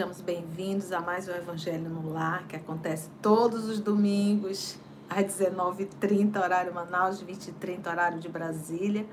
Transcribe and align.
sejamos 0.00 0.22
bem-vindos 0.22 0.92
a 0.92 1.00
mais 1.02 1.28
um 1.28 1.32
Evangelho 1.32 1.90
no 1.90 2.10
Lar, 2.10 2.46
que 2.48 2.56
acontece 2.56 3.10
todos 3.20 3.68
os 3.68 3.78
domingos, 3.78 4.78
às 5.10 5.24
19h30, 5.24 6.42
horário 6.42 6.72
Manaus, 6.72 7.22
20h30, 7.22 7.86
horário 7.86 8.18
de 8.18 8.26
Brasília. 8.26 9.04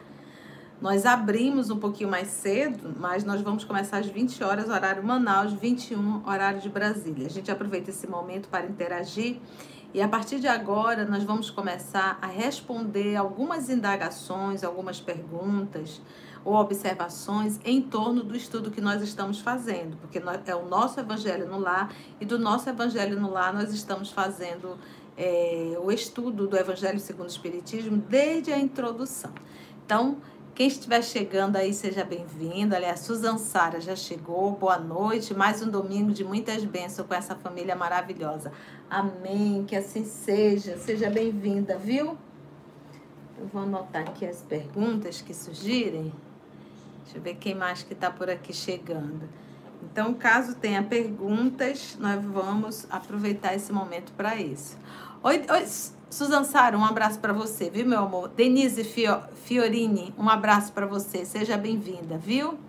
Nós 0.79 1.05
abrimos 1.05 1.70
um 1.70 1.77
pouquinho 1.77 2.09
mais 2.09 2.29
cedo, 2.29 2.95
mas 2.97 3.25
nós 3.25 3.41
vamos 3.41 3.65
começar 3.65 3.97
às 3.97 4.05
20 4.05 4.41
horas, 4.45 4.70
horário 4.70 5.03
Manaus, 5.03 5.52
21, 5.52 6.25
horário 6.25 6.61
de 6.61 6.70
Brasília. 6.70 7.27
A 7.27 7.31
gente 7.31 7.51
aproveita 7.51 7.90
esse 7.90 8.07
momento 8.07 8.48
para 8.48 8.65
interagir 8.65 9.41
e 9.93 10.01
a 10.01 10.07
partir 10.07 10.40
de 10.40 10.48
agora 10.48 11.04
nós 11.04 11.26
vamos 11.26 11.49
começar 11.49 12.17
a 12.21 12.27
responder 12.27 13.17
algumas 13.17 13.70
indagações, 13.70 14.63
algumas 14.63 15.01
perguntas 15.01 16.01
ou 16.47 16.55
observações 16.55 17.59
em 17.65 17.81
torno 17.81 18.23
do 18.23 18.33
estudo 18.33 18.71
que 18.71 18.79
nós 18.79 19.01
estamos 19.01 19.41
fazendo, 19.41 19.97
porque 19.97 20.23
é 20.45 20.55
o 20.55 20.65
nosso 20.65 20.97
Evangelho 20.97 21.45
no 21.45 21.59
Lar 21.59 21.93
e 22.21 22.25
do 22.25 22.39
nosso 22.39 22.70
Evangelho 22.70 23.20
no 23.20 23.29
Lar 23.29 23.53
nós 23.53 23.73
estamos 23.73 24.11
fazendo 24.11 24.77
é, 25.17 25.77
o 25.83 25.91
estudo 25.91 26.47
do 26.47 26.55
Evangelho 26.55 27.01
segundo 27.01 27.25
o 27.25 27.29
Espiritismo 27.29 27.97
desde 27.97 28.53
a 28.53 28.57
introdução. 28.57 29.33
Então, 29.85 30.20
quem 30.55 30.70
estiver 30.70 31.03
chegando 31.03 31.57
aí, 31.57 31.73
seja 31.73 32.05
bem-vindo. 32.05 32.73
Aliás, 32.73 33.01
Suzan 33.01 33.37
Sara 33.37 33.81
já 33.81 33.95
chegou. 33.95 34.53
Boa 34.53 34.79
noite. 34.79 35.34
Mais 35.34 35.61
um 35.61 35.70
domingo 35.70 36.13
de 36.13 36.23
muitas 36.23 36.63
bênçãos 36.63 37.05
com 37.05 37.13
essa 37.13 37.35
família 37.35 37.75
maravilhosa. 37.75 38.53
Amém. 38.89 39.65
Que 39.65 39.76
assim 39.76 40.05
seja. 40.05 40.77
Seja 40.77 41.09
bem-vinda, 41.09 41.77
viu? 41.77 42.17
Eu 43.37 43.48
vou 43.51 43.63
anotar 43.63 44.04
aqui 44.04 44.26
as 44.26 44.41
perguntas 44.41 45.21
que 45.21 45.34
surgirem. 45.34 46.11
Deixa 47.08 47.20
eu 47.20 47.22
ver 47.22 47.36
quem 47.36 47.55
mais 47.55 47.84
que 47.84 47.94
está 47.94 48.12
por 48.12 48.30
aqui 48.30 48.52
chegando. 48.52 49.30
Então, 49.82 50.13
caso 50.13 50.55
tenha 50.55 50.84
perguntas, 50.84 51.96
nós 52.02 52.22
vamos 52.22 52.86
aproveitar 52.90 53.55
esse 53.55 53.72
momento 53.72 54.12
para 54.12 54.36
isso. 54.36 54.77
Oi, 55.24 55.41
oi 55.50 55.66
Suzan 56.10 56.44
Sara, 56.44 56.78
um 56.78 56.84
abraço 56.84 57.18
para 57.20 57.32
você, 57.32 57.70
viu, 57.70 57.85
meu 57.85 58.00
amor? 58.00 58.28
Denise 58.28 58.84
Fio, 58.84 59.22
Fiorini, 59.46 60.13
um 60.18 60.28
abraço 60.28 60.74
para 60.74 60.85
você. 60.85 61.24
Seja 61.24 61.58
bem-vinda, 61.58 62.18
viu? 62.18 62.60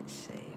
Deixei. 0.00 0.52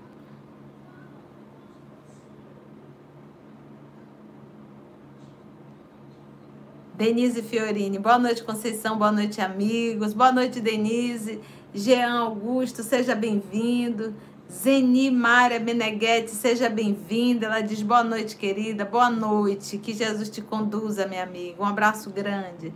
Denise 6.93 7.41
Fiorini, 7.41 7.97
boa 7.97 8.19
noite, 8.19 8.43
Conceição, 8.43 8.97
boa 8.97 9.13
noite, 9.13 9.39
amigos. 9.39 10.13
Boa 10.13 10.33
noite, 10.33 10.59
Denise. 10.59 11.39
Jean 11.75 12.21
Augusto, 12.21 12.81
seja 12.81 13.13
bem-vindo. 13.13 14.15
Zeni 14.49 15.11
Mária 15.11 15.59
Meneghetti, 15.59 16.31
seja 16.31 16.69
bem-vinda. 16.69 17.47
Ela 17.47 17.59
diz 17.59 17.81
boa 17.81 18.01
noite, 18.01 18.37
querida. 18.37 18.85
Boa 18.85 19.09
noite. 19.09 19.77
Que 19.77 19.93
Jesus 19.93 20.29
te 20.29 20.41
conduza, 20.41 21.05
minha 21.05 21.23
amiga. 21.23 21.61
Um 21.61 21.65
abraço 21.65 22.09
grande. 22.09 22.73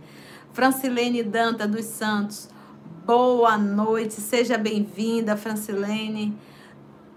Francilene 0.52 1.22
Danta 1.22 1.66
dos 1.66 1.86
Santos, 1.86 2.50
boa 3.06 3.56
noite. 3.56 4.20
Seja 4.20 4.58
bem-vinda, 4.58 5.34
Francilene. 5.34 6.36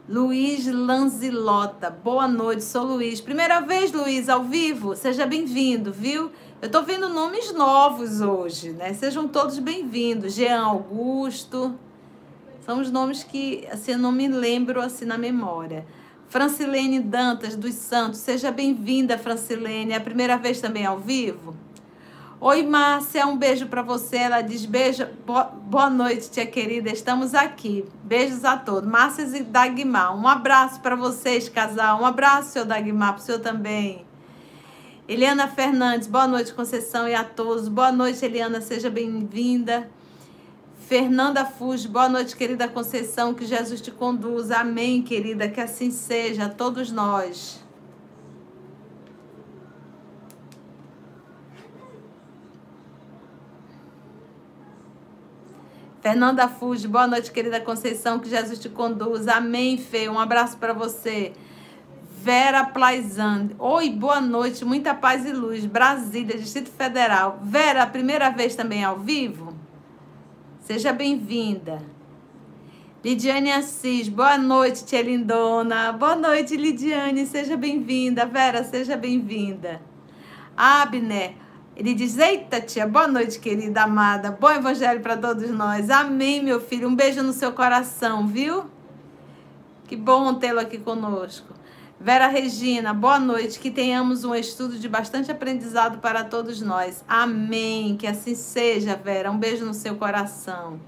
Luiz 0.07 0.65
Lanzilota, 0.67 1.89
boa 1.89 2.29
noite. 2.29 2.63
Sou 2.63 2.85
Luiz. 2.85 3.19
Primeira 3.19 3.59
vez, 3.59 3.91
Luiz, 3.91 4.29
ao 4.29 4.45
vivo. 4.45 4.95
Seja 4.95 5.25
bem-vindo, 5.25 5.91
viu? 5.91 6.31
Eu 6.63 6.71
tô 6.71 6.81
vendo 6.81 7.09
nomes 7.09 7.53
novos 7.53 8.21
hoje, 8.21 8.69
né? 8.69 8.93
Sejam 8.93 9.27
todos 9.27 9.59
bem-vindos. 9.59 10.35
Jean 10.35 10.63
Augusto. 10.63 11.75
São 12.65 12.79
os 12.79 12.89
nomes 12.89 13.21
que, 13.21 13.67
assim, 13.69 13.97
não 13.97 14.13
me 14.13 14.29
lembro 14.29 14.79
assim 14.79 15.03
na 15.03 15.17
memória. 15.17 15.85
Francilene 16.29 17.01
Dantas 17.01 17.57
dos 17.57 17.73
Santos, 17.75 18.21
seja 18.21 18.49
bem-vinda, 18.49 19.17
Francilene. 19.17 19.91
É 19.91 19.97
a 19.97 19.99
primeira 19.99 20.37
vez 20.37 20.61
também 20.61 20.85
ao 20.85 20.97
vivo? 20.99 21.53
Oi, 22.39 22.63
Márcia, 22.63 23.27
um 23.27 23.35
beijo 23.35 23.67
para 23.67 23.81
você. 23.81 24.15
Ela 24.15 24.39
diz: 24.39 24.65
beijo, 24.65 25.05
boa 25.65 25.89
noite, 25.89 26.31
tia 26.31 26.45
querida. 26.45 26.89
Estamos 26.89 27.35
aqui. 27.35 27.83
Beijos 28.05 28.45
a 28.45 28.55
todos. 28.55 28.89
Márcia 28.89 29.23
e 29.23 29.43
Dagmar, 29.43 30.17
um 30.17 30.25
abraço 30.25 30.79
para 30.79 30.95
vocês, 30.95 31.49
casal. 31.49 32.01
Um 32.01 32.05
abraço, 32.05 32.51
seu 32.51 32.63
Dagmar, 32.63 33.15
para 33.15 33.21
o 33.21 33.25
senhor 33.25 33.41
também. 33.41 34.05
Eliana 35.05 35.49
Fernandes, 35.49 36.07
boa 36.07 36.25
noite, 36.25 36.53
Conceição 36.53 37.09
e 37.09 37.13
a 37.13 37.25
todos. 37.25 37.67
Boa 37.67 37.91
noite, 37.91 38.23
Eliana, 38.23 38.61
seja 38.61 38.89
bem-vinda. 38.89 39.89
Fernanda 40.87 41.43
Fuji, 41.43 41.89
boa 41.89 42.07
noite, 42.07 42.37
querida 42.37 42.69
Conceição, 42.69 43.33
que 43.33 43.45
Jesus 43.45 43.81
te 43.81 43.91
conduza. 43.91 44.59
Amém, 44.59 45.01
querida, 45.01 45.49
que 45.49 45.59
assim 45.59 45.91
seja, 45.91 46.45
a 46.45 46.49
todos 46.49 46.89
nós. 46.89 47.61
Fernanda 55.99 56.47
Fuji, 56.47 56.87
boa 56.87 57.07
noite, 57.07 57.29
querida 57.29 57.59
Conceição, 57.59 58.19
que 58.19 58.29
Jesus 58.29 58.57
te 58.57 58.69
conduza. 58.69 59.33
Amém, 59.33 59.77
Fê. 59.77 60.07
Um 60.07 60.17
abraço 60.17 60.55
para 60.55 60.71
você. 60.71 61.33
Vera 62.23 62.63
Plaizan. 62.63 63.49
Oi, 63.59 63.89
boa 63.89 64.21
noite, 64.21 64.63
muita 64.63 64.93
paz 64.95 65.25
e 65.25 65.33
luz. 65.33 65.65
Brasília, 65.65 66.37
Distrito 66.37 66.71
Federal. 66.71 67.37
Vera, 67.41 67.85
primeira 67.85 68.29
vez 68.29 68.55
também 68.55 68.81
ao 68.81 68.97
vivo? 68.97 69.53
Seja 70.61 70.93
bem-vinda. 70.93 71.81
Lidiane 73.03 73.51
Assis, 73.51 74.07
boa 74.07 74.37
noite, 74.37 74.85
tia 74.85 75.01
Lindona. 75.01 75.91
Boa 75.91 76.15
noite, 76.15 76.55
Lidiane, 76.55 77.25
seja 77.25 77.57
bem-vinda. 77.57 78.25
Vera, 78.25 78.63
seja 78.63 78.95
bem-vinda. 78.95 79.81
Abner, 80.55 81.33
ele 81.75 81.93
diz: 81.93 82.17
Eita, 82.17 82.61
tia, 82.61 82.87
boa 82.87 83.05
noite, 83.05 83.37
querida 83.37 83.83
amada. 83.83 84.31
Bom 84.31 84.49
evangelho 84.49 85.01
para 85.01 85.17
todos 85.17 85.51
nós. 85.51 85.89
Amém, 85.89 86.41
meu 86.41 86.61
filho. 86.61 86.87
Um 86.87 86.95
beijo 86.95 87.21
no 87.21 87.33
seu 87.33 87.51
coração, 87.51 88.25
viu? 88.25 88.63
Que 89.89 89.97
bom 89.97 90.35
tê-lo 90.35 90.61
aqui 90.61 90.77
conosco. 90.77 91.62
Vera 92.03 92.27
Regina, 92.27 92.93
boa 92.93 93.17
noite. 93.17 93.57
Que 93.57 93.71
tenhamos 93.71 94.25
um 94.25 94.35
estudo 94.35 94.77
de 94.77 94.89
bastante 94.89 95.31
aprendizado 95.31 95.99
para 95.99 96.21
todos 96.25 96.59
nós. 96.59 97.01
Amém. 97.07 97.95
Que 97.95 98.05
assim 98.05 98.35
seja, 98.35 98.93
Vera. 98.93 99.31
Um 99.31 99.37
beijo 99.37 99.63
no 99.63 99.73
seu 99.73 99.95
coração. 99.95 100.81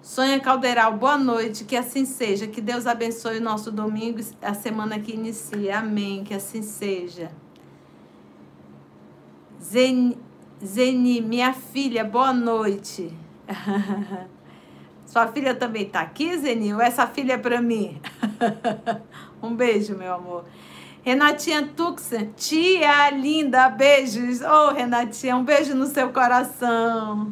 Sonha 0.00 0.38
Calderal, 0.38 0.96
boa 0.96 1.18
noite. 1.18 1.64
Que 1.64 1.74
assim 1.74 2.04
seja. 2.04 2.46
Que 2.46 2.60
Deus 2.60 2.86
abençoe 2.86 3.38
o 3.38 3.42
nosso 3.42 3.72
domingo, 3.72 4.20
a 4.40 4.54
semana 4.54 5.00
que 5.00 5.14
inicia. 5.14 5.80
Amém. 5.80 6.22
Que 6.22 6.34
assim 6.34 6.62
seja. 6.62 7.32
Zeni, 9.60 10.16
Zeni 10.64 11.20
minha 11.20 11.52
filha, 11.52 12.04
boa 12.04 12.32
noite. 12.32 13.12
Sua 15.06 15.28
filha 15.28 15.54
também 15.54 15.82
está 15.82 16.00
aqui, 16.00 16.36
Zenil? 16.38 16.80
Essa 16.80 17.06
filha 17.06 17.34
é 17.34 17.38
para 17.38 17.60
mim. 17.60 18.00
Um 19.44 19.54
beijo, 19.54 19.94
meu 19.94 20.14
amor. 20.14 20.46
Renatinha 21.02 21.68
Tuxen, 21.76 22.32
tia 22.34 23.10
linda, 23.10 23.68
beijos. 23.68 24.40
Ô, 24.40 24.46
oh, 24.46 24.72
Renatinha, 24.72 25.36
um 25.36 25.44
beijo 25.44 25.74
no 25.74 25.84
seu 25.86 26.08
coração. 26.08 27.30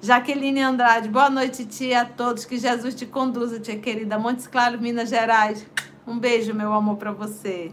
Jaqueline 0.00 0.62
Andrade, 0.62 1.06
boa 1.10 1.28
noite, 1.28 1.66
tia, 1.66 2.00
a 2.00 2.04
todos. 2.06 2.46
Que 2.46 2.56
Jesus 2.56 2.94
te 2.94 3.04
conduza, 3.04 3.60
tia 3.60 3.78
querida. 3.78 4.18
Montes 4.18 4.46
Claros, 4.46 4.80
Minas 4.80 5.10
Gerais. 5.10 5.66
Um 6.06 6.18
beijo, 6.18 6.54
meu 6.54 6.72
amor, 6.72 6.96
para 6.96 7.12
você. 7.12 7.70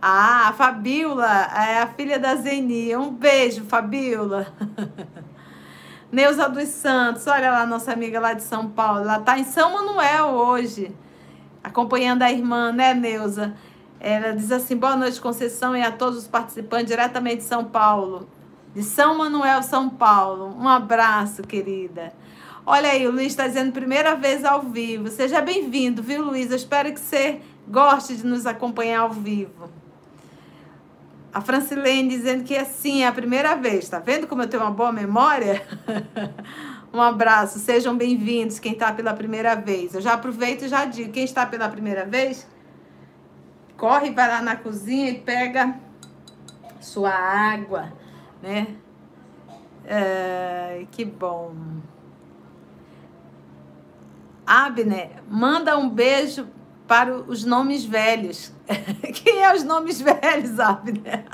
Ah, 0.00 0.48
a 0.48 0.52
Fabiola, 0.52 1.30
é 1.54 1.82
a 1.82 1.86
filha 1.86 2.18
da 2.18 2.34
Zeni. 2.34 2.96
Um 2.96 3.12
beijo, 3.12 3.62
Fabiola. 3.62 4.52
Neuza 6.10 6.48
dos 6.48 6.68
Santos, 6.68 7.28
olha 7.28 7.52
lá, 7.52 7.64
nossa 7.64 7.92
amiga 7.92 8.18
lá 8.18 8.32
de 8.32 8.42
São 8.42 8.68
Paulo. 8.68 9.02
Ela 9.02 9.20
tá 9.20 9.38
em 9.38 9.44
São 9.44 9.72
Manuel 9.72 10.30
hoje 10.30 10.92
acompanhando 11.62 12.22
a 12.22 12.30
irmã, 12.30 12.72
né, 12.72 12.94
Neuza? 12.94 13.54
Ela 14.00 14.32
diz 14.32 14.50
assim: 14.50 14.76
boa 14.76 14.96
noite, 14.96 15.20
Conceição, 15.20 15.76
e 15.76 15.82
a 15.82 15.92
todos 15.92 16.18
os 16.18 16.28
participantes, 16.28 16.88
diretamente 16.88 17.38
de 17.38 17.44
São 17.44 17.64
Paulo, 17.64 18.28
de 18.74 18.82
São 18.82 19.16
Manuel, 19.16 19.62
São 19.62 19.88
Paulo. 19.88 20.56
Um 20.58 20.68
abraço, 20.68 21.42
querida. 21.42 22.12
Olha 22.64 22.90
aí, 22.90 23.06
o 23.06 23.10
Luiz 23.10 23.28
está 23.28 23.46
dizendo 23.46 23.72
primeira 23.72 24.14
vez 24.14 24.44
ao 24.44 24.62
vivo. 24.62 25.08
Seja 25.08 25.40
bem-vindo, 25.40 26.02
viu, 26.02 26.24
Luiz? 26.24 26.50
Eu 26.50 26.56
espero 26.56 26.92
que 26.92 27.00
você 27.00 27.40
goste 27.66 28.16
de 28.16 28.26
nos 28.26 28.46
acompanhar 28.46 29.00
ao 29.00 29.10
vivo. 29.10 29.68
A 31.34 31.40
Francilene 31.40 32.08
dizendo 32.08 32.44
que 32.44 32.54
assim 32.54 33.02
é 33.02 33.06
a 33.06 33.12
primeira 33.12 33.56
vez. 33.56 33.88
Tá 33.88 33.98
vendo 33.98 34.26
como 34.26 34.42
eu 34.42 34.48
tenho 34.48 34.62
uma 34.62 34.70
boa 34.70 34.92
memória? 34.92 35.66
Um 36.92 37.00
abraço, 37.00 37.58
sejam 37.58 37.96
bem-vindos 37.96 38.58
quem 38.58 38.72
está 38.74 38.92
pela 38.92 39.14
primeira 39.14 39.54
vez. 39.54 39.94
Eu 39.94 40.02
já 40.02 40.12
aproveito 40.12 40.66
e 40.66 40.68
já 40.68 40.84
digo, 40.84 41.10
quem 41.10 41.24
está 41.24 41.46
pela 41.46 41.66
primeira 41.66 42.04
vez, 42.04 42.46
corre, 43.78 44.10
vai 44.10 44.28
lá 44.28 44.42
na 44.42 44.56
cozinha 44.56 45.08
e 45.08 45.18
pega 45.18 45.74
sua 46.80 47.10
água, 47.10 47.90
né? 48.42 48.76
É, 49.86 50.84
que 50.90 51.02
bom. 51.02 51.54
Abner, 54.46 55.22
manda 55.26 55.78
um 55.78 55.88
beijo 55.88 56.46
para 56.86 57.16
os 57.16 57.42
nomes 57.42 57.86
velhos. 57.86 58.52
Quem 59.14 59.42
é 59.42 59.54
os 59.54 59.64
nomes 59.64 59.98
velhos, 59.98 60.60
Abner? 60.60 61.24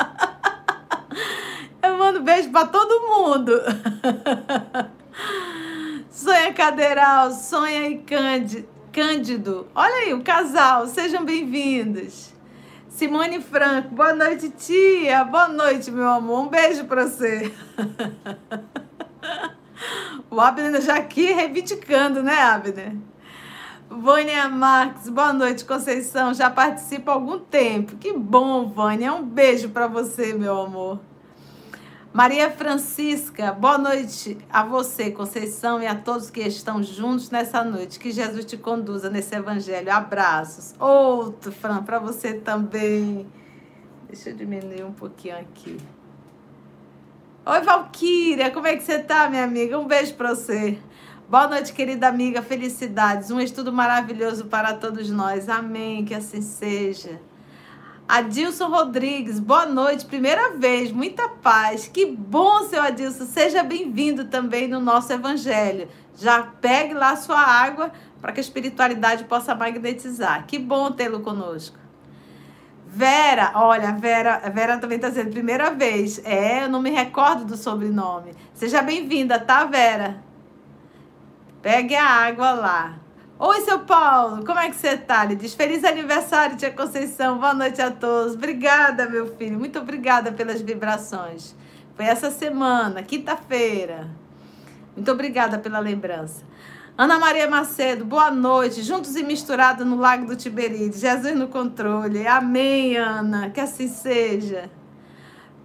Eu 1.82 1.98
mando 1.98 2.22
beijo 2.22 2.48
para 2.52 2.68
todo 2.68 3.08
mundo. 3.08 3.52
Sonha 6.10 6.52
Cadeiral, 6.52 7.30
Sonha 7.32 7.88
e 7.88 7.98
Cândido. 8.92 9.66
Olha 9.74 9.94
aí, 9.94 10.14
o 10.14 10.22
casal, 10.22 10.86
sejam 10.86 11.24
bem-vindos. 11.24 12.32
Simone 12.88 13.40
Franco, 13.40 13.94
boa 13.94 14.12
noite, 14.12 14.50
tia. 14.50 15.24
Boa 15.24 15.48
noite, 15.48 15.90
meu 15.90 16.08
amor. 16.08 16.40
Um 16.40 16.48
beijo 16.48 16.84
para 16.84 17.06
você. 17.06 17.52
O 20.30 20.40
Abner 20.40 20.80
já 20.82 20.96
aqui 20.96 21.32
reivindicando, 21.32 22.22
né, 22.22 22.34
Abner? 22.34 22.94
Vânia 23.88 24.48
Marques, 24.48 25.08
boa 25.08 25.32
noite, 25.32 25.64
Conceição. 25.64 26.34
Já 26.34 26.50
participo 26.50 27.10
há 27.10 27.14
algum 27.14 27.38
tempo. 27.38 27.96
Que 27.96 28.12
bom, 28.12 28.68
Vânia. 28.68 29.14
Um 29.14 29.24
beijo 29.24 29.70
para 29.70 29.86
você, 29.86 30.34
meu 30.34 30.60
amor. 30.60 31.00
Maria 32.18 32.50
Francisca, 32.50 33.52
boa 33.52 33.78
noite 33.78 34.36
a 34.50 34.64
você, 34.64 35.08
Conceição, 35.08 35.80
e 35.80 35.86
a 35.86 35.94
todos 35.94 36.30
que 36.30 36.40
estão 36.40 36.82
juntos 36.82 37.30
nessa 37.30 37.62
noite. 37.62 37.96
Que 37.96 38.10
Jesus 38.10 38.44
te 38.44 38.56
conduza 38.56 39.08
nesse 39.08 39.36
evangelho. 39.36 39.92
Abraços. 39.92 40.74
Outro, 40.80 41.52
Fran, 41.52 41.84
para 41.84 42.00
você 42.00 42.34
também. 42.34 43.24
Deixa 44.08 44.30
eu 44.30 44.34
diminuir 44.34 44.82
um 44.82 44.92
pouquinho 44.92 45.38
aqui. 45.38 45.78
Oi, 47.46 47.60
Valquíria, 47.60 48.50
como 48.50 48.66
é 48.66 48.76
que 48.76 48.82
você 48.82 48.98
tá, 48.98 49.30
minha 49.30 49.44
amiga? 49.44 49.78
Um 49.78 49.86
beijo 49.86 50.14
para 50.14 50.34
você. 50.34 50.76
Boa 51.28 51.46
noite, 51.46 51.72
querida 51.72 52.08
amiga. 52.08 52.42
Felicidades. 52.42 53.30
Um 53.30 53.40
estudo 53.40 53.72
maravilhoso 53.72 54.46
para 54.46 54.74
todos 54.74 55.08
nós. 55.08 55.48
Amém. 55.48 56.04
Que 56.04 56.14
assim 56.14 56.42
seja. 56.42 57.20
Adilson 58.08 58.68
Rodrigues, 58.70 59.38
boa 59.38 59.66
noite, 59.66 60.06
primeira 60.06 60.56
vez, 60.56 60.90
muita 60.90 61.28
paz. 61.28 61.86
Que 61.86 62.06
bom, 62.06 62.62
seu 62.62 62.80
Adilson, 62.80 63.26
seja 63.26 63.62
bem-vindo 63.62 64.24
também 64.24 64.66
no 64.66 64.80
nosso 64.80 65.12
evangelho. 65.12 65.86
Já 66.16 66.42
pegue 66.42 66.94
lá 66.94 67.14
sua 67.16 67.38
água 67.38 67.92
para 68.18 68.32
que 68.32 68.40
a 68.40 68.42
espiritualidade 68.42 69.24
possa 69.24 69.54
magnetizar. 69.54 70.46
Que 70.46 70.58
bom 70.58 70.90
tê-lo 70.90 71.20
conosco. 71.20 71.76
Vera, 72.86 73.52
olha, 73.54 73.92
Vera, 73.92 74.38
Vera 74.54 74.78
também 74.78 74.96
está 74.96 75.10
dizendo, 75.10 75.30
primeira 75.30 75.70
vez. 75.70 76.18
É, 76.24 76.64
eu 76.64 76.70
não 76.70 76.80
me 76.80 76.88
recordo 76.88 77.44
do 77.44 77.58
sobrenome. 77.58 78.32
Seja 78.54 78.80
bem-vinda, 78.80 79.38
tá, 79.38 79.66
Vera? 79.66 80.24
Pegue 81.60 81.94
a 81.94 82.06
água 82.06 82.52
lá. 82.52 83.07
Oi, 83.40 83.60
seu 83.60 83.78
Paulo, 83.78 84.44
como 84.44 84.58
é 84.58 84.68
que 84.68 84.74
você 84.74 84.96
tá? 84.96 85.24
Ele 85.24 85.36
diz: 85.36 85.54
Feliz 85.54 85.84
aniversário, 85.84 86.56
tia 86.56 86.72
Conceição. 86.72 87.38
Boa 87.38 87.54
noite 87.54 87.80
a 87.80 87.88
todos. 87.88 88.34
Obrigada, 88.34 89.08
meu 89.08 89.36
filho. 89.36 89.56
Muito 89.56 89.78
obrigada 89.78 90.32
pelas 90.32 90.60
vibrações. 90.60 91.54
Foi 91.94 92.04
essa 92.04 92.32
semana, 92.32 93.00
quinta-feira. 93.00 94.10
Muito 94.96 95.12
obrigada 95.12 95.56
pela 95.56 95.78
lembrança. 95.78 96.42
Ana 96.96 97.16
Maria 97.16 97.48
Macedo, 97.48 98.04
boa 98.04 98.28
noite. 98.28 98.82
Juntos 98.82 99.14
e 99.14 99.22
misturados 99.22 99.86
no 99.86 99.94
Lago 99.94 100.26
do 100.26 100.34
Tiberíades. 100.34 100.98
Jesus 100.98 101.36
no 101.36 101.46
controle. 101.46 102.26
Amém, 102.26 102.96
Ana. 102.96 103.50
Que 103.50 103.60
assim 103.60 103.86
seja. 103.86 104.68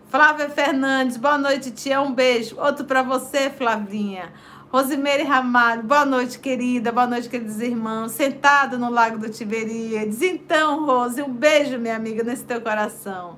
Flávia 0.10 0.48
Fernandes, 0.48 1.18
boa 1.18 1.40
noite, 1.40 1.72
tia. 1.72 2.00
Um 2.00 2.14
beijo. 2.14 2.56
Outro 2.60 2.86
para 2.86 3.02
você, 3.02 3.50
Flavinha. 3.50 4.31
Rosimeire 4.74 5.22
Ramalho, 5.22 5.84
boa 5.84 6.04
noite, 6.04 6.40
querida. 6.40 6.92
Boa 6.92 7.06
noite, 7.06 7.30
queridos 7.30 7.62
irmãos. 7.62 8.12
Sentado 8.12 8.80
no 8.80 8.90
Lago 8.90 9.20
do 9.20 9.30
Tiberíades. 9.30 10.20
Então, 10.24 10.84
Rose, 10.84 11.22
um 11.22 11.31
beijo, 11.31 11.78
minha 11.78 11.96
amiga, 11.96 12.24
nesse 12.24 12.44
teu 12.44 12.60
coração. 12.60 13.38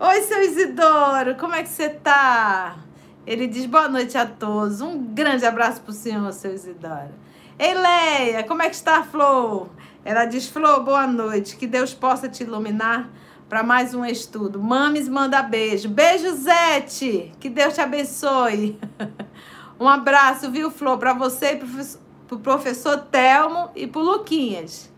Oi, 0.00 0.22
seu 0.22 0.42
Isidoro, 0.42 1.34
como 1.34 1.54
é 1.54 1.62
que 1.62 1.68
você 1.68 1.90
tá? 1.90 2.78
Ele 3.26 3.46
diz 3.46 3.66
boa 3.66 3.90
noite 3.90 4.16
a 4.16 4.24
todos. 4.24 4.80
Um 4.80 5.04
grande 5.04 5.44
abraço 5.44 5.82
pro 5.82 5.92
senhor, 5.92 6.32
seu 6.32 6.54
Isidoro. 6.54 7.12
Eileia, 7.58 8.42
como 8.44 8.62
é 8.62 8.70
que 8.70 8.74
está 8.74 9.00
a 9.00 9.04
Flor? 9.04 9.68
Ela 10.02 10.24
diz, 10.24 10.48
Flor, 10.48 10.82
boa 10.82 11.06
noite. 11.06 11.58
Que 11.58 11.66
Deus 11.66 11.92
possa 11.92 12.26
te 12.26 12.42
iluminar 12.42 13.10
para 13.50 13.62
mais 13.62 13.94
um 13.94 14.02
estudo. 14.02 14.58
Mames 14.62 15.10
manda 15.10 15.42
beijo. 15.42 15.90
Beijo, 15.90 16.34
Zete. 16.36 17.34
Que 17.38 17.50
Deus 17.50 17.74
te 17.74 17.82
abençoe. 17.82 18.78
Um 19.78 19.88
abraço, 19.88 20.50
viu, 20.50 20.70
Flor, 20.70 20.98
para 20.98 21.12
você 21.12 21.52
e 21.52 21.56
para 21.56 22.36
o 22.36 22.40
professor 22.40 22.98
Telmo 23.10 23.70
e 23.74 23.86
para 23.86 24.00
Luquinhas. 24.00 24.92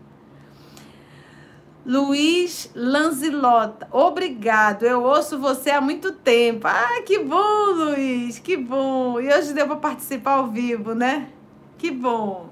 Luiz 1.85 2.69
Lanzilota, 2.75 3.87
obrigado. 3.91 4.83
Eu 4.83 5.03
ouço 5.03 5.39
você 5.39 5.71
há 5.71 5.79
muito 5.79 6.11
tempo. 6.11 6.67
Ah, 6.67 7.01
que 7.05 7.19
bom, 7.19 7.71
Luiz, 7.71 8.39
que 8.39 8.57
bom. 8.57 9.21
E 9.21 9.33
hoje 9.33 9.53
deu 9.53 9.65
para 9.67 9.77
participar 9.77 10.33
ao 10.33 10.47
vivo, 10.47 10.93
né? 10.93 11.29
Que 11.77 11.89
bom. 11.89 12.49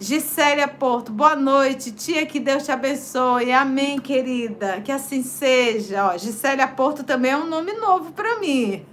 Gisélia 0.00 0.68
Porto, 0.68 1.10
boa 1.12 1.34
noite, 1.34 1.90
tia, 1.90 2.24
que 2.24 2.38
Deus 2.38 2.64
te 2.64 2.70
abençoe. 2.70 3.52
Amém, 3.52 3.98
querida. 3.98 4.80
Que 4.80 4.92
assim 4.92 5.22
seja. 5.22 6.06
Ó, 6.06 6.16
Gisélia 6.16 6.68
Porto 6.68 7.02
também 7.02 7.32
é 7.32 7.36
um 7.36 7.46
nome 7.46 7.72
novo 7.74 8.12
para 8.12 8.38
mim. 8.40 8.84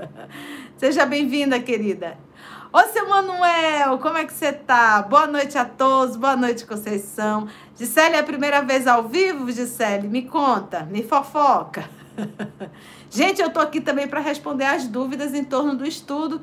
Seja 0.82 1.06
bem-vinda, 1.06 1.60
querida. 1.60 2.18
Ô, 2.72 2.80
seu 2.92 3.08
Manuel, 3.08 3.98
como 3.98 4.18
é 4.18 4.24
que 4.24 4.32
você 4.32 4.52
tá? 4.52 5.00
Boa 5.02 5.28
noite 5.28 5.56
a 5.56 5.64
todos, 5.64 6.16
boa 6.16 6.34
noite, 6.34 6.66
Conceição. 6.66 7.46
Gisele, 7.76 8.16
é 8.16 8.18
a 8.18 8.24
primeira 8.24 8.60
vez 8.62 8.88
ao 8.88 9.06
vivo, 9.06 9.48
Gisele? 9.52 10.08
Me 10.08 10.22
conta, 10.22 10.80
me 10.82 11.04
fofoca. 11.04 11.88
Gente, 13.08 13.40
eu 13.40 13.50
tô 13.50 13.60
aqui 13.60 13.80
também 13.80 14.08
para 14.08 14.18
responder 14.18 14.64
as 14.64 14.88
dúvidas 14.88 15.34
em 15.34 15.44
torno 15.44 15.76
do 15.76 15.86
estudo 15.86 16.40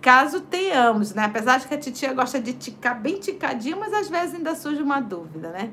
caso 0.00 0.40
tenhamos, 0.40 1.12
né? 1.12 1.24
Apesar 1.24 1.58
de 1.58 1.66
que 1.66 1.74
a 1.74 1.78
titia 1.78 2.12
gosta 2.12 2.40
de 2.40 2.52
ticar 2.52 3.00
bem 3.00 3.18
ticadinho, 3.18 3.80
mas 3.80 3.92
às 3.92 4.08
vezes 4.08 4.36
ainda 4.36 4.54
surge 4.54 4.80
uma 4.80 5.00
dúvida, 5.00 5.50
né? 5.50 5.72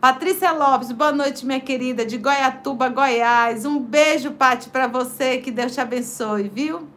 Patrícia 0.00 0.50
Lopes, 0.50 0.92
boa 0.92 1.12
noite, 1.12 1.44
minha 1.44 1.60
querida, 1.60 2.06
de 2.06 2.16
Goiatuba, 2.16 2.88
Goiás. 2.88 3.66
Um 3.66 3.78
beijo, 3.78 4.30
Pati, 4.30 4.70
para 4.70 4.86
você, 4.86 5.36
que 5.36 5.50
Deus 5.50 5.74
te 5.74 5.80
abençoe, 5.82 6.48
viu? 6.48 6.88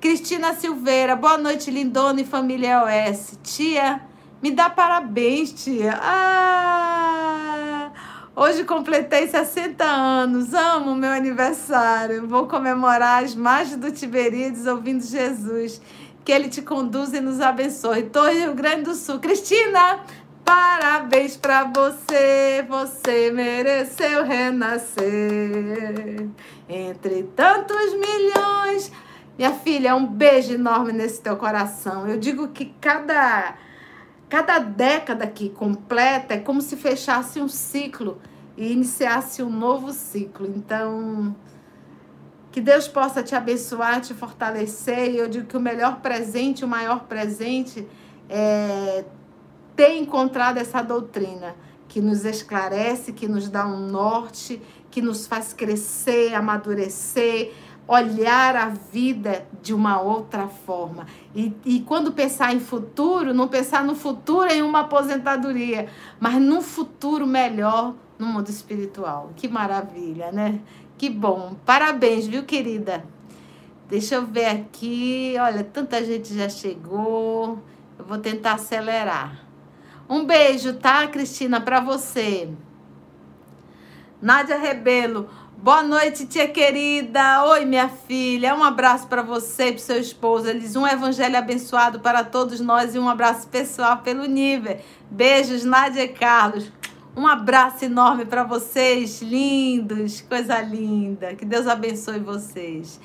Cristina 0.00 0.52
Silveira, 0.52 1.14
boa 1.14 1.38
noite, 1.38 1.70
lindona 1.70 2.20
e 2.20 2.24
família 2.24 2.82
OS. 2.82 3.38
Tia, 3.44 4.00
me 4.42 4.50
dá 4.50 4.68
parabéns, 4.68 5.52
tia. 5.52 5.96
Ah! 6.02 7.92
Hoje 8.34 8.64
completei 8.64 9.28
60 9.28 9.84
anos, 9.84 10.52
amo 10.52 10.96
meu 10.96 11.12
aniversário. 11.12 12.26
Vou 12.26 12.48
comemorar 12.48 13.22
as 13.22 13.36
margens 13.36 13.76
do 13.76 13.92
Tiberíades 13.92 14.66
ouvindo 14.66 15.04
Jesus. 15.04 15.80
Que 16.24 16.32
ele 16.32 16.48
te 16.48 16.62
conduza 16.62 17.18
e 17.18 17.20
nos 17.20 17.40
abençoe. 17.40 18.04
Tô 18.04 18.28
Rio 18.28 18.54
Grande 18.54 18.82
do 18.82 18.94
Sul. 18.94 19.18
Cristina, 19.18 20.00
parabéns 20.52 21.36
pra 21.36 21.64
você. 21.64 22.64
Você 22.68 23.30
mereceu 23.30 24.24
renascer. 24.24 25.00
Entre 26.68 27.22
tantos 27.34 27.94
milhões. 27.94 28.92
Minha 29.38 29.52
filha, 29.52 29.96
um 29.96 30.06
beijo 30.06 30.52
enorme 30.52 30.92
nesse 30.92 31.22
teu 31.22 31.36
coração. 31.36 32.06
Eu 32.06 32.18
digo 32.18 32.48
que 32.48 32.74
cada 32.80 33.54
Cada 34.32 34.58
década 34.58 35.26
que 35.26 35.50
completa 35.50 36.32
é 36.32 36.38
como 36.38 36.62
se 36.62 36.74
fechasse 36.74 37.38
um 37.38 37.48
ciclo 37.48 38.18
e 38.56 38.72
iniciasse 38.72 39.42
um 39.42 39.50
novo 39.50 39.92
ciclo. 39.92 40.46
Então, 40.56 41.36
que 42.50 42.58
Deus 42.58 42.88
possa 42.88 43.22
te 43.22 43.34
abençoar, 43.34 44.00
te 44.00 44.14
fortalecer. 44.14 45.10
E 45.10 45.18
eu 45.18 45.28
digo 45.28 45.46
que 45.46 45.54
o 45.54 45.60
melhor 45.60 46.00
presente, 46.00 46.64
o 46.64 46.68
maior 46.68 47.00
presente 47.00 47.86
é 48.26 49.04
ter 49.76 49.96
encontrado 49.96 50.58
essa 50.58 50.82
doutrina 50.82 51.54
que 51.88 52.00
nos 52.00 52.24
esclarece, 52.24 53.12
que 53.12 53.28
nos 53.28 53.48
dá 53.48 53.66
um 53.66 53.86
norte, 53.86 54.60
que 54.90 55.02
nos 55.02 55.26
faz 55.26 55.52
crescer, 55.52 56.34
amadurecer, 56.34 57.52
olhar 57.86 58.56
a 58.56 58.68
vida 58.68 59.46
de 59.60 59.74
uma 59.74 60.00
outra 60.00 60.48
forma. 60.48 61.06
E, 61.34 61.52
e 61.64 61.80
quando 61.80 62.12
pensar 62.12 62.54
em 62.54 62.60
futuro, 62.60 63.34
não 63.34 63.48
pensar 63.48 63.84
no 63.84 63.94
futuro 63.94 64.50
em 64.50 64.62
uma 64.62 64.80
aposentadoria, 64.80 65.88
mas 66.18 66.40
num 66.40 66.62
futuro 66.62 67.26
melhor 67.26 67.94
no 68.18 68.26
mundo 68.26 68.48
espiritual. 68.48 69.30
Que 69.36 69.48
maravilha, 69.48 70.30
né? 70.30 70.60
Que 70.96 71.10
bom. 71.10 71.56
Parabéns, 71.66 72.26
viu, 72.26 72.44
querida? 72.44 73.04
Deixa 73.88 74.14
eu 74.14 74.24
ver 74.24 74.46
aqui. 74.46 75.34
Olha, 75.38 75.64
tanta 75.64 76.02
gente 76.04 76.34
já 76.34 76.48
chegou. 76.48 77.58
Eu 77.98 78.04
vou 78.04 78.18
tentar 78.18 78.54
acelerar. 78.54 79.44
Um 80.12 80.26
beijo, 80.26 80.74
tá, 80.74 81.06
Cristina, 81.06 81.58
para 81.58 81.80
você. 81.80 82.46
Nádia 84.20 84.58
Rebelo, 84.58 85.30
boa 85.56 85.82
noite, 85.82 86.26
tia 86.26 86.46
querida. 86.46 87.42
Oi, 87.46 87.64
minha 87.64 87.88
filha. 87.88 88.54
Um 88.54 88.62
abraço 88.62 89.06
para 89.06 89.22
você 89.22 89.68
e 89.68 89.72
para 89.72 89.80
seu 89.80 89.98
esposo. 89.98 90.50
Eles 90.50 90.76
um 90.76 90.86
evangelho 90.86 91.38
abençoado 91.38 92.00
para 92.00 92.22
todos 92.22 92.60
nós 92.60 92.94
e 92.94 92.98
um 92.98 93.08
abraço 93.08 93.48
pessoal 93.48 94.02
pelo 94.02 94.26
nível. 94.26 94.78
Beijos, 95.10 95.64
Nádia 95.64 96.04
e 96.04 96.08
Carlos. 96.08 96.70
Um 97.16 97.26
abraço 97.26 97.86
enorme 97.86 98.26
para 98.26 98.44
vocês, 98.44 99.22
lindos. 99.22 100.20
Coisa 100.20 100.60
linda. 100.60 101.34
Que 101.34 101.46
Deus 101.46 101.66
abençoe 101.66 102.18
vocês. 102.18 103.00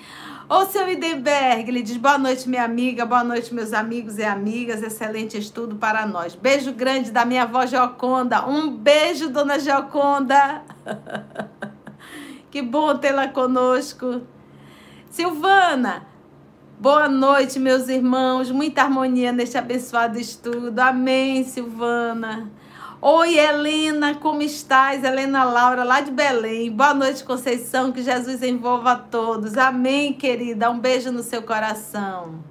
Ô, 0.49 0.65
seu 0.65 0.87
Idenberg, 0.87 1.69
ele 1.69 1.81
diz: 1.81 1.97
boa 1.97 2.17
noite, 2.17 2.47
minha 2.47 2.63
amiga, 2.63 3.05
boa 3.05 3.21
noite, 3.21 3.53
meus 3.53 3.73
amigos 3.73 4.17
e 4.17 4.23
amigas. 4.23 4.81
Excelente 4.81 5.37
estudo 5.37 5.75
para 5.75 6.05
nós. 6.05 6.35
Beijo 6.35 6.71
grande 6.71 7.11
da 7.11 7.25
minha 7.25 7.43
avó 7.43 7.65
Geoconda. 7.65 8.47
Um 8.47 8.69
beijo, 8.69 9.29
dona 9.29 9.59
Geoconda. 9.59 10.61
que 12.49 12.61
bom 12.61 12.97
tê-la 12.97 13.27
conosco. 13.27 14.21
Silvana, 15.09 16.07
boa 16.79 17.09
noite, 17.09 17.59
meus 17.59 17.89
irmãos. 17.89 18.49
Muita 18.49 18.83
harmonia 18.83 19.33
neste 19.33 19.57
abençoado 19.57 20.17
estudo. 20.17 20.79
Amém, 20.79 21.43
Silvana. 21.43 22.49
Oi, 22.99 23.37
Helena, 23.37 24.15
como 24.15 24.41
estás? 24.41 25.03
Helena 25.03 25.43
Laura, 25.43 25.83
lá 25.83 26.01
de 26.01 26.09
Belém. 26.09 26.71
Boa 26.71 26.95
noite, 26.95 27.23
Conceição. 27.23 27.91
Que 27.91 28.01
Jesus 28.01 28.41
envolva 28.41 28.93
a 28.93 28.95
todos. 28.95 29.55
Amém, 29.55 30.13
querida. 30.13 30.71
Um 30.71 30.79
beijo 30.79 31.11
no 31.11 31.21
seu 31.21 31.43
coração. 31.43 32.43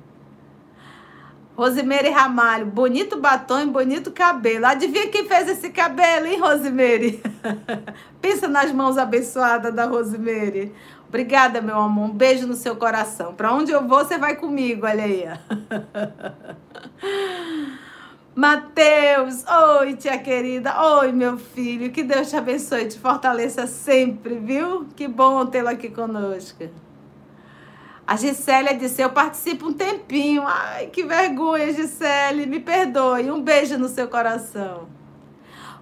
Rosimeire 1.56 2.10
Ramalho, 2.10 2.66
bonito 2.66 3.18
batom 3.18 3.58
e 3.58 3.66
bonito 3.66 4.12
cabelo. 4.12 4.66
Adivinha 4.66 5.08
quem 5.08 5.26
fez 5.26 5.48
esse 5.48 5.70
cabelo, 5.70 6.26
hein, 6.26 6.38
Rosimeire? 6.38 7.20
Pensa 8.22 8.46
nas 8.46 8.70
mãos 8.70 8.96
abençoadas 8.96 9.74
da 9.74 9.86
Rosimeire. 9.86 10.72
Obrigada, 11.08 11.60
meu 11.60 11.76
amor. 11.76 12.04
Um 12.04 12.12
beijo 12.12 12.46
no 12.46 12.54
seu 12.54 12.76
coração. 12.76 13.34
Para 13.34 13.52
onde 13.52 13.72
eu 13.72 13.84
vou, 13.88 14.04
você 14.04 14.16
vai 14.16 14.36
comigo, 14.36 14.86
olha 14.86 15.02
aí. 15.02 15.24
Mateus, 18.36 19.46
oi 19.46 19.94
tia 19.94 20.18
querida, 20.18 20.78
oi 20.98 21.10
meu 21.10 21.38
filho, 21.38 21.90
que 21.90 22.02
Deus 22.02 22.28
te 22.28 22.36
abençoe 22.36 22.82
e 22.82 22.88
te 22.88 22.98
fortaleça 22.98 23.66
sempre, 23.66 24.34
viu? 24.34 24.86
Que 24.94 25.08
bom 25.08 25.46
tê-lo 25.46 25.70
aqui 25.70 25.88
conosco. 25.88 26.64
A 28.06 28.14
Gisélia 28.14 28.76
disse: 28.76 29.00
Eu 29.00 29.08
participo 29.08 29.68
um 29.68 29.72
tempinho. 29.72 30.42
Ai, 30.46 30.88
que 30.88 31.02
vergonha, 31.02 31.72
Gisélia, 31.72 32.46
me 32.46 32.60
perdoe. 32.60 33.30
Um 33.30 33.40
beijo 33.40 33.78
no 33.78 33.88
seu 33.88 34.06
coração. 34.06 34.86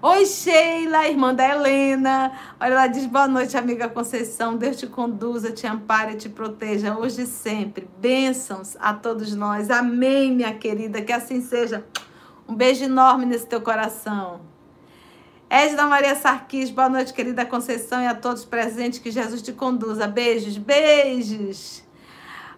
Oi, 0.00 0.24
Sheila, 0.24 1.08
irmã 1.08 1.34
da 1.34 1.48
Helena. 1.48 2.38
Olha, 2.60 2.70
ela 2.70 2.86
diz: 2.86 3.04
Boa 3.06 3.26
noite, 3.26 3.56
amiga 3.56 3.88
Conceição. 3.88 4.56
Deus 4.56 4.76
te 4.76 4.86
conduza, 4.86 5.50
te 5.50 5.66
ampare 5.66 6.14
te 6.14 6.28
proteja 6.28 6.96
hoje 6.96 7.22
e 7.22 7.26
sempre. 7.26 7.88
Bênçãos 7.98 8.76
a 8.78 8.94
todos 8.94 9.34
nós. 9.34 9.72
Amém, 9.72 10.30
minha 10.30 10.54
querida. 10.54 11.02
Que 11.02 11.12
assim 11.12 11.40
seja. 11.40 11.84
Um 12.54 12.56
beijo 12.56 12.84
enorme 12.84 13.26
nesse 13.26 13.48
teu 13.48 13.60
coração. 13.60 14.40
Edna 15.50 15.88
Maria 15.88 16.14
Sarquis, 16.14 16.70
boa 16.70 16.88
noite, 16.88 17.12
querida 17.12 17.44
Conceição, 17.44 18.00
e 18.00 18.06
a 18.06 18.14
todos 18.14 18.44
presentes, 18.44 19.00
que 19.00 19.10
Jesus 19.10 19.42
te 19.42 19.52
conduza. 19.52 20.06
Beijos, 20.06 20.56
beijos. 20.56 21.82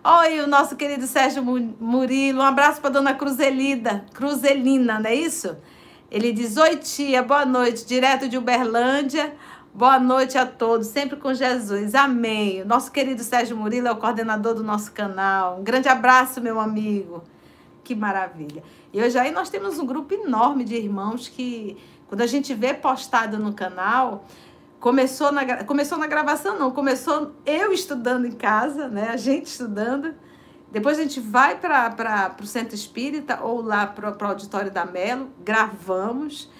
Oi, 0.04 0.40
o 0.40 0.46
nosso 0.46 0.76
querido 0.76 1.06
Sérgio 1.06 1.42
Murilo, 1.42 2.40
um 2.40 2.44
abraço 2.44 2.78
para 2.78 2.90
dona 2.90 3.14
Cruzelida, 3.14 4.04
Cruzelina, 4.12 5.00
não 5.00 5.08
é 5.08 5.14
isso? 5.14 5.56
Ele 6.10 6.30
diz: 6.30 6.58
Oi, 6.58 6.76
tia, 6.76 7.22
boa 7.22 7.46
noite, 7.46 7.86
direto 7.86 8.28
de 8.28 8.36
Uberlândia. 8.36 9.34
Boa 9.72 9.98
noite 9.98 10.36
a 10.36 10.44
todos, 10.44 10.88
sempre 10.88 11.16
com 11.16 11.32
Jesus. 11.32 11.94
Amém. 11.94 12.60
O 12.60 12.66
nosso 12.66 12.92
querido 12.92 13.24
Sérgio 13.24 13.56
Murilo 13.56 13.88
é 13.88 13.92
o 13.92 13.96
coordenador 13.96 14.52
do 14.52 14.62
nosso 14.62 14.92
canal. 14.92 15.58
Um 15.58 15.64
grande 15.64 15.88
abraço, 15.88 16.38
meu 16.38 16.60
amigo. 16.60 17.24
Que 17.86 17.94
maravilha. 17.94 18.64
E 18.92 19.00
hoje 19.00 19.16
aí 19.16 19.30
nós 19.30 19.48
temos 19.48 19.78
um 19.78 19.86
grupo 19.86 20.12
enorme 20.12 20.64
de 20.64 20.74
irmãos 20.74 21.28
que, 21.28 21.76
quando 22.08 22.20
a 22.20 22.26
gente 22.26 22.52
vê 22.52 22.74
postado 22.74 23.38
no 23.38 23.52
canal, 23.52 24.24
começou 24.80 25.30
na, 25.30 25.62
começou 25.62 25.96
na 25.96 26.08
gravação, 26.08 26.58
não, 26.58 26.72
começou 26.72 27.36
eu 27.46 27.72
estudando 27.72 28.26
em 28.26 28.32
casa, 28.32 28.88
né? 28.88 29.10
A 29.10 29.16
gente 29.16 29.46
estudando. 29.46 30.16
Depois 30.72 30.98
a 30.98 31.02
gente 31.02 31.20
vai 31.20 31.60
para 31.60 32.34
o 32.42 32.44
centro 32.44 32.74
espírita 32.74 33.38
ou 33.40 33.62
lá 33.62 33.86
para 33.86 34.10
o 34.20 34.26
auditório 34.26 34.72
da 34.72 34.84
Melo, 34.84 35.30
gravamos. 35.44 36.50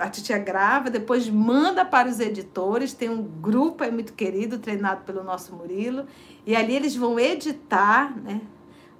A 0.00 0.08
titia 0.08 0.38
grava, 0.38 0.88
depois 0.88 1.28
manda 1.28 1.84
para 1.84 2.08
os 2.08 2.18
editores. 2.18 2.94
Tem 2.94 3.10
um 3.10 3.22
grupo 3.22 3.84
aí 3.84 3.90
muito 3.90 4.14
querido, 4.14 4.58
treinado 4.58 5.02
pelo 5.04 5.22
nosso 5.22 5.54
Murilo, 5.54 6.06
e 6.46 6.56
ali 6.56 6.74
eles 6.74 6.96
vão 6.96 7.20
editar, 7.20 8.16
né? 8.16 8.40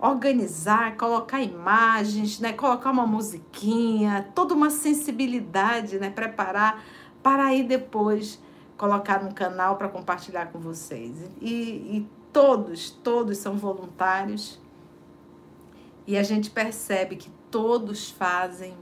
Organizar, 0.03 0.97
colocar 0.97 1.41
imagens, 1.41 2.41
né, 2.41 2.53
colocar 2.53 2.91
uma 2.91 3.07
musiquinha, 3.07 4.29
toda 4.35 4.53
uma 4.53 4.69
sensibilidade, 4.69 5.97
né, 6.01 6.11
preparar 6.11 6.85
para 7.23 7.45
aí 7.45 7.63
depois 7.63 8.41
colocar 8.77 9.23
no 9.23 9.33
canal 9.33 9.77
para 9.77 9.89
compartilhar 9.89 10.47
com 10.47 10.59
vocês. 10.59 11.17
E, 11.41 11.53
e 11.53 12.09
todos, 12.33 12.91
todos 12.91 13.39
são 13.39 13.57
voluntários 13.57 14.61
e 16.05 16.19
a 16.19 16.23
gente 16.25 16.51
percebe 16.51 17.15
que 17.15 17.31
todos 17.49 18.11
fazem 18.11 18.75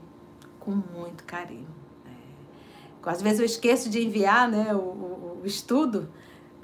com 0.59 0.71
muito 0.71 1.25
carinho. 1.25 1.69
É. 2.07 3.11
Às 3.11 3.21
vezes 3.21 3.41
eu 3.41 3.45
esqueço 3.45 3.91
de 3.91 4.03
enviar 4.03 4.49
né, 4.49 4.75
o, 4.75 4.79
o, 4.79 5.41
o 5.43 5.47
estudo 5.47 6.09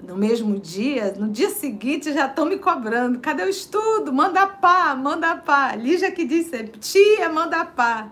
no 0.03 0.17
mesmo 0.17 0.59
dia, 0.59 1.15
no 1.19 1.29
dia 1.29 1.50
seguinte 1.50 2.12
já 2.12 2.26
estão 2.26 2.47
me 2.47 2.59
cobrando. 2.59 3.19
Cadê 3.21 3.43
o 3.43 3.49
estudo? 3.49 4.12
Manda 4.12 4.47
pá, 4.47 4.95
manda 4.95 5.37
pá. 5.37 5.75
Lígia 5.75 6.11
que 6.12 6.25
diz 6.25 6.47
sempre, 6.47 6.79
tia, 6.79 7.29
manda 7.29 7.65
pá. 7.65 8.11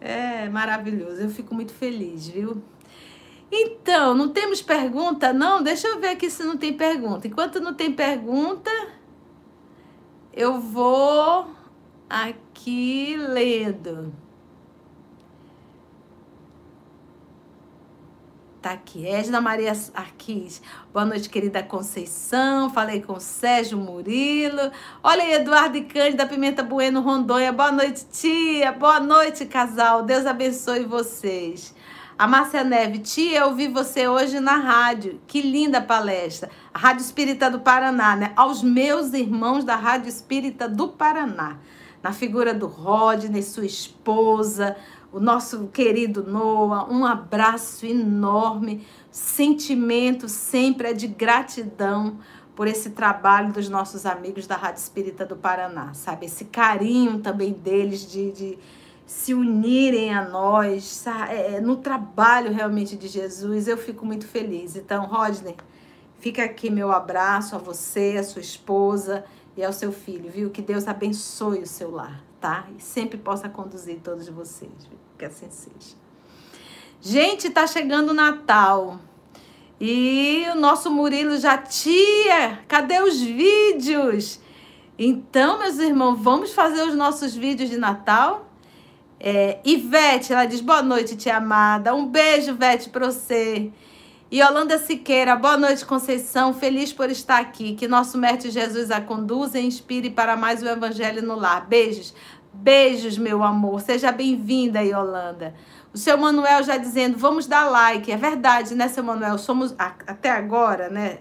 É 0.00 0.48
maravilhoso, 0.48 1.20
eu 1.20 1.30
fico 1.30 1.54
muito 1.54 1.72
feliz, 1.72 2.28
viu? 2.28 2.62
Então, 3.50 4.14
não 4.14 4.28
temos 4.28 4.60
pergunta? 4.60 5.32
Não, 5.32 5.62
deixa 5.62 5.88
eu 5.88 5.98
ver 5.98 6.08
aqui 6.08 6.28
se 6.30 6.44
não 6.44 6.56
tem 6.56 6.74
pergunta. 6.74 7.26
Enquanto 7.26 7.60
não 7.60 7.72
tem 7.72 7.92
pergunta, 7.92 8.70
eu 10.32 10.60
vou 10.60 11.48
aqui 12.08 13.16
lendo. 13.16 14.12
Tá 18.68 18.74
aqui, 18.74 19.06
Edna 19.06 19.40
Maria 19.40 19.72
Arquis. 19.94 20.60
Boa 20.92 21.06
noite, 21.06 21.30
querida 21.30 21.62
Conceição. 21.62 22.68
Falei 22.68 23.00
com 23.00 23.18
Sérgio 23.18 23.78
Murilo. 23.78 24.70
Olha 25.02 25.22
aí, 25.22 25.32
Eduardo 25.36 25.78
e 25.78 25.84
Cândida 25.84 26.26
Pimenta 26.26 26.62
Bueno, 26.62 27.00
Rondônia. 27.00 27.50
Boa 27.50 27.72
noite, 27.72 28.04
tia. 28.12 28.70
Boa 28.70 29.00
noite, 29.00 29.46
casal. 29.46 30.02
Deus 30.02 30.26
abençoe 30.26 30.84
vocês. 30.84 31.74
A 32.18 32.28
Márcia 32.28 32.62
Neve, 32.62 32.98
tia, 32.98 33.38
eu 33.38 33.54
vi 33.54 33.68
você 33.68 34.06
hoje 34.06 34.38
na 34.38 34.56
rádio. 34.56 35.18
Que 35.26 35.40
linda 35.40 35.80
palestra. 35.80 36.50
A 36.74 36.78
Rádio 36.78 37.00
Espírita 37.00 37.50
do 37.50 37.60
Paraná, 37.60 38.16
né? 38.16 38.32
Aos 38.36 38.62
meus 38.62 39.14
irmãos 39.14 39.64
da 39.64 39.76
Rádio 39.76 40.10
Espírita 40.10 40.68
do 40.68 40.88
Paraná. 40.88 41.56
Na 42.02 42.12
figura 42.12 42.52
do 42.52 42.66
Rodney, 42.66 43.42
sua 43.42 43.64
esposa, 43.64 44.76
o 45.10 45.18
nosso 45.18 45.68
querido 45.68 46.22
Noah, 46.22 46.90
um 46.90 47.04
abraço 47.04 47.86
enorme, 47.86 48.86
sentimento 49.10 50.28
sempre 50.28 50.88
é 50.88 50.92
de 50.92 51.06
gratidão 51.06 52.18
por 52.54 52.66
esse 52.66 52.90
trabalho 52.90 53.52
dos 53.52 53.68
nossos 53.68 54.04
amigos 54.04 54.46
da 54.46 54.56
Rádio 54.56 54.80
Espírita 54.80 55.24
do 55.24 55.36
Paraná, 55.36 55.94
sabe? 55.94 56.26
Esse 56.26 56.46
carinho 56.46 57.20
também 57.20 57.52
deles 57.52 58.10
de, 58.10 58.32
de 58.32 58.58
se 59.06 59.32
unirem 59.32 60.12
a 60.12 60.28
nós 60.28 60.84
sabe? 60.84 61.32
É, 61.32 61.54
é, 61.54 61.60
no 61.60 61.76
trabalho 61.76 62.52
realmente 62.52 62.96
de 62.96 63.08
Jesus, 63.08 63.66
eu 63.66 63.78
fico 63.78 64.04
muito 64.04 64.26
feliz. 64.26 64.76
Então, 64.76 65.06
Rodney, 65.06 65.56
fica 66.18 66.44
aqui 66.44 66.68
meu 66.68 66.92
abraço 66.92 67.54
a 67.54 67.58
você, 67.58 68.16
a 68.18 68.24
sua 68.24 68.42
esposa 68.42 69.24
e 69.56 69.64
ao 69.64 69.72
seu 69.72 69.90
filho, 69.90 70.30
viu? 70.30 70.50
Que 70.50 70.60
Deus 70.60 70.86
abençoe 70.86 71.60
o 71.60 71.66
seu 71.66 71.90
lar 71.90 72.27
tá? 72.40 72.66
E 72.76 72.82
sempre 72.82 73.18
possa 73.18 73.48
conduzir 73.48 74.00
todos 74.02 74.28
vocês, 74.28 74.70
que 75.18 75.24
assim 75.24 75.50
seja. 75.50 75.96
Gente, 77.00 77.50
tá 77.50 77.66
chegando 77.66 78.10
o 78.10 78.14
Natal. 78.14 78.98
E 79.80 80.44
o 80.52 80.56
nosso 80.56 80.90
Murilo 80.90 81.38
já 81.38 81.56
tia, 81.56 82.58
cadê 82.66 83.00
os 83.00 83.20
vídeos? 83.20 84.40
Então, 84.98 85.60
meus 85.60 85.78
irmãos, 85.78 86.16
vamos 86.18 86.52
fazer 86.52 86.82
os 86.82 86.96
nossos 86.96 87.34
vídeos 87.36 87.70
de 87.70 87.76
Natal? 87.76 88.50
É, 89.20 89.60
Ivete, 89.64 90.32
ela 90.32 90.44
diz 90.44 90.60
boa 90.60 90.82
noite, 90.82 91.16
tia 91.16 91.36
amada. 91.36 91.94
Um 91.94 92.06
beijo, 92.06 92.50
Ivete, 92.50 92.88
para 92.88 93.06
você. 93.06 93.70
Yolanda 94.30 94.78
Siqueira, 94.78 95.34
boa 95.36 95.56
noite, 95.56 95.86
Conceição. 95.86 96.52
Feliz 96.52 96.92
por 96.92 97.08
estar 97.08 97.38
aqui. 97.38 97.74
Que 97.74 97.88
nosso 97.88 98.18
Mestre 98.18 98.50
Jesus 98.50 98.90
a 98.90 99.00
conduza 99.00 99.58
e 99.58 99.64
inspire 99.64 100.10
para 100.10 100.36
mais 100.36 100.62
o 100.62 100.68
Evangelho 100.68 101.22
no 101.22 101.34
lar. 101.34 101.66
Beijos. 101.66 102.14
Beijos, 102.52 103.16
meu 103.16 103.42
amor. 103.42 103.80
Seja 103.80 104.12
bem-vinda, 104.12 104.82
Yolanda. 104.82 105.54
O 105.94 105.96
seu 105.96 106.18
Manuel 106.18 106.62
já 106.62 106.76
dizendo, 106.76 107.16
vamos 107.16 107.46
dar 107.46 107.70
like. 107.70 108.12
É 108.12 108.18
verdade, 108.18 108.74
né, 108.74 108.86
seu 108.88 109.02
Manuel? 109.02 109.38
Somos, 109.38 109.74
até 109.78 110.30
agora, 110.30 110.90
né? 110.90 111.20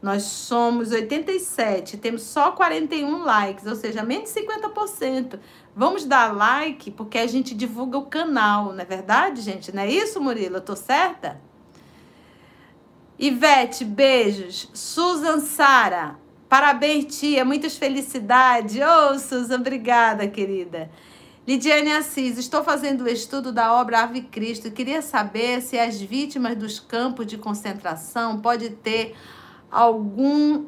Nós 0.00 0.22
somos 0.22 0.92
87, 0.92 1.96
temos 1.96 2.22
só 2.22 2.52
41 2.52 3.24
likes, 3.24 3.66
ou 3.66 3.74
seja, 3.74 4.04
menos 4.04 4.32
de 4.32 4.40
50%. 4.40 5.40
Vamos 5.74 6.04
dar 6.04 6.32
like 6.32 6.92
porque 6.92 7.18
a 7.18 7.26
gente 7.26 7.56
divulga 7.56 7.98
o 7.98 8.06
canal, 8.06 8.72
não 8.72 8.80
é 8.80 8.84
verdade, 8.84 9.40
gente? 9.40 9.74
Não 9.74 9.82
é 9.82 9.90
isso, 9.90 10.20
Murilo? 10.20 10.58
Eu 10.58 10.60
tô 10.60 10.76
certa? 10.76 11.40
Ivete, 13.18 13.84
beijos. 13.84 14.68
Susan 14.74 15.40
Sara, 15.40 16.18
parabéns, 16.48 17.18
tia. 17.18 17.44
Muitas 17.44 17.76
felicidades. 17.76 18.76
Ô, 18.76 19.12
oh, 19.14 19.18
Susan, 19.18 19.56
obrigada, 19.56 20.28
querida. 20.28 20.90
Lidiane 21.46 21.92
Assis, 21.92 22.38
estou 22.38 22.64
fazendo 22.64 23.04
o 23.04 23.08
estudo 23.08 23.52
da 23.52 23.72
obra 23.72 24.00
Ave 24.00 24.22
Cristo. 24.22 24.70
Queria 24.70 25.00
saber 25.00 25.62
se 25.62 25.78
as 25.78 26.00
vítimas 26.00 26.56
dos 26.56 26.80
campos 26.80 27.24
de 27.24 27.38
concentração 27.38 28.40
pode 28.40 28.70
ter 28.70 29.14
algum 29.70 30.66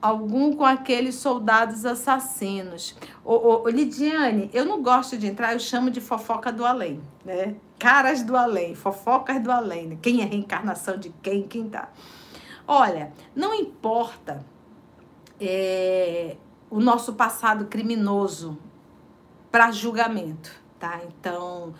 algum 0.00 0.54
com 0.54 0.64
aqueles 0.64 1.16
soldados 1.16 1.84
assassinos. 1.84 2.96
Ô, 3.24 3.34
ô, 3.34 3.62
ô, 3.64 3.68
Lidiane, 3.68 4.50
eu 4.52 4.64
não 4.64 4.82
gosto 4.82 5.16
de 5.18 5.26
entrar, 5.26 5.52
eu 5.52 5.60
chamo 5.60 5.90
de 5.90 6.00
fofoca 6.00 6.50
do 6.52 6.64
além, 6.64 7.00
né? 7.24 7.56
Caras 7.78 8.22
do 8.22 8.36
além, 8.36 8.74
fofocas 8.74 9.42
do 9.42 9.50
além. 9.50 9.88
Né? 9.88 9.98
Quem 10.00 10.22
é 10.22 10.24
reencarnação 10.24 10.96
de 10.96 11.10
quem, 11.22 11.42
quem 11.42 11.68
tá. 11.68 11.90
Olha, 12.66 13.12
não 13.34 13.54
importa 13.54 14.44
é, 15.40 16.36
o 16.70 16.80
nosso 16.80 17.14
passado 17.14 17.66
criminoso 17.66 18.58
para 19.50 19.72
julgamento, 19.72 20.52
tá? 20.78 21.00
Então, 21.08 21.74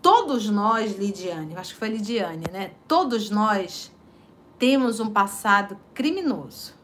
todos 0.00 0.50
nós, 0.50 0.96
Lidiane, 0.98 1.56
acho 1.56 1.74
que 1.74 1.78
foi 1.78 1.88
Lidiane, 1.90 2.46
né? 2.50 2.72
Todos 2.88 3.30
nós 3.30 3.92
temos 4.58 4.98
um 4.98 5.10
passado 5.10 5.78
criminoso. 5.94 6.81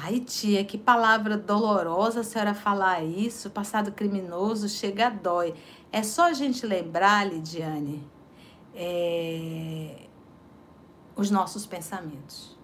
Ai, 0.00 0.20
tia, 0.20 0.64
que 0.64 0.78
palavra 0.78 1.36
dolorosa 1.36 2.20
a 2.20 2.24
senhora 2.24 2.54
falar 2.54 3.02
isso. 3.02 3.50
Passado 3.50 3.90
criminoso 3.90 4.68
chega 4.68 5.10
dói. 5.10 5.54
É 5.90 6.04
só 6.04 6.26
a 6.26 6.32
gente 6.32 6.64
lembrar, 6.64 7.26
Lidiane, 7.26 8.06
é... 8.74 10.06
os 11.16 11.32
nossos 11.32 11.66
pensamentos. 11.66 12.56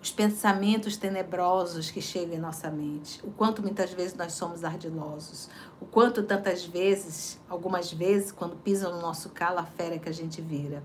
Os 0.00 0.12
pensamentos 0.12 0.96
tenebrosos 0.96 1.90
que 1.90 2.00
chegam 2.00 2.36
em 2.36 2.40
nossa 2.40 2.70
mente. 2.70 3.20
O 3.24 3.30
quanto 3.32 3.62
muitas 3.62 3.92
vezes 3.92 4.14
nós 4.14 4.34
somos 4.34 4.62
ardilosos. 4.62 5.50
O 5.80 5.86
quanto 5.86 6.22
tantas 6.22 6.64
vezes, 6.64 7.40
algumas 7.48 7.92
vezes, 7.92 8.30
quando 8.30 8.54
pisam 8.56 8.92
no 8.92 9.00
nosso 9.00 9.30
calo, 9.30 9.58
a 9.58 9.64
fera 9.64 9.98
que 9.98 10.08
a 10.08 10.12
gente 10.12 10.40
vira. 10.40 10.84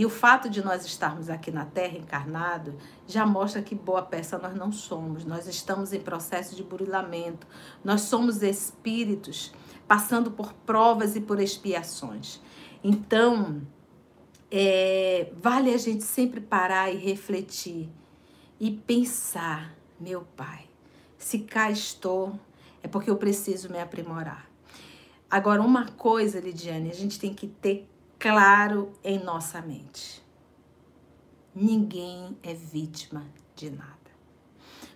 E 0.00 0.06
o 0.06 0.08
fato 0.08 0.48
de 0.48 0.64
nós 0.64 0.86
estarmos 0.86 1.28
aqui 1.28 1.50
na 1.50 1.66
Terra 1.66 1.98
encarnado 1.98 2.74
já 3.06 3.26
mostra 3.26 3.60
que 3.60 3.74
boa 3.74 4.00
peça 4.00 4.38
nós 4.38 4.54
não 4.54 4.72
somos. 4.72 5.26
Nós 5.26 5.46
estamos 5.46 5.92
em 5.92 6.00
processo 6.00 6.56
de 6.56 6.62
burilamento. 6.62 7.46
Nós 7.84 8.00
somos 8.00 8.42
espíritos 8.42 9.52
passando 9.86 10.30
por 10.30 10.54
provas 10.54 11.16
e 11.16 11.20
por 11.20 11.38
expiações. 11.38 12.40
Então, 12.82 13.60
é, 14.50 15.30
vale 15.36 15.70
a 15.74 15.76
gente 15.76 16.04
sempre 16.04 16.40
parar 16.40 16.90
e 16.90 16.96
refletir 16.96 17.90
e 18.58 18.70
pensar, 18.70 19.74
meu 20.00 20.22
Pai, 20.34 20.64
se 21.18 21.40
cá 21.40 21.70
estou, 21.70 22.40
é 22.82 22.88
porque 22.88 23.10
eu 23.10 23.18
preciso 23.18 23.70
me 23.70 23.78
aprimorar. 23.78 24.50
Agora, 25.30 25.60
uma 25.60 25.88
coisa, 25.88 26.40
Lidiane, 26.40 26.90
a 26.90 26.94
gente 26.94 27.20
tem 27.20 27.34
que 27.34 27.46
ter 27.46 27.86
claro 28.20 28.92
em 29.02 29.18
nossa 29.18 29.62
mente. 29.62 30.22
Ninguém 31.54 32.38
é 32.42 32.52
vítima 32.52 33.26
de 33.56 33.70
nada. 33.70 33.96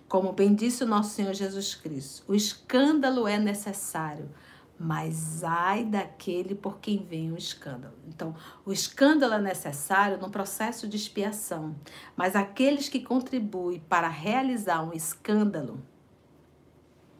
Como 0.07 0.31
bem 0.31 0.53
disse 0.53 0.83
o 0.83 0.87
nosso 0.87 1.15
Senhor 1.15 1.33
Jesus 1.33 1.73
Cristo, 1.73 2.23
o 2.27 2.35
escândalo 2.35 3.27
é 3.27 3.39
necessário, 3.39 4.29
mas 4.77 5.43
ai 5.43 5.83
daquele 5.83 6.53
por 6.53 6.77
quem 6.77 7.03
vem 7.03 7.31
o 7.31 7.37
escândalo. 7.37 7.95
Então, 8.07 8.35
o 8.63 8.71
escândalo 8.71 9.33
é 9.33 9.41
necessário 9.41 10.19
no 10.19 10.29
processo 10.29 10.87
de 10.87 10.95
expiação, 10.95 11.75
mas 12.15 12.35
aqueles 12.35 12.87
que 12.87 12.99
contribuem 12.99 13.79
para 13.79 14.07
realizar 14.07 14.83
um 14.83 14.93
escândalo, 14.93 15.81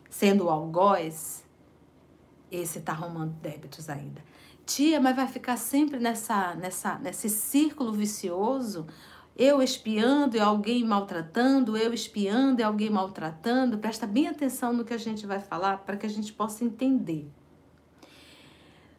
sendo 0.07 0.45
o 0.45 0.49
algoz, 0.51 1.43
esse 2.51 2.77
está 2.77 2.91
arrumando 2.91 3.33
débitos 3.41 3.89
ainda. 3.89 4.21
Tia, 4.65 4.99
mas 4.99 5.15
vai 5.15 5.27
ficar 5.27 5.57
sempre 5.57 5.99
nessa, 5.99 6.55
nessa, 6.55 6.97
nesse 6.97 7.29
círculo 7.29 7.93
vicioso? 7.93 8.87
Eu 9.37 9.61
espiando 9.61 10.37
e 10.37 10.39
alguém 10.39 10.83
maltratando, 10.83 11.77
eu 11.77 11.93
espiando 11.93 12.61
e 12.61 12.63
alguém 12.63 12.89
maltratando. 12.89 13.77
Presta 13.77 14.07
bem 14.07 14.27
atenção 14.27 14.73
no 14.73 14.85
que 14.85 14.93
a 14.93 14.97
gente 14.97 15.27
vai 15.27 15.39
falar 15.39 15.79
para 15.79 15.97
que 15.97 16.05
a 16.05 16.09
gente 16.09 16.33
possa 16.33 16.63
entender. 16.63 17.29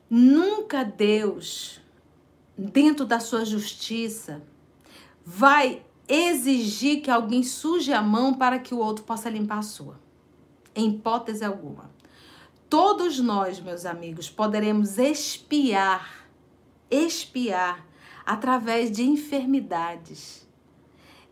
Nunca 0.08 0.84
Deus, 0.84 1.80
dentro 2.56 3.04
da 3.04 3.18
sua 3.18 3.44
justiça, 3.44 4.42
vai 5.24 5.82
exigir 6.06 7.00
que 7.00 7.10
alguém 7.10 7.42
suje 7.42 7.92
a 7.92 8.00
mão 8.00 8.34
para 8.34 8.58
que 8.60 8.72
o 8.72 8.78
outro 8.78 9.04
possa 9.04 9.28
limpar 9.28 9.58
a 9.58 9.62
sua. 9.62 9.98
Em 10.74 10.90
hipótese 10.90 11.44
alguma. 11.44 11.90
Todos 12.68 13.20
nós, 13.20 13.60
meus 13.60 13.86
amigos, 13.86 14.28
poderemos 14.28 14.98
espiar, 14.98 16.26
espiar 16.90 17.86
através 18.24 18.90
de 18.90 19.04
enfermidades, 19.04 20.48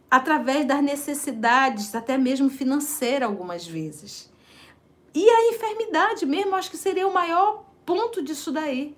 através 0.08 0.64
das 0.64 0.80
necessidades, 0.80 1.92
até 1.92 2.16
mesmo 2.16 2.48
financeira 2.48 3.26
algumas 3.26 3.66
vezes. 3.66 4.32
E 5.12 5.28
a 5.28 5.48
enfermidade 5.52 6.24
mesmo, 6.24 6.54
acho 6.54 6.70
que 6.70 6.76
seria 6.76 7.06
o 7.06 7.12
maior 7.12 7.64
ponto 7.84 8.22
disso 8.22 8.52
daí. 8.52 8.96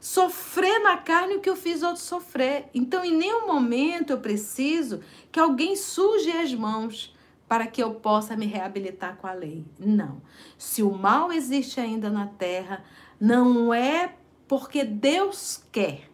Sofrer 0.00 0.78
na 0.80 0.96
carne 0.96 1.36
o 1.36 1.40
que 1.40 1.48
eu 1.48 1.56
fiz 1.56 1.82
outro 1.82 2.02
sofrer. 2.02 2.70
Então, 2.74 3.04
em 3.04 3.14
nenhum 3.14 3.46
momento 3.46 4.10
eu 4.10 4.18
preciso 4.18 5.02
que 5.30 5.40
alguém 5.40 5.76
suje 5.76 6.30
as 6.30 6.54
mãos 6.54 7.14
para 7.48 7.66
que 7.66 7.82
eu 7.82 7.94
possa 7.94 8.36
me 8.36 8.46
reabilitar 8.46 9.16
com 9.16 9.26
a 9.26 9.32
lei. 9.32 9.64
Não. 9.78 10.20
Se 10.58 10.82
o 10.82 10.92
mal 10.92 11.32
existe 11.32 11.80
ainda 11.80 12.10
na 12.10 12.26
terra, 12.26 12.84
não 13.20 13.72
é 13.72 14.14
porque 14.48 14.84
Deus 14.84 15.62
quer. 15.70 16.10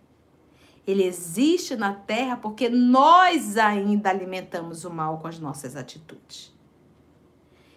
Ele 0.86 1.04
existe 1.04 1.76
na 1.76 1.94
terra 1.94 2.36
porque 2.36 2.68
nós 2.68 3.56
ainda 3.56 4.10
alimentamos 4.10 4.84
o 4.84 4.90
mal 4.90 5.18
com 5.18 5.28
as 5.28 5.38
nossas 5.38 5.76
atitudes. 5.76 6.52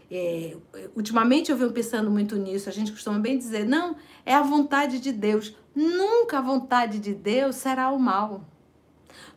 É, 0.09 0.55
ultimamente 0.95 1.51
eu 1.51 1.57
venho 1.57 1.71
pensando 1.71 2.09
muito 2.11 2.35
nisso. 2.35 2.69
A 2.69 2.71
gente 2.71 2.91
costuma 2.91 3.19
bem 3.19 3.37
dizer: 3.37 3.65
não, 3.65 3.95
é 4.25 4.33
a 4.33 4.41
vontade 4.41 4.99
de 4.99 5.11
Deus. 5.11 5.55
Nunca 5.75 6.39
a 6.39 6.41
vontade 6.41 6.99
de 6.99 7.13
Deus 7.13 7.55
será 7.55 7.91
o 7.91 7.99
mal. 7.99 8.43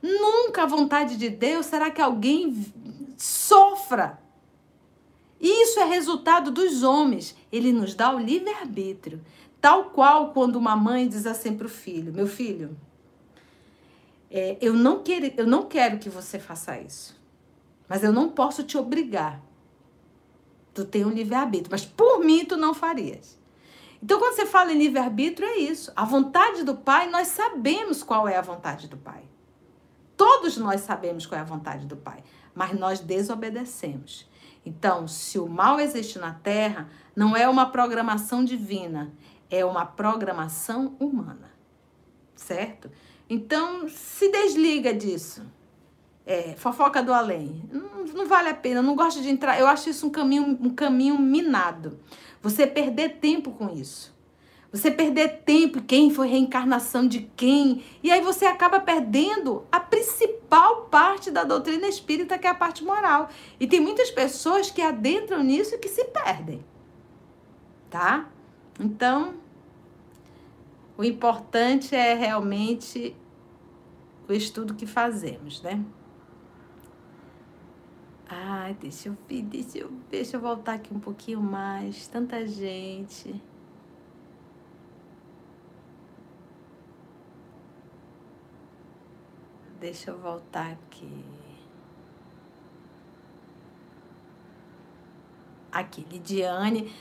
Nunca 0.02 0.62
a 0.62 0.66
vontade 0.66 1.16
de 1.16 1.28
Deus 1.28 1.66
será 1.66 1.90
que 1.90 2.00
alguém 2.00 2.64
sofra. 3.18 4.20
Isso 5.40 5.78
é 5.80 5.84
resultado 5.84 6.50
dos 6.50 6.82
homens. 6.82 7.36
Ele 7.52 7.72
nos 7.72 7.94
dá 7.94 8.14
o 8.14 8.18
livre-arbítrio. 8.18 9.20
Tal 9.60 9.86
qual 9.90 10.32
quando 10.32 10.56
uma 10.56 10.76
mãe 10.76 11.08
diz 11.08 11.26
assim 11.26 11.56
para 11.56 11.66
o 11.66 11.70
filho: 11.70 12.12
Meu 12.12 12.26
filho, 12.26 12.76
é, 14.30 14.56
eu, 14.60 14.72
não 14.72 15.02
quero, 15.02 15.32
eu 15.36 15.46
não 15.46 15.64
quero 15.64 15.98
que 15.98 16.08
você 16.08 16.38
faça 16.38 16.78
isso, 16.80 17.20
mas 17.88 18.04
eu 18.04 18.12
não 18.12 18.30
posso 18.30 18.62
te 18.62 18.78
obrigar. 18.78 19.42
Tu 20.72 20.84
tem 20.84 21.04
um 21.04 21.10
livre-arbítrio, 21.10 21.70
mas 21.72 21.84
por 21.84 22.20
mim 22.20 22.44
tu 22.44 22.56
não 22.56 22.72
farias. 22.72 23.36
Então, 24.00 24.20
quando 24.20 24.36
você 24.36 24.46
fala 24.46 24.72
em 24.72 24.78
livre-arbítrio, 24.78 25.48
é 25.48 25.56
isso. 25.56 25.92
A 25.96 26.04
vontade 26.04 26.62
do 26.62 26.76
Pai, 26.76 27.10
nós 27.10 27.28
sabemos 27.28 28.00
qual 28.00 28.28
é 28.28 28.36
a 28.36 28.40
vontade 28.40 28.86
do 28.86 28.96
Pai. 28.96 29.24
Todos 30.16 30.56
nós 30.56 30.82
sabemos 30.82 31.26
qual 31.26 31.36
é 31.36 31.42
a 31.42 31.44
vontade 31.44 31.84
do 31.84 31.96
Pai 31.96 32.22
mas 32.58 32.76
nós 32.76 32.98
desobedecemos. 32.98 34.28
Então, 34.66 35.06
se 35.06 35.38
o 35.38 35.48
mal 35.48 35.78
existe 35.78 36.18
na 36.18 36.32
terra, 36.32 36.90
não 37.14 37.36
é 37.36 37.48
uma 37.48 37.70
programação 37.70 38.44
divina, 38.44 39.12
é 39.48 39.64
uma 39.64 39.86
programação 39.86 40.96
humana. 40.98 41.52
Certo? 42.34 42.90
Então, 43.30 43.88
se 43.88 44.28
desliga 44.32 44.92
disso. 44.92 45.46
É, 46.26 46.54
fofoca 46.56 47.00
do 47.00 47.14
além. 47.14 47.62
Não, 47.70 48.04
não, 48.04 48.26
vale 48.26 48.48
a 48.48 48.54
pena, 48.54 48.82
não 48.82 48.96
gosto 48.96 49.22
de 49.22 49.30
entrar. 49.30 49.58
Eu 49.58 49.68
acho 49.68 49.88
isso 49.88 50.04
um 50.04 50.10
caminho, 50.10 50.58
um 50.60 50.70
caminho 50.70 51.16
minado. 51.16 52.00
Você 52.42 52.66
perder 52.66 53.18
tempo 53.20 53.52
com 53.52 53.72
isso. 53.72 54.12
Você 54.70 54.90
perder 54.90 55.42
tempo, 55.44 55.82
quem 55.82 56.10
foi 56.10 56.28
reencarnação 56.28 57.08
de 57.08 57.20
quem, 57.36 57.82
e 58.02 58.10
aí 58.10 58.20
você 58.20 58.44
acaba 58.44 58.78
perdendo 58.80 59.64
a 59.72 59.80
principal 59.80 60.82
parte 60.86 61.30
da 61.30 61.42
doutrina 61.42 61.88
espírita, 61.88 62.38
que 62.38 62.46
é 62.46 62.50
a 62.50 62.54
parte 62.54 62.84
moral. 62.84 63.30
E 63.58 63.66
tem 63.66 63.80
muitas 63.80 64.10
pessoas 64.10 64.70
que 64.70 64.82
adentram 64.82 65.42
nisso 65.42 65.74
e 65.74 65.78
que 65.78 65.88
se 65.88 66.04
perdem. 66.04 66.62
Tá? 67.88 68.28
Então, 68.78 69.34
O 70.98 71.04
importante 71.04 71.94
é 71.94 72.12
realmente 72.12 73.14
o 74.28 74.32
estudo 74.32 74.74
que 74.74 74.84
fazemos, 74.84 75.62
né? 75.62 75.80
Ai, 78.28 78.74
deixa 78.74 79.08
eu 79.08 79.16
ver, 79.28 79.42
deixa 79.42 79.78
eu, 79.78 79.92
deixa 80.10 80.36
eu 80.36 80.40
voltar 80.40 80.74
aqui 80.74 80.92
um 80.92 80.98
pouquinho 80.98 81.40
mais. 81.40 82.08
Tanta 82.08 82.44
gente. 82.44 83.40
Deixa 89.80 90.10
eu 90.10 90.18
voltar 90.18 90.72
aqui. 90.72 91.24
Aqui, 95.70 96.04
Lidiane. 96.10 96.92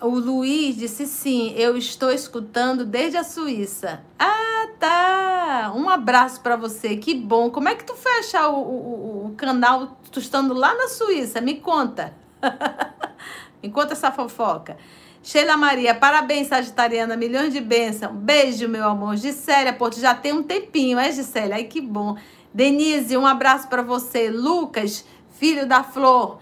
O 0.00 0.10
Luiz 0.10 0.76
disse 0.76 1.06
sim, 1.06 1.52
eu 1.56 1.76
estou 1.76 2.12
escutando 2.12 2.84
desde 2.84 3.16
a 3.16 3.24
Suíça. 3.24 4.04
Ah, 4.18 4.68
tá. 4.78 5.72
Um 5.74 5.88
abraço 5.88 6.40
para 6.42 6.54
você, 6.54 6.96
que 6.96 7.14
bom. 7.14 7.50
Como 7.50 7.68
é 7.68 7.74
que 7.74 7.84
tu 7.84 7.96
foi 7.96 8.18
achar 8.18 8.50
o, 8.50 8.60
o, 8.60 9.26
o 9.26 9.34
canal 9.36 9.98
tu 10.12 10.20
estando 10.20 10.54
lá 10.54 10.74
na 10.74 10.88
Suíça? 10.88 11.40
Me 11.40 11.56
conta. 11.60 12.14
Me 13.60 13.70
conta 13.70 13.94
essa 13.94 14.12
fofoca. 14.12 14.76
Sheila 15.26 15.56
Maria, 15.56 15.92
parabéns, 15.92 16.46
Sagitariana, 16.46 17.16
milhões 17.16 17.52
de 17.52 17.60
bênçãos. 17.60 18.14
Beijo, 18.14 18.68
meu 18.68 18.84
amor. 18.84 19.16
Gisélia, 19.16 19.72
Porto, 19.72 19.98
já 19.98 20.14
tem 20.14 20.32
um 20.32 20.40
tempinho, 20.40 21.00
é, 21.00 21.10
Gisélia? 21.10 21.56
Ai, 21.56 21.64
que 21.64 21.80
bom. 21.80 22.16
Denise, 22.54 23.16
um 23.16 23.26
abraço 23.26 23.66
para 23.66 23.82
você. 23.82 24.30
Lucas, 24.30 25.04
filho 25.32 25.66
da 25.66 25.82
Flor, 25.82 26.38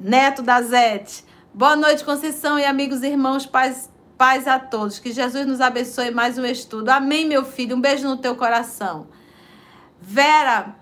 neto 0.00 0.40
da 0.40 0.62
Zete. 0.62 1.22
Boa 1.52 1.76
noite, 1.76 2.02
Conceição 2.02 2.58
e 2.58 2.64
amigos, 2.64 3.02
irmãos, 3.02 3.44
paz, 3.44 3.90
paz 4.16 4.48
a 4.48 4.58
todos. 4.58 4.98
Que 4.98 5.12
Jesus 5.12 5.44
nos 5.44 5.60
abençoe 5.60 6.10
mais 6.10 6.38
um 6.38 6.46
estudo. 6.46 6.88
Amém, 6.88 7.28
meu 7.28 7.44
filho. 7.44 7.76
Um 7.76 7.80
beijo 7.82 8.08
no 8.08 8.16
teu 8.16 8.34
coração. 8.36 9.08
Vera, 10.00 10.74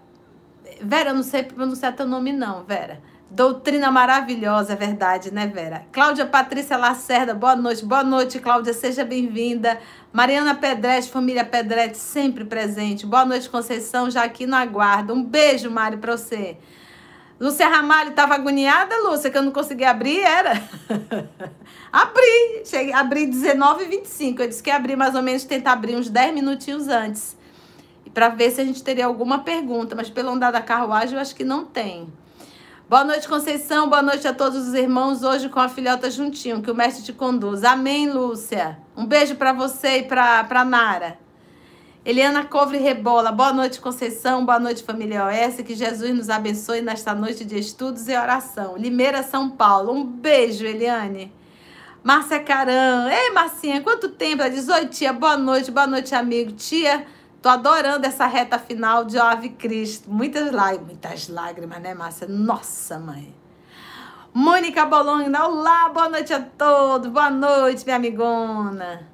Vera, 0.81 1.11
eu 1.11 1.15
não 1.17 1.25
sei 1.25 1.43
pronunciar 1.43 1.93
teu 1.97 2.07
nome, 2.07 2.33
não, 2.33 2.63
Vera. 2.63 3.03
Doutrina 3.29 3.91
maravilhosa, 3.91 4.75
é 4.75 4.77
verdade, 4.77 5.35
né, 5.35 5.49
Vera? 5.49 5.85
Cláudia 5.91 6.25
Patrícia 6.25 6.77
Lacerda, 6.77 7.35
boa 7.35 7.57
noite. 7.57 7.85
Boa 7.85 8.05
noite, 8.05 8.39
Cláudia, 8.39 8.73
seja 8.73 9.05
bem-vinda. 9.05 9.81
Mariana 10.13 10.55
Pedretti, 10.55 11.11
família 11.11 11.45
Pedretti, 11.45 11.99
sempre 11.99 12.45
presente. 12.45 13.05
Boa 13.05 13.25
noite, 13.25 13.51
Conceição, 13.51 14.09
já 14.09 14.23
aqui 14.23 14.47
no 14.47 14.55
aguardo. 14.55 15.13
Um 15.13 15.25
beijo, 15.25 15.69
Mari, 15.69 15.97
pra 15.97 16.17
você. 16.17 16.57
Lúcia 17.41 17.69
Ramalho 17.69 18.11
estava 18.11 18.37
agoniada, 18.37 18.95
Lúcia, 19.03 19.29
que 19.29 19.37
eu 19.37 19.43
não 19.43 19.51
consegui 19.51 19.85
abrir, 19.85 20.21
era. 20.21 20.63
abri, 21.93 22.63
cheguei, 22.65 22.93
abri 22.93 23.27
19h25. 23.27 24.41
Eu 24.41 24.49
disse 24.49 24.63
que 24.63 24.71
ia 24.71 24.77
abrir 24.77 24.95
mais 24.95 25.17
ou 25.17 25.23
menos, 25.23 25.43
tentar 25.43 25.73
abrir 25.73 25.97
uns 25.97 26.09
10 26.09 26.33
minutinhos 26.33 26.87
antes. 26.87 27.37
Para 28.15 28.29
ver 28.29 28.53
se 28.53 28.61
a 28.61 28.65
gente 28.65 28.85
teria 28.85 29.05
alguma 29.05 29.41
pergunta, 29.41 29.97
mas 29.97 30.09
pelo 30.09 30.31
andar 30.31 30.53
da 30.53 30.63
carruagem 30.63 31.17
eu 31.17 31.21
acho 31.21 31.35
que 31.35 31.45
não 31.45 31.65
tem. 31.65 32.09
Boa 32.89 33.03
noite, 33.03 33.27
Conceição. 33.27 33.89
Boa 33.89 34.01
noite 34.01 34.29
a 34.29 34.33
todos 34.33 34.69
os 34.69 34.73
irmãos. 34.73 35.25
Hoje 35.25 35.49
com 35.49 35.59
a 35.59 35.69
filhota 35.69 36.09
juntinho, 36.09 36.63
que 36.63 36.71
o 36.71 36.75
mestre 36.75 37.03
te 37.03 37.13
conduz. 37.13 37.65
Amém, 37.65 38.09
Lúcia. 38.09 38.79
Um 38.97 39.05
beijo 39.05 39.35
para 39.35 39.53
você 39.53 39.99
e 39.99 40.03
para 40.05 40.65
Nara. 40.65 41.19
Eliana 42.05 42.45
Covre 42.45 42.79
Rebola. 42.79 43.33
Boa 43.33 43.53
noite, 43.53 43.81
Conceição. 43.81 44.47
Boa 44.47 44.61
noite, 44.61 44.85
família 44.85 45.27
OS. 45.27 45.57
Que 45.67 45.75
Jesus 45.75 46.15
nos 46.15 46.31
abençoe 46.31 46.81
nesta 46.81 47.13
noite 47.13 47.45
de 47.45 47.59
estudos 47.59 48.07
e 48.07 48.17
oração. 48.17 48.77
Limeira, 48.77 49.25
São 49.25 49.51
Paulo. 49.51 49.93
Um 49.93 50.05
beijo, 50.05 50.65
Eliane. 50.65 51.33
Márcia 52.05 52.39
Caran. 52.39 53.11
Ei, 53.11 53.33
Marcinha, 53.33 53.81
quanto 53.81 54.11
tempo? 54.11 54.43
Ela 54.43 54.55
diz: 54.55 54.69
Oi, 54.69 54.87
tia. 54.87 55.13
Boa 55.13 55.37
noite, 55.37 55.73
boa 55.73 55.89
noite, 55.89 56.15
amigo. 56.15 56.53
Tia. 56.53 57.05
Tô 57.43 57.49
adorando 57.49 58.07
essa 58.07 58.27
reta 58.27 58.59
final 58.59 59.05
de 59.05 59.19
Ave 59.19 59.51
Cristo. 59.51 60.11
Muitas 60.11 60.51
lágrimas, 60.53 60.87
muitas 60.87 61.29
lágrimas, 61.29 61.81
né, 61.81 61.95
Márcia? 61.95 62.27
Nossa, 62.27 62.99
mãe. 62.99 63.35
Mônica 64.33 64.85
Bolonha, 64.85 65.45
olá, 65.45 65.89
boa 65.89 66.09
noite 66.09 66.33
a 66.33 66.41
todos. 66.41 67.11
Boa 67.11 67.31
noite, 67.31 67.85
minha 67.85 67.97
amigona. 67.97 69.07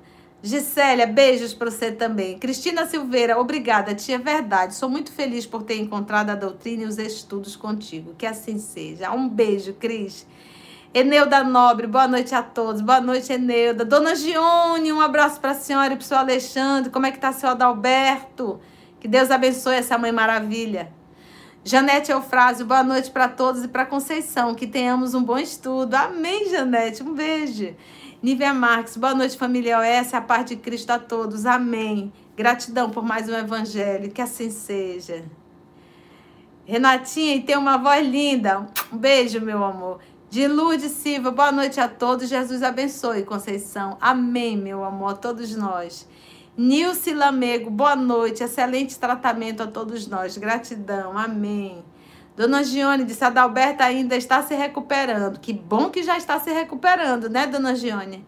Gisélia, 0.42 1.06
beijos 1.06 1.54
para 1.54 1.70
você 1.70 1.92
também. 1.92 2.38
Cristina 2.38 2.86
Silveira, 2.86 3.38
obrigada, 3.38 3.94
tia, 3.94 4.16
é 4.16 4.18
verdade. 4.18 4.74
Sou 4.74 4.88
muito 4.88 5.12
feliz 5.12 5.46
por 5.46 5.62
ter 5.62 5.78
encontrado 5.78 6.30
a 6.30 6.34
doutrina 6.34 6.82
e 6.82 6.86
os 6.86 6.98
estudos 6.98 7.54
contigo. 7.54 8.14
Que 8.18 8.26
assim 8.26 8.58
seja. 8.58 9.12
Um 9.12 9.28
beijo, 9.28 9.74
Cris. 9.74 10.26
Eneuda 10.94 11.42
Nobre, 11.42 11.86
boa 11.86 12.06
noite 12.06 12.34
a 12.34 12.42
todos. 12.42 12.82
Boa 12.82 13.00
noite, 13.00 13.32
Eneuda. 13.32 13.82
Dona 13.82 14.14
Gione, 14.14 14.92
um 14.92 15.00
abraço 15.00 15.40
para 15.40 15.52
a 15.52 15.54
senhora 15.54 15.94
e 15.94 15.96
para 15.96 16.02
o 16.02 16.06
seu 16.06 16.18
Alexandre. 16.18 16.90
Como 16.90 17.06
é 17.06 17.10
que 17.10 17.16
está 17.16 17.32
seu 17.32 17.48
Adalberto? 17.48 18.60
Que 19.00 19.08
Deus 19.08 19.30
abençoe 19.30 19.76
essa 19.76 19.96
mãe 19.96 20.12
maravilha. 20.12 20.92
Janete 21.64 22.12
Eufrásio, 22.12 22.66
boa 22.66 22.82
noite 22.82 23.10
para 23.10 23.26
todos 23.26 23.64
e 23.64 23.68
para 23.68 23.86
Conceição. 23.86 24.54
Que 24.54 24.66
tenhamos 24.66 25.14
um 25.14 25.24
bom 25.24 25.38
estudo. 25.38 25.94
Amém, 25.94 26.50
Janete. 26.50 27.02
Um 27.02 27.14
beijo. 27.14 27.74
Nívia 28.22 28.52
Marques, 28.52 28.98
boa 28.98 29.14
noite, 29.14 29.38
família 29.38 29.78
OS. 29.78 30.12
A 30.12 30.20
paz 30.20 30.44
de 30.44 30.56
Cristo 30.56 30.90
a 30.90 30.98
todos. 30.98 31.46
Amém. 31.46 32.12
Gratidão 32.36 32.90
por 32.90 33.02
mais 33.02 33.30
um 33.30 33.34
evangelho. 33.34 34.10
Que 34.10 34.20
assim 34.20 34.50
seja. 34.50 35.24
Renatinha, 36.66 37.34
e 37.34 37.40
tem 37.40 37.56
uma 37.56 37.78
voz 37.78 38.06
linda. 38.06 38.66
Um 38.92 38.98
beijo, 38.98 39.40
meu 39.40 39.64
amor. 39.64 40.00
De 40.32 40.48
Lourdes 40.48 40.92
Silva, 40.92 41.30
boa 41.30 41.52
noite 41.52 41.78
a 41.78 41.86
todos. 41.86 42.26
Jesus 42.26 42.62
abençoe, 42.62 43.22
Conceição. 43.22 43.98
Amém, 44.00 44.56
meu 44.56 44.82
amor, 44.82 45.10
a 45.10 45.14
todos 45.14 45.54
nós. 45.54 46.08
Nilce 46.56 47.12
Lamego, 47.12 47.68
boa 47.68 47.94
noite. 47.94 48.42
Excelente 48.42 48.98
tratamento 48.98 49.62
a 49.62 49.66
todos 49.66 50.06
nós. 50.06 50.38
Gratidão. 50.38 51.18
Amém. 51.18 51.84
Dona 52.34 52.64
Gione 52.64 53.04
disse: 53.04 53.22
Adalberta 53.22 53.84
ainda 53.84 54.16
está 54.16 54.42
se 54.42 54.54
recuperando. 54.54 55.38
Que 55.38 55.52
bom 55.52 55.90
que 55.90 56.02
já 56.02 56.16
está 56.16 56.40
se 56.40 56.50
recuperando, 56.50 57.28
né, 57.28 57.46
Dona 57.46 57.74
Gione? 57.74 58.24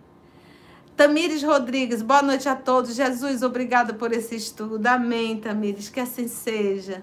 Tamires 0.94 1.42
Rodrigues, 1.42 2.02
boa 2.02 2.20
noite 2.20 2.46
a 2.50 2.54
todos. 2.54 2.94
Jesus, 2.94 3.42
obrigada 3.42 3.94
por 3.94 4.12
esse 4.12 4.36
estudo. 4.36 4.86
Amém, 4.86 5.40
Tamires, 5.40 5.88
que 5.88 6.00
assim 6.00 6.28
seja. 6.28 7.02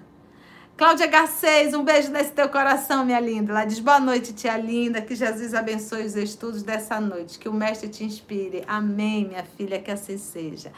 Cláudia 0.74 1.06
Garcês, 1.06 1.74
um 1.74 1.84
beijo 1.84 2.10
nesse 2.10 2.32
teu 2.32 2.48
coração, 2.48 3.04
minha 3.04 3.20
linda. 3.20 3.52
Ela 3.52 3.64
diz: 3.66 3.78
Boa 3.78 4.00
noite, 4.00 4.32
tia 4.32 4.56
linda. 4.56 5.02
Que 5.02 5.14
Jesus 5.14 5.52
abençoe 5.52 6.06
os 6.06 6.16
estudos 6.16 6.62
dessa 6.62 6.98
noite. 6.98 7.38
Que 7.38 7.46
o 7.48 7.52
Mestre 7.52 7.90
te 7.90 8.04
inspire. 8.04 8.64
Amém, 8.66 9.26
minha 9.26 9.44
filha, 9.44 9.78
que 9.78 9.90
assim 9.90 10.16
seja. 10.16 10.72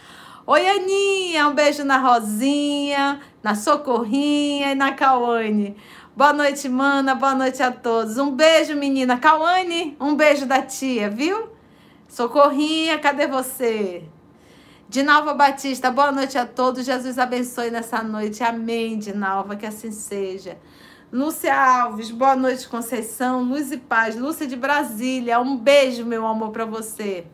Oi, 0.47 0.69
Aninha, 0.69 1.47
um 1.49 1.55
beijo 1.55 1.85
na 1.85 1.99
Rosinha, 1.99 3.21
na 3.41 3.55
Socorrinha 3.55 4.73
e 4.73 4.75
na 4.75 4.93
Cauane. 4.93 5.77
Boa 6.17 6.33
noite, 6.33 6.69
mana. 6.69 7.15
Boa 7.15 7.35
noite 7.35 7.63
a 7.63 7.71
todos. 7.71 8.19
Um 8.19 8.33
beijo, 8.33 8.75
menina. 8.75 9.17
Cauane, 9.17 9.97
um 10.01 10.17
beijo 10.17 10.45
da 10.45 10.61
tia, 10.61 11.09
viu? 11.09 11.51
Socorrinha, 12.09 12.99
cadê 12.99 13.29
você? 13.29 14.03
Dinalva 14.95 15.35
Batista, 15.35 15.91
boa 15.91 16.13
noite 16.13 16.39
a 16.39 16.47
todos. 16.47 16.87
Jesus 16.87 17.19
abençoe 17.19 17.69
nessa 17.69 18.01
noite. 18.01 18.45
Amém, 18.45 18.97
Dinalva, 18.97 19.57
que 19.57 19.67
assim 19.67 19.91
seja. 19.91 20.57
Lúcia 21.13 21.53
Alves, 21.53 22.13
boa 22.13 22.37
noite, 22.37 22.69
Conceição. 22.69 23.43
Luz 23.43 23.73
e 23.73 23.77
paz. 23.77 24.15
Lúcia 24.15 24.47
de 24.47 24.55
Brasília, 24.55 25.41
um 25.41 25.57
beijo, 25.57 26.07
meu 26.07 26.25
amor, 26.25 26.53
para 26.53 26.65
você. 26.65 27.27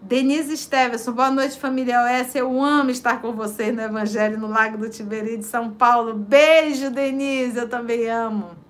Denise 0.00 0.56
Stevenson, 0.56 1.12
boa 1.12 1.30
noite, 1.30 1.60
família 1.60 2.00
OS. 2.00 2.34
Eu 2.34 2.58
amo 2.64 2.88
estar 2.88 3.20
com 3.20 3.32
vocês 3.32 3.74
no 3.74 3.82
Evangelho 3.82 4.38
no 4.38 4.46
Lago 4.46 4.78
do 4.78 4.88
Tiberi 4.88 5.36
de 5.36 5.44
São 5.44 5.70
Paulo. 5.70 6.14
Beijo, 6.14 6.90
Denise, 6.90 7.58
eu 7.58 7.68
também 7.68 8.08
amo. 8.08 8.61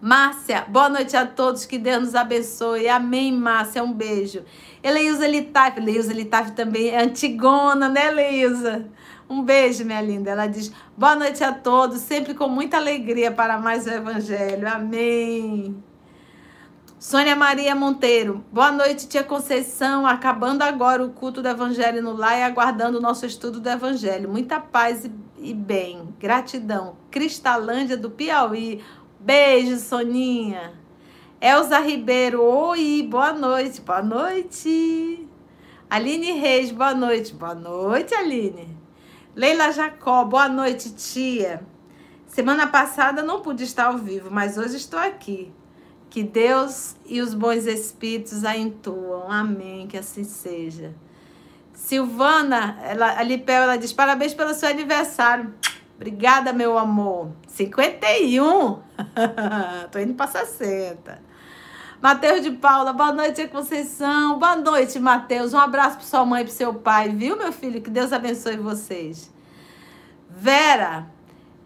Márcia, 0.00 0.64
boa 0.68 0.88
noite 0.88 1.16
a 1.16 1.26
todos, 1.26 1.66
que 1.66 1.76
Deus 1.76 2.00
nos 2.00 2.14
abençoe. 2.14 2.88
Amém, 2.88 3.32
Márcia, 3.32 3.82
um 3.82 3.92
beijo. 3.92 4.44
Eleusa 4.80 5.26
Litaf, 5.26 5.76
Eleusa 5.80 6.12
Litaf 6.12 6.52
também 6.52 6.90
é 6.90 7.02
antigona, 7.02 7.88
né, 7.88 8.06
Eleusa? 8.06 8.86
Um 9.28 9.42
beijo, 9.42 9.84
minha 9.84 10.00
linda. 10.00 10.30
Ela 10.30 10.46
diz: 10.46 10.72
boa 10.96 11.16
noite 11.16 11.42
a 11.42 11.52
todos, 11.52 11.98
sempre 11.98 12.32
com 12.32 12.48
muita 12.48 12.76
alegria 12.76 13.32
para 13.32 13.58
mais 13.58 13.86
o 13.86 13.90
Evangelho. 13.90 14.68
Amém. 14.68 15.82
Sônia 17.00 17.36
Maria 17.36 17.74
Monteiro, 17.74 18.44
boa 18.52 18.72
noite, 18.72 19.06
tia 19.08 19.22
Conceição. 19.22 20.06
Acabando 20.06 20.62
agora 20.62 21.04
o 21.04 21.10
culto 21.10 21.42
do 21.42 21.48
Evangelho 21.48 22.02
no 22.02 22.12
lar 22.12 22.38
e 22.38 22.42
aguardando 22.42 22.98
o 22.98 23.00
nosso 23.00 23.26
estudo 23.26 23.60
do 23.60 23.68
Evangelho. 23.68 24.28
Muita 24.28 24.60
paz 24.60 25.08
e 25.38 25.54
bem. 25.54 26.14
Gratidão. 26.18 26.96
Cristalândia 27.10 27.96
do 27.96 28.10
Piauí. 28.10 28.82
Beijo, 29.20 29.78
Soninha. 29.78 30.72
Elza 31.40 31.78
Ribeiro, 31.80 32.42
oi, 32.42 33.06
boa 33.08 33.32
noite, 33.32 33.80
boa 33.80 34.00
noite. 34.00 35.28
Aline 35.90 36.32
Reis, 36.32 36.70
boa 36.70 36.94
noite, 36.94 37.34
boa 37.34 37.54
noite, 37.54 38.14
Aline. 38.14 38.76
Leila 39.34 39.72
Jacó, 39.72 40.24
boa 40.24 40.48
noite, 40.48 40.94
tia. 40.94 41.62
Semana 42.26 42.68
passada 42.68 43.22
não 43.22 43.40
pude 43.40 43.64
estar 43.64 43.86
ao 43.86 43.98
vivo, 43.98 44.30
mas 44.30 44.56
hoje 44.56 44.76
estou 44.76 45.00
aqui. 45.00 45.52
Que 46.08 46.22
Deus 46.22 46.94
e 47.04 47.20
os 47.20 47.34
bons 47.34 47.66
espíritos 47.66 48.44
a 48.44 48.56
intuam. 48.56 49.30
Amém. 49.30 49.88
Que 49.88 49.96
assim 49.96 50.24
seja. 50.24 50.94
Silvana, 51.72 52.78
ela, 52.82 53.18
a 53.18 53.22
Lipel, 53.22 53.62
ela 53.62 53.76
diz: 53.76 53.92
parabéns 53.92 54.32
pelo 54.32 54.54
seu 54.54 54.68
aniversário. 54.68 55.52
Obrigada, 55.98 56.52
meu 56.52 56.78
amor. 56.78 57.32
51. 57.48 58.78
Tô 59.90 59.98
indo 59.98 60.14
para 60.14 60.28
60. 60.28 61.20
Mateus 62.00 62.40
de 62.40 62.52
Paula, 62.52 62.92
boa 62.92 63.12
noite, 63.12 63.48
Conceição. 63.48 64.38
Boa 64.38 64.54
noite, 64.54 65.00
Mateus. 65.00 65.52
Um 65.52 65.58
abraço 65.58 65.96
para 65.96 66.06
sua 66.06 66.24
mãe 66.24 66.42
e 66.42 66.44
para 66.44 66.54
seu 66.54 66.72
pai, 66.72 67.08
viu, 67.08 67.36
meu 67.36 67.50
filho? 67.50 67.82
Que 67.82 67.90
Deus 67.90 68.12
abençoe 68.12 68.56
vocês. 68.56 69.28
Vera, 70.30 71.06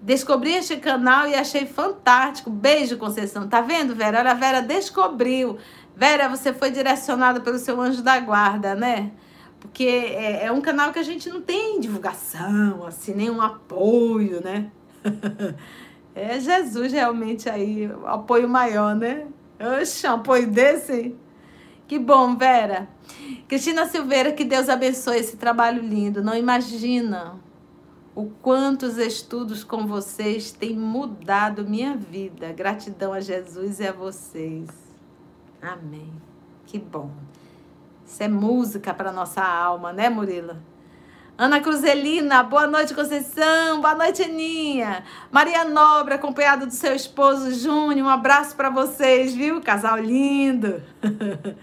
descobri 0.00 0.54
este 0.54 0.78
canal 0.78 1.28
e 1.28 1.34
achei 1.34 1.66
fantástico. 1.66 2.48
Beijo, 2.48 2.96
Conceição. 2.96 3.46
Tá 3.46 3.60
vendo, 3.60 3.94
Vera? 3.94 4.20
Olha, 4.20 4.30
a 4.30 4.34
Vera 4.34 4.62
descobriu. 4.62 5.58
Vera, 5.94 6.26
você 6.30 6.54
foi 6.54 6.70
direcionada 6.70 7.38
pelo 7.40 7.58
seu 7.58 7.78
anjo 7.78 8.02
da 8.02 8.18
guarda, 8.18 8.74
né? 8.74 9.12
Porque 9.62 9.84
é, 9.84 10.46
é 10.46 10.52
um 10.52 10.60
canal 10.60 10.92
que 10.92 10.98
a 10.98 11.04
gente 11.04 11.28
não 11.28 11.40
tem 11.40 11.78
divulgação, 11.78 12.84
assim, 12.84 13.14
nenhum 13.14 13.40
apoio, 13.40 14.42
né? 14.42 14.70
É 16.14 16.38
Jesus 16.38 16.92
realmente 16.92 17.48
aí, 17.48 17.86
o 17.86 18.06
apoio 18.06 18.46
maior, 18.46 18.94
né? 18.94 19.26
Oxe, 19.80 20.06
um 20.06 20.16
apoio 20.16 20.46
desse. 20.46 21.16
Que 21.88 21.98
bom, 21.98 22.36
Vera. 22.36 22.86
Cristina 23.48 23.86
Silveira, 23.86 24.30
que 24.32 24.44
Deus 24.44 24.68
abençoe 24.68 25.16
esse 25.18 25.38
trabalho 25.38 25.80
lindo. 25.80 26.22
Não 26.22 26.36
imagina 26.36 27.40
o 28.14 28.26
quanto 28.26 28.84
os 28.84 28.98
estudos 28.98 29.64
com 29.64 29.86
vocês 29.86 30.52
têm 30.52 30.76
mudado 30.76 31.66
minha 31.66 31.96
vida. 31.96 32.52
Gratidão 32.52 33.14
a 33.14 33.20
Jesus 33.20 33.80
e 33.80 33.86
a 33.86 33.92
vocês. 33.92 34.68
Amém. 35.62 36.12
Que 36.66 36.78
bom. 36.78 37.10
Isso 38.04 38.22
é 38.22 38.28
música 38.28 38.92
para 38.92 39.12
nossa 39.12 39.42
alma, 39.42 39.92
né, 39.92 40.08
Murila? 40.08 40.60
Ana 41.36 41.60
Cruzelina, 41.60 42.42
boa 42.42 42.66
noite, 42.66 42.94
Conceição. 42.94 43.80
Boa 43.80 43.94
noite, 43.94 44.22
Aninha. 44.22 45.02
Maria 45.30 45.64
Nobre, 45.64 46.14
acompanhada 46.14 46.66
do 46.66 46.72
seu 46.72 46.94
esposo 46.94 47.52
Júnior. 47.54 48.06
Um 48.06 48.10
abraço 48.10 48.54
para 48.54 48.68
vocês, 48.68 49.34
viu? 49.34 49.60
Casal 49.60 49.98
lindo. 49.98 50.82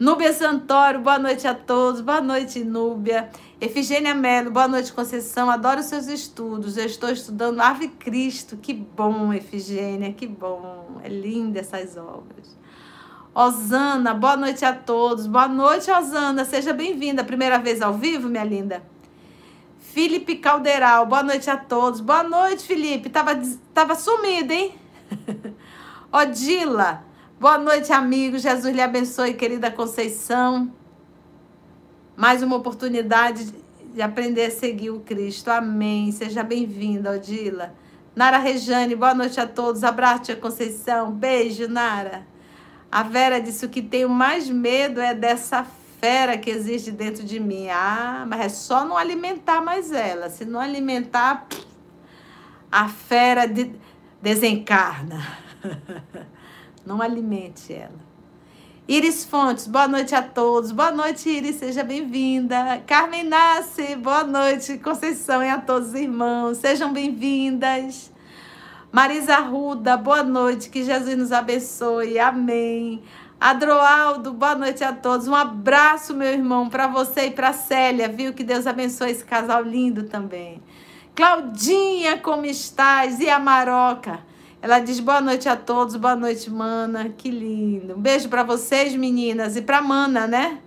Núbia 0.00 0.32
Santoro, 0.32 0.98
boa 1.00 1.18
noite 1.18 1.46
a 1.46 1.54
todos. 1.54 2.00
Boa 2.00 2.20
noite, 2.20 2.64
Núbia. 2.64 3.30
Efigênia 3.60 4.14
Melo, 4.14 4.50
boa 4.50 4.66
noite, 4.66 4.92
Conceição. 4.92 5.48
Adoro 5.48 5.82
seus 5.82 6.08
estudos. 6.08 6.76
Eu 6.76 6.86
estou 6.86 7.10
estudando 7.10 7.60
Ave 7.60 7.88
Cristo. 7.88 8.56
Que 8.56 8.74
bom, 8.74 9.32
Efigênia, 9.32 10.12
que 10.12 10.26
bom. 10.26 11.00
É 11.04 11.08
linda 11.08 11.60
essas 11.60 11.96
obras. 11.96 12.58
Osana, 13.34 14.12
boa 14.12 14.36
noite 14.36 14.62
a 14.62 14.74
todos. 14.74 15.26
Boa 15.26 15.48
noite, 15.48 15.90
Osana. 15.90 16.44
Seja 16.44 16.74
bem-vinda. 16.74 17.24
Primeira 17.24 17.58
vez 17.58 17.80
ao 17.80 17.94
vivo, 17.94 18.28
minha 18.28 18.44
linda. 18.44 18.82
Felipe 19.78 20.36
Calderal, 20.36 21.06
boa 21.06 21.22
noite 21.22 21.48
a 21.48 21.56
todos. 21.56 22.00
Boa 22.00 22.22
noite, 22.22 22.62
Felipe. 22.64 23.08
Tava, 23.08 23.40
tava 23.72 23.94
sumido, 23.94 24.52
hein? 24.52 24.74
Odila, 26.12 27.04
boa 27.40 27.56
noite, 27.56 27.90
amigos. 27.90 28.42
Jesus 28.42 28.74
lhe 28.74 28.82
abençoe, 28.82 29.32
querida 29.32 29.70
Conceição. 29.70 30.70
Mais 32.14 32.42
uma 32.42 32.56
oportunidade 32.56 33.50
de 33.94 34.02
aprender 34.02 34.44
a 34.44 34.50
seguir 34.50 34.90
o 34.90 35.00
Cristo. 35.00 35.48
Amém. 35.50 36.12
Seja 36.12 36.42
bem-vinda, 36.42 37.12
Odila. 37.12 37.74
Nara 38.14 38.36
Rejane, 38.36 38.94
boa 38.94 39.14
noite 39.14 39.40
a 39.40 39.46
todos. 39.46 39.84
Abraço, 39.84 40.24
tia 40.24 40.36
Conceição. 40.36 41.10
Beijo, 41.10 41.66
Nara. 41.66 42.30
A 42.92 43.02
Vera 43.02 43.40
disse: 43.40 43.64
o 43.64 43.70
que 43.70 43.80
tenho 43.80 44.10
mais 44.10 44.50
medo 44.50 45.00
é 45.00 45.14
dessa 45.14 45.64
fera 45.98 46.36
que 46.36 46.50
existe 46.50 46.90
dentro 46.90 47.24
de 47.24 47.40
mim. 47.40 47.68
Ah, 47.70 48.26
mas 48.28 48.40
é 48.42 48.48
só 48.50 48.84
não 48.84 48.98
alimentar 48.98 49.62
mais 49.62 49.90
ela. 49.90 50.28
Se 50.28 50.44
não 50.44 50.60
alimentar, 50.60 51.46
a 52.70 52.88
fera 52.90 53.46
de, 53.46 53.72
desencarna. 54.20 55.26
não 56.84 57.00
alimente 57.00 57.72
ela. 57.72 58.12
Iris 58.86 59.24
Fontes, 59.24 59.66
boa 59.66 59.88
noite 59.88 60.14
a 60.14 60.20
todos. 60.20 60.70
Boa 60.70 60.90
noite, 60.90 61.30
Iris, 61.30 61.56
seja 61.56 61.82
bem-vinda. 61.82 62.82
Carmen 62.86 63.24
Nasce, 63.24 63.96
boa 63.96 64.22
noite, 64.22 64.76
Conceição 64.76 65.42
e 65.42 65.48
a 65.48 65.58
todos 65.58 65.88
os 65.88 65.94
irmãos, 65.94 66.58
sejam 66.58 66.92
bem-vindas. 66.92 68.11
Marisa 68.92 69.36
Ruda, 69.38 69.96
boa 69.96 70.22
noite, 70.22 70.68
que 70.68 70.84
Jesus 70.84 71.16
nos 71.16 71.32
abençoe, 71.32 72.18
amém. 72.18 73.02
Adroaldo, 73.40 74.34
boa 74.34 74.54
noite 74.54 74.84
a 74.84 74.92
todos. 74.92 75.26
Um 75.26 75.34
abraço, 75.34 76.12
meu 76.12 76.28
irmão, 76.28 76.68
para 76.68 76.88
você 76.88 77.28
e 77.28 77.30
para 77.30 77.54
Célia, 77.54 78.06
viu? 78.06 78.34
Que 78.34 78.44
Deus 78.44 78.66
abençoe 78.66 79.12
esse 79.12 79.24
casal 79.24 79.62
lindo 79.62 80.02
também. 80.02 80.62
Claudinha, 81.14 82.18
como 82.18 82.44
estás? 82.44 83.18
E 83.18 83.30
a 83.30 83.38
Maroca? 83.38 84.20
Ela 84.60 84.78
diz 84.78 85.00
boa 85.00 85.22
noite 85.22 85.48
a 85.48 85.56
todos, 85.56 85.96
boa 85.96 86.14
noite, 86.14 86.50
mana. 86.50 87.08
Que 87.16 87.30
lindo. 87.30 87.94
Um 87.94 88.00
beijo 88.00 88.28
para 88.28 88.42
vocês, 88.42 88.94
meninas, 88.94 89.56
e 89.56 89.62
para 89.62 89.80
Mana, 89.80 90.26
né? 90.26 90.58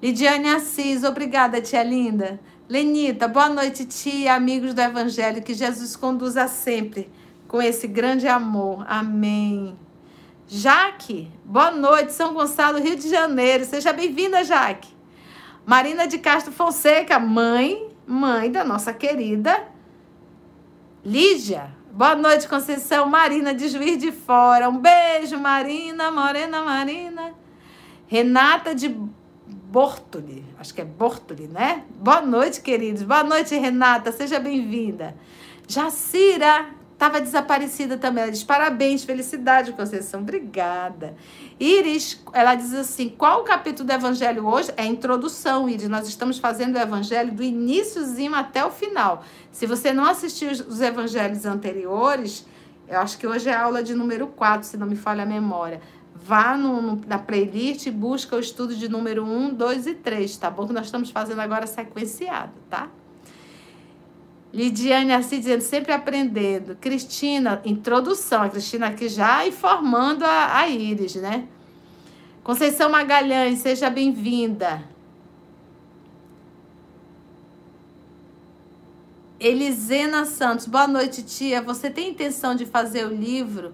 Lidiane 0.00 0.50
Assis, 0.50 1.02
obrigada, 1.02 1.60
tia 1.60 1.82
linda. 1.82 2.38
Lenita, 2.68 3.28
boa 3.28 3.48
noite, 3.48 3.84
tia, 3.84 4.34
amigos 4.34 4.74
do 4.74 4.80
Evangelho. 4.80 5.40
Que 5.40 5.54
Jesus 5.54 5.94
conduza 5.94 6.48
sempre 6.48 7.08
com 7.46 7.62
esse 7.62 7.86
grande 7.86 8.26
amor. 8.26 8.84
Amém. 8.88 9.78
Jaque, 10.48 11.30
boa 11.44 11.70
noite, 11.70 12.12
São 12.12 12.34
Gonçalo, 12.34 12.80
Rio 12.80 12.96
de 12.96 13.08
Janeiro. 13.08 13.64
Seja 13.64 13.92
bem-vinda, 13.92 14.42
Jaque. 14.42 14.88
Marina 15.64 16.08
de 16.08 16.18
Castro 16.18 16.52
Fonseca, 16.52 17.20
mãe, 17.20 17.88
mãe 18.04 18.50
da 18.50 18.64
nossa 18.64 18.92
querida 18.92 19.68
Lígia. 21.04 21.70
Boa 21.92 22.16
noite, 22.16 22.48
Conceição. 22.48 23.08
Marina 23.08 23.54
de 23.54 23.68
Juiz 23.68 23.96
de 23.96 24.10
Fora. 24.10 24.68
Um 24.68 24.78
beijo, 24.78 25.38
Marina, 25.38 26.10
Morena 26.10 26.64
Marina. 26.64 27.32
Renata 28.08 28.74
de 28.74 28.88
Bortoli, 29.70 30.44
acho 30.58 30.72
que 30.72 30.80
é 30.80 30.84
Bortoli, 30.84 31.48
né? 31.48 31.84
Boa 31.98 32.22
noite, 32.22 32.60
queridos. 32.60 33.02
Boa 33.02 33.24
noite, 33.24 33.54
Renata. 33.56 34.12
Seja 34.12 34.38
bem-vinda. 34.38 35.14
Jacira, 35.66 36.66
Estava 36.96 37.20
desaparecida 37.20 37.98
também. 37.98 38.22
Ela 38.22 38.32
diz: 38.32 38.42
parabéns, 38.42 39.04
felicidade, 39.04 39.72
Conceição. 39.72 40.20
Obrigada. 40.22 41.14
Iris, 41.60 42.22
ela 42.32 42.54
diz 42.54 42.72
assim: 42.72 43.10
qual 43.10 43.42
o 43.42 43.44
capítulo 43.44 43.86
do 43.86 43.92
Evangelho 43.92 44.46
hoje? 44.46 44.72
É 44.78 44.82
a 44.82 44.86
introdução, 44.86 45.68
Iris. 45.68 45.90
Nós 45.90 46.08
estamos 46.08 46.38
fazendo 46.38 46.76
o 46.76 46.78
Evangelho 46.78 47.32
do 47.32 47.42
iníciozinho 47.42 48.34
até 48.34 48.64
o 48.64 48.70
final. 48.70 49.22
Se 49.52 49.66
você 49.66 49.92
não 49.92 50.06
assistiu 50.06 50.50
os 50.50 50.80
Evangelhos 50.80 51.44
anteriores, 51.44 52.46
eu 52.88 52.98
acho 52.98 53.18
que 53.18 53.26
hoje 53.26 53.50
é 53.50 53.52
a 53.52 53.64
aula 53.64 53.82
de 53.82 53.92
número 53.94 54.28
4, 54.28 54.66
se 54.66 54.78
não 54.78 54.86
me 54.86 54.96
falha 54.96 55.24
a 55.24 55.26
memória. 55.26 55.82
Vá 56.26 56.56
no, 56.56 56.82
no, 56.82 57.00
na 57.06 57.20
playlist 57.20 57.86
e 57.86 57.90
busca 57.90 58.34
o 58.34 58.40
estudo 58.40 58.74
de 58.74 58.88
número 58.88 59.24
1, 59.24 59.54
2 59.54 59.86
e 59.86 59.94
3, 59.94 60.36
tá 60.36 60.50
bom? 60.50 60.66
Que 60.66 60.72
nós 60.72 60.86
estamos 60.86 61.08
fazendo 61.08 61.40
agora 61.40 61.68
sequenciado, 61.68 62.52
tá? 62.68 62.88
Lidiane 64.52 65.12
assim 65.12 65.38
dizendo, 65.38 65.60
sempre 65.60 65.92
aprendendo. 65.92 66.74
Cristina, 66.80 67.62
introdução. 67.64 68.42
A 68.42 68.48
Cristina 68.48 68.88
aqui 68.88 69.08
já 69.08 69.46
informando 69.46 70.24
a, 70.24 70.58
a 70.58 70.68
Iris, 70.68 71.14
né? 71.14 71.46
Conceição 72.42 72.90
Magalhães, 72.90 73.60
seja 73.60 73.88
bem-vinda. 73.88 74.82
Elisena 79.38 80.24
Santos, 80.24 80.66
boa 80.66 80.88
noite, 80.88 81.22
tia. 81.22 81.62
Você 81.62 81.88
tem 81.88 82.10
intenção 82.10 82.56
de 82.56 82.66
fazer 82.66 83.06
o 83.06 83.14
livro 83.14 83.72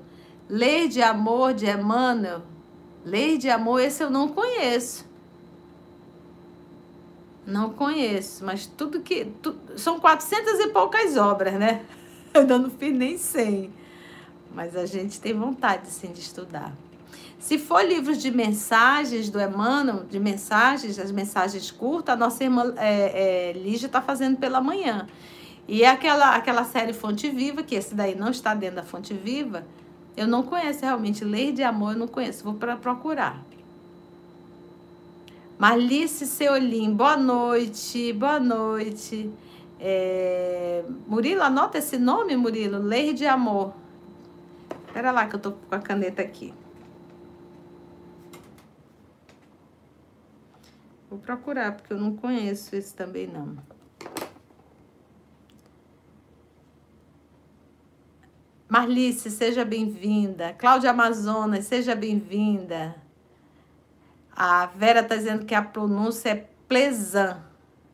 Lei 0.53 0.87
de 0.87 1.01
Amor 1.01 1.55
de 1.55 1.65
Emmanuel? 1.65 2.43
Lei 3.07 3.39
de 3.39 3.49
Amor, 3.49 3.81
esse 3.81 4.03
eu 4.03 4.11
não 4.11 4.29
conheço. 4.29 5.07
Não 7.47 7.71
conheço, 7.71 8.45
mas 8.45 8.67
tudo 8.67 9.01
que. 9.01 9.25
Tu, 9.41 9.57
são 9.79 9.99
400 9.99 10.61
e 10.61 10.69
poucas 10.69 11.17
obras, 11.17 11.55
né? 11.55 11.87
Eu 12.35 12.43
ainda 12.43 12.59
não 12.59 12.69
fiz 12.69 12.95
nem 12.95 13.17
100. 13.17 13.73
Mas 14.55 14.77
a 14.77 14.85
gente 14.85 15.19
tem 15.23 15.33
vontade, 15.33 15.89
sim, 15.89 16.13
de 16.13 16.21
estudar. 16.21 16.77
Se 17.39 17.57
for 17.57 17.83
livros 17.83 18.19
de 18.19 18.31
mensagens 18.31 19.31
do 19.31 19.41
Emmanuel, 19.41 20.05
de 20.05 20.21
mensagens, 20.21 20.99
as 20.99 21.11
mensagens 21.11 21.71
curtas, 21.71 22.15
a 22.15 22.19
nossa 22.19 22.45
irmã 22.45 22.75
é, 22.77 23.49
é, 23.49 23.53
Lígia 23.55 23.87
está 23.87 24.03
fazendo 24.03 24.37
pela 24.37 24.61
manhã. 24.61 25.07
E 25.67 25.83
aquela, 25.83 26.37
aquela 26.37 26.65
série 26.65 26.93
Fonte 26.93 27.31
Viva, 27.31 27.63
que 27.63 27.75
esse 27.75 27.95
daí 27.95 28.15
não 28.15 28.31
está 28.31 28.55
dentro 28.55 28.77
da 28.77 28.83
Fonte 28.83 29.15
Viva, 29.15 29.65
eu 30.17 30.27
não 30.27 30.43
conheço 30.43 30.83
realmente 30.83 31.25
lei 31.25 31.53
de 31.53 31.63
amor, 31.63 31.93
eu 31.93 31.99
não 31.99 32.09
conheço, 32.09 32.45
vou 32.45 32.55
para 32.55 32.77
procurar. 32.77 33.43
Marlice 35.59 36.27
Seolim, 36.27 36.93
boa 36.93 37.17
noite, 37.17 38.13
boa 38.13 38.41
noite. 38.41 39.31
É... 39.79 40.85
Murilo, 41.07 41.43
anota 41.43 41.79
esse 41.79 41.99
nome, 41.99 42.37
Murilo, 42.37 42.79
Lei 42.79 43.13
de 43.13 43.27
Amor. 43.27 43.73
Espera 44.87 45.11
lá 45.11 45.27
que 45.27 45.37
eu 45.37 45.41
tô 45.41 45.53
com 45.53 45.75
a 45.75 45.79
caneta 45.79 46.21
aqui. 46.21 46.53
Vou 51.09 51.19
procurar, 51.19 51.77
porque 51.77 51.93
eu 51.93 51.99
não 51.99 52.17
conheço 52.17 52.75
esse 52.75 52.95
também 52.95 53.27
não. 53.27 53.57
Marlice, 58.73 59.29
seja 59.31 59.67
bem-vinda. 59.67 60.55
Cláudia 60.55 60.93
Amazonas, 60.93 61.67
seja 61.67 61.95
bem-vinda. 61.95 62.97
A 64.35 64.65
Vera 64.65 65.01
está 65.01 65.15
dizendo 65.15 65.45
que 65.45 65.55
a 65.55 65.61
pronúncia 65.61 66.31
é 66.31 66.49
plesan. 66.67 67.37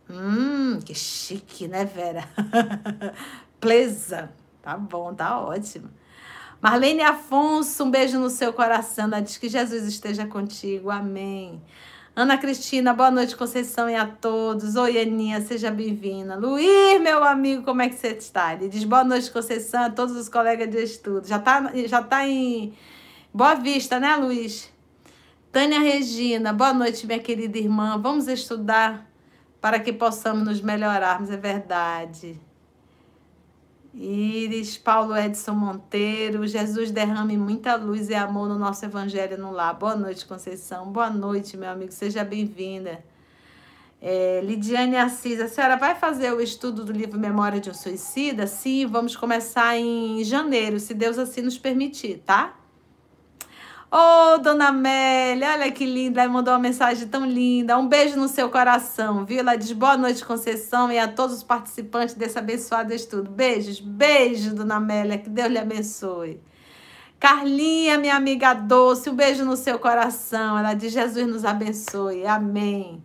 Hum, 0.09 0.79
que 0.79 0.95
chique, 0.95 1.67
né, 1.67 1.85
Vera? 1.85 2.29
plesan. 3.59 4.29
Tá 4.63 4.77
bom, 4.77 5.13
tá 5.13 5.41
ótimo. 5.41 5.91
Marlene 6.63 7.03
Afonso, 7.03 7.83
um 7.83 7.91
beijo 7.91 8.21
no 8.21 8.31
seu 8.31 8.53
coração. 8.53 9.07
Ela 9.07 9.19
diz 9.19 9.37
que 9.37 9.49
Jesus 9.49 9.83
esteja 9.83 10.29
contigo. 10.29 10.91
Amém. 10.91 11.61
Ana 12.19 12.37
Cristina, 12.37 12.93
boa 12.93 13.13
noite, 13.13 13.37
Conceição 13.37 13.89
e 13.89 13.95
a 13.95 14.05
todos. 14.05 14.75
Oi, 14.75 15.01
Aninha, 15.01 15.41
seja 15.41 15.71
bem-vinda. 15.71 16.35
Luiz, 16.35 17.01
meu 17.01 17.23
amigo, 17.23 17.63
como 17.63 17.81
é 17.81 17.89
que 17.89 17.95
você 17.95 18.09
está? 18.09 18.55
Ele 18.55 18.69
diz 18.69 18.83
boa 18.83 19.05
noite, 19.05 19.31
Conceição, 19.31 19.85
a 19.85 19.89
todos 19.89 20.17
os 20.17 20.29
colegas 20.29 20.69
de 20.69 20.83
estudo. 20.83 21.29
Já 21.29 21.37
está 21.37 21.71
já 21.87 22.03
tá 22.03 22.27
em 22.27 22.75
Boa 23.33 23.55
Vista, 23.55 24.01
né, 24.01 24.17
Luiz? 24.17 24.69
Tânia 25.53 25.79
Regina, 25.79 26.53
boa 26.53 26.75
noite, 26.75 27.07
minha 27.07 27.21
querida 27.21 27.57
irmã. 27.57 27.97
Vamos 28.03 28.27
estudar 28.27 29.09
para 29.61 29.79
que 29.79 29.93
possamos 29.93 30.43
nos 30.43 30.61
melhorarmos, 30.61 31.31
é 31.31 31.37
verdade. 31.37 32.41
Iris, 34.01 34.79
Paulo 34.79 35.17
Edson 35.17 35.55
Monteiro, 35.55 36.47
Jesus 36.47 36.93
derrame 36.93 37.37
muita 37.37 37.75
luz 37.75 38.09
e 38.09 38.15
amor 38.15 38.49
no 38.49 38.57
nosso 38.57 38.85
Evangelho 38.85 39.37
no 39.37 39.51
lar. 39.51 39.75
Boa 39.75 39.97
noite, 39.97 40.25
Conceição. 40.25 40.87
Boa 40.93 41.11
noite, 41.11 41.57
meu 41.57 41.69
amigo. 41.69 41.91
Seja 41.91 42.23
bem-vinda. 42.23 43.05
É, 44.01 44.41
Lidiane 44.45 44.97
Assis, 44.97 45.41
a 45.41 45.49
senhora 45.49 45.77
vai 45.77 45.97
fazer 45.97 46.33
o 46.33 46.41
estudo 46.41 46.85
do 46.85 46.93
livro 46.93 47.19
Memória 47.19 47.59
de 47.61 47.71
um 47.71 47.75
Suicida? 47.75 48.47
Sim, 48.47 48.87
vamos 48.87 49.17
começar 49.17 49.77
em 49.77 50.23
janeiro, 50.23 50.79
se 50.79 50.95
Deus 50.95 51.19
assim 51.19 51.43
nos 51.43 51.59
permitir, 51.59 52.23
tá? 52.25 52.57
Ô, 53.91 54.35
oh, 54.35 54.39
dona 54.39 54.69
Amélia, 54.69 55.53
olha 55.55 55.73
que 55.73 55.87
linda, 55.87 56.21
ela 56.21 56.31
mandou 56.31 56.53
uma 56.53 56.61
mensagem 56.61 57.09
tão 57.09 57.25
linda. 57.25 57.79
Um 57.79 57.89
beijo 57.89 58.17
no 58.19 58.29
seu 58.29 58.51
coração, 58.51 59.25
viu? 59.25 59.39
Ela 59.39 59.57
diz 59.57 59.73
boa 59.73 59.97
noite, 59.97 60.23
Conceição, 60.23 60.93
e 60.93 60.99
a 60.99 61.09
todos 61.09 61.37
os 61.37 61.43
participantes 61.43 62.15
desse 62.15 62.39
abençoado 62.39 62.93
estudo. 62.93 63.31
Beijos, 63.31 63.81
beijo, 63.81 64.55
dona 64.55 64.77
Amélia, 64.77 65.17
que 65.17 65.31
Deus 65.31 65.49
lhe 65.49 65.57
abençoe. 65.57 66.39
Carlinha, 67.19 67.97
minha 67.97 68.15
amiga 68.15 68.53
doce, 68.53 69.09
um 69.09 69.15
beijo 69.15 69.43
no 69.47 69.57
seu 69.57 69.79
coração. 69.79 70.59
Ela 70.59 70.75
diz: 70.75 70.93
Jesus 70.93 71.27
nos 71.27 71.47
abençoe, 71.47 72.27
amém. 72.27 73.03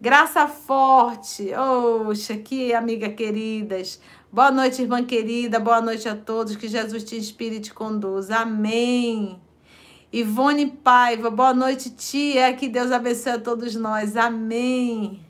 Graça 0.00 0.46
forte, 0.46 1.52
oxa, 1.54 2.36
que 2.36 2.72
amiga 2.72 3.08
queridas. 3.08 4.00
Boa 4.32 4.52
noite, 4.52 4.80
irmã 4.80 5.04
querida, 5.04 5.58
boa 5.58 5.80
noite 5.80 6.08
a 6.08 6.14
todos. 6.14 6.54
Que 6.54 6.68
Jesus 6.68 7.02
te 7.02 7.16
inspire 7.16 7.56
e 7.56 7.60
te 7.60 7.74
conduza, 7.74 8.36
amém. 8.36 9.40
Ivone 10.10 10.66
Paiva, 10.66 11.30
boa 11.30 11.52
noite, 11.52 11.90
tia. 11.90 12.54
Que 12.54 12.66
Deus 12.66 12.90
abençoe 12.90 13.32
a 13.32 13.38
todos 13.38 13.74
nós. 13.74 14.16
Amém. 14.16 15.20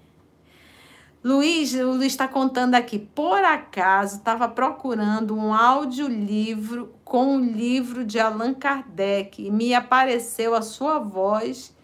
Luiz, 1.23 1.75
o 1.75 1.95
Luiz 1.95 2.13
está 2.13 2.29
contando 2.29 2.77
aqui. 2.77 2.97
Por 2.97 3.43
acaso, 3.43 4.19
estava 4.19 4.49
procurando 4.49 5.35
um 5.35 5.53
audiolivro 5.53 6.95
com 7.05 7.35
um 7.35 7.41
livro 7.41 8.05
de 8.05 8.21
Allan 8.21 8.55
Kardec 8.55 9.45
e 9.45 9.51
me 9.51 9.75
apareceu 9.75 10.55
a 10.55 10.63
sua 10.63 11.01
voz 11.01 11.75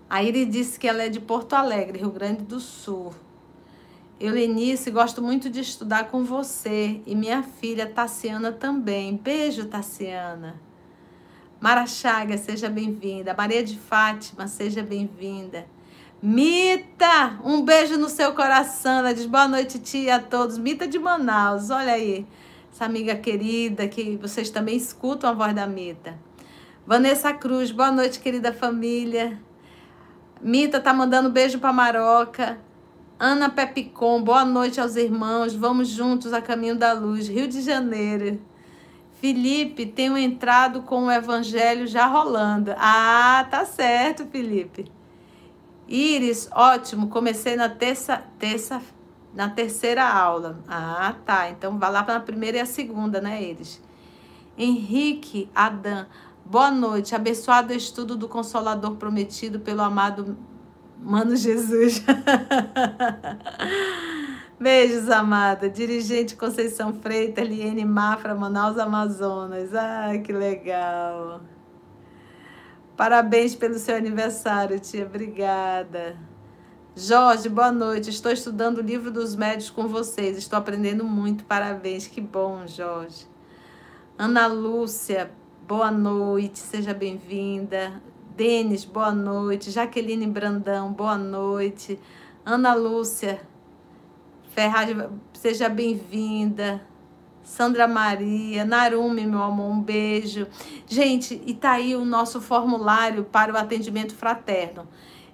A 0.09 0.23
Iris 0.23 0.49
disse 0.49 0.79
que 0.79 0.87
ela 0.87 1.03
é 1.03 1.09
de 1.09 1.18
Porto 1.18 1.55
Alegre, 1.55 1.99
Rio 1.99 2.12
Grande 2.12 2.44
do 2.44 2.61
Sul. 2.61 3.12
Eu, 4.20 4.35
Lenice, 4.35 4.88
gosto 4.88 5.20
muito 5.20 5.51
de 5.51 5.59
estudar 5.59 6.12
com 6.12 6.23
você. 6.23 7.01
E 7.05 7.16
minha 7.16 7.42
filha, 7.42 7.88
Tassiana, 7.88 8.53
também. 8.53 9.16
Beijo, 9.16 9.64
Tassiana. 9.64 10.62
Mara 11.64 11.87
Chaga, 11.87 12.37
seja 12.37 12.68
bem-vinda. 12.68 13.35
Maria 13.35 13.64
de 13.64 13.79
Fátima, 13.79 14.46
seja 14.46 14.83
bem-vinda. 14.83 15.65
Mita, 16.23 17.40
um 17.42 17.62
beijo 17.62 17.96
no 17.96 18.10
seu 18.10 18.35
coração. 18.35 18.98
Ela 18.98 19.15
diz 19.15 19.25
boa 19.25 19.48
noite, 19.48 19.79
tia, 19.79 20.17
a 20.17 20.19
todos. 20.19 20.58
Mita 20.58 20.87
de 20.87 20.98
Manaus, 20.98 21.71
olha 21.71 21.94
aí. 21.94 22.27
Essa 22.71 22.85
amiga 22.85 23.15
querida 23.15 23.88
que 23.88 24.19
vocês 24.19 24.50
também 24.50 24.77
escutam 24.77 25.31
a 25.31 25.33
voz 25.33 25.54
da 25.54 25.67
Mita. 25.67 26.19
Vanessa 26.87 27.33
Cruz, 27.33 27.71
boa 27.71 27.90
noite, 27.90 28.21
querida 28.21 28.52
família. 28.52 29.40
Mita 30.42 30.79
tá 30.79 30.92
mandando 30.92 31.31
beijo 31.31 31.58
para 31.58 31.73
Maroca. 31.73 32.58
Ana 33.19 33.48
Pepicom, 33.48 34.23
boa 34.23 34.44
noite 34.44 34.83
aos 34.83 34.96
irmãos. 34.96 35.54
Vamos 35.54 35.88
juntos 35.88 36.35
a 36.35 36.42
caminho 36.42 36.77
da 36.77 36.92
luz. 36.92 37.27
Rio 37.27 37.48
de 37.48 37.62
Janeiro. 37.62 38.38
Felipe, 39.25 39.87
tenho 39.87 40.18
entrado 40.18 40.83
com 40.83 41.06
o 41.06 41.10
evangelho 41.10 41.87
já 41.87 42.06
rolando. 42.06 42.75
Ah, 42.77 43.46
tá 43.50 43.64
certo, 43.64 44.27
Felipe. 44.27 44.85
Iris, 45.88 46.46
ótimo, 46.52 47.08
comecei 47.08 47.56
na 47.56 47.70
terça, 47.70 48.22
terça, 48.38 48.83
na 49.35 49.48
terceira 49.48 50.06
aula. 50.06 50.58
Ah, 50.68 51.14
tá. 51.25 51.48
Então 51.48 51.79
vai 51.79 51.90
lá 51.90 52.02
para 52.02 52.16
a 52.16 52.20
primeira 52.20 52.58
e 52.58 52.60
a 52.60 52.66
segunda, 52.66 53.18
né, 53.18 53.42
Iris? 53.42 53.81
Henrique 54.58 55.48
Adam, 55.54 56.04
boa 56.44 56.70
noite. 56.70 57.14
Abençoado 57.14 57.72
estudo 57.72 58.16
do 58.16 58.29
Consolador 58.29 58.96
prometido 58.96 59.58
pelo 59.58 59.81
amado 59.81 60.37
Mano 61.00 61.35
Jesus. 61.35 62.04
Beijos, 64.65 65.10
amada. 65.10 65.69
Dirigente 65.69 66.35
Conceição 66.37 66.94
Freitas, 66.94 67.46
Liene 67.46 67.85
Mafra, 67.85 68.35
Manaus, 68.35 68.79
Amazonas. 68.79 69.75
Ai, 69.75 70.21
que 70.21 70.33
legal. 70.33 71.42
Parabéns 72.96 73.54
pelo 73.54 73.79
seu 73.79 73.94
aniversário, 73.94 74.81
tia. 74.81 75.04
Obrigada. 75.04 76.17
Jorge, 76.96 77.50
boa 77.50 77.71
noite. 77.71 78.08
Estou 78.08 78.33
estudando 78.33 78.79
o 78.79 78.81
livro 78.81 79.10
dos 79.10 79.37
médios 79.37 79.69
com 79.69 79.87
vocês. 79.87 80.38
Estou 80.38 80.58
aprendendo 80.58 81.04
muito. 81.04 81.44
Parabéns. 81.44 82.06
Que 82.06 82.23
bom, 82.23 82.67
Jorge. 82.67 83.27
Ana 84.17 84.46
Lúcia, 84.46 85.31
boa 85.69 85.90
noite. 85.90 86.58
Seja 86.58 86.94
bem-vinda. 86.94 88.00
Denis, 88.35 88.87
boa 88.87 89.12
noite. 89.12 89.71
Jaqueline 89.71 90.27
Brandão, 90.27 90.90
boa 90.90 91.19
noite. 91.19 92.00
Ana 92.46 92.73
Lúcia 92.73 93.42
Ferraz, 94.55 94.88
seja 95.33 95.69
bem-vinda. 95.69 96.81
Sandra 97.42 97.88
Maria, 97.88 98.65
Narumi, 98.65 99.27
meu 99.27 99.42
amor, 99.42 99.69
um 99.69 99.83
beijo. 99.83 100.46
Gente, 100.87 101.42
e 101.44 101.52
tá 101.52 101.73
aí 101.73 101.96
o 101.96 102.05
nosso 102.05 102.40
formulário 102.40 103.25
para 103.25 103.52
o 103.52 103.57
atendimento 103.57 104.15
fraterno. 104.15 104.87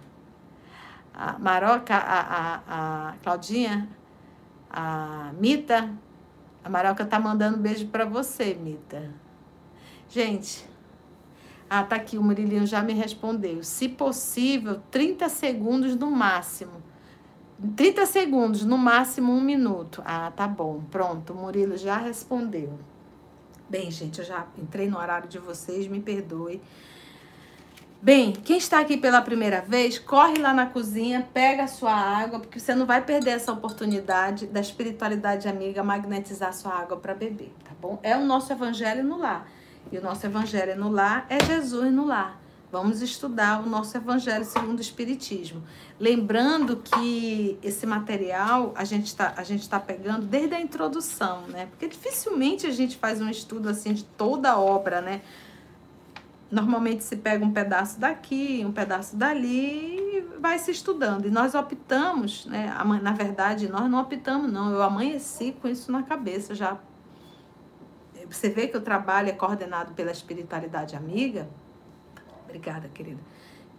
a 1.13 1.39
Maroca, 1.39 1.95
a, 1.95 2.19
a, 2.19 3.09
a 3.09 3.13
Claudinha, 3.23 3.87
a 4.69 5.31
Mita. 5.39 5.93
A 6.65 6.69
Maroca 6.69 7.05
tá 7.05 7.21
mandando 7.21 7.57
um 7.57 7.61
beijo 7.61 7.87
para 7.87 8.03
você, 8.03 8.53
Mita. 8.53 9.13
Gente, 10.09 10.67
ah, 11.69 11.85
tá 11.85 11.95
aqui, 11.95 12.17
o 12.17 12.23
Murilinho 12.23 12.67
já 12.67 12.83
me 12.83 12.91
respondeu. 12.91 13.63
Se 13.63 13.87
possível, 13.87 14.81
30 14.91 15.29
segundos 15.29 15.95
no 15.95 16.11
máximo 16.11 16.90
30 17.75 18.05
segundos, 18.07 18.65
no 18.65 18.77
máximo 18.77 19.31
um 19.31 19.41
minuto. 19.41 20.01
Ah, 20.05 20.31
tá 20.35 20.47
bom. 20.47 20.81
Pronto, 20.89 21.33
o 21.33 21.35
Murilo 21.35 21.77
já 21.77 21.97
respondeu. 21.97 22.79
Bem, 23.69 23.91
gente, 23.91 24.19
eu 24.19 24.25
já 24.25 24.47
entrei 24.57 24.89
no 24.89 24.97
horário 24.97 25.29
de 25.29 25.37
vocês, 25.37 25.87
me 25.87 26.01
perdoe. 26.01 26.61
Bem, 28.01 28.33
quem 28.33 28.57
está 28.57 28.79
aqui 28.79 28.97
pela 28.97 29.21
primeira 29.21 29.61
vez, 29.61 29.99
corre 29.99 30.39
lá 30.39 30.55
na 30.55 30.65
cozinha, 30.65 31.29
pega 31.31 31.65
a 31.65 31.67
sua 31.67 31.93
água, 31.93 32.39
porque 32.39 32.59
você 32.59 32.73
não 32.73 32.87
vai 32.87 32.99
perder 32.99 33.29
essa 33.29 33.53
oportunidade 33.53 34.47
da 34.47 34.59
espiritualidade 34.59 35.47
amiga 35.47 35.83
magnetizar 35.83 36.51
sua 36.51 36.73
água 36.73 36.97
para 36.97 37.13
beber, 37.13 37.53
tá 37.63 37.71
bom? 37.79 37.99
É 38.01 38.17
o 38.17 38.25
nosso 38.25 38.51
evangelho 38.51 39.03
no 39.03 39.19
lar. 39.19 39.47
E 39.91 39.99
o 39.99 40.01
nosso 40.01 40.25
evangelho 40.25 40.75
no 40.75 40.89
lar 40.89 41.27
é 41.29 41.45
Jesus 41.45 41.93
no 41.93 42.07
lar. 42.07 42.40
Vamos 42.71 43.01
estudar 43.01 43.61
o 43.61 43.69
nosso 43.69 43.97
Evangelho 43.97 44.45
segundo 44.45 44.77
o 44.77 44.81
Espiritismo. 44.81 45.61
Lembrando 45.99 46.77
que 46.77 47.59
esse 47.61 47.85
material 47.85 48.71
a 48.77 48.85
gente 48.85 49.07
está 49.07 49.33
tá 49.69 49.79
pegando 49.79 50.25
desde 50.25 50.55
a 50.55 50.61
introdução, 50.61 51.41
né? 51.47 51.65
Porque 51.65 51.85
dificilmente 51.85 52.65
a 52.65 52.71
gente 52.71 52.95
faz 52.95 53.19
um 53.19 53.29
estudo 53.29 53.67
assim 53.67 53.93
de 53.93 54.05
toda 54.05 54.51
a 54.51 54.57
obra, 54.57 55.01
né? 55.01 55.21
Normalmente 56.49 57.03
se 57.03 57.17
pega 57.17 57.43
um 57.43 57.51
pedaço 57.51 57.99
daqui, 57.99 58.63
um 58.65 58.71
pedaço 58.71 59.17
dali 59.17 59.97
e 59.97 60.21
vai 60.39 60.57
se 60.57 60.71
estudando. 60.71 61.25
E 61.25 61.29
nós 61.29 61.53
optamos, 61.53 62.45
né? 62.45 62.73
Na 63.01 63.11
verdade, 63.11 63.67
nós 63.67 63.91
não 63.91 63.99
optamos, 63.99 64.49
não. 64.49 64.71
Eu 64.71 64.81
amanheci 64.81 65.53
com 65.61 65.67
isso 65.67 65.91
na 65.91 66.03
cabeça 66.03 66.55
já. 66.55 66.77
Você 68.29 68.49
vê 68.49 68.69
que 68.69 68.77
o 68.77 68.81
trabalho 68.81 69.27
é 69.27 69.33
coordenado 69.33 69.93
pela 69.93 70.11
espiritualidade 70.11 70.95
amiga 70.95 71.49
Obrigada, 72.51 72.89
querida. 72.89 73.21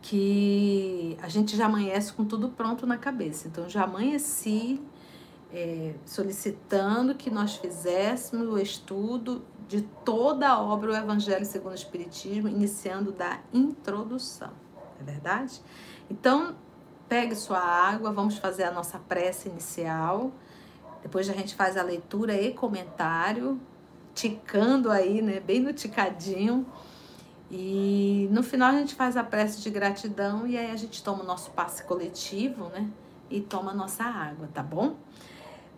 Que 0.00 1.16
a 1.20 1.28
gente 1.28 1.56
já 1.56 1.66
amanhece 1.66 2.12
com 2.14 2.24
tudo 2.24 2.48
pronto 2.48 2.86
na 2.86 2.96
cabeça. 2.96 3.46
Então, 3.46 3.68
já 3.68 3.84
amanheci 3.84 4.80
é, 5.52 5.92
solicitando 6.06 7.14
que 7.14 7.30
nós 7.30 7.56
fizéssemos 7.56 8.48
o 8.48 8.58
estudo 8.58 9.44
de 9.68 9.82
toda 10.04 10.48
a 10.48 10.60
obra 10.60 10.92
O 10.92 10.96
Evangelho 10.96 11.44
segundo 11.44 11.72
o 11.72 11.74
Espiritismo, 11.74 12.48
iniciando 12.48 13.12
da 13.12 13.40
introdução. 13.52 14.50
É 14.98 15.04
verdade? 15.04 15.60
Então, 16.10 16.56
pegue 17.08 17.34
sua 17.34 17.58
água, 17.58 18.10
vamos 18.10 18.38
fazer 18.38 18.64
a 18.64 18.70
nossa 18.70 18.98
prece 18.98 19.50
inicial. 19.50 20.32
Depois 21.02 21.28
a 21.28 21.34
gente 21.34 21.54
faz 21.54 21.76
a 21.76 21.82
leitura 21.82 22.34
e 22.40 22.54
comentário, 22.54 23.60
ticando 24.14 24.90
aí, 24.90 25.20
né? 25.20 25.40
Bem 25.40 25.60
no 25.60 25.74
ticadinho. 25.74 26.66
E 27.52 28.28
no 28.30 28.42
final 28.42 28.70
a 28.70 28.78
gente 28.78 28.94
faz 28.94 29.14
a 29.14 29.22
prece 29.22 29.60
de 29.60 29.68
gratidão 29.68 30.46
e 30.46 30.56
aí 30.56 30.70
a 30.70 30.76
gente 30.76 31.02
toma 31.02 31.22
o 31.22 31.26
nosso 31.26 31.50
passe 31.50 31.84
coletivo, 31.84 32.70
né? 32.70 32.88
E 33.30 33.42
toma 33.42 33.72
a 33.72 33.74
nossa 33.74 34.04
água, 34.04 34.48
tá 34.54 34.62
bom? 34.62 34.96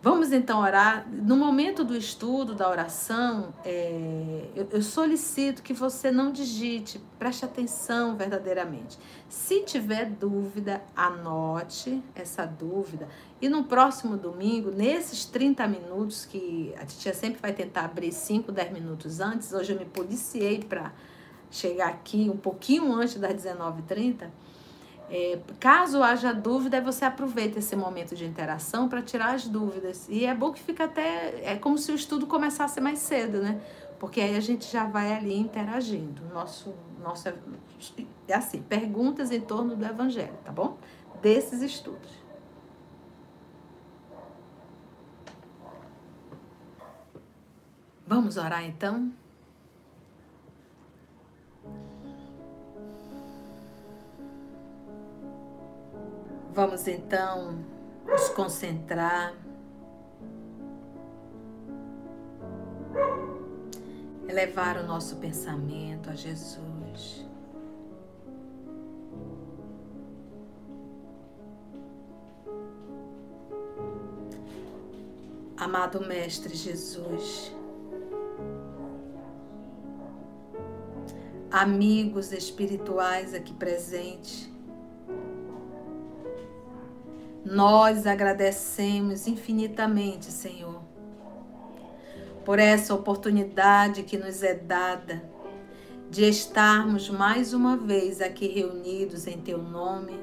Vamos 0.00 0.32
então 0.32 0.60
orar. 0.60 1.08
No 1.10 1.34
momento 1.34 1.82
do 1.82 1.96
estudo, 1.96 2.54
da 2.54 2.68
oração, 2.68 3.54
é, 3.64 4.50
eu, 4.54 4.68
eu, 4.70 4.82
solicito 4.82 5.62
que 5.62 5.72
você 5.72 6.12
não 6.12 6.30
digite, 6.30 7.00
preste 7.18 7.44
atenção 7.44 8.14
verdadeiramente. 8.14 8.98
Se 9.30 9.62
tiver 9.62 10.04
dúvida, 10.10 10.82
anote 10.94 12.02
essa 12.14 12.44
dúvida. 12.44 13.08
E 13.40 13.48
no 13.48 13.64
próximo 13.64 14.16
domingo, 14.16 14.70
nesses 14.70 15.24
30 15.24 15.66
minutos, 15.66 16.26
que 16.26 16.74
a 16.78 16.84
titia 16.84 17.14
sempre 17.14 17.40
vai 17.40 17.54
tentar 17.54 17.86
abrir 17.86 18.12
5, 18.12 18.52
10 18.52 18.72
minutos 18.72 19.20
antes, 19.20 19.54
hoje 19.54 19.72
eu 19.72 19.78
me 19.78 19.86
policiei 19.86 20.62
para 20.62 20.92
chegar 21.56 21.88
aqui 21.88 22.30
um 22.30 22.36
pouquinho 22.36 22.92
antes 22.92 23.16
das 23.16 23.34
19h30 23.34 24.28
é, 25.10 25.38
caso 25.60 26.02
haja 26.02 26.32
dúvida, 26.32 26.80
você 26.80 27.04
aproveita 27.04 27.58
esse 27.58 27.76
momento 27.76 28.14
de 28.16 28.24
interação 28.24 28.88
para 28.88 29.02
tirar 29.02 29.34
as 29.34 29.46
dúvidas. 29.46 30.08
E 30.08 30.24
é 30.24 30.34
bom 30.34 30.50
que 30.52 30.62
fica 30.62 30.84
até. 30.84 31.52
É 31.52 31.56
como 31.56 31.76
se 31.76 31.92
o 31.92 31.94
estudo 31.94 32.26
começasse 32.26 32.80
mais 32.80 32.98
cedo, 33.00 33.40
né? 33.40 33.60
Porque 33.98 34.20
aí 34.20 34.36
a 34.36 34.40
gente 34.40 34.70
já 34.70 34.84
vai 34.86 35.12
ali 35.12 35.38
interagindo. 35.38 36.22
Nosso, 36.32 36.74
nosso, 37.02 37.28
é 37.28 38.34
assim, 38.34 38.62
perguntas 38.62 39.30
em 39.30 39.40
torno 39.40 39.76
do 39.76 39.84
Evangelho, 39.84 40.34
tá 40.44 40.50
bom? 40.50 40.78
Desses 41.20 41.62
estudos. 41.62 42.24
Vamos 48.06 48.36
orar 48.36 48.64
então? 48.64 49.12
Vamos 56.54 56.86
então 56.86 57.58
nos 58.06 58.28
concentrar, 58.28 59.34
elevar 64.28 64.76
o 64.76 64.86
nosso 64.86 65.16
pensamento 65.16 66.10
a 66.10 66.14
Jesus. 66.14 67.26
Amado 75.56 76.06
Mestre 76.06 76.54
Jesus, 76.54 77.52
amigos 81.50 82.30
espirituais 82.30 83.34
aqui 83.34 83.52
presentes, 83.54 84.53
nós 87.44 88.06
agradecemos 88.06 89.26
infinitamente, 89.26 90.32
Senhor, 90.32 90.80
por 92.44 92.58
essa 92.58 92.94
oportunidade 92.94 94.02
que 94.02 94.16
nos 94.16 94.42
é 94.42 94.54
dada 94.54 95.22
de 96.10 96.24
estarmos 96.24 97.10
mais 97.10 97.52
uma 97.52 97.76
vez 97.76 98.20
aqui 98.20 98.48
reunidos 98.48 99.26
em 99.26 99.38
Teu 99.38 99.58
nome 99.58 100.18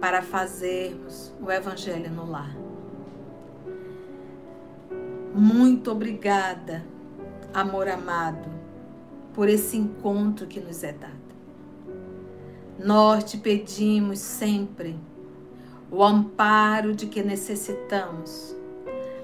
para 0.00 0.22
fazermos 0.22 1.34
o 1.40 1.50
Evangelho 1.50 2.10
no 2.10 2.28
lar. 2.30 2.56
Muito 5.34 5.90
obrigada, 5.90 6.84
amor 7.52 7.88
amado, 7.88 8.50
por 9.34 9.48
esse 9.48 9.76
encontro 9.76 10.46
que 10.46 10.60
nos 10.60 10.82
é 10.82 10.92
dado. 10.92 11.12
Nós 12.78 13.24
te 13.24 13.38
pedimos 13.38 14.18
sempre 14.18 14.98
o 15.92 16.02
amparo 16.02 16.94
de 16.94 17.06
que 17.06 17.22
necessitamos, 17.22 18.56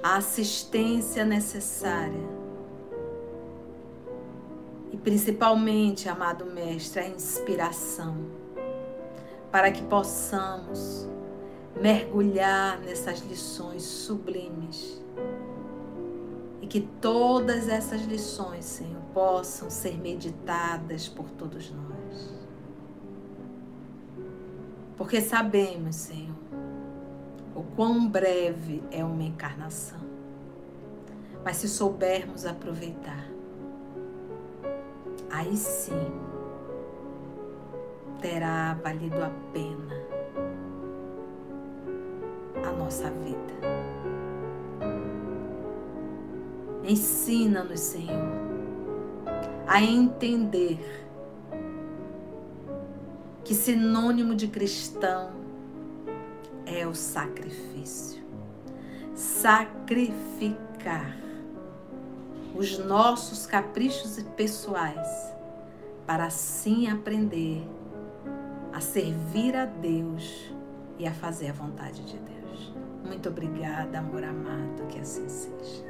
a 0.03 0.19
assistência 0.19 1.25
necessária. 1.25 2.29
E 4.93 4.97
principalmente, 4.99 6.11
amado 6.11 6.45
Mestre, 6.45 7.01
a 7.01 7.09
inspiração, 7.09 8.19
para 9.51 9.73
que 9.73 9.83
possamos 9.83 11.09
mergulhar 11.81 12.79
nessas 12.81 13.21
lições 13.21 13.83
sublimes. 13.83 15.03
E 16.61 16.67
que 16.67 16.83
todas 17.01 17.67
essas 17.67 18.03
lições, 18.03 18.67
Senhor, 18.67 19.01
possam 19.15 19.71
ser 19.71 19.99
meditadas 19.99 21.09
por 21.09 21.31
todos 21.31 21.71
nós. 21.71 22.31
Porque 24.99 25.23
sabemos, 25.23 25.97
Senhor, 25.97 26.38
o 27.59 27.65
quão 27.75 28.09
breve 28.09 28.85
é 28.93 29.05
uma 29.05 29.25
encarnação. 29.25 29.99
Mas 31.45 31.57
se 31.57 31.69
soubermos 31.69 32.47
aproveitar, 32.47 33.29
aí 35.29 35.57
sim 35.57 36.13
terá 38.21 38.75
valido 38.75 39.17
a 39.17 39.31
pena 39.53 39.97
a 42.65 42.73
nossa 42.73 43.11
vida. 43.11 43.39
Ensina-nos, 46.85 47.81
Senhor, 47.81 48.33
a 49.67 49.83
entender 49.83 50.79
que 53.43 53.53
sinônimo 53.53 54.37
de 54.37 54.47
cristão 54.47 55.38
é 56.69 56.87
o 56.87 56.95
sacrifício. 56.95 58.23
Sacrificar 59.15 61.17
os 62.55 62.79
nossos 62.79 63.47
caprichos 63.47 64.23
pessoais 64.37 65.09
para 66.07 66.27
assim 66.27 66.89
aprender 66.89 67.67
a 68.73 68.81
servir 68.81 69.57
a 69.57 69.65
Deus 69.65 70.53
e 70.99 71.07
a 71.07 71.13
fazer 71.13 71.49
a 71.49 71.53
vontade 71.53 72.05
de 72.05 72.19
Deus. 72.19 72.75
Muito 73.05 73.29
obrigada, 73.29 73.99
amor 73.99 74.25
amado, 74.25 74.87
que 74.89 74.99
assim 74.99 75.29
seja. 75.29 75.88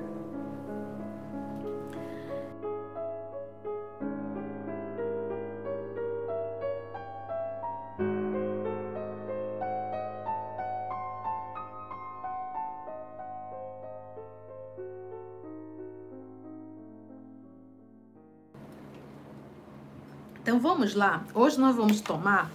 Então 20.49 20.59
vamos 20.59 20.95
lá. 20.95 21.27
Hoje 21.35 21.61
nós 21.61 21.77
vamos 21.77 22.01
tomar 22.01 22.51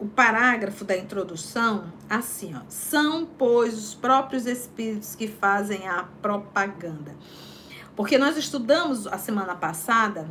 o 0.00 0.06
parágrafo 0.08 0.84
da 0.84 0.98
introdução 0.98 1.92
assim, 2.10 2.56
ó. 2.56 2.62
São, 2.68 3.24
pois, 3.24 3.78
os 3.78 3.94
próprios 3.94 4.46
espíritos 4.46 5.14
que 5.14 5.28
fazem 5.28 5.86
a 5.86 6.08
propaganda. 6.20 7.14
Porque 7.94 8.18
nós 8.18 8.36
estudamos 8.36 9.06
a 9.06 9.16
semana 9.16 9.54
passada, 9.54 10.28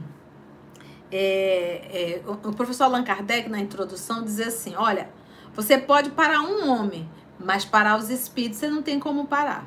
é, 1.09 2.19
é, 2.19 2.21
o 2.27 2.51
professor 2.51 2.83
Allan 2.83 3.05
Kardec, 3.05 3.47
na 3.47 3.61
introdução, 3.61 4.21
dizia 4.21 4.47
assim: 4.47 4.75
olha, 4.75 5.09
você 5.53 5.77
pode 5.77 6.09
parar 6.09 6.41
um 6.41 6.69
homem, 6.69 7.09
mas 7.39 7.63
parar 7.63 7.97
os 7.97 8.09
espíritos 8.09 8.59
você 8.59 8.67
não 8.67 8.81
tem 8.81 8.99
como 8.99 9.25
parar. 9.25 9.65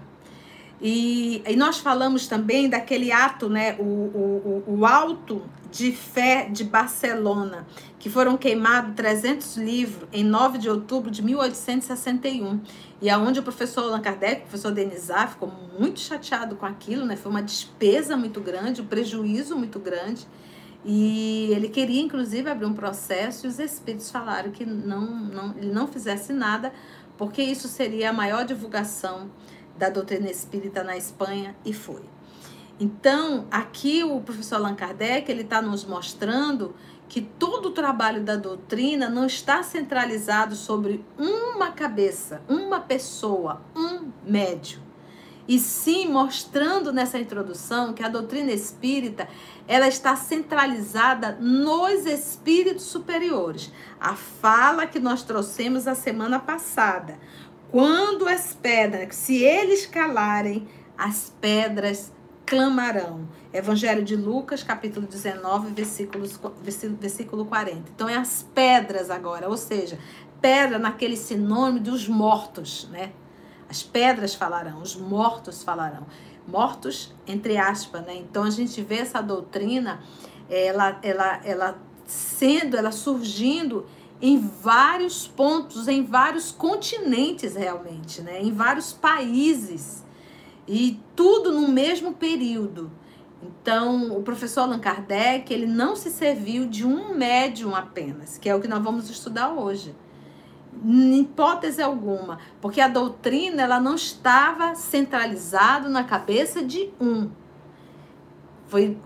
E, 0.81 1.43
e 1.47 1.57
nós 1.57 1.79
falamos 1.79 2.27
também 2.27 2.69
daquele 2.69 3.13
ato, 3.13 3.51
né, 3.51 3.77
o, 3.79 3.83
o, 3.83 4.65
o, 4.67 4.87
alto 4.87 5.43
de 5.71 5.93
fé 5.93 6.49
de 6.51 6.65
Barcelona, 6.65 7.67
que 7.99 8.09
foram 8.09 8.37
queimados 8.37 8.95
300 8.97 9.59
livros 9.59 10.09
em 10.11 10.25
9 10.25 10.57
de 10.57 10.71
outubro 10.71 11.11
de 11.11 11.23
1861. 11.23 12.61
E 13.03 13.11
aonde 13.11 13.41
o 13.41 13.43
professor 13.43 13.85
Allan 13.85 14.01
Kardec, 14.01 14.39
o 14.39 14.41
professor 14.45 14.73
Denizar, 14.73 15.31
ficou 15.31 15.53
muito 15.79 16.01
chateado 16.01 16.57
com 16.57 16.65
aquilo, 16.65 17.05
né? 17.05 17.15
Foi 17.15 17.31
uma 17.31 17.43
despesa 17.43 18.17
muito 18.17 18.41
grande, 18.41 18.81
um 18.81 18.87
prejuízo 18.87 19.57
muito 19.57 19.79
grande. 19.79 20.27
E 20.85 21.51
ele 21.53 21.69
queria, 21.69 22.01
inclusive, 22.01 22.49
abrir 22.49 22.65
um 22.65 22.73
processo 22.73 23.47
e 23.47 23.49
os 23.49 23.59
espíritos 23.59 24.11
falaram 24.11 24.51
que 24.51 24.65
não, 24.65 25.07
não, 25.07 25.55
ele 25.59 25.71
não 25.73 25.87
fizesse 25.87 26.33
nada, 26.33 26.73
porque 27.19 27.43
isso 27.43 27.69
seria 27.69 28.11
a 28.11 28.13
maior 28.15 28.47
divulgação 28.47 29.31
da 29.81 29.89
doutrina 29.89 30.31
espírita 30.31 30.85
na 30.85 30.95
Espanha, 30.95 31.57
e 31.65 31.73
foi. 31.73 32.03
Então, 32.79 33.47
aqui 33.51 34.05
o 34.05 34.21
professor 34.21 34.57
Allan 34.57 34.75
Kardec 34.75 35.31
ele 35.31 35.41
está 35.41 35.63
nos 35.63 35.87
mostrando 35.87 36.75
que 37.09 37.23
todo 37.23 37.67
o 37.67 37.71
trabalho 37.71 38.23
da 38.23 38.37
doutrina 38.37 39.09
não 39.09 39.25
está 39.25 39.63
centralizado 39.63 40.55
sobre 40.55 41.03
uma 41.19 41.73
cabeça, 41.73 42.43
uma 42.47 42.79
pessoa, 42.79 43.63
um 43.75 44.11
médio. 44.23 44.83
E 45.49 45.59
sim 45.59 46.09
mostrando 46.09 46.93
nessa 46.93 47.19
introdução 47.19 47.93
que 47.93 48.05
a 48.05 48.09
doutrina 48.09 48.53
espírita 48.53 49.29
ela 49.67 49.89
está 49.89 50.15
centralizada 50.15 51.37
nos 51.41 52.07
espíritos 52.07 52.85
superiores. 52.85 53.73
A 53.99 54.15
fala 54.15 54.87
que 54.87 55.01
nós 55.01 55.23
trouxemos 55.23 55.89
a 55.89 55.95
semana 55.95 56.39
passada 56.39 57.19
quando 57.71 58.29
as 58.29 58.53
pedras, 58.53 59.15
se 59.15 59.43
eles 59.43 59.87
calarem, 59.87 60.67
as 60.99 61.33
pedras 61.41 62.13
clamarão. 62.45 63.29
Evangelho 63.53 64.05
de 64.05 64.17
Lucas, 64.17 64.63
capítulo 64.63 65.07
19, 65.07 65.73
versículos, 65.73 66.39
versículo 67.01 67.45
40. 67.45 67.91
Então 67.95 68.09
é 68.09 68.17
as 68.17 68.43
pedras 68.55 69.09
agora, 69.09 69.49
ou 69.49 69.57
seja, 69.57 69.99
pedra 70.41 70.79
naquele 70.79 71.17
sinônimo 71.17 71.81
dos 71.81 72.09
mortos, 72.09 72.89
né? 72.91 73.13
As 73.69 73.85
pedras 73.85 74.35
falarão, 74.35 74.83
os 74.83 74.97
mortos 74.97 75.63
falarão. 75.63 76.07
Mortos, 76.49 77.15
entre 77.25 77.57
aspas, 77.57 78.03
né? 78.05 78.17
Então 78.17 78.43
a 78.43 78.51
gente 78.51 78.83
vê 78.83 78.97
essa 78.97 79.21
doutrina, 79.21 80.01
ela, 80.49 80.99
ela, 81.05 81.41
ela 81.45 81.79
sendo, 82.05 82.77
ela 82.77 82.91
surgindo 82.91 83.87
em 84.21 84.39
vários 84.39 85.27
pontos, 85.27 85.89
em 85.89 86.05
vários 86.05 86.53
continentes 86.53 87.55
realmente, 87.55 88.21
né? 88.21 88.43
Em 88.43 88.53
vários 88.53 88.93
países. 88.93 90.05
E 90.69 91.01
tudo 91.17 91.53
no 91.53 91.69
mesmo 91.69 92.13
período. 92.13 92.91
Então, 93.43 94.17
o 94.17 94.23
professor 94.23 94.63
Allan 94.63 94.79
Kardec, 94.79 95.53
ele 95.53 95.67
não 95.67 95.97
se 95.97 96.11
serviu 96.11 96.67
de 96.67 96.87
um 96.87 97.15
médium 97.15 97.75
apenas, 97.75 98.37
que 98.37 98.49
é 98.49 98.55
o 98.55 98.61
que 98.61 98.69
nós 98.69 98.83
vamos 98.83 99.09
estudar 99.09 99.51
hoje. 99.51 99.95
Em 100.85 101.21
hipótese 101.21 101.83
alguma, 101.83 102.39
porque 102.61 102.81
a 102.81 102.89
doutrina 102.89 103.63
ela 103.63 103.81
não 103.81 103.95
estava 103.95 104.75
centralizada 104.75 105.89
na 105.89 106.05
cabeça 106.05 106.63
de 106.63 106.91
um. 107.01 107.31
Foi 108.69 108.97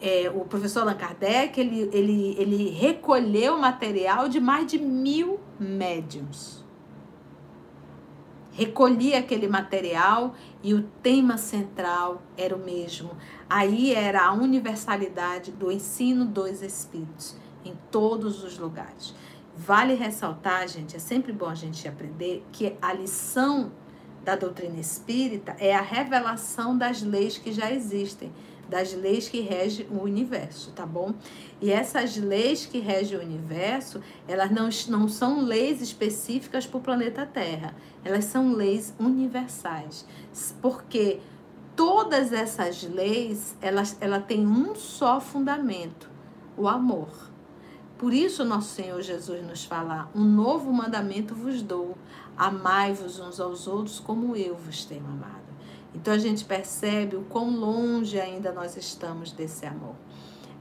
é, 0.00 0.30
o 0.34 0.44
professor 0.44 0.80
Allan 0.80 0.94
Kardec, 0.94 1.60
ele, 1.60 1.90
ele, 1.92 2.36
ele 2.38 2.70
recolheu 2.70 3.58
material 3.58 4.28
de 4.28 4.40
mais 4.40 4.66
de 4.66 4.78
mil 4.78 5.38
médiums. 5.58 6.64
Recolhia 8.52 9.18
aquele 9.18 9.46
material 9.46 10.34
e 10.62 10.74
o 10.74 10.82
tema 11.02 11.36
central 11.36 12.22
era 12.36 12.54
o 12.56 12.58
mesmo. 12.58 13.10
Aí 13.48 13.94
era 13.94 14.26
a 14.26 14.32
universalidade 14.32 15.52
do 15.52 15.70
ensino 15.70 16.24
dos 16.24 16.62
espíritos 16.62 17.36
em 17.64 17.74
todos 17.90 18.42
os 18.42 18.58
lugares. 18.58 19.14
Vale 19.56 19.94
ressaltar, 19.94 20.66
gente, 20.68 20.96
é 20.96 20.98
sempre 20.98 21.32
bom 21.32 21.46
a 21.46 21.54
gente 21.54 21.86
aprender 21.86 22.44
que 22.50 22.76
a 22.80 22.92
lição 22.92 23.72
da 24.24 24.36
doutrina 24.36 24.78
espírita 24.78 25.54
é 25.58 25.74
a 25.74 25.80
revelação 25.80 26.76
das 26.76 27.02
leis 27.02 27.38
que 27.38 27.52
já 27.52 27.70
existem, 27.70 28.32
das 28.70 28.94
leis 28.94 29.28
que 29.28 29.40
regem 29.40 29.86
o 29.90 30.00
universo, 30.02 30.70
tá 30.70 30.86
bom? 30.86 31.12
E 31.60 31.70
essas 31.70 32.16
leis 32.16 32.64
que 32.64 32.78
regem 32.78 33.18
o 33.18 33.22
universo, 33.22 34.00
elas 34.28 34.50
não, 34.50 34.68
não 34.88 35.08
são 35.08 35.44
leis 35.44 35.82
específicas 35.82 36.66
para 36.66 36.78
o 36.78 36.80
planeta 36.80 37.26
Terra, 37.26 37.74
elas 38.04 38.24
são 38.24 38.54
leis 38.54 38.94
universais. 38.98 40.06
Porque 40.62 41.20
todas 41.74 42.32
essas 42.32 42.84
leis, 42.84 43.56
elas, 43.60 43.96
ela 44.00 44.20
tem 44.20 44.46
um 44.46 44.74
só 44.74 45.20
fundamento, 45.20 46.08
o 46.56 46.68
amor. 46.68 47.30
Por 47.98 48.14
isso 48.14 48.44
nosso 48.44 48.74
Senhor 48.74 49.02
Jesus 49.02 49.46
nos 49.46 49.64
fala: 49.64 50.08
"Um 50.14 50.24
novo 50.24 50.72
mandamento 50.72 51.34
vos 51.34 51.60
dou: 51.60 51.98
amai-vos 52.36 53.18
uns 53.18 53.38
aos 53.38 53.66
outros 53.66 54.00
como 54.00 54.34
eu 54.34 54.56
vos 54.56 54.86
tenho 54.86 55.04
amado". 55.04 55.39
Então 55.94 56.14
a 56.14 56.18
gente 56.18 56.44
percebe 56.44 57.16
o 57.16 57.22
quão 57.22 57.50
longe 57.50 58.20
ainda 58.20 58.52
nós 58.52 58.76
estamos 58.76 59.32
desse 59.32 59.66
amor. 59.66 59.94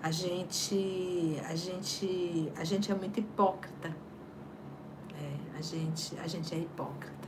A 0.02 0.12
gente, 0.12 1.40
a 1.48 1.56
gente, 1.56 2.52
a 2.56 2.64
gente 2.64 2.92
é 2.92 2.96
muito 2.96 3.20
hipócrita. 3.20 3.96
É, 5.14 5.58
a 5.58 5.62
gente, 5.62 6.18
a 6.20 6.28
gente 6.28 6.56
é 6.56 6.58
hipócrita. 6.58 7.28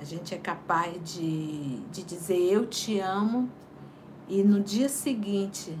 A 0.00 0.04
gente 0.04 0.34
é 0.34 0.38
capaz 0.38 0.92
de, 1.02 1.78
de 1.90 2.02
dizer 2.02 2.38
eu 2.38 2.66
te 2.66 2.98
amo 2.98 3.48
e 4.28 4.42
no 4.42 4.60
dia 4.60 4.88
seguinte, 4.88 5.78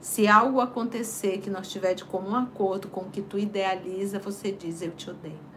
se 0.00 0.26
algo 0.26 0.60
acontecer 0.60 1.38
que 1.38 1.50
nós 1.50 1.68
tiver 1.68 1.94
de 1.94 2.04
comum 2.04 2.34
acordo 2.34 2.88
com 2.88 3.02
o 3.02 3.10
que 3.10 3.22
tu 3.22 3.38
idealiza, 3.38 4.18
você 4.18 4.52
diz 4.52 4.82
eu 4.82 4.92
te 4.92 5.10
odeio. 5.10 5.55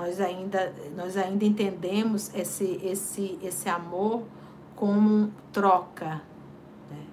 Nós 0.00 0.18
ainda, 0.18 0.72
nós 0.96 1.14
ainda 1.14 1.44
entendemos 1.44 2.34
esse, 2.34 2.80
esse, 2.82 3.38
esse 3.42 3.68
amor 3.68 4.22
como 4.74 5.30
troca. 5.52 6.22
Né? 6.90 7.04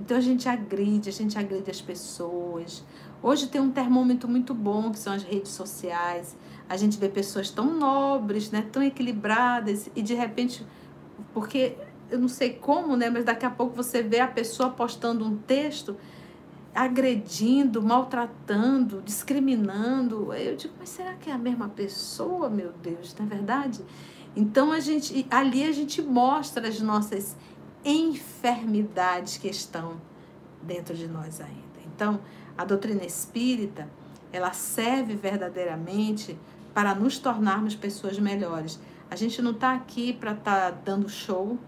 Então 0.00 0.16
a 0.16 0.20
gente 0.20 0.48
agride, 0.48 1.08
a 1.08 1.12
gente 1.12 1.38
agride 1.38 1.70
as 1.70 1.80
pessoas. 1.80 2.84
Hoje 3.22 3.46
tem 3.46 3.60
um 3.60 3.70
termômetro 3.70 4.28
muito 4.28 4.52
bom, 4.52 4.90
que 4.90 4.98
são 4.98 5.12
as 5.12 5.22
redes 5.22 5.52
sociais. 5.52 6.36
A 6.68 6.76
gente 6.76 6.98
vê 6.98 7.08
pessoas 7.08 7.48
tão 7.48 7.78
nobres, 7.78 8.50
né, 8.50 8.66
tão 8.72 8.82
equilibradas, 8.82 9.88
e 9.94 10.02
de 10.02 10.14
repente, 10.14 10.66
porque 11.32 11.76
eu 12.10 12.18
não 12.18 12.26
sei 12.26 12.54
como, 12.54 12.96
né, 12.96 13.08
mas 13.08 13.24
daqui 13.24 13.46
a 13.46 13.50
pouco 13.50 13.76
você 13.76 14.02
vê 14.02 14.18
a 14.18 14.26
pessoa 14.26 14.70
postando 14.70 15.24
um 15.24 15.36
texto 15.36 15.96
agredindo, 16.74 17.82
maltratando, 17.82 19.02
discriminando. 19.02 20.32
Eu 20.32 20.56
digo, 20.56 20.74
mas 20.78 20.88
será 20.88 21.14
que 21.14 21.30
é 21.30 21.32
a 21.32 21.38
mesma 21.38 21.68
pessoa, 21.68 22.48
meu 22.48 22.72
Deus, 22.82 23.14
não 23.18 23.26
é 23.26 23.28
verdade? 23.28 23.84
Então 24.34 24.72
a 24.72 24.80
gente 24.80 25.26
ali 25.30 25.64
a 25.64 25.72
gente 25.72 26.00
mostra 26.00 26.66
as 26.68 26.80
nossas 26.80 27.36
enfermidades 27.84 29.36
que 29.36 29.48
estão 29.48 30.00
dentro 30.62 30.94
de 30.94 31.06
nós 31.08 31.40
ainda. 31.40 31.62
Então, 31.94 32.20
a 32.56 32.64
doutrina 32.64 33.04
espírita, 33.04 33.88
ela 34.32 34.52
serve 34.52 35.14
verdadeiramente 35.14 36.38
para 36.72 36.94
nos 36.94 37.18
tornarmos 37.18 37.74
pessoas 37.74 38.18
melhores. 38.18 38.80
A 39.10 39.16
gente 39.16 39.42
não 39.42 39.50
está 39.50 39.74
aqui 39.74 40.12
para 40.12 40.32
estar 40.32 40.70
tá 40.72 40.78
dando 40.84 41.08
show, 41.08 41.58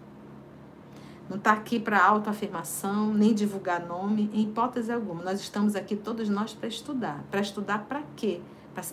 não 1.29 1.39
está 1.39 1.53
aqui 1.53 1.81
para 1.81 2.05
autoafirmação, 2.05 3.14
nem 3.14 3.33
divulgar 3.33 3.85
nome, 3.87 4.31
em 4.33 4.43
hipótese 4.43 4.93
alguma. 4.93 5.22
Nós 5.22 5.41
estamos 5.41 5.75
aqui, 5.75 5.97
todos 5.97 6.29
nós, 6.29 6.53
para 6.53 6.68
estudar. 6.68 7.25
Para 7.31 7.41
estudar 7.41 7.87
para 7.87 8.03
quê? 8.14 8.41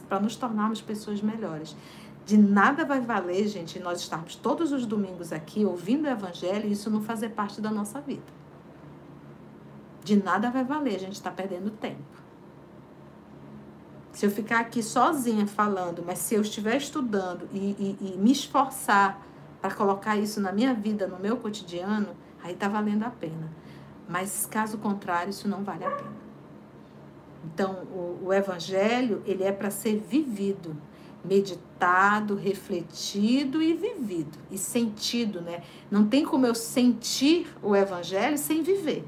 Para 0.07 0.19
nos 0.19 0.35
tornarmos 0.35 0.81
pessoas 0.81 1.21
melhores. 1.21 1.75
De 2.25 2.37
nada 2.37 2.85
vai 2.85 3.01
valer, 3.01 3.47
gente, 3.47 3.79
nós 3.79 3.99
estarmos 3.99 4.35
todos 4.35 4.71
os 4.71 4.85
domingos 4.85 5.33
aqui 5.33 5.65
ouvindo 5.65 6.05
o 6.05 6.09
Evangelho 6.09 6.67
e 6.67 6.71
isso 6.71 6.89
não 6.89 7.01
fazer 7.01 7.29
parte 7.29 7.59
da 7.59 7.69
nossa 7.69 7.99
vida. 7.99 8.21
De 10.03 10.15
nada 10.15 10.49
vai 10.49 10.63
valer, 10.63 10.95
a 10.95 10.99
gente 10.99 11.13
está 11.13 11.29
perdendo 11.29 11.69
tempo. 11.69 12.21
Se 14.13 14.25
eu 14.25 14.31
ficar 14.31 14.59
aqui 14.59 14.83
sozinha 14.83 15.47
falando, 15.47 16.03
mas 16.05 16.19
se 16.19 16.35
eu 16.35 16.41
estiver 16.41 16.77
estudando 16.77 17.47
e, 17.51 17.57
e, 17.57 18.13
e 18.13 18.17
me 18.17 18.31
esforçar 18.31 19.21
para 19.61 19.73
colocar 19.73 20.17
isso 20.17 20.41
na 20.41 20.51
minha 20.51 20.73
vida, 20.73 21.07
no 21.07 21.19
meu 21.19 21.37
cotidiano, 21.37 22.09
aí 22.43 22.53
está 22.53 22.67
valendo 22.67 23.03
a 23.03 23.09
pena. 23.09 23.49
Mas 24.07 24.45
caso 24.45 24.77
contrário, 24.77 25.29
isso 25.29 25.47
não 25.47 25.63
vale 25.63 25.85
a 25.85 25.91
pena. 25.91 26.21
Então, 27.45 27.83
o, 27.91 28.25
o 28.25 28.33
evangelho, 28.33 29.23
ele 29.25 29.43
é 29.43 29.51
para 29.51 29.71
ser 29.71 29.97
vivido, 29.97 30.75
meditado, 31.23 32.35
refletido 32.35 33.61
e 33.61 33.73
vivido 33.73 34.37
e 34.49 34.57
sentido, 34.57 35.41
né? 35.41 35.63
Não 35.89 36.05
tem 36.07 36.23
como 36.23 36.45
eu 36.45 36.53
sentir 36.53 37.47
o 37.61 37.75
evangelho 37.75 38.37
sem 38.37 38.61
viver. 38.61 39.05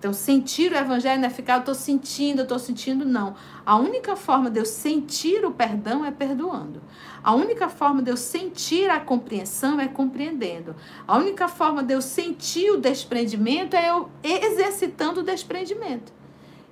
Então, 0.00 0.14
sentir 0.14 0.72
o 0.72 0.76
evangelho 0.76 1.20
não 1.20 1.26
é 1.26 1.30
ficar, 1.30 1.56
eu 1.56 1.60
estou 1.60 1.74
sentindo, 1.74 2.38
eu 2.38 2.44
estou 2.44 2.58
sentindo, 2.58 3.04
não. 3.04 3.34
A 3.66 3.76
única 3.76 4.16
forma 4.16 4.50
de 4.50 4.58
eu 4.58 4.64
sentir 4.64 5.44
o 5.44 5.50
perdão 5.50 6.06
é 6.06 6.10
perdoando. 6.10 6.80
A 7.22 7.34
única 7.34 7.68
forma 7.68 8.02
de 8.02 8.10
eu 8.10 8.16
sentir 8.16 8.88
a 8.88 8.98
compreensão 8.98 9.78
é 9.78 9.88
compreendendo. 9.88 10.74
A 11.06 11.18
única 11.18 11.48
forma 11.48 11.82
de 11.82 11.94
eu 11.94 12.00
sentir 12.00 12.70
o 12.70 12.80
desprendimento 12.80 13.76
é 13.76 13.90
eu 13.90 14.08
exercitando 14.22 15.20
o 15.20 15.22
desprendimento. 15.22 16.12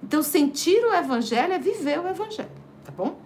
Então, 0.03 0.23
sentir 0.23 0.83
o 0.85 0.95
evangelho 0.95 1.53
é 1.53 1.59
viver 1.59 1.99
o 2.01 2.09
evangelho, 2.09 2.49
tá 2.85 2.93
bom? 2.97 3.19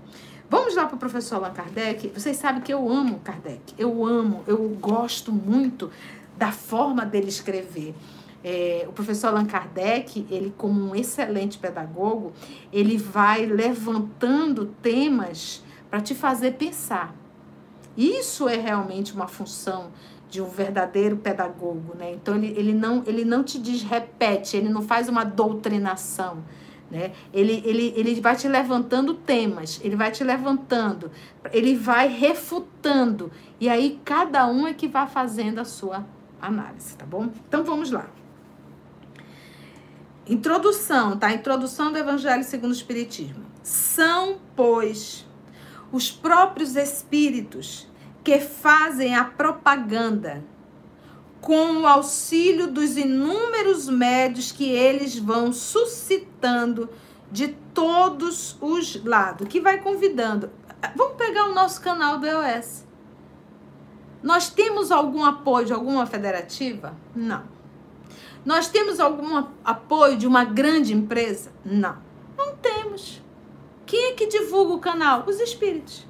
Vamos 0.48 0.74
lá 0.74 0.86
para 0.86 0.96
o 0.96 0.98
professor 0.98 1.36
Allan 1.36 1.52
Kardec. 1.52 2.08
Vocês 2.08 2.36
sabem 2.36 2.60
que 2.60 2.72
eu 2.72 2.90
amo 2.90 3.20
Kardec. 3.20 3.74
Eu 3.78 4.04
amo, 4.04 4.42
eu 4.46 4.68
gosto 4.80 5.32
muito 5.32 5.90
da 6.36 6.52
forma 6.52 7.06
dele 7.06 7.28
escrever. 7.28 7.94
É, 8.44 8.84
o 8.88 8.92
professor 8.92 9.28
Allan 9.28 9.46
Kardec, 9.46 10.26
ele 10.30 10.52
como 10.58 10.90
um 10.90 10.94
excelente 10.94 11.56
pedagogo, 11.56 12.32
ele 12.72 12.98
vai 12.98 13.46
levantando 13.46 14.66
temas 14.82 15.62
para 15.92 16.00
te 16.00 16.14
fazer 16.14 16.52
pensar. 16.52 17.14
Isso 17.94 18.48
é 18.48 18.56
realmente 18.56 19.12
uma 19.12 19.28
função 19.28 19.90
de 20.30 20.40
um 20.40 20.48
verdadeiro 20.48 21.18
pedagogo, 21.18 21.94
né? 21.94 22.12
Então 22.14 22.34
ele, 22.34 22.46
ele, 22.56 22.72
não, 22.72 23.02
ele 23.06 23.26
não 23.26 23.44
te 23.44 23.58
diz 23.58 23.82
repete, 23.82 24.56
ele 24.56 24.70
não 24.70 24.80
faz 24.80 25.10
uma 25.10 25.22
doutrinação, 25.22 26.42
né? 26.90 27.12
Ele, 27.30 27.62
ele, 27.66 27.92
ele 27.94 28.18
vai 28.22 28.34
te 28.34 28.48
levantando 28.48 29.12
temas, 29.12 29.82
ele 29.84 29.94
vai 29.94 30.10
te 30.10 30.24
levantando, 30.24 31.10
ele 31.52 31.76
vai 31.76 32.08
refutando, 32.08 33.30
e 33.60 33.68
aí 33.68 34.00
cada 34.02 34.46
um 34.46 34.66
é 34.66 34.72
que 34.72 34.88
vai 34.88 35.06
fazendo 35.06 35.58
a 35.58 35.66
sua 35.66 36.06
análise, 36.40 36.96
tá 36.96 37.04
bom? 37.04 37.28
Então 37.46 37.62
vamos 37.62 37.90
lá. 37.90 38.08
Introdução, 40.26 41.18
tá? 41.18 41.30
Introdução 41.34 41.92
do 41.92 41.98
Evangelho 41.98 42.44
segundo 42.44 42.70
o 42.70 42.74
Espiritismo. 42.74 43.44
São, 43.62 44.38
pois, 44.56 45.26
os 45.92 46.10
próprios 46.10 46.74
espíritos 46.74 47.86
que 48.24 48.40
fazem 48.40 49.14
a 49.14 49.24
propaganda 49.24 50.42
com 51.40 51.82
o 51.82 51.86
auxílio 51.86 52.68
dos 52.68 52.96
inúmeros 52.96 53.88
médios 53.88 54.50
que 54.52 54.70
eles 54.70 55.18
vão 55.18 55.52
suscitando 55.52 56.88
de 57.30 57.48
todos 57.74 58.56
os 58.60 59.04
lados, 59.04 59.48
que 59.48 59.60
vai 59.60 59.80
convidando. 59.80 60.50
Vamos 60.96 61.16
pegar 61.16 61.46
o 61.46 61.54
nosso 61.54 61.80
canal 61.80 62.18
do 62.18 62.26
EOS. 62.26 62.84
Nós 64.22 64.50
temos 64.50 64.92
algum 64.92 65.24
apoio 65.24 65.66
de 65.66 65.72
alguma 65.72 66.06
federativa? 66.06 66.94
Não. 67.14 67.42
Nós 68.44 68.68
temos 68.68 69.00
algum 69.00 69.44
apoio 69.64 70.16
de 70.16 70.26
uma 70.26 70.44
grande 70.44 70.92
empresa? 70.92 71.52
Não. 71.64 71.96
Não 72.36 72.54
temos. 72.56 73.21
Quem 73.86 74.10
é 74.10 74.12
que 74.14 74.26
divulga 74.26 74.74
o 74.74 74.78
canal? 74.78 75.24
Os 75.26 75.40
espíritos. 75.40 76.06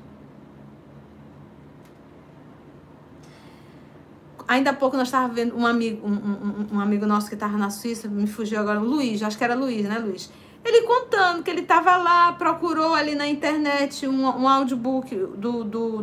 Ainda 4.47 4.70
há 4.70 4.75
pouco 4.75 4.97
nós 4.97 5.09
estávamos 5.09 5.35
vendo 5.35 5.57
um 5.57 5.66
amigo, 5.66 6.07
um, 6.07 6.12
um, 6.12 6.77
um 6.77 6.81
amigo 6.81 7.07
nosso 7.07 7.29
que 7.29 7.35
estava 7.35 7.57
na 7.57 7.70
Suíça, 7.70 8.09
me 8.09 8.27
fugiu 8.27 8.61
agora, 8.61 8.81
o 8.81 8.85
Luiz, 8.85 9.23
acho 9.23 9.39
que 9.39 9.45
era 9.45 9.55
Luiz, 9.55 9.89
né, 9.89 9.99
Luiz? 9.99 10.31
Ele 10.64 10.83
contando 10.83 11.43
que 11.43 11.51
ele 11.51 11.62
estava 11.62 11.97
lá, 11.97 12.33
procurou 12.33 12.95
ali 12.95 13.14
na 13.14 13.27
internet 13.27 14.07
um, 14.07 14.23
um 14.23 14.49
audiobook 14.49 15.14
do, 15.14 15.64
do, 15.64 16.03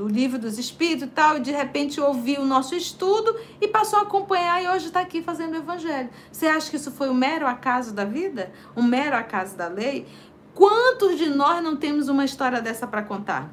do, 0.00 0.08
livro 0.08 0.38
dos 0.38 0.58
espíritos 0.58 1.06
e 1.06 1.10
tal, 1.10 1.36
e 1.36 1.40
de 1.40 1.50
repente 1.50 2.00
ouviu 2.00 2.40
o 2.40 2.46
nosso 2.46 2.74
estudo 2.74 3.36
e 3.60 3.68
passou 3.68 3.98
a 3.98 4.02
acompanhar 4.02 4.62
e 4.62 4.68
hoje 4.68 4.86
está 4.86 5.00
aqui 5.00 5.20
fazendo 5.20 5.52
o 5.52 5.56
evangelho. 5.56 6.08
Você 6.32 6.46
acha 6.46 6.70
que 6.70 6.76
isso 6.76 6.90
foi 6.90 7.10
um 7.10 7.14
mero 7.14 7.46
acaso 7.46 7.92
da 7.92 8.04
vida? 8.04 8.50
Um 8.74 8.82
mero 8.82 9.14
acaso 9.14 9.56
da 9.56 9.68
lei? 9.68 10.06
Quantos 10.54 11.18
de 11.18 11.28
nós 11.28 11.62
não 11.62 11.76
temos 11.76 12.08
uma 12.08 12.24
história 12.24 12.62
dessa 12.62 12.86
para 12.86 13.02
contar? 13.02 13.52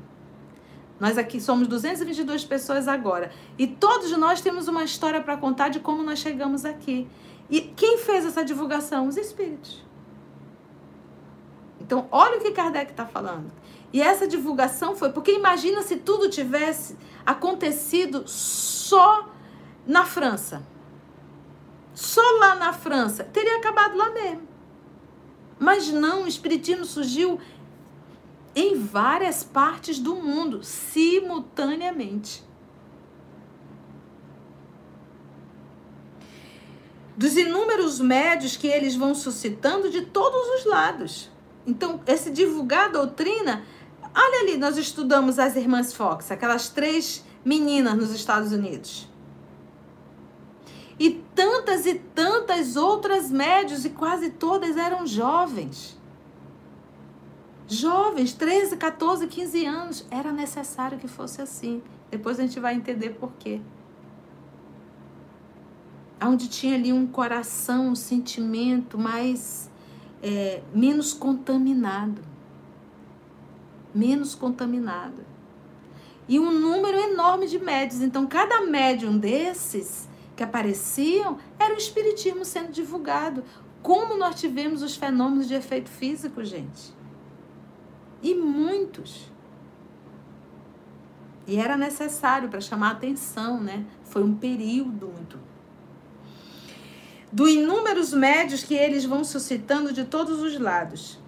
Nós 0.99 1.17
aqui 1.17 1.39
somos 1.41 1.67
222 1.67 2.45
pessoas 2.45 2.87
agora. 2.87 3.29
E 3.57 3.67
todos 3.67 4.15
nós 4.17 4.39
temos 4.39 4.67
uma 4.67 4.83
história 4.83 5.21
para 5.21 5.35
contar 5.37 5.67
de 5.69 5.79
como 5.79 6.01
nós 6.01 6.19
chegamos 6.19 6.63
aqui. 6.65 7.07
E 7.49 7.61
quem 7.61 7.97
fez 7.97 8.25
essa 8.25 8.43
divulgação? 8.43 9.07
Os 9.07 9.17
espíritos. 9.17 9.85
Então, 11.79 12.07
olha 12.11 12.37
o 12.37 12.41
que 12.41 12.51
Kardec 12.51 12.91
está 12.91 13.05
falando. 13.05 13.51
E 13.93 14.01
essa 14.01 14.27
divulgação 14.27 14.95
foi 14.95 15.11
porque 15.11 15.31
imagina 15.31 15.81
se 15.81 15.95
tudo 15.97 16.29
tivesse 16.29 16.97
acontecido 17.25 18.23
só 18.27 19.29
na 19.85 20.05
França. 20.05 20.63
Só 21.93 22.21
lá 22.39 22.55
na 22.55 22.73
França. 22.73 23.23
Teria 23.23 23.57
acabado 23.57 23.97
lá 23.97 24.09
mesmo. 24.11 24.47
Mas 25.59 25.89
não, 25.89 26.23
o 26.23 26.27
Espiritismo 26.27 26.85
surgiu 26.85 27.39
em 28.55 28.75
várias 28.75 29.43
partes 29.43 29.99
do 29.99 30.15
mundo, 30.15 30.63
simultaneamente. 30.63 32.43
Dos 37.15 37.35
inúmeros 37.35 37.99
médios 37.99 38.55
que 38.55 38.67
eles 38.67 38.95
vão 38.95 39.15
suscitando 39.15 39.89
de 39.89 40.03
todos 40.03 40.59
os 40.59 40.65
lados. 40.65 41.31
Então, 41.65 41.99
esse 42.05 42.29
divulgar 42.29 42.85
a 42.85 42.89
doutrina, 42.89 43.63
olha 44.17 44.41
ali, 44.41 44.57
nós 44.57 44.77
estudamos 44.77 45.37
as 45.37 45.55
irmãs 45.55 45.93
Fox, 45.93 46.31
aquelas 46.31 46.69
três 46.69 47.23
meninas 47.45 47.95
nos 47.95 48.11
Estados 48.11 48.51
Unidos. 48.51 49.07
E 50.99 51.11
tantas 51.35 51.85
e 51.85 51.95
tantas 51.95 52.75
outras 52.75 53.29
médios, 53.29 53.85
e 53.85 53.89
quase 53.89 54.31
todas 54.31 54.75
eram 54.75 55.05
jovens. 55.05 55.95
Jovens, 57.67 58.33
13, 58.33 58.77
14, 58.77 59.27
15 59.27 59.65
anos. 59.65 60.05
Era 60.09 60.31
necessário 60.31 60.97
que 60.97 61.07
fosse 61.07 61.41
assim. 61.41 61.83
Depois 62.09 62.39
a 62.39 62.43
gente 62.43 62.59
vai 62.59 62.73
entender 62.73 63.11
por 63.11 63.31
quê. 63.33 63.61
Onde 66.21 66.47
tinha 66.47 66.75
ali 66.75 66.91
um 66.91 67.05
coração, 67.05 67.89
um 67.89 67.95
sentimento 67.95 68.97
mais. 68.97 69.69
É, 70.23 70.63
menos 70.73 71.13
contaminado. 71.13 72.21
Menos 73.97 74.35
contaminado. 74.35 75.25
E 76.27 76.39
um 76.39 76.51
número 76.51 76.99
enorme 76.99 77.47
de 77.47 77.57
médios. 77.57 78.01
Então, 78.01 78.27
cada 78.27 78.61
médium 78.61 79.17
desses 79.17 80.07
que 80.35 80.43
apareciam 80.43 81.39
era 81.57 81.73
o 81.73 81.77
Espiritismo 81.77 82.45
sendo 82.45 82.71
divulgado. 82.71 83.43
Como 83.81 84.15
nós 84.15 84.39
tivemos 84.39 84.83
os 84.83 84.95
fenômenos 84.95 85.47
de 85.47 85.55
efeito 85.55 85.89
físico, 85.89 86.45
gente? 86.45 86.93
E 88.21 88.35
muitos. 88.35 89.31
E 91.47 91.57
era 91.57 91.75
necessário 91.75 92.49
para 92.49 92.61
chamar 92.61 92.89
a 92.89 92.91
atenção, 92.91 93.59
né? 93.59 93.83
Foi 94.03 94.23
um 94.23 94.35
período 94.35 95.07
muito. 95.07 95.39
Do 97.31 97.49
inúmeros 97.49 98.13
médios 98.13 98.63
que 98.63 98.75
eles 98.75 99.05
vão 99.05 99.23
suscitando 99.23 99.91
de 99.91 100.03
todos 100.03 100.39
os 100.39 100.59
lados. 100.59 101.19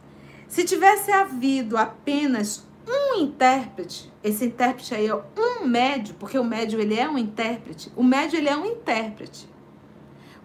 Se 0.49 0.63
tivesse 0.63 1.11
havido 1.11 1.77
apenas 1.77 2.67
um 2.87 3.21
intérprete, 3.21 4.11
esse 4.23 4.45
intérprete 4.45 4.95
aí 4.95 5.05
é 5.05 5.15
um 5.15 5.67
médio, 5.67 6.15
porque 6.15 6.39
o 6.39 6.43
médio 6.43 6.81
ele 6.81 6.99
é 6.99 7.07
um 7.07 7.19
intérprete, 7.19 7.91
o 7.95 8.03
médio 8.03 8.37
ele 8.37 8.49
é 8.49 8.57
um 8.57 8.65
intérprete. 8.65 9.47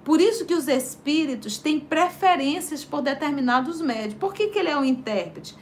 Por 0.05 0.21
isso 0.21 0.45
que 0.45 0.53
os 0.53 0.69
espíritos 0.69 1.57
têm 1.57 1.81
preferências 1.81 2.85
por 2.85 3.01
determinados 3.01 3.81
médios. 3.81 4.13
Por 4.13 4.35
que, 4.35 4.49
que 4.49 4.59
ele 4.59 4.69
é 4.69 4.77
um 4.77 4.85
intérprete? 4.85 5.57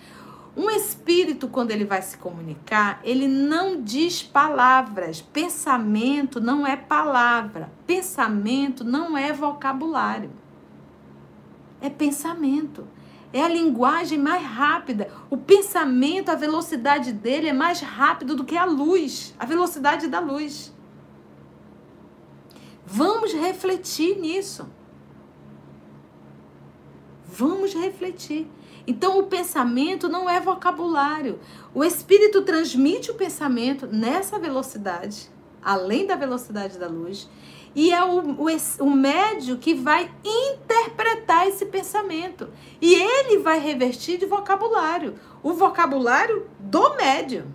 Um 0.57 0.69
espírito, 0.69 1.47
quando 1.47 1.71
ele 1.71 1.85
vai 1.85 2.03
se 2.03 2.19
comunicar, 2.19 3.01
ele 3.05 3.29
não 3.29 3.81
diz 3.81 4.25
palavras. 4.25 5.23
Pensamento 5.23 6.41
não 6.41 6.67
é 6.67 6.77
palavra. 6.77 7.71
Pensamento 7.87 8.83
não 8.83 9.17
é 9.17 9.33
vocabulário. 9.33 10.31
É 11.81 11.89
pensamento. 11.89 12.89
É 13.33 13.43
a 13.43 13.49
linguagem 13.49 14.19
mais 14.19 14.45
rápida. 14.45 15.11
O 15.31 15.37
pensamento, 15.37 16.31
a 16.31 16.35
velocidade 16.35 17.13
dele 17.13 17.49
é 17.49 17.53
mais 17.53 17.81
rápido 17.81 18.37
do 18.37 18.45
que 18.45 18.57
a 18.57 18.65
luz, 18.65 19.35
a 19.39 19.47
velocidade 19.47 20.07
da 20.07 20.21
luz. 20.21 20.73
Vamos 22.85 23.33
refletir 23.33 24.19
nisso. 24.19 24.69
Vamos 27.27 27.73
refletir. 27.73 28.47
Então, 28.87 29.19
o 29.19 29.23
pensamento 29.23 30.09
não 30.09 30.29
é 30.29 30.39
vocabulário. 30.39 31.41
O 31.75 31.83
espírito 31.83 32.43
transmite 32.43 33.11
o 33.11 33.15
pensamento 33.15 33.87
nessa 33.87 34.39
velocidade, 34.39 35.31
além 35.63 36.07
da 36.07 36.17
velocidade 36.17 36.79
da 36.79 36.89
luz, 36.89 37.31
e 37.75 37.93
é 37.93 38.05
o, 38.05 38.21
o, 38.21 38.47
o 38.81 38.91
médio 38.91 39.59
que 39.59 39.75
vai 39.75 40.11
interpretar 40.25 41.47
esse 41.49 41.67
pensamento. 41.67 42.49
E 42.81 42.95
ele 42.95 43.39
vai 43.39 43.59
revertir 43.59 44.19
de 44.19 44.27
vocabulário 44.27 45.15
o 45.43 45.53
vocabulário 45.53 46.47
do 46.59 46.95
médio. 46.97 47.47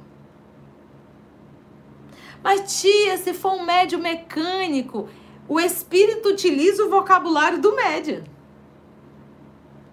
Mas, 2.43 2.82
tia, 2.82 3.18
se 3.18 3.34
for 3.34 3.53
um 3.53 3.63
médio 3.63 3.99
mecânico, 3.99 5.09
o 5.47 5.59
espírito 5.59 6.30
utiliza 6.30 6.84
o 6.86 6.89
vocabulário 6.89 7.59
do 7.59 7.76
médio 7.76 8.24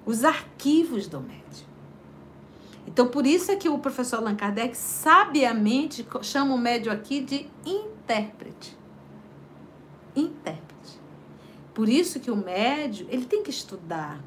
os 0.07 0.25
arquivos 0.25 1.07
do 1.07 1.21
médium. 1.21 1.45
Então, 2.87 3.09
por 3.09 3.27
isso 3.27 3.51
é 3.51 3.57
que 3.57 3.69
o 3.69 3.79
professor 3.79 4.17
Allan 4.17 4.37
Kardec 4.37 4.77
sabiamente 4.77 6.07
chama 6.23 6.55
o 6.55 6.59
médium 6.59 6.93
aqui 6.93 7.21
de. 7.21 7.49
Intérprete. 7.65 8.77
Por 11.75 11.89
isso 11.89 12.21
que 12.21 12.31
o 12.31 12.37
médium, 12.37 13.09
ele 13.11 13.27
tem 13.27 13.43
que 13.43 13.51
estudar. 13.51 14.23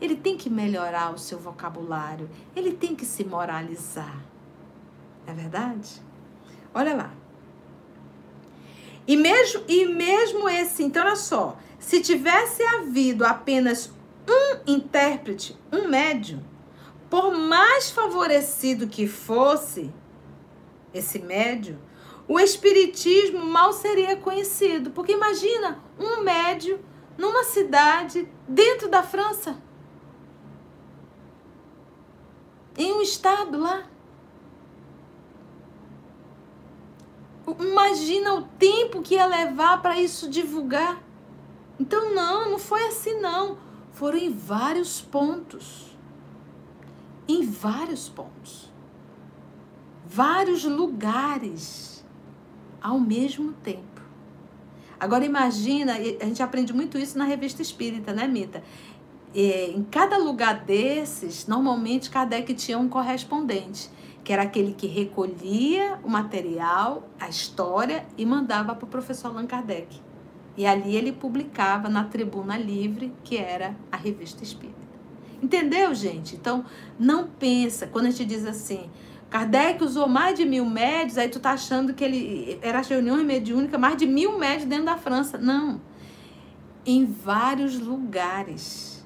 Ele 0.00 0.16
tem 0.16 0.36
que 0.36 0.50
melhorar 0.50 1.14
o 1.14 1.18
seu 1.18 1.38
vocabulário. 1.38 2.28
Ele 2.54 2.72
tem 2.72 2.94
que 2.94 3.06
se 3.06 3.24
moralizar. 3.24 4.20
É 5.26 5.32
verdade? 5.32 6.02
Olha 6.74 6.94
lá. 6.94 7.14
E 9.06 9.16
mesmo, 9.16 9.62
e 9.68 9.86
mesmo 9.86 10.48
esse, 10.48 10.82
então 10.82 11.04
olha 11.04 11.14
só, 11.14 11.56
se 11.78 12.00
tivesse 12.00 12.62
havido 12.64 13.24
apenas 13.24 13.92
um 14.28 14.58
intérprete, 14.66 15.56
um 15.72 15.86
médium, 15.86 16.42
por 17.08 17.32
mais 17.32 17.88
favorecido 17.90 18.88
que 18.88 19.06
fosse 19.06 19.92
esse 20.92 21.20
médium, 21.20 21.78
o 22.26 22.40
espiritismo 22.40 23.44
mal 23.46 23.72
seria 23.72 24.16
conhecido. 24.16 24.90
Porque 24.90 25.12
imagina 25.12 25.80
um 25.98 26.22
médium 26.22 26.78
numa 27.16 27.44
cidade 27.44 28.28
dentro 28.48 28.88
da 28.88 29.02
França. 29.02 29.60
Em 32.76 32.92
um 32.92 33.00
estado 33.00 33.58
lá. 33.58 33.84
Imagina 37.58 38.34
o 38.34 38.42
tempo 38.42 39.02
que 39.02 39.14
ia 39.14 39.26
levar 39.26 39.80
para 39.80 39.98
isso 39.98 40.28
divulgar. 40.28 41.02
Então, 41.78 42.14
não, 42.14 42.50
não 42.50 42.58
foi 42.58 42.86
assim, 42.86 43.20
não 43.20 43.58
foram 43.96 44.18
em 44.18 44.30
vários 44.30 45.00
pontos. 45.00 45.96
Em 47.26 47.44
vários 47.46 48.08
pontos. 48.10 48.70
vários 50.04 50.64
lugares 50.64 52.04
ao 52.80 53.00
mesmo 53.00 53.52
tempo. 53.54 53.95
Agora 54.98 55.24
imagina, 55.24 55.94
a 55.94 56.24
gente 56.24 56.42
aprende 56.42 56.72
muito 56.72 56.96
isso 56.98 57.18
na 57.18 57.24
revista 57.24 57.60
espírita, 57.60 58.12
né, 58.12 58.26
Mita? 58.26 58.62
É, 59.34 59.70
em 59.70 59.84
cada 59.84 60.16
lugar 60.16 60.64
desses, 60.64 61.46
normalmente 61.46 62.08
Kardec 62.08 62.54
tinha 62.54 62.78
um 62.78 62.88
correspondente, 62.88 63.90
que 64.24 64.32
era 64.32 64.42
aquele 64.42 64.72
que 64.72 64.86
recolhia 64.86 65.98
o 66.02 66.08
material, 66.08 67.08
a 67.20 67.28
história 67.28 68.06
e 68.16 68.24
mandava 68.24 68.74
para 68.74 68.84
o 68.84 68.88
professor 68.88 69.28
Allan 69.28 69.46
Kardec. 69.46 70.00
E 70.56 70.66
ali 70.66 70.96
ele 70.96 71.12
publicava 71.12 71.88
na 71.88 72.04
Tribuna 72.04 72.56
Livre, 72.56 73.12
que 73.22 73.36
era 73.36 73.76
a 73.92 73.96
revista 73.96 74.42
espírita. 74.42 74.86
Entendeu, 75.42 75.94
gente? 75.94 76.34
Então, 76.34 76.64
não 76.98 77.26
pensa, 77.28 77.86
quando 77.86 78.06
a 78.06 78.10
gente 78.10 78.24
diz 78.24 78.46
assim, 78.46 78.88
Kardec 79.30 79.82
usou 79.82 80.08
mais 80.08 80.36
de 80.36 80.44
mil 80.44 80.64
médios, 80.64 81.18
aí 81.18 81.28
tu 81.28 81.40
tá 81.40 81.52
achando 81.52 81.92
que 81.92 82.04
ele 82.04 82.58
era 82.62 82.78
as 82.80 82.88
reuniões 82.88 83.24
mediúnicas, 83.24 83.78
mais 83.78 83.96
de 83.96 84.06
mil 84.06 84.38
médios 84.38 84.68
dentro 84.68 84.86
da 84.86 84.96
França. 84.96 85.36
Não. 85.36 85.80
Em 86.84 87.04
vários 87.04 87.78
lugares. 87.78 89.04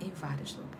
Em 0.00 0.10
vários 0.10 0.54
lugares. 0.54 0.70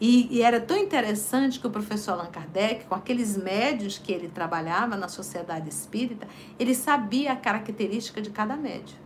E, 0.00 0.28
e, 0.30 0.42
era 0.42 0.60
tão 0.60 0.76
interessante 0.76 1.60
que 1.60 1.66
o 1.66 1.70
professor 1.70 2.12
Allan 2.12 2.30
Kardec, 2.30 2.86
com 2.86 2.94
aqueles 2.94 3.36
médios 3.36 3.98
que 3.98 4.10
ele 4.10 4.28
trabalhava 4.28 4.96
na 4.96 5.08
sociedade 5.08 5.68
espírita, 5.68 6.26
ele 6.58 6.74
sabia 6.74 7.32
a 7.32 7.36
característica 7.36 8.20
de 8.20 8.30
cada 8.30 8.56
médio. 8.56 8.96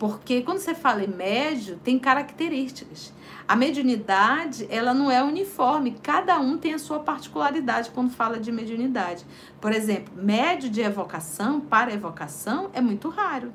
Porque 0.00 0.40
quando 0.40 0.60
você 0.60 0.74
fala 0.74 1.04
em 1.04 1.08
médio, 1.08 1.78
tem 1.84 1.98
características. 1.98 3.12
A 3.46 3.54
mediunidade, 3.54 4.66
ela 4.70 4.94
não 4.94 5.10
é 5.10 5.22
uniforme, 5.22 5.90
cada 6.02 6.40
um 6.40 6.56
tem 6.56 6.72
a 6.72 6.78
sua 6.78 7.00
particularidade 7.00 7.90
quando 7.90 8.10
fala 8.10 8.40
de 8.40 8.50
mediunidade. 8.50 9.26
Por 9.60 9.72
exemplo, 9.72 10.14
médio 10.16 10.70
de 10.70 10.80
evocação 10.80 11.60
para 11.60 11.92
evocação 11.92 12.70
é 12.72 12.80
muito 12.80 13.10
raro. 13.10 13.52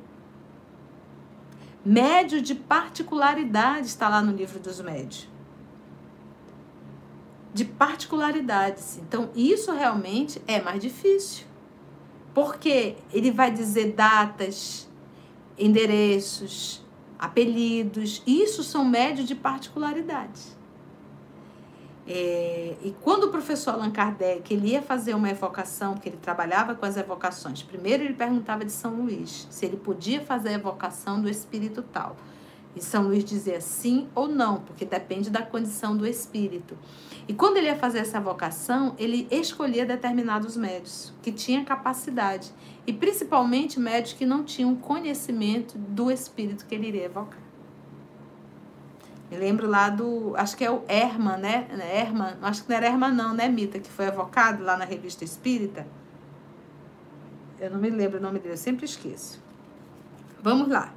Médio 1.84 2.40
de 2.40 2.54
particularidade 2.54 3.88
está 3.88 4.08
lá 4.08 4.22
no 4.22 4.32
livro 4.32 4.60
dos 4.60 4.80
médios. 4.80 5.28
De 7.56 7.66
particularidades. 7.66 9.00
Então, 9.00 9.32
isso 9.36 9.72
realmente 9.72 10.40
é 10.48 10.62
mais 10.62 10.80
difícil. 10.80 11.44
Porque 12.36 12.98
ele 13.12 13.32
vai 13.32 13.50
dizer 13.50 13.94
datas, 13.94 14.88
endereços, 15.58 16.84
apelidos, 17.18 18.22
isso 18.26 18.64
são 18.64 18.84
médios 18.86 19.28
de 19.28 19.36
particularidade. 19.36 20.56
É, 22.08 22.76
e 22.84 22.96
quando 23.02 23.24
o 23.24 23.30
professor 23.30 23.72
Allan 23.72 23.90
Kardec 23.90 24.54
ele 24.54 24.70
ia 24.70 24.82
fazer 24.82 25.16
uma 25.16 25.30
evocação, 25.30 25.94
porque 25.94 26.10
ele 26.10 26.18
trabalhava 26.18 26.76
com 26.76 26.86
as 26.86 26.98
evocações, 26.98 27.64
primeiro 27.64 28.04
ele 28.04 28.14
perguntava 28.14 28.64
de 28.64 28.72
São 28.72 28.94
Luís 28.94 29.48
se 29.50 29.66
ele 29.66 29.78
podia 29.78 30.22
fazer 30.22 30.50
a 30.50 30.54
evocação 30.54 31.20
do 31.20 31.28
espírito 31.28 31.82
tal. 31.82 32.16
E 32.76 32.82
São 32.82 33.04
Luís 33.04 33.24
dizia 33.24 33.60
sim 33.62 34.08
ou 34.14 34.28
não, 34.28 34.60
porque 34.60 34.86
depende 34.86 35.30
da 35.30 35.42
condição 35.42 35.96
do 35.96 36.06
espírito. 36.06 36.78
E 37.28 37.34
quando 37.34 37.58
ele 37.58 37.68
ia 37.68 37.76
fazer 37.76 38.00
essa 38.00 38.20
vocação, 38.20 38.94
ele 39.00 39.28
escolhia 39.32 39.86
determinados 39.86 40.56
médios 40.56 41.12
que 41.24 41.32
tinham 41.32 41.64
capacidade. 41.66 42.54
E 42.88 42.94
principalmente 42.94 43.80
médios 43.80 44.14
que 44.14 44.26
não 44.26 44.44
tinham 44.44 44.76
conhecimento 44.76 45.78
do 45.78 46.12
espírito 46.12 46.66
que 46.66 46.76
ele 46.76 46.88
iria 46.88 47.06
evocar. 47.06 47.40
Me 49.30 49.38
lembro 49.38 49.68
lá 49.68 49.90
do. 49.90 50.36
Acho 50.36 50.56
que 50.56 50.64
é 50.64 50.70
o 50.70 50.84
Herman, 50.88 51.38
né? 51.38 51.68
Herman, 51.94 52.36
acho 52.44 52.64
que 52.64 52.70
não 52.70 52.78
era 52.78 52.86
Herman, 52.88 53.12
não, 53.12 53.34
né, 53.34 53.50
Mita? 53.50 53.80
Que 53.80 53.90
foi 53.90 54.06
evocado 54.06 54.64
lá 54.64 54.78
na 54.78 54.86
revista 54.86 55.24
Espírita. 55.24 55.88
Eu 57.60 57.72
não 57.72 57.80
me 57.80 57.90
lembro 57.90 58.20
o 58.20 58.22
nome 58.22 58.38
dele, 58.38 58.54
eu 58.54 58.58
sempre 58.58 58.86
esqueço. 58.86 59.42
Vamos 60.44 60.68
lá. 60.68 60.94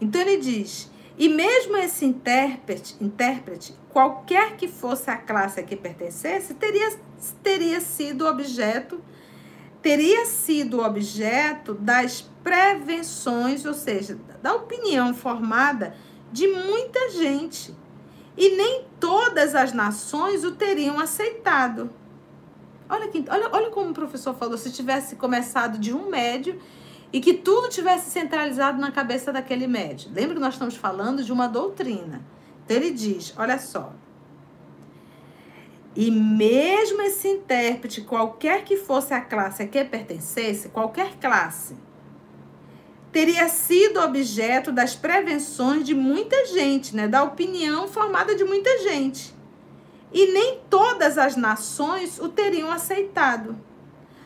Então 0.00 0.20
ele 0.20 0.36
diz: 0.36 0.88
e 1.18 1.28
mesmo 1.28 1.76
esse 1.76 2.04
intérprete, 2.04 2.96
intérprete, 3.00 3.74
qualquer 3.90 4.56
que 4.56 4.68
fosse 4.68 5.10
a 5.10 5.16
classe 5.16 5.58
a 5.58 5.62
que 5.62 5.74
pertencesse, 5.74 6.54
teria, 6.54 6.96
teria 7.42 7.80
sido 7.80 8.26
objeto 8.26 9.00
teria 9.86 10.26
sido 10.26 10.82
objeto 10.82 11.72
das 11.72 12.20
prevenções, 12.42 13.64
ou 13.64 13.72
seja, 13.72 14.18
da 14.42 14.52
opinião 14.52 15.14
formada 15.14 15.94
de 16.32 16.48
muita 16.48 17.10
gente. 17.10 17.72
E 18.36 18.56
nem 18.56 18.84
todas 18.98 19.54
as 19.54 19.72
nações 19.72 20.42
o 20.42 20.56
teriam 20.56 20.98
aceitado. 20.98 21.88
Olha, 22.88 23.06
que, 23.06 23.24
olha, 23.30 23.48
olha 23.52 23.70
como 23.70 23.90
o 23.90 23.94
professor 23.94 24.34
falou, 24.34 24.58
se 24.58 24.72
tivesse 24.72 25.14
começado 25.14 25.78
de 25.78 25.94
um 25.94 26.10
médio 26.10 26.60
e 27.12 27.20
que 27.20 27.34
tudo 27.34 27.68
tivesse 27.68 28.10
centralizado 28.10 28.80
na 28.80 28.90
cabeça 28.90 29.32
daquele 29.32 29.68
médio. 29.68 30.10
Lembra 30.12 30.34
que 30.34 30.40
nós 30.40 30.54
estamos 30.54 30.74
falando 30.74 31.22
de 31.22 31.32
uma 31.32 31.46
doutrina. 31.46 32.26
Então 32.64 32.76
ele 32.76 32.90
diz, 32.90 33.32
olha 33.36 33.56
só, 33.56 33.92
e 35.96 36.10
mesmo 36.10 37.00
esse 37.00 37.26
intérprete, 37.26 38.02
qualquer 38.02 38.64
que 38.64 38.76
fosse 38.76 39.14
a 39.14 39.20
classe 39.20 39.62
a 39.62 39.66
que 39.66 39.82
pertencesse, 39.82 40.68
qualquer 40.68 41.16
classe, 41.16 41.74
teria 43.10 43.48
sido 43.48 44.00
objeto 44.00 44.70
das 44.70 44.94
prevenções 44.94 45.86
de 45.86 45.94
muita 45.94 46.44
gente, 46.48 46.94
né? 46.94 47.08
da 47.08 47.22
opinião 47.22 47.88
formada 47.88 48.34
de 48.34 48.44
muita 48.44 48.78
gente. 48.80 49.34
E 50.12 50.32
nem 50.32 50.60
todas 50.68 51.16
as 51.16 51.34
nações 51.34 52.18
o 52.20 52.28
teriam 52.28 52.70
aceitado. 52.70 53.58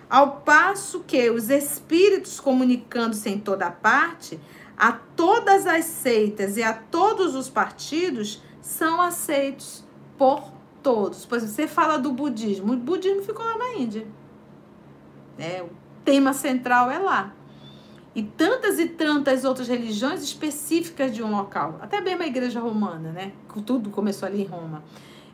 Ao 0.08 0.40
passo 0.40 1.04
que 1.06 1.30
os 1.30 1.50
espíritos 1.50 2.40
comunicando-se 2.40 3.30
em 3.30 3.38
toda 3.38 3.70
parte, 3.70 4.40
a 4.76 4.90
todas 4.90 5.68
as 5.68 5.84
seitas 5.84 6.56
e 6.56 6.64
a 6.64 6.72
todos 6.72 7.36
os 7.36 7.48
partidos 7.48 8.42
são 8.60 9.00
aceitos 9.00 9.84
por 10.18 10.59
todos. 10.82 11.26
Por 11.26 11.38
exemplo, 11.38 11.54
você 11.54 11.68
fala 11.68 11.98
do 11.98 12.12
budismo, 12.12 12.72
o 12.72 12.76
budismo 12.76 13.22
ficou 13.22 13.44
lá 13.44 13.56
na 13.56 13.74
Índia. 13.74 14.06
É, 15.38 15.62
o 15.62 15.70
tema 16.04 16.32
central 16.32 16.90
é 16.90 16.98
lá. 16.98 17.34
E 18.14 18.22
tantas 18.22 18.78
e 18.78 18.86
tantas 18.86 19.44
outras 19.44 19.68
religiões 19.68 20.22
específicas 20.22 21.14
de 21.14 21.22
um 21.22 21.30
local, 21.30 21.78
até 21.80 22.00
mesmo 22.00 22.22
a 22.22 22.26
igreja 22.26 22.60
romana, 22.60 23.12
né? 23.12 23.32
Tudo 23.64 23.88
começou 23.90 24.26
ali 24.26 24.42
em 24.42 24.46
Roma. 24.46 24.82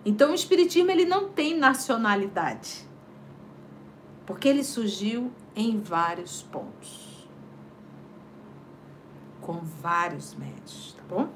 Então 0.05 0.31
o 0.31 0.35
espiritismo 0.35 0.91
ele 0.91 1.07
não 1.07 1.29
tem 1.31 1.57
nacionalidade. 1.57 2.87
Porque 4.27 4.47
ele 4.47 4.63
surgiu 4.63 5.33
em 5.55 5.81
vários 5.81 6.43
pontos. 6.43 7.27
Com 9.41 9.61
vários 9.81 10.35
médios, 10.35 10.95
tá 10.97 11.03
bom? 11.09 11.29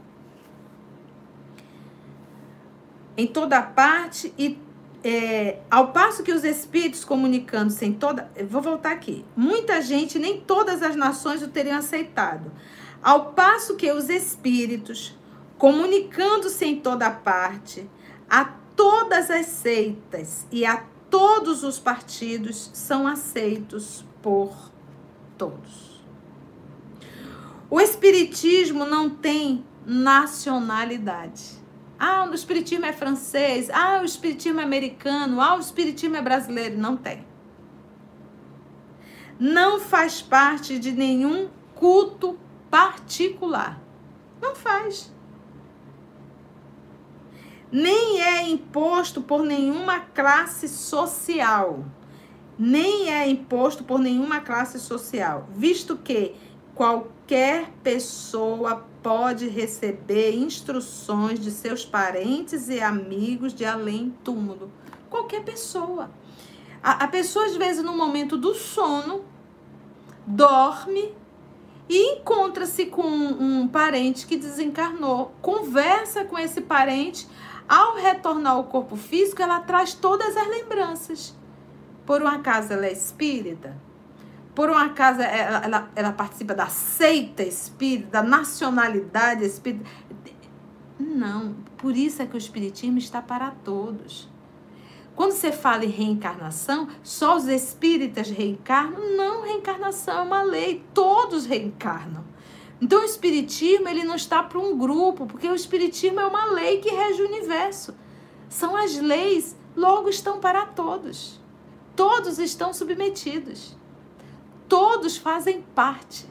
Em 3.21 3.27
toda 3.27 3.61
parte 3.61 4.33
e 4.39 4.59
é, 5.05 5.59
ao 5.71 5.93
passo 5.93 6.23
que 6.23 6.33
os 6.33 6.43
espíritos 6.43 7.05
comunicando-se 7.05 7.85
em 7.85 7.93
toda. 7.93 8.31
Vou 8.49 8.63
voltar 8.63 8.93
aqui. 8.93 9.25
Muita 9.37 9.83
gente, 9.83 10.19
nem 10.19 10.41
todas 10.41 10.83
as 10.83 10.97
nações 10.97 11.43
o 11.43 11.49
teriam 11.49 11.77
aceitado. 11.77 12.51
Ao 13.03 13.33
passo 13.33 13.77
que 13.77 13.93
os 13.93 14.09
espíritos, 14.09 15.19
comunicando-se 15.59 16.65
em 16.65 16.81
toda 16.81 17.11
parte, 17.11 17.89
a 18.29 18.45
todas 18.75 19.31
as 19.31 19.47
seitas 19.47 20.47
e 20.51 20.65
a 20.65 20.83
todos 21.11 21.63
os 21.63 21.79
partidos, 21.79 22.71
são 22.73 23.07
aceitos 23.07 24.05
por 24.23 24.55
todos. 25.37 26.03
O 27.69 27.81
espiritismo 27.81 28.87
não 28.87 29.11
tem 29.11 29.65
nacionalidade. 29.85 31.60
Ah, 32.03 32.27
o 32.31 32.35
espiritismo 32.35 32.87
é 32.87 32.95
francês. 32.95 33.69
Ah, 33.69 34.01
o 34.01 34.07
espiritismo 34.07 34.59
é 34.59 34.65
americano. 34.65 35.39
Ah, 35.39 35.57
o 35.57 35.61
espiritismo 35.61 36.17
é 36.17 36.23
brasileiro. 36.23 36.79
Não 36.79 36.97
tem. 36.97 37.27
Não 39.39 39.79
faz 39.79 40.23
parte 40.23 40.79
de 40.79 40.93
nenhum 40.93 41.51
culto 41.75 42.39
particular. 42.71 43.79
Não 44.41 44.55
faz. 44.55 45.13
Nem 47.71 48.23
é 48.23 48.49
imposto 48.49 49.21
por 49.21 49.45
nenhuma 49.45 50.01
classe 50.01 50.69
social. 50.69 51.85
Nem 52.59 53.13
é 53.13 53.29
imposto 53.29 53.85
por 53.85 53.99
nenhuma 53.99 54.41
classe 54.41 54.79
social, 54.79 55.49
visto 55.51 55.97
que 55.97 56.35
qualquer 56.75 57.71
pessoa 57.83 58.87
pode 59.03 59.49
receber 59.49 60.35
instruções 60.35 61.41
de 61.41 61.51
seus 61.51 61.85
parentes 61.85 62.69
e 62.69 62.81
amigos 62.81 63.55
de 63.55 63.65
além 63.65 64.15
túmulo. 64.23 64.71
Qualquer 65.09 65.43
pessoa. 65.43 66.11
A, 66.83 67.05
a 67.05 67.09
pessoa, 67.09 67.47
às 67.47 67.57
vezes, 67.57 67.83
no 67.83 67.97
momento 67.97 68.37
do 68.37 68.55
sono, 68.55 69.25
dorme 70.27 71.15
e 71.89 72.15
encontra-se 72.15 72.87
com 72.87 73.03
um, 73.03 73.63
um 73.63 73.69
parente 73.69 74.27
que 74.27 74.37
desencarnou. 74.37 75.35
Conversa 75.43 76.25
com 76.25 76.39
esse 76.39 76.61
parente. 76.61 77.27
Ao 77.69 77.97
retornar 77.97 78.55
ao 78.55 78.65
corpo 78.65 78.97
físico, 78.97 79.43
ela 79.43 79.61
traz 79.61 79.95
todas 79.95 80.37
as 80.37 80.49
lembranças. 80.49 81.35
Por 82.07 82.23
um 82.23 82.27
acaso 82.27 82.73
ela 82.73 82.87
é 82.87 82.93
espírita? 82.93 83.77
Por 84.55 84.69
um 84.69 84.77
acaso 84.77 85.21
ela, 85.21 85.65
ela, 85.65 85.91
ela 85.95 86.13
participa 86.13 86.55
da 86.55 86.67
seita 86.67 87.43
espírita, 87.43 88.09
da 88.11 88.23
nacionalidade 88.23 89.45
espírita? 89.45 89.89
Não, 90.99 91.55
por 91.77 91.97
isso 91.97 92.21
é 92.21 92.27
que 92.27 92.35
o 92.35 92.39
espiritismo 92.39 92.99
está 92.99 93.23
para 93.23 93.51
todos. 93.51 94.29
Quando 95.15 95.33
você 95.33 95.53
fala 95.53 95.85
em 95.85 95.89
reencarnação, 95.89 96.89
só 97.03 97.37
os 97.37 97.47
espíritas 97.47 98.31
reencarnam? 98.31 99.17
Não, 99.17 99.43
reencarnação 99.43 100.19
é 100.19 100.23
uma 100.23 100.43
lei, 100.43 100.85
todos 100.95 101.47
reencarnam. 101.47 102.25
Então 102.81 103.03
o 103.03 103.05
espiritismo 103.05 103.89
ele 103.89 104.05
não 104.05 104.15
está 104.15 104.43
para 104.43 104.59
um 104.59 104.79
grupo, 104.79 105.27
porque 105.27 105.49
o 105.49 105.55
espiritismo 105.55 106.21
é 106.21 106.27
uma 106.27 106.47
lei 106.47 106.79
que 106.79 106.91
rege 106.91 107.23
o 107.23 107.27
universo. 107.27 107.95
São 108.49 108.75
as 108.75 108.97
leis, 108.99 109.57
logo 109.77 110.09
estão 110.09 110.41
para 110.41 110.65
todos. 110.65 111.39
Todos 111.95 112.39
estão 112.39 112.73
submetidos. 112.73 113.77
Todos 114.71 115.17
fazem 115.17 115.63
parte. 115.75 116.27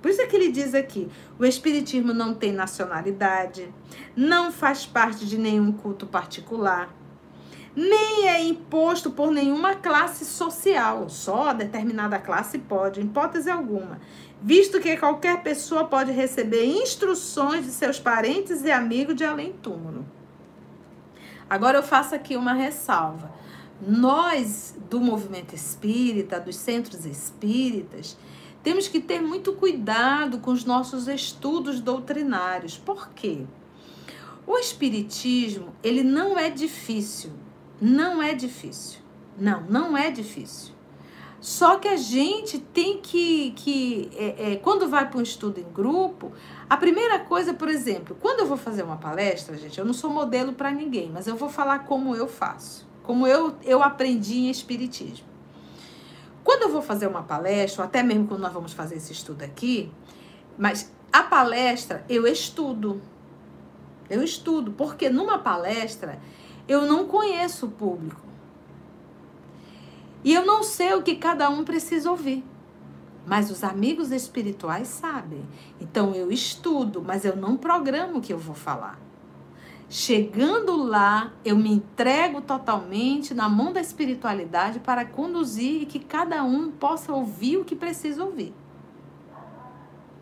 Por 0.00 0.10
isso 0.10 0.22
é 0.22 0.26
que 0.26 0.34
ele 0.34 0.50
diz 0.50 0.74
aqui: 0.74 1.06
o 1.38 1.44
Espiritismo 1.44 2.14
não 2.14 2.34
tem 2.34 2.50
nacionalidade, 2.50 3.72
não 4.16 4.50
faz 4.50 4.86
parte 4.86 5.26
de 5.26 5.36
nenhum 5.36 5.70
culto 5.70 6.06
particular, 6.06 6.88
nem 7.76 8.26
é 8.26 8.42
imposto 8.42 9.10
por 9.10 9.30
nenhuma 9.30 9.74
classe 9.74 10.24
social, 10.24 11.10
só 11.10 11.52
determinada 11.52 12.18
classe 12.18 12.58
pode, 12.58 13.02
em 13.02 13.04
hipótese 13.04 13.50
alguma, 13.50 14.00
visto 14.40 14.80
que 14.80 14.96
qualquer 14.96 15.42
pessoa 15.42 15.84
pode 15.84 16.10
receber 16.10 16.64
instruções 16.64 17.66
de 17.66 17.70
seus 17.70 18.00
parentes 18.00 18.64
e 18.64 18.70
amigos 18.70 19.14
de 19.14 19.24
além-túmulo. 19.24 20.06
Agora 21.50 21.76
eu 21.76 21.82
faço 21.82 22.14
aqui 22.14 22.34
uma 22.34 22.54
ressalva. 22.54 23.41
Nós, 23.84 24.76
do 24.88 25.00
movimento 25.00 25.54
espírita, 25.54 26.38
dos 26.38 26.54
centros 26.56 27.04
espíritas, 27.04 28.16
temos 28.62 28.86
que 28.86 29.00
ter 29.00 29.20
muito 29.20 29.54
cuidado 29.54 30.38
com 30.38 30.52
os 30.52 30.64
nossos 30.64 31.08
estudos 31.08 31.80
doutrinários. 31.80 32.78
Por 32.78 33.08
quê? 33.08 33.44
O 34.46 34.56
espiritismo, 34.56 35.74
ele 35.82 36.04
não 36.04 36.38
é 36.38 36.48
difícil. 36.48 37.32
Não 37.80 38.22
é 38.22 38.34
difícil. 38.34 39.00
Não, 39.36 39.62
não 39.62 39.96
é 39.96 40.10
difícil. 40.10 40.72
Só 41.40 41.76
que 41.76 41.88
a 41.88 41.96
gente 41.96 42.60
tem 42.60 42.98
que, 42.98 43.50
que 43.56 44.08
é, 44.14 44.52
é, 44.52 44.56
quando 44.56 44.88
vai 44.88 45.10
para 45.10 45.18
um 45.18 45.22
estudo 45.22 45.58
em 45.58 45.72
grupo, 45.72 46.30
a 46.70 46.76
primeira 46.76 47.18
coisa, 47.18 47.52
por 47.52 47.68
exemplo, 47.68 48.16
quando 48.20 48.40
eu 48.40 48.46
vou 48.46 48.56
fazer 48.56 48.84
uma 48.84 48.96
palestra, 48.96 49.58
gente, 49.58 49.76
eu 49.76 49.84
não 49.84 49.92
sou 49.92 50.08
modelo 50.08 50.52
para 50.52 50.70
ninguém, 50.70 51.10
mas 51.12 51.26
eu 51.26 51.34
vou 51.34 51.48
falar 51.48 51.80
como 51.80 52.14
eu 52.14 52.28
faço, 52.28 52.86
como 53.02 53.26
eu, 53.26 53.56
eu 53.64 53.82
aprendi 53.82 54.38
em 54.40 54.50
Espiritismo. 54.50 55.26
Quando 56.44 56.62
eu 56.62 56.68
vou 56.70 56.82
fazer 56.82 57.06
uma 57.06 57.22
palestra, 57.22 57.82
ou 57.82 57.86
até 57.86 58.02
mesmo 58.02 58.26
quando 58.26 58.40
nós 58.40 58.52
vamos 58.52 58.72
fazer 58.72 58.96
esse 58.96 59.12
estudo 59.12 59.42
aqui, 59.42 59.92
mas 60.58 60.92
a 61.12 61.22
palestra 61.22 62.04
eu 62.08 62.26
estudo. 62.26 63.00
Eu 64.10 64.22
estudo, 64.22 64.72
porque 64.72 65.08
numa 65.08 65.38
palestra 65.38 66.18
eu 66.68 66.82
não 66.82 67.06
conheço 67.06 67.66
o 67.66 67.70
público. 67.70 68.20
E 70.24 70.32
eu 70.34 70.44
não 70.44 70.62
sei 70.62 70.94
o 70.94 71.02
que 71.02 71.16
cada 71.16 71.48
um 71.48 71.64
precisa 71.64 72.10
ouvir. 72.10 72.44
Mas 73.26 73.50
os 73.50 73.62
amigos 73.62 74.10
espirituais 74.10 74.88
sabem. 74.88 75.44
Então 75.80 76.14
eu 76.14 76.30
estudo, 76.30 77.02
mas 77.02 77.24
eu 77.24 77.36
não 77.36 77.56
programo 77.56 78.18
o 78.18 78.20
que 78.20 78.32
eu 78.32 78.38
vou 78.38 78.54
falar. 78.54 78.98
Chegando 79.94 80.82
lá, 80.82 81.34
eu 81.44 81.54
me 81.54 81.70
entrego 81.70 82.40
totalmente 82.40 83.34
na 83.34 83.46
mão 83.46 83.74
da 83.74 83.80
espiritualidade 83.82 84.80
para 84.80 85.04
conduzir 85.04 85.82
e 85.82 85.84
que 85.84 85.98
cada 85.98 86.42
um 86.42 86.70
possa 86.70 87.12
ouvir 87.12 87.58
o 87.58 87.64
que 87.66 87.76
precisa 87.76 88.24
ouvir. 88.24 88.54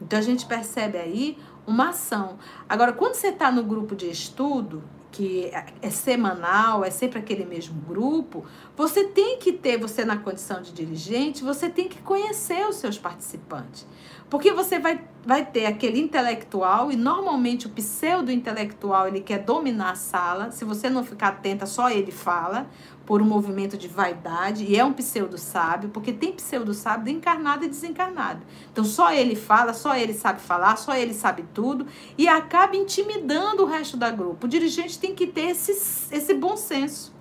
Então 0.03 0.19
a 0.19 0.23
gente 0.23 0.45
percebe 0.45 0.99
aí 0.99 1.39
uma 1.65 1.91
ação. 1.91 2.37
Agora, 2.69 2.93
quando 2.93 3.15
você 3.15 3.29
está 3.29 3.53
no 3.53 3.63
grupo 3.63 3.95
de 3.95 4.11
estudo, 4.11 4.83
que 5.13 5.45
é, 5.47 5.67
é 5.83 5.91
semanal, 5.91 6.85
é 6.85 6.91
sempre 6.91 7.21
aquele 7.21 7.45
mesmo 7.45 7.81
grupo, 7.83 8.45
você 8.77 9.05
tem 9.05 9.39
que 9.39 9.53
ter, 9.53 9.79
você 9.79 10.05
na 10.05 10.17
condição 10.17 10.61
de 10.63 10.73
dirigente, 10.73 11.45
você 11.45 11.71
tem 11.71 11.89
que 11.89 12.03
conhecer 12.03 12.67
os 12.67 12.75
seus 12.75 12.99
participantes. 12.99 13.87
Porque 14.31 14.53
você 14.53 14.79
vai, 14.79 15.01
vai 15.27 15.45
ter 15.45 15.67
aquele 15.67 15.99
intelectual, 15.99 16.93
e 16.93 16.97
normalmente 16.97 17.67
o 17.67 17.71
pseudo-intelectual 17.71 19.09
ele 19.09 19.21
quer 19.21 19.41
dominar 19.41 19.91
a 19.91 19.95
sala. 19.97 20.53
Se 20.53 20.65
você 20.65 20.89
não 20.89 21.03
ficar 21.03 21.29
atenta, 21.29 21.67
só 21.67 21.91
ele 21.91 22.13
fala, 22.13 22.69
por 23.05 23.21
um 23.21 23.25
movimento 23.25 23.77
de 23.77 23.89
vaidade, 23.89 24.65
e 24.65 24.77
é 24.77 24.85
um 24.85 24.93
pseudo-sábio, 24.93 25.91
porque 25.91 26.13
tem 26.13 26.33
pseudo-sábio 26.33 27.13
encarnado 27.13 27.65
e 27.65 27.69
desencarnado. 27.69 28.41
Então 28.73 28.85
só 28.85 29.13
ele 29.13 29.35
fala, 29.35 29.75
só 29.75 29.97
ele 29.97 30.15
sabe 30.15 30.41
falar, 30.41 30.77
só 30.77 30.95
ele 30.95 31.13
sabe 31.13 31.45
tudo, 31.53 31.89
e 32.17 32.29
acaba 32.29 32.77
intimidando 32.77 33.65
o 33.65 33.67
resto 33.67 33.97
da 33.97 34.13
grupo. 34.13 34.47
O 34.47 34.49
dirigente 34.49 34.97
tem 34.97 35.13
que 35.13 35.27
ter 35.27 35.51
esse, 35.51 35.73
esse 36.15 36.35
bom 36.35 36.57
senso. 36.57 37.13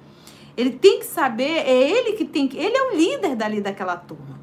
Ele 0.55 0.69
tem 0.69 0.99
que 0.99 1.07
saber, 1.07 1.65
é 1.65 1.89
ele 1.89 2.13
que 2.13 2.25
tem 2.25 2.47
que. 2.47 2.57
Ele 2.57 2.77
é 2.77 2.83
o 2.91 2.95
líder 2.95 3.35
dali 3.35 3.59
daquela 3.59 3.97
turma. 3.97 4.38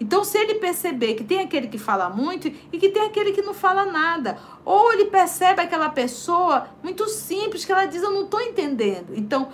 Então, 0.00 0.22
se 0.22 0.38
ele 0.38 0.54
perceber 0.54 1.14
que 1.14 1.24
tem 1.24 1.40
aquele 1.40 1.66
que 1.66 1.78
fala 1.78 2.08
muito 2.08 2.46
e 2.48 2.78
que 2.78 2.88
tem 2.88 3.02
aquele 3.02 3.32
que 3.32 3.42
não 3.42 3.52
fala 3.52 3.84
nada, 3.84 4.38
ou 4.64 4.92
ele 4.92 5.06
percebe 5.06 5.60
aquela 5.60 5.88
pessoa 5.88 6.68
muito 6.82 7.08
simples 7.08 7.64
que 7.64 7.72
ela 7.72 7.84
diz: 7.84 8.02
Eu 8.02 8.12
não 8.12 8.24
estou 8.24 8.40
entendendo. 8.40 9.12
Então, 9.16 9.48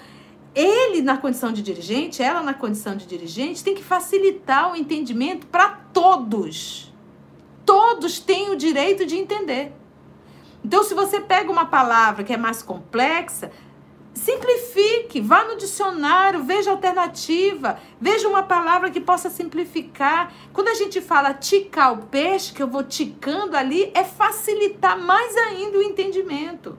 ele, 0.54 1.00
na 1.02 1.16
condição 1.16 1.52
de 1.52 1.62
dirigente, 1.62 2.22
ela, 2.22 2.42
na 2.42 2.54
condição 2.54 2.94
de 2.94 3.06
dirigente, 3.06 3.64
tem 3.64 3.74
que 3.74 3.82
facilitar 3.82 4.72
o 4.72 4.76
entendimento 4.76 5.46
para 5.46 5.70
todos. 5.92 6.92
Todos 7.64 8.20
têm 8.20 8.50
o 8.50 8.56
direito 8.56 9.06
de 9.06 9.16
entender. 9.16 9.72
Então, 10.62 10.84
se 10.84 10.94
você 10.94 11.20
pega 11.20 11.50
uma 11.50 11.66
palavra 11.66 12.22
que 12.22 12.32
é 12.32 12.36
mais 12.36 12.62
complexa, 12.62 13.50
Simplifique, 14.14 15.20
vá 15.20 15.44
no 15.44 15.56
dicionário, 15.56 16.44
veja 16.44 16.70
alternativa, 16.70 17.80
veja 18.00 18.28
uma 18.28 18.44
palavra 18.44 18.88
que 18.88 19.00
possa 19.00 19.28
simplificar. 19.28 20.32
Quando 20.52 20.68
a 20.68 20.74
gente 20.74 21.00
fala 21.00 21.34
ticar 21.34 21.92
o 21.92 22.06
peixe, 22.06 22.52
que 22.52 22.62
eu 22.62 22.68
vou 22.68 22.84
ticando 22.84 23.56
ali, 23.56 23.90
é 23.92 24.04
facilitar 24.04 24.96
mais 24.96 25.36
ainda 25.36 25.78
o 25.78 25.82
entendimento, 25.82 26.78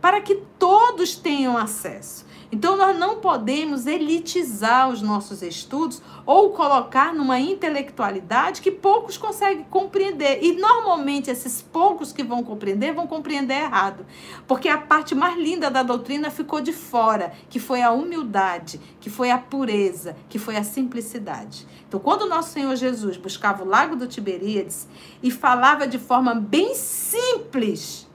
para 0.00 0.20
que 0.20 0.34
todos 0.58 1.14
tenham 1.14 1.56
acesso. 1.56 2.26
Então, 2.54 2.76
nós 2.76 2.94
não 2.98 3.16
podemos 3.16 3.86
elitizar 3.86 4.90
os 4.90 5.00
nossos 5.00 5.40
estudos 5.40 6.02
ou 6.26 6.50
colocar 6.50 7.14
numa 7.14 7.40
intelectualidade 7.40 8.60
que 8.60 8.70
poucos 8.70 9.16
conseguem 9.16 9.64
compreender. 9.64 10.40
E, 10.42 10.52
normalmente, 10.60 11.30
esses 11.30 11.62
poucos 11.62 12.12
que 12.12 12.22
vão 12.22 12.44
compreender 12.44 12.92
vão 12.92 13.06
compreender 13.06 13.54
errado. 13.54 14.04
Porque 14.46 14.68
a 14.68 14.76
parte 14.76 15.14
mais 15.14 15.38
linda 15.38 15.70
da 15.70 15.82
doutrina 15.82 16.30
ficou 16.30 16.60
de 16.60 16.74
fora, 16.74 17.32
que 17.48 17.58
foi 17.58 17.80
a 17.80 17.90
humildade, 17.90 18.78
que 19.00 19.08
foi 19.08 19.30
a 19.30 19.38
pureza, 19.38 20.14
que 20.28 20.38
foi 20.38 20.58
a 20.58 20.62
simplicidade. 20.62 21.66
Então, 21.88 21.98
quando 21.98 22.22
o 22.22 22.28
nosso 22.28 22.50
Senhor 22.50 22.76
Jesus 22.76 23.16
buscava 23.16 23.64
o 23.64 23.66
Lago 23.66 23.96
do 23.96 24.06
Tiberíades 24.06 24.86
e 25.22 25.30
falava 25.30 25.86
de 25.86 25.98
forma 25.98 26.34
bem 26.34 26.74
simples 26.74 28.11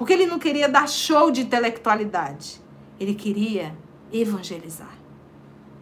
porque 0.00 0.14
ele 0.14 0.24
não 0.24 0.38
queria 0.38 0.66
dar 0.66 0.88
show 0.88 1.30
de 1.30 1.42
intelectualidade. 1.42 2.58
Ele 2.98 3.14
queria 3.14 3.76
evangelizar. 4.10 4.96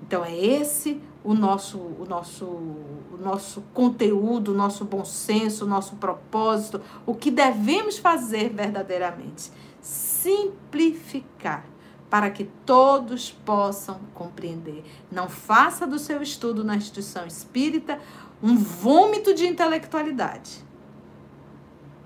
Então 0.02 0.24
é 0.24 0.36
esse 0.36 1.00
o 1.22 1.34
nosso, 1.34 1.78
o 1.78 2.04
nosso, 2.04 2.44
o 2.44 3.18
nosso 3.22 3.62
conteúdo, 3.72 4.50
o 4.50 4.56
nosso 4.56 4.84
bom 4.84 5.04
senso, 5.04 5.64
o 5.64 5.68
nosso 5.68 5.94
propósito, 5.94 6.80
o 7.06 7.14
que 7.14 7.30
devemos 7.30 7.96
fazer 7.96 8.48
verdadeiramente. 8.48 9.52
Simplificar 9.80 11.64
para 12.10 12.28
que 12.28 12.42
todos 12.66 13.30
possam 13.30 14.00
compreender. 14.14 14.82
Não 15.12 15.28
faça 15.28 15.86
do 15.86 15.96
seu 15.96 16.20
estudo 16.20 16.64
na 16.64 16.74
instituição 16.74 17.24
espírita 17.24 18.00
um 18.42 18.56
vômito 18.56 19.32
de 19.32 19.46
intelectualidade 19.46 20.66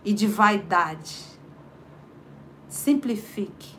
e 0.04 0.12
de 0.12 0.26
vaidade 0.26 1.32
Simplifique. 2.72 3.76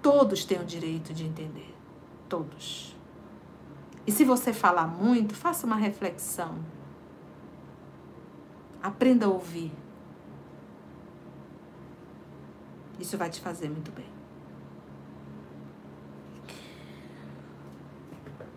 Todos 0.00 0.42
têm 0.46 0.58
o 0.58 0.64
direito 0.64 1.12
de 1.12 1.26
entender. 1.26 1.76
Todos. 2.30 2.96
E 4.06 4.10
se 4.10 4.24
você 4.24 4.54
falar 4.54 4.86
muito, 4.86 5.34
faça 5.34 5.66
uma 5.66 5.76
reflexão. 5.76 6.64
Aprenda 8.82 9.26
a 9.26 9.28
ouvir. 9.28 9.70
Isso 12.98 13.18
vai 13.18 13.28
te 13.28 13.42
fazer 13.42 13.68
muito 13.68 13.92
bem. 13.92 14.08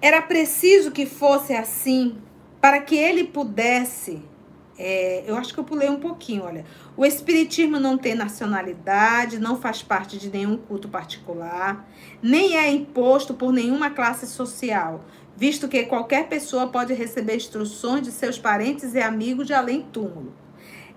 Era 0.02 0.22
preciso 0.22 0.90
que 0.90 1.06
fosse 1.06 1.54
assim 1.54 2.18
para 2.62 2.80
que 2.80 2.96
ele 2.96 3.26
pudesse 3.26 4.24
É, 4.78 5.24
eu 5.28 5.36
acho 5.36 5.54
que 5.54 5.60
eu 5.60 5.64
pulei 5.64 5.90
um 5.90 6.00
pouquinho, 6.00 6.44
olha. 6.44 6.66
O 6.98 7.06
espiritismo 7.06 7.80
não 7.80 7.98
tem 7.98 8.16
nacionalidade, 8.16 9.40
não 9.40 9.60
faz 9.60 9.84
parte 9.84 10.18
de 10.18 10.30
nenhum 10.30 10.58
culto 10.58 10.90
particular, 10.90 11.88
nem 12.22 12.58
é 12.58 12.72
imposto 12.72 13.34
por 13.34 13.52
nenhuma 13.54 13.92
classe 13.92 14.26
social, 14.26 15.06
visto 15.36 15.68
que 15.68 15.84
qualquer 15.84 16.28
pessoa 16.28 16.68
pode 16.68 16.94
receber 16.94 17.36
instruções 17.36 18.04
de 18.04 18.12
seus 18.12 18.40
parentes 18.40 18.94
e 18.94 19.00
amigos 19.00 19.46
de 19.46 19.54
além 19.54 19.84
túmulo. 19.84 20.34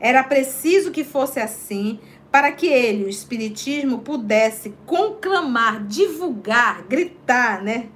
Era 0.01 0.23
preciso 0.25 0.91
que 0.91 1.05
fosse 1.05 1.41
assim 1.41 1.99
para 2.31 2.53
que 2.53 2.67
ele, 2.67 3.05
o 3.05 3.09
espiritismo, 3.09 4.01
pudesse 4.01 4.75
conclamar, 4.85 5.85
divulgar, 5.85 6.83
gritar, 6.83 7.63
né? 7.63 7.89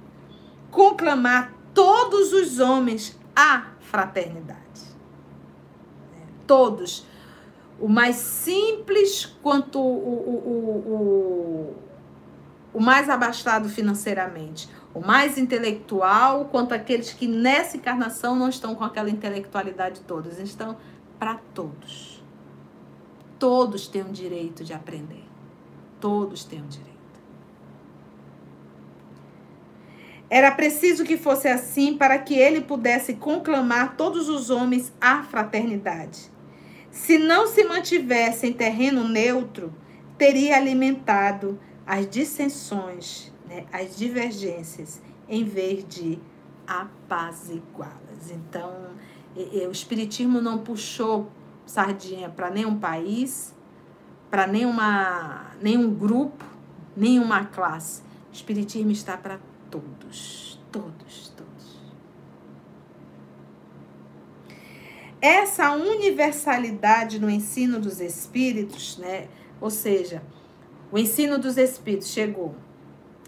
Conclamar 0.71 1.53
todos 1.73 2.33
os 2.33 2.59
homens 2.59 3.19
à 3.35 3.67
fraternidade. 3.79 4.60
Todos. 6.51 7.05
O 7.79 7.87
mais 7.87 8.17
simples 8.17 9.25
quanto 9.41 9.79
o, 9.79 9.83
o, 9.83 10.35
o, 10.91 11.75
o, 12.73 12.81
mais 12.81 13.09
abastado 13.09 13.69
financeiramente. 13.69 14.67
O 14.93 14.99
mais 14.99 15.37
intelectual 15.37 16.49
quanto 16.51 16.73
aqueles 16.73 17.13
que 17.13 17.25
nessa 17.25 17.77
encarnação 17.77 18.35
não 18.35 18.49
estão 18.49 18.75
com 18.75 18.83
aquela 18.83 19.09
intelectualidade 19.09 20.01
todas. 20.01 20.39
Estão 20.39 20.75
para 21.17 21.35
todos. 21.53 22.21
Todos 23.39 23.87
têm 23.87 24.01
o 24.01 24.11
direito 24.11 24.61
de 24.61 24.73
aprender. 24.73 25.23
Todos 26.01 26.43
têm 26.43 26.59
o 26.59 26.67
direito. 26.67 26.91
Era 30.29 30.51
preciso 30.51 31.05
que 31.05 31.15
fosse 31.15 31.47
assim 31.47 31.95
para 31.95 32.19
que 32.19 32.33
ele 32.33 32.59
pudesse 32.59 33.13
conclamar 33.13 33.95
todos 33.95 34.27
os 34.27 34.49
homens 34.49 34.91
à 34.99 35.23
fraternidade. 35.23 36.30
Se 36.91 37.17
não 37.17 37.47
se 37.47 37.63
mantivesse 37.63 38.47
em 38.47 38.53
terreno 38.53 39.07
neutro, 39.07 39.73
teria 40.17 40.57
alimentado 40.57 41.57
as 41.85 42.07
dissensões, 42.09 43.31
né, 43.47 43.65
as 43.71 43.95
divergências, 43.95 45.01
em 45.27 45.43
vez 45.43 45.87
de 45.87 46.19
apaziguá-las. 46.67 48.29
Então, 48.31 48.91
o 49.35 49.71
Espiritismo 49.71 50.41
não 50.41 50.59
puxou 50.59 51.31
sardinha 51.65 52.29
para 52.29 52.49
nenhum 52.49 52.77
país, 52.77 53.55
para 54.29 54.45
nenhuma, 54.45 55.51
nenhum 55.61 55.93
grupo, 55.93 56.43
nenhuma 56.95 57.45
classe. 57.45 58.01
O 58.29 58.33
Espiritismo 58.33 58.91
está 58.91 59.17
para 59.17 59.39
todos, 59.69 60.59
todos, 60.71 61.29
todos. 61.29 61.81
Essa 65.21 65.71
universalidade 65.73 67.19
no 67.19 67.29
ensino 67.29 67.79
dos 67.79 68.01
espíritos, 68.01 68.97
né? 68.97 69.27
Ou 69.61 69.69
seja, 69.69 70.23
o 70.91 70.97
ensino 70.97 71.37
dos 71.37 71.57
espíritos 71.57 72.07
chegou 72.07 72.55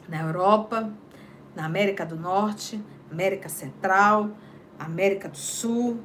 na 0.09 0.21
Europa, 0.21 0.91
na 1.55 1.65
América 1.65 2.03
do 2.03 2.15
Norte, 2.15 2.83
América 3.11 3.47
Central, 3.47 4.31
América 4.79 5.29
do 5.29 5.37
Sul, 5.37 5.99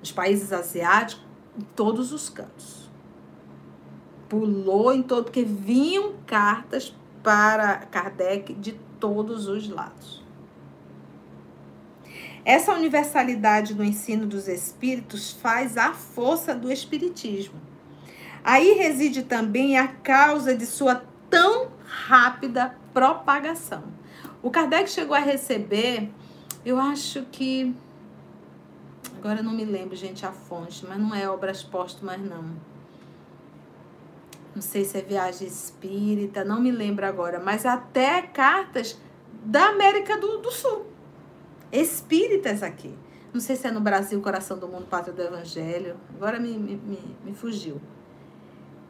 nos 0.00 0.10
países 0.10 0.54
asiáticos, 0.54 1.22
em 1.58 1.64
todos 1.76 2.12
os 2.12 2.30
cantos. 2.30 2.90
Pulou 4.30 4.90
em 4.90 5.02
todo, 5.02 5.24
porque 5.24 5.44
vinham 5.44 6.14
cartas 6.26 6.96
para 7.22 7.76
Kardec 7.76 8.54
de 8.54 8.72
todos 8.98 9.48
os 9.48 9.68
lados. 9.68 10.15
Essa 12.46 12.72
universalidade 12.72 13.74
no 13.74 13.82
ensino 13.82 14.24
dos 14.24 14.46
espíritos 14.46 15.32
faz 15.32 15.76
a 15.76 15.92
força 15.92 16.54
do 16.54 16.70
espiritismo. 16.70 17.60
Aí 18.44 18.74
reside 18.74 19.24
também 19.24 19.76
a 19.76 19.88
causa 19.88 20.56
de 20.56 20.64
sua 20.64 21.02
tão 21.28 21.72
rápida 21.84 22.78
propagação. 22.94 23.82
O 24.40 24.48
Kardec 24.48 24.88
chegou 24.88 25.16
a 25.16 25.18
receber, 25.18 26.08
eu 26.64 26.78
acho 26.78 27.22
que 27.32 27.74
Agora 29.18 29.40
eu 29.40 29.44
não 29.44 29.52
me 29.52 29.64
lembro, 29.64 29.96
gente, 29.96 30.24
a 30.24 30.30
fonte, 30.30 30.86
mas 30.86 31.00
não 31.00 31.12
é 31.12 31.28
obras 31.28 31.64
póstumas, 31.64 32.20
não. 32.20 32.44
Não 34.54 34.62
sei 34.62 34.84
se 34.84 34.96
é 34.98 35.02
viagem 35.02 35.48
espírita, 35.48 36.44
não 36.44 36.60
me 36.60 36.70
lembro 36.70 37.04
agora, 37.04 37.40
mas 37.40 37.66
até 37.66 38.22
cartas 38.22 38.96
da 39.44 39.70
América 39.70 40.16
do, 40.16 40.38
do 40.38 40.52
Sul. 40.52 40.95
Espíritas 41.72 42.62
aqui. 42.62 42.94
Não 43.32 43.40
sei 43.40 43.56
se 43.56 43.66
é 43.66 43.70
no 43.70 43.80
Brasil, 43.80 44.20
Coração 44.20 44.58
do 44.58 44.66
Mundo, 44.66 44.86
Pátria 44.86 45.12
do 45.12 45.22
Evangelho. 45.22 45.96
Agora 46.14 46.38
me, 46.38 46.56
me, 46.56 46.76
me, 46.76 47.16
me 47.24 47.34
fugiu. 47.34 47.80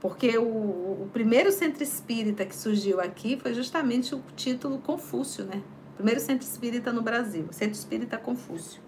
Porque 0.01 0.39
o, 0.39 0.45
o, 0.45 1.11
primeiro 1.13 1.51
centro 1.51 1.83
espírita 1.83 2.45
que 2.45 2.55
surgiu 2.55 3.01
aqui 3.01 3.39
foi 3.41 3.55
justamente 3.55 4.15
o 4.15 4.23
título 4.37 4.79
Confúcio, 4.79 5.45
né? 5.45 5.63
Primeiro 5.97 6.21
centro 6.21 6.47
espírita 6.47 6.93
no 6.93 7.03
Brasil, 7.03 7.47
Centro 7.51 7.75
Espírita 7.75 8.19
Confúcio. 8.19 8.81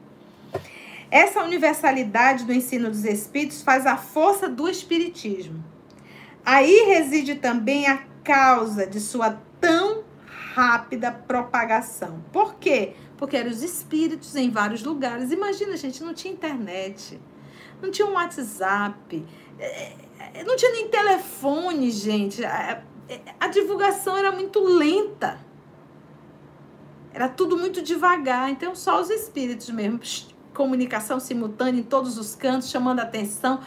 Essa 1.11 1.43
universalidade 1.43 2.45
do 2.45 2.53
ensino 2.53 2.91
dos 2.91 3.05
espíritos 3.05 3.63
faz 3.63 3.87
a 3.87 3.97
força 3.97 4.49
do 4.49 4.69
espiritismo. 4.69 5.65
Aí 6.45 6.85
reside 6.87 7.37
também 7.37 7.87
a 7.89 8.05
causa 8.23 8.87
de 8.87 9.01
sua 9.01 9.41
tão 9.59 10.05
rápida 10.55 11.11
propagação. 11.11 12.23
Por 12.31 12.57
quê? 12.57 12.95
Porque 13.19 13.37
eram 13.37 13.51
os 13.51 13.63
espíritos 13.63 14.35
em 14.37 14.49
vários 14.49 14.83
lugares. 14.83 15.31
Imagina, 15.31 15.77
gente, 15.77 16.03
não 16.03 16.15
tinha 16.15 16.33
internet, 16.33 17.21
não 17.83 17.91
tinha 17.91 18.07
um 18.07 18.13
WhatsApp, 18.13 19.27
é, 19.59 20.45
não 20.47 20.57
tinha 20.57 20.73
nem 20.73 20.89
telefone, 20.89 21.91
gente. 21.91 22.43
A 22.45 23.49
divulgação 23.49 24.17
era 24.17 24.33
muito 24.33 24.61
lenta. 24.61 25.39
Era 27.13 27.29
tudo 27.29 27.59
muito 27.59 27.83
devagar. 27.83 28.49
Então, 28.51 28.75
só 28.75 29.01
os 29.01 29.11
espíritos 29.11 29.69
mesmo 29.71 29.99
comunicação 30.59 31.21
simultânea 31.21 31.79
em 31.79 31.85
todos 31.85 32.19
os 32.19 32.35
cantos, 32.35 32.69
chamando 32.69 32.99
atenção. 32.99 33.61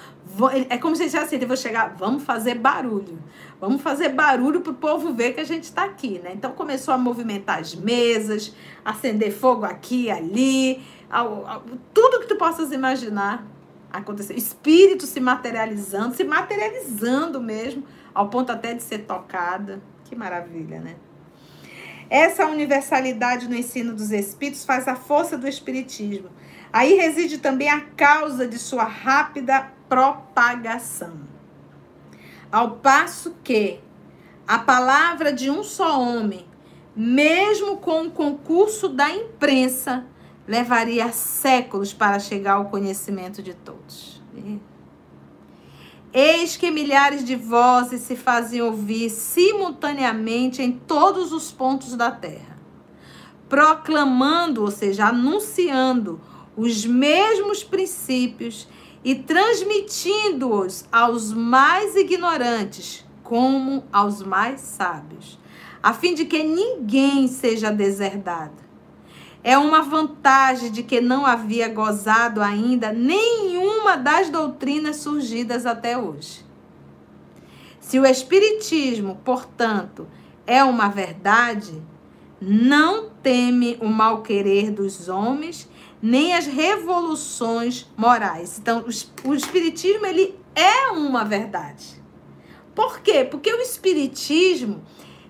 É 0.70 0.78
como 0.78 0.94
se 0.94 1.06
dissesse 1.06 1.36
assim, 1.36 1.38
eu 1.42 1.48
vou 1.48 1.56
chegar, 1.56 1.96
vamos 1.98 2.24
fazer 2.24 2.56
barulho. 2.56 3.18
Vamos 3.62 3.82
fazer 3.82 4.10
barulho 4.10 4.60
para 4.60 4.74
o 4.74 4.76
povo 4.76 5.14
ver 5.14 5.34
que 5.34 5.40
a 5.40 5.46
gente 5.46 5.64
está 5.64 5.86
aqui, 5.86 6.20
né? 6.20 6.34
Então 6.34 6.52
começou 6.52 6.94
a 6.94 6.98
movimentar 6.98 7.60
as 7.60 7.74
mesas, 7.74 8.54
acender 8.84 9.32
fogo 9.32 9.64
aqui 9.64 10.12
ali, 10.12 10.84
ao, 11.10 11.48
ao, 11.48 11.64
tudo 11.94 12.20
que 12.20 12.28
tu 12.28 12.36
possas 12.36 12.74
imaginar 12.74 13.48
aconteceu. 13.90 14.36
Espírito 14.36 15.06
se 15.06 15.22
materializando, 15.22 16.14
se 16.14 16.26
materializando 16.26 17.40
mesmo, 17.40 17.86
ao 18.14 18.28
ponto 18.28 18.52
até 18.52 18.74
de 18.74 18.84
ser 18.84 19.00
tocada. 19.00 19.82
Que 20.04 20.14
maravilha, 20.14 20.82
né? 20.82 20.96
Essa 22.10 22.46
universalidade 22.46 23.48
no 23.48 23.56
ensino 23.56 23.94
dos 23.94 24.12
espíritos 24.12 24.66
faz 24.66 24.86
a 24.90 24.98
força 24.98 25.38
do 25.38 25.48
espiritismo. 25.48 26.28
Aí 26.74 26.94
reside 26.94 27.38
também 27.38 27.70
a 27.70 27.82
causa 27.82 28.48
de 28.48 28.58
sua 28.58 28.86
rápida 28.86 29.72
propagação. 29.90 31.20
Ao 32.52 32.72
passo 32.78 33.36
que 33.44 33.80
a 34.48 34.58
palavra 34.60 35.34
de 35.34 35.50
um 35.50 35.64
só 35.64 36.02
homem, 36.02 36.46
mesmo 36.96 37.78
com 37.78 38.04
o 38.04 38.12
concurso 38.12 38.88
da 38.88 39.10
imprensa, 39.10 40.06
levaria 40.48 41.12
séculos 41.12 41.94
para 41.94 42.20
chegar 42.20 42.54
ao 42.54 42.66
conhecimento 42.66 43.42
de 43.42 43.54
todos. 43.54 44.22
Eis 46.14 46.58
que 46.58 46.70
milhares 46.72 47.24
de 47.24 47.38
vozes 47.38 48.02
se 48.02 48.18
fazem 48.18 48.62
ouvir 48.62 49.10
simultaneamente 49.10 50.62
em 50.62 50.74
todos 50.74 51.32
os 51.32 51.52
pontos 51.52 51.96
da 51.96 52.12
terra, 52.12 52.58
proclamando, 53.48 54.62
ou 54.62 54.72
seja, 54.72 55.08
anunciando 55.08 56.20
os 56.56 56.86
mesmos 56.86 57.64
princípios 57.64 58.68
e 59.04 59.16
transmitindo-os 59.16 60.86
aos 60.92 61.34
mais 61.34 61.96
ignorantes 61.96 63.06
como 63.24 63.84
aos 63.92 64.22
mais 64.22 64.62
sábios, 64.62 65.40
a 65.82 65.94
fim 65.94 66.14
de 66.14 66.26
que 66.26 66.44
ninguém 66.44 67.28
seja 67.28 67.72
deserdado. 67.72 68.62
É 69.44 69.58
uma 69.58 69.82
vantagem 69.82 70.72
de 70.72 70.84
que 70.84 71.02
não 71.02 71.26
havia 71.26 71.68
gozado 71.68 72.42
ainda 72.42 72.92
nenhuma 72.92 73.98
das 73.98 74.30
doutrinas 74.30 74.98
surgidas 74.98 75.66
até 75.66 75.98
hoje. 75.98 76.46
Se 77.80 78.00
o 78.00 78.06
Espiritismo, 78.06 79.20
portanto, 79.24 80.08
é 80.46 80.64
uma 80.64 80.90
verdade, 80.90 81.82
não 82.40 83.10
teme 83.24 83.78
o 83.82 83.88
mal 83.88 84.22
querer 84.22 84.72
dos 84.72 85.10
homens 85.10 85.68
nem 86.02 86.34
as 86.34 86.48
revoluções 86.48 87.88
morais. 87.96 88.58
Então, 88.58 88.86
o 89.24 89.34
espiritismo 89.34 90.06
ele 90.06 90.36
é 90.56 90.88
uma 90.92 91.24
verdade. 91.24 92.02
Por 92.74 93.02
quê? 93.02 93.24
Porque 93.24 93.54
o 93.54 93.62
espiritismo 93.62 94.84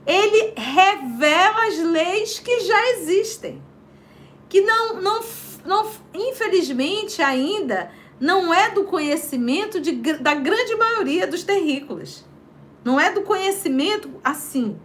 ele 0.06 0.54
revela 0.56 1.68
as 1.68 1.78
leis 1.78 2.40
que 2.40 2.62
já 2.62 2.90
existem, 2.92 3.62
que 4.48 4.62
não, 4.62 5.02
não, 5.02 5.22
não 5.66 5.92
infelizmente 6.14 7.22
ainda 7.22 7.92
não 8.20 8.54
é 8.54 8.70
do 8.70 8.84
conhecimento 8.84 9.82
de, 9.82 9.94
da 9.94 10.36
grande 10.36 10.76
maioria 10.76 11.26
dos 11.26 11.44
terrícolas. 11.44 12.24
Não 12.84 13.00
é 13.00 13.12
do 13.12 13.22
conhecimento 13.22 14.10
assim. 14.24 14.80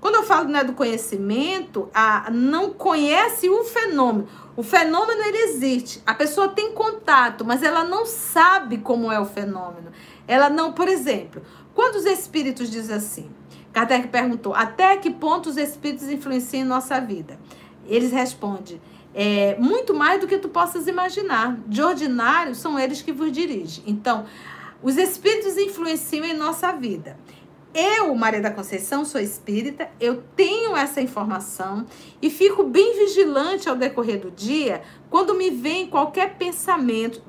Quando 0.00 0.16
eu 0.16 0.22
falo 0.22 0.48
não 0.48 0.60
é 0.60 0.64
do 0.64 0.74
conhecimento, 0.74 1.88
a, 1.92 2.30
não 2.30 2.70
conhece 2.70 3.48
o 3.48 3.64
fenômeno. 3.64 4.28
O 4.56 4.62
fenômeno 4.62 5.22
ele 5.22 5.50
existe. 5.50 6.02
A 6.06 6.14
pessoa 6.14 6.48
tem 6.48 6.72
contato, 6.72 7.44
mas 7.44 7.62
ela 7.62 7.84
não 7.84 8.06
sabe 8.06 8.78
como 8.78 9.12
é 9.12 9.20
o 9.20 9.26
fenômeno. 9.26 9.92
Ela 10.26 10.48
não, 10.48 10.72
por 10.72 10.88
exemplo, 10.88 11.42
quando 11.74 11.96
os 11.96 12.06
espíritos 12.06 12.70
dizem 12.70 12.96
assim, 12.96 13.30
Kardec 13.72 14.08
perguntou: 14.08 14.54
até 14.54 14.96
que 14.96 15.10
ponto 15.10 15.50
os 15.50 15.58
espíritos 15.58 16.08
influenciam 16.08 16.62
em 16.62 16.66
nossa 16.66 16.98
vida? 16.98 17.38
Eles 17.86 18.10
respondem: 18.10 18.80
é, 19.14 19.56
muito 19.58 19.92
mais 19.92 20.20
do 20.20 20.26
que 20.26 20.38
tu 20.38 20.48
possas 20.48 20.86
imaginar. 20.86 21.56
De 21.66 21.82
ordinário, 21.82 22.54
são 22.54 22.78
eles 22.78 23.02
que 23.02 23.12
vos 23.12 23.30
dirigem. 23.30 23.84
Então, 23.86 24.24
os 24.82 24.96
espíritos 24.96 25.58
influenciam 25.58 26.24
em 26.24 26.34
nossa 26.34 26.72
vida. 26.72 27.18
Eu, 27.78 28.14
Maria 28.14 28.40
da 28.40 28.50
Conceição, 28.50 29.04
sou 29.04 29.20
espírita, 29.20 29.90
eu 30.00 30.22
tenho 30.34 30.74
essa 30.74 30.98
informação 30.98 31.84
e 32.22 32.30
fico 32.30 32.62
bem 32.62 32.96
vigilante 32.96 33.68
ao 33.68 33.76
decorrer 33.76 34.18
do 34.18 34.30
dia 34.30 34.80
quando 35.10 35.34
me 35.34 35.50
vem 35.50 35.86
qualquer 35.86 36.38
pensamento. 36.38 37.20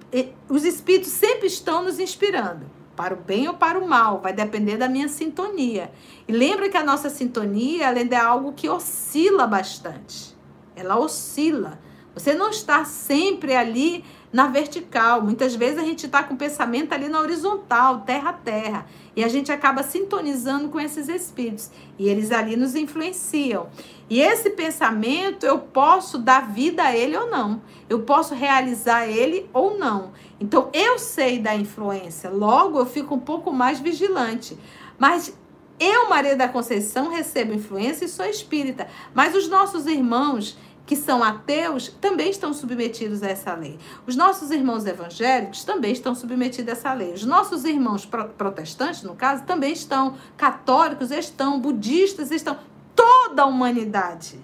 Os 0.48 0.64
espíritos 0.64 1.12
sempre 1.12 1.48
estão 1.48 1.84
nos 1.84 2.00
inspirando, 2.00 2.66
para 2.96 3.14
o 3.14 3.18
bem 3.18 3.50
ou 3.50 3.56
para 3.56 3.78
o 3.78 3.86
mal, 3.86 4.22
vai 4.22 4.32
depender 4.32 4.78
da 4.78 4.88
minha 4.88 5.10
sintonia. 5.10 5.92
E 6.26 6.32
lembra 6.32 6.70
que 6.70 6.78
a 6.78 6.84
nossa 6.84 7.10
sintonia 7.10 7.88
ela 7.88 8.00
é 8.00 8.16
algo 8.16 8.54
que 8.54 8.70
oscila 8.70 9.46
bastante. 9.46 10.34
Ela 10.78 10.98
oscila. 10.98 11.78
Você 12.14 12.34
não 12.34 12.52
está 12.52 12.86
sempre 12.86 13.54
ali 13.54 14.02
na 14.32 14.48
vertical. 14.48 15.22
Muitas 15.22 15.56
vezes 15.56 15.80
a 15.80 15.84
gente 15.84 16.06
está 16.06 16.24
com 16.24 16.34
o 16.34 16.38
pensamento 16.38 16.94
ali 16.94 17.08
na 17.08 17.20
horizontal, 17.20 18.02
terra 18.02 18.30
a 18.30 18.34
terra. 18.34 18.86
E 19.16 19.24
a 19.24 19.28
gente 19.28 19.52
acaba 19.52 19.84
sintonizando 19.84 20.70
com 20.70 20.80
esses 20.80 21.10
espíritos. 21.10 21.72
E 21.98 22.08
eles 22.08 22.32
ali 22.32 22.56
nos 22.56 22.76
influenciam. 22.76 23.68
E 24.10 24.22
esse 24.22 24.52
pensamento 24.52 25.46
eu 25.46 25.60
posso 25.60 26.18
dar 26.18 26.52
vida 26.52 26.84
a 26.84 26.96
ele 26.96 27.18
ou 27.18 27.30
não. 27.30 27.62
Eu 27.90 28.02
posso 28.02 28.34
realizar 28.34 29.08
ele 29.08 29.50
ou 29.54 29.78
não. 29.78 30.12
Então 30.40 30.70
eu 30.74 31.00
sei 31.00 31.40
da 31.40 31.56
influência. 31.56 32.30
Logo 32.30 32.80
eu 32.80 32.86
fico 32.86 33.16
um 33.16 33.20
pouco 33.20 33.52
mais 33.52 33.80
vigilante. 33.80 34.58
Mas 35.00 35.34
eu, 35.80 36.10
Maria 36.10 36.36
da 36.36 36.48
Conceição, 36.48 37.10
recebo 37.10 37.54
influência 37.54 38.06
e 38.06 38.10
sou 38.10 38.26
espírita. 38.26 38.88
Mas 39.14 39.36
os 39.36 39.48
nossos 39.48 39.86
irmãos 39.86 40.58
que 40.88 40.96
são 40.96 41.22
ateus 41.22 41.90
também 42.00 42.30
estão 42.30 42.54
submetidos 42.54 43.22
a 43.22 43.28
essa 43.28 43.54
lei. 43.54 43.78
Os 44.08 44.16
nossos 44.16 44.50
irmãos 44.52 44.86
evangélicos 44.86 45.66
também 45.66 45.92
estão 45.92 46.16
submetidos 46.16 46.70
a 46.70 46.72
essa 46.72 46.94
lei. 46.94 47.12
Os 47.12 47.26
nossos 47.26 47.66
irmãos 47.66 48.06
protestantes, 48.06 49.04
no 49.04 49.14
caso, 49.14 49.44
também 49.44 49.74
estão. 49.74 50.16
Católicos 50.38 51.12
estão, 51.12 51.60
budistas 51.60 52.32
estão. 52.32 52.58
Toda 52.96 53.44
a 53.44 53.46
humanidade. 53.46 54.40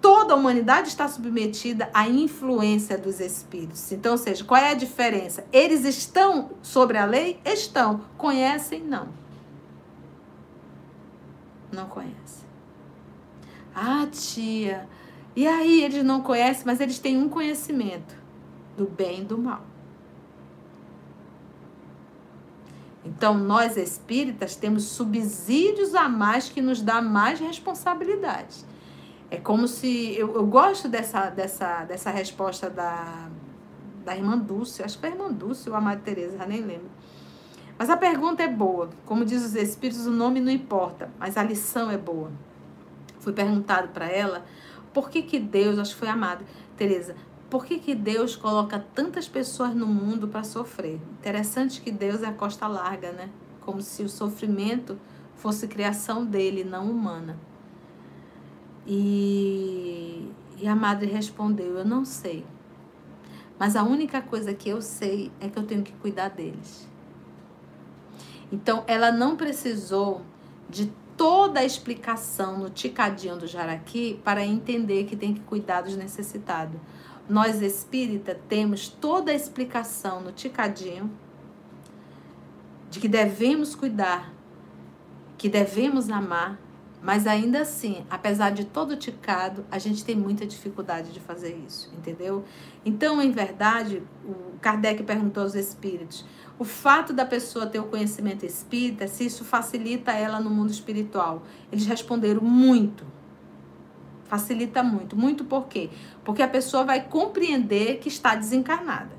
Toda 0.00 0.32
a 0.32 0.36
humanidade 0.36 0.88
está 0.88 1.06
submetida 1.06 1.90
à 1.92 2.08
influência 2.08 2.96
dos 2.96 3.20
espíritos. 3.20 3.92
Então, 3.92 4.12
ou 4.12 4.18
seja, 4.18 4.42
qual 4.42 4.58
é 4.58 4.70
a 4.70 4.74
diferença? 4.74 5.44
Eles 5.52 5.84
estão 5.84 6.52
sobre 6.62 6.96
a 6.96 7.04
lei? 7.04 7.38
Estão. 7.44 8.00
Conhecem? 8.16 8.80
Não. 8.80 9.08
Não 11.70 11.86
conhecem. 11.86 12.48
Ah, 13.74 14.06
tia, 14.10 14.88
e 15.34 15.46
aí 15.46 15.82
eles 15.82 16.04
não 16.04 16.20
conhecem, 16.22 16.64
mas 16.66 16.80
eles 16.80 16.98
têm 16.98 17.16
um 17.16 17.28
conhecimento 17.28 18.14
do 18.76 18.86
bem 18.86 19.20
e 19.20 19.24
do 19.24 19.38
mal. 19.38 19.62
Então, 23.04 23.34
nós 23.34 23.76
espíritas 23.76 24.56
temos 24.56 24.84
subsídios 24.84 25.94
a 25.94 26.08
mais 26.08 26.48
que 26.48 26.60
nos 26.60 26.82
dá 26.82 27.00
mais 27.00 27.40
responsabilidade. 27.40 28.64
É 29.30 29.36
como 29.36 29.66
se. 29.66 30.14
Eu, 30.16 30.34
eu 30.34 30.46
gosto 30.46 30.88
dessa, 30.88 31.30
dessa, 31.30 31.84
dessa 31.84 32.10
resposta 32.10 32.68
da, 32.68 33.28
da 34.04 34.16
irmã 34.16 34.36
Dulce, 34.36 34.82
acho 34.82 34.96
que 34.96 35.00
foi 35.00 35.10
a 35.10 35.12
irmã 35.12 35.32
Dulce 35.32 35.70
ou 35.70 35.76
a 35.76 35.80
Madre 35.80 36.02
Teresa, 36.02 36.36
já 36.36 36.46
nem 36.46 36.60
lembro. 36.60 36.90
Mas 37.78 37.88
a 37.88 37.96
pergunta 37.96 38.42
é 38.42 38.48
boa. 38.48 38.90
Como 39.06 39.24
diz 39.24 39.42
os 39.42 39.54
espíritos, 39.54 40.06
o 40.06 40.10
nome 40.10 40.40
não 40.40 40.52
importa, 40.52 41.08
mas 41.18 41.36
a 41.38 41.42
lição 41.42 41.90
é 41.90 41.96
boa. 41.96 42.30
Fui 43.20 43.32
perguntado 43.32 43.88
para 43.88 44.06
ela 44.06 44.44
por 44.92 45.10
que, 45.10 45.22
que 45.22 45.38
Deus, 45.38 45.78
acho 45.78 45.94
que 45.94 46.00
foi 46.00 46.08
amado, 46.08 46.44
Tereza, 46.76 47.14
por 47.48 47.64
que, 47.64 47.78
que 47.78 47.94
Deus 47.94 48.36
coloca 48.36 48.84
tantas 48.94 49.28
pessoas 49.28 49.74
no 49.74 49.86
mundo 49.86 50.28
para 50.28 50.44
sofrer? 50.44 51.00
Interessante 51.18 51.80
que 51.80 51.90
Deus 51.90 52.22
é 52.22 52.26
a 52.26 52.32
costa 52.32 52.66
larga, 52.68 53.10
né? 53.12 53.28
Como 53.60 53.82
se 53.82 54.02
o 54.02 54.08
sofrimento 54.08 54.98
fosse 55.34 55.66
criação 55.66 56.24
dele, 56.24 56.62
não 56.62 56.88
humana. 56.88 57.36
E, 58.86 60.30
e 60.58 60.68
a 60.68 60.76
madre 60.76 61.10
respondeu: 61.10 61.76
Eu 61.76 61.84
não 61.84 62.04
sei. 62.04 62.46
Mas 63.58 63.76
a 63.76 63.82
única 63.82 64.22
coisa 64.22 64.54
que 64.54 64.68
eu 64.68 64.80
sei 64.80 65.30
é 65.40 65.48
que 65.48 65.58
eu 65.58 65.64
tenho 65.64 65.82
que 65.82 65.92
cuidar 65.92 66.28
deles. 66.28 66.88
Então, 68.50 68.84
ela 68.86 69.12
não 69.12 69.36
precisou 69.36 70.22
de 70.68 70.90
toda 71.20 71.60
a 71.60 71.64
explicação 71.66 72.58
no 72.58 72.70
ticadinho 72.70 73.36
do 73.36 73.46
jaraqui 73.46 74.18
para 74.24 74.42
entender 74.42 75.04
que 75.04 75.14
tem 75.14 75.34
que 75.34 75.40
cuidar 75.40 75.82
dos 75.82 75.94
necessitados. 75.94 76.80
Nós 77.28 77.60
espírita 77.60 78.40
temos 78.48 78.88
toda 78.88 79.30
a 79.30 79.34
explicação 79.34 80.22
no 80.22 80.32
ticadinho 80.32 81.10
de 82.88 82.98
que 82.98 83.06
devemos 83.06 83.74
cuidar, 83.74 84.32
que 85.36 85.46
devemos 85.46 86.08
amar, 86.08 86.58
mas 87.02 87.26
ainda 87.26 87.60
assim, 87.60 88.02
apesar 88.08 88.48
de 88.48 88.64
todo 88.64 88.96
ticado, 88.96 89.66
a 89.70 89.78
gente 89.78 90.02
tem 90.02 90.16
muita 90.16 90.46
dificuldade 90.46 91.12
de 91.12 91.20
fazer 91.20 91.54
isso, 91.66 91.92
entendeu? 91.98 92.46
Então, 92.82 93.20
em 93.20 93.30
verdade, 93.30 94.02
o 94.24 94.58
Kardec 94.58 95.02
perguntou 95.02 95.42
aos 95.42 95.54
espíritos: 95.54 96.24
o 96.60 96.64
fato 96.64 97.14
da 97.14 97.24
pessoa 97.24 97.66
ter 97.66 97.78
o 97.78 97.84
conhecimento 97.84 98.44
espírita, 98.44 99.08
se 99.08 99.24
isso 99.24 99.46
facilita 99.46 100.12
ela 100.12 100.38
no 100.38 100.50
mundo 100.50 100.70
espiritual. 100.70 101.42
Eles 101.72 101.86
responderam 101.86 102.42
muito. 102.42 103.02
Facilita 104.24 104.82
muito. 104.82 105.16
Muito 105.16 105.42
por 105.42 105.68
quê? 105.68 105.88
Porque 106.22 106.42
a 106.42 106.48
pessoa 106.48 106.84
vai 106.84 107.02
compreender 107.02 107.96
que 107.96 108.08
está 108.08 108.34
desencarnada. 108.34 109.18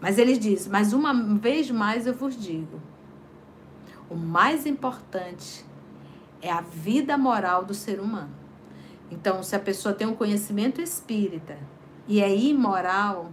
Mas 0.00 0.16
eles 0.16 0.38
dizem, 0.38 0.70
mas 0.70 0.92
uma 0.92 1.12
vez 1.12 1.68
mais 1.72 2.06
eu 2.06 2.14
vos 2.14 2.40
digo: 2.40 2.80
o 4.08 4.14
mais 4.14 4.64
importante 4.64 5.66
é 6.40 6.52
a 6.52 6.60
vida 6.60 7.18
moral 7.18 7.64
do 7.64 7.74
ser 7.74 7.98
humano. 7.98 8.30
Então, 9.10 9.42
se 9.42 9.56
a 9.56 9.58
pessoa 9.58 9.92
tem 9.92 10.06
um 10.06 10.14
conhecimento 10.14 10.80
espírita 10.80 11.58
e 12.06 12.20
é 12.20 12.32
imoral, 12.32 13.32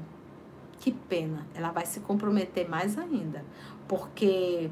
que 0.86 0.92
pena, 0.92 1.48
ela 1.56 1.72
vai 1.72 1.84
se 1.84 2.00
comprometer 2.02 2.70
mais 2.70 2.96
ainda. 2.96 3.44
Porque 3.88 4.70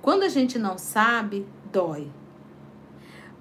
quando 0.00 0.22
a 0.22 0.28
gente 0.30 0.58
não 0.58 0.78
sabe, 0.78 1.46
dói. 1.70 2.10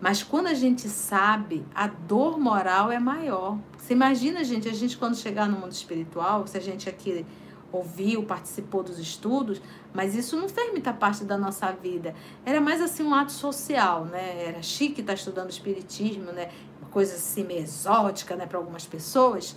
Mas 0.02 0.22
quando 0.22 0.48
a 0.48 0.54
gente 0.54 0.90
sabe, 0.90 1.66
a 1.74 1.88
dor 1.88 2.38
moral 2.38 2.92
é 2.92 3.00
maior. 3.00 3.58
Você 3.78 3.94
imagina, 3.94 4.44
gente, 4.44 4.68
a 4.68 4.74
gente 4.74 4.98
quando 4.98 5.16
chegar 5.16 5.48
no 5.48 5.58
mundo 5.58 5.72
espiritual, 5.72 6.46
se 6.46 6.58
a 6.58 6.60
gente 6.60 6.90
aqui 6.90 7.26
ouviu, 7.72 8.24
participou 8.24 8.84
dos 8.84 9.00
estudos, 9.00 9.62
mas 9.94 10.14
isso 10.14 10.36
não 10.36 10.50
fez 10.50 10.72
muita 10.72 10.92
parte 10.92 11.24
da 11.24 11.38
nossa 11.38 11.72
vida. 11.72 12.14
Era 12.46 12.60
mais 12.60 12.82
assim 12.82 13.02
um 13.02 13.16
ato 13.16 13.32
social, 13.32 14.04
né? 14.04 14.44
Era 14.46 14.62
chique 14.62 15.00
estar 15.00 15.14
estudando 15.14 15.52
espiritismo, 15.52 16.34
né? 16.34 16.50
Uma 16.82 16.90
coisa 16.90 17.16
assim 17.16 17.46
meio 17.46 17.62
exótica, 17.62 18.36
né, 18.36 18.46
para 18.46 18.58
algumas 18.58 18.86
pessoas. 18.86 19.56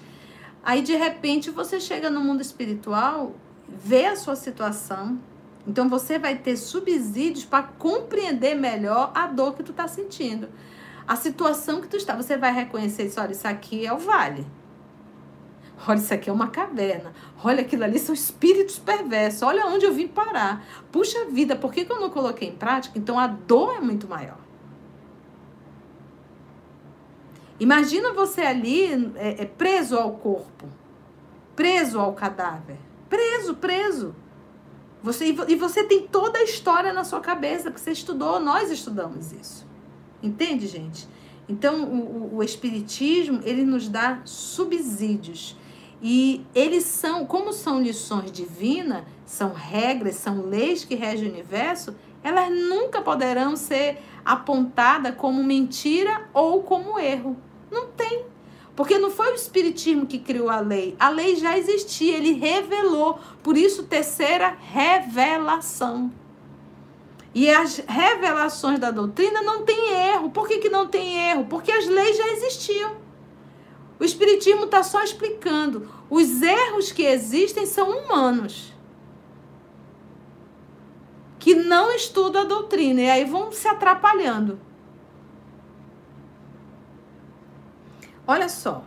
Aí 0.62 0.82
de 0.82 0.94
repente 0.94 1.51
você 1.51 1.80
chega 1.80 2.09
no 2.09 2.20
mundo 2.20 2.40
espiritual, 2.40 3.34
vê 3.68 4.06
a 4.06 4.16
sua 4.16 4.36
situação. 4.36 5.18
Então 5.66 5.89
você 5.89 6.18
vai 6.18 6.36
ter 6.36 6.56
subsídios 6.56 7.44
para 7.44 7.64
compreender 7.64 8.55
melhor 8.55 9.10
a 9.14 9.26
dor 9.26 9.55
que 9.55 9.62
tu 9.62 9.70
está 9.72 9.89
sentindo. 9.89 10.48
A 11.06 11.16
situação 11.16 11.80
que 11.80 11.89
tu 11.89 11.97
está, 11.97 12.14
você 12.14 12.36
vai 12.36 12.52
reconhecer 12.52 13.06
isso, 13.06 13.20
olha, 13.20 13.32
isso 13.32 13.47
aqui 13.47 13.84
é 13.84 13.93
o 13.93 13.98
vale. 13.98 14.47
Olha, 15.86 15.98
isso 15.98 16.14
aqui 16.14 16.30
é 16.30 16.32
uma 16.32 16.48
caverna. 16.48 17.12
Olha, 17.43 17.62
aquilo 17.62 17.82
ali 17.82 17.98
são 17.98 18.14
espíritos 18.14 18.78
perversos. 18.78 19.43
Olha 19.43 19.66
onde 19.66 19.84
eu 19.84 19.93
vim 19.93 20.06
parar. 20.06 20.64
Puxa 20.93 21.24
vida, 21.24 21.56
por 21.56 21.72
que, 21.72 21.84
que 21.84 21.90
eu 21.90 22.01
não 22.01 22.09
coloquei 22.09 22.48
em 22.48 22.52
prática? 22.52 22.97
Então 22.97 23.18
a 23.18 23.26
dor 23.26 23.74
é 23.74 23.80
muito 23.80 24.06
maior. 24.06 24.39
Imagina 27.62 28.12
você 28.12 28.40
ali 28.40 28.86
é, 29.14 29.43
é, 29.43 29.44
preso 29.47 29.97
ao 29.97 30.14
corpo, 30.14 30.66
preso 31.55 32.01
ao 32.01 32.12
cadáver, 32.12 32.76
preso, 33.09 33.55
preso. 33.55 34.16
Você, 35.01 35.32
e 35.47 35.55
você 35.55 35.84
tem 35.84 36.09
toda 36.09 36.40
a 36.40 36.43
história 36.43 36.93
na 36.93 37.05
sua 37.05 37.20
cabeça, 37.20 37.70
porque 37.70 37.78
você 37.78 37.93
estudou, 37.93 38.40
nós 38.40 38.68
estudamos 38.68 39.30
isso. 39.30 39.64
Entende, 40.20 40.66
gente? 40.66 41.06
Então, 41.48 41.84
o, 41.84 42.39
o, 42.39 42.43
Espiritismo, 42.43 43.40
ele 43.44 43.64
nos 43.64 43.89
dá 43.89 44.20
subsídios. 44.24 45.56
E 46.02 46.44
eles 46.52 46.82
são, 46.82 47.24
como 47.24 47.52
são 47.52 47.80
lições 47.80 48.32
divinas, 48.32 49.05
são 49.24 49.52
regras, 49.52 50.16
são 50.16 50.47
leis 50.47 50.84
que 50.84 50.97
regem 50.97 51.28
o 51.28 51.30
universo, 51.30 51.94
elas 52.24 52.51
nunca 52.51 53.01
poderão 53.01 53.55
ser 53.55 54.02
apontadas 54.24 55.14
como 55.14 55.44
mentira 55.44 56.28
ou 56.34 56.64
como 56.64 56.98
erro. 56.98 57.36
Não 57.73 57.86
tem. 57.89 58.27
Porque 58.77 58.99
não 58.99 59.11
foi 59.11 59.32
o 59.32 59.35
Espiritismo 59.35 60.07
que 60.07 60.19
criou 60.19 60.49
a 60.49 60.61
lei. 60.61 60.94
A 60.99 61.09
lei 61.09 61.36
já 61.36 61.59
existia, 61.59 62.16
ele 62.16 62.32
revelou. 62.32 63.19
Por 63.43 63.57
isso, 63.57 63.85
terceira 63.85 64.57
revelação. 64.61 66.12
E 67.35 67.49
as 67.51 67.78
revelações 67.78 68.78
da 68.78 68.90
doutrina 68.90 69.40
não 69.43 69.62
tem 69.62 69.90
erro. 69.90 70.31
Por 70.31 70.47
que, 70.47 70.59
que 70.59 70.69
não 70.69 70.86
tem 70.86 71.31
erro? 71.31 71.47
Porque 71.49 71.73
as 71.73 71.86
leis 71.86 72.16
já 72.16 72.28
existiam. 72.28 72.97
O 73.99 74.05
Espiritismo 74.05 74.65
está 74.65 74.82
só 74.82 75.03
explicando. 75.03 75.90
Os 76.11 76.43
erros 76.43 76.93
que 76.93 77.05
existem 77.05 77.65
são 77.65 77.90
humanos. 77.90 78.73
Que 81.39 81.55
não 81.55 81.90
estudam 81.93 82.43
a 82.43 82.47
doutrina. 82.47 83.01
E 83.01 83.11
aí 83.11 83.24
vão 83.24 83.51
se 83.51 83.66
atrapalhando. 83.66 84.59
Olha 88.27 88.49
só. 88.49 88.85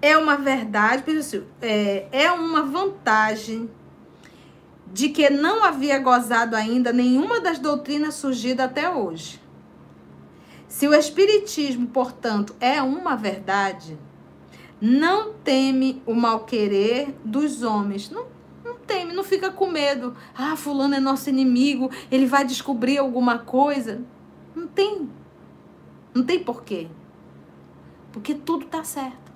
É 0.00 0.16
uma 0.16 0.36
verdade, 0.36 1.04
é, 1.60 2.06
é 2.12 2.30
uma 2.30 2.62
vantagem 2.62 3.68
de 4.92 5.08
que 5.08 5.28
não 5.28 5.64
havia 5.64 5.98
gozado 5.98 6.54
ainda 6.54 6.92
nenhuma 6.92 7.40
das 7.40 7.58
doutrinas 7.58 8.14
surgidas 8.14 8.66
até 8.66 8.88
hoje. 8.88 9.40
Se 10.68 10.86
o 10.86 10.94
Espiritismo, 10.94 11.88
portanto, 11.88 12.54
é 12.60 12.80
uma 12.80 13.16
verdade, 13.16 13.98
não 14.80 15.32
teme 15.32 16.02
o 16.06 16.14
mal-querer 16.14 17.14
dos 17.24 17.62
homens. 17.62 18.10
Não, 18.10 18.26
não 18.64 18.76
teme, 18.76 19.12
não 19.12 19.24
fica 19.24 19.50
com 19.50 19.66
medo. 19.66 20.14
Ah, 20.36 20.56
fulano 20.56 20.94
é 20.94 21.00
nosso 21.00 21.28
inimigo, 21.28 21.90
ele 22.10 22.26
vai 22.26 22.44
descobrir 22.44 22.98
alguma 22.98 23.38
coisa. 23.38 24.00
Não 24.54 24.66
tem. 24.68 25.08
Não 26.18 26.24
tem 26.24 26.42
porquê. 26.42 26.88
Porque 28.12 28.34
tudo 28.34 28.64
está 28.64 28.82
certo. 28.82 29.28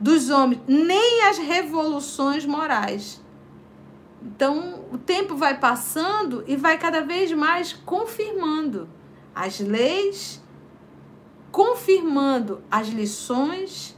dos 0.00 0.30
homens, 0.30 0.60
nem 0.68 1.24
as 1.24 1.38
revoluções 1.38 2.46
morais. 2.46 3.20
Então, 4.22 4.84
o 4.92 4.96
tempo 4.96 5.34
vai 5.34 5.58
passando 5.58 6.44
e 6.46 6.54
vai 6.54 6.78
cada 6.78 7.00
vez 7.00 7.32
mais 7.32 7.72
confirmando 7.72 8.88
as 9.34 9.58
leis, 9.58 10.40
confirmando 11.50 12.62
as 12.70 12.86
lições, 12.86 13.96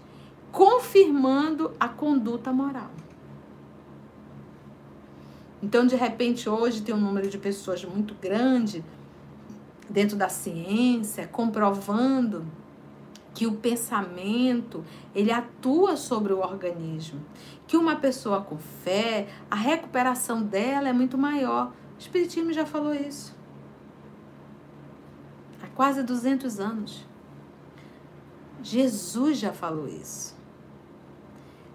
confirmando 0.51 1.70
a 1.78 1.86
conduta 1.86 2.51
moral. 2.51 2.90
Então, 5.62 5.87
de 5.87 5.95
repente, 5.95 6.49
hoje 6.49 6.82
tem 6.82 6.95
um 6.95 7.01
número 7.01 7.28
de 7.28 7.39
pessoas 7.39 7.85
muito 7.85 8.15
grande 8.15 8.85
dentro 9.89 10.16
da 10.16 10.28
ciência 10.28 11.27
comprovando 11.27 12.47
que 13.35 13.47
o 13.47 13.53
pensamento 13.53 14.85
ele 15.15 15.31
atua 15.31 15.97
sobre 15.97 16.32
o 16.32 16.41
organismo, 16.41 17.20
que 17.66 17.77
uma 17.77 17.97
pessoa 17.97 18.41
com 18.41 18.59
fé, 18.59 19.28
a 19.51 19.55
recuperação 19.55 20.43
dela 20.43 20.89
é 20.89 20.93
muito 20.93 21.16
maior. 21.16 21.73
O 21.97 21.99
espiritismo 21.99 22.53
já 22.53 22.66
falou 22.66 22.95
isso. 22.95 23.35
Há 25.62 25.66
quase 25.69 26.03
200 26.03 26.59
anos. 26.59 27.07
Jesus 28.62 29.39
já 29.39 29.53
falou 29.53 29.89
isso. 29.89 30.37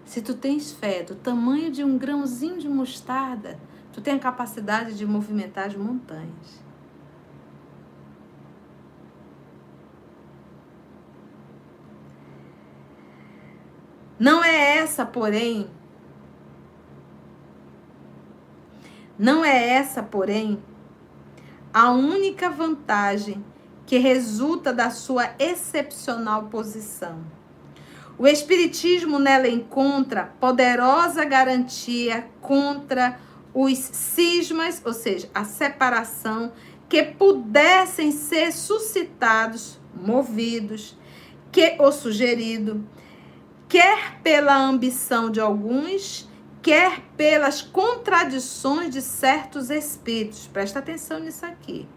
Se 0.04 0.22
tu 0.22 0.34
tens 0.34 0.72
fé 0.72 1.02
do 1.02 1.16
tamanho 1.16 1.70
de 1.70 1.82
um 1.82 1.98
grãozinho 1.98 2.58
de 2.58 2.68
mostarda, 2.68 3.58
tu 3.96 4.02
tem 4.02 4.16
a 4.16 4.18
capacidade 4.18 4.94
de 4.94 5.06
movimentar 5.06 5.68
as 5.68 5.74
montanhas. 5.74 6.62
Não 14.18 14.44
é 14.44 14.76
essa, 14.76 15.06
porém, 15.06 15.70
não 19.18 19.42
é 19.42 19.66
essa, 19.66 20.02
porém, 20.02 20.62
a 21.72 21.90
única 21.90 22.50
vantagem 22.50 23.42
que 23.86 23.96
resulta 23.96 24.74
da 24.74 24.90
sua 24.90 25.30
excepcional 25.38 26.48
posição. 26.48 27.24
O 28.18 28.26
Espiritismo 28.26 29.18
nela 29.18 29.48
encontra 29.48 30.34
poderosa 30.38 31.24
garantia 31.24 32.28
contra 32.42 33.24
os 33.58 33.78
cismas, 33.78 34.82
ou 34.84 34.92
seja, 34.92 35.30
a 35.32 35.42
separação, 35.42 36.52
que 36.90 37.02
pudessem 37.02 38.12
ser 38.12 38.52
suscitados, 38.52 39.80
movidos, 39.94 40.94
que 41.50 41.74
o 41.80 41.90
sugerido 41.90 42.86
quer 43.66 44.20
pela 44.22 44.54
ambição 44.54 45.30
de 45.30 45.40
alguns, 45.40 46.28
quer 46.60 47.00
pelas 47.16 47.62
contradições 47.62 48.90
de 48.90 49.00
certos 49.00 49.70
espíritos. 49.70 50.46
Presta 50.46 50.80
atenção 50.80 51.18
nisso 51.18 51.46
aqui. 51.46 51.88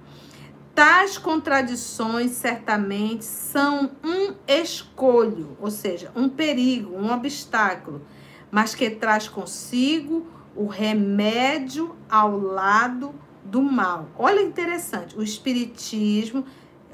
Tais 0.73 1.18
contradições 1.18 2.31
certamente 2.31 3.26
são 3.26 3.91
um 4.02 4.34
escolho, 4.48 5.57
ou 5.60 5.69
seja, 5.69 6.10
um 6.15 6.30
perigo, 6.30 6.95
um 6.95 7.11
obstáculo, 7.11 8.02
mas 8.49 8.73
que 8.73 8.90
traz 8.90 9.27
consigo 9.27 10.39
o 10.60 10.68
remédio 10.68 11.95
ao 12.10 12.38
lado 12.38 13.15
do 13.45 13.61
mal. 13.61 14.10
Olha 14.18 14.41
interessante, 14.41 15.18
o 15.18 15.23
espiritismo 15.23 16.45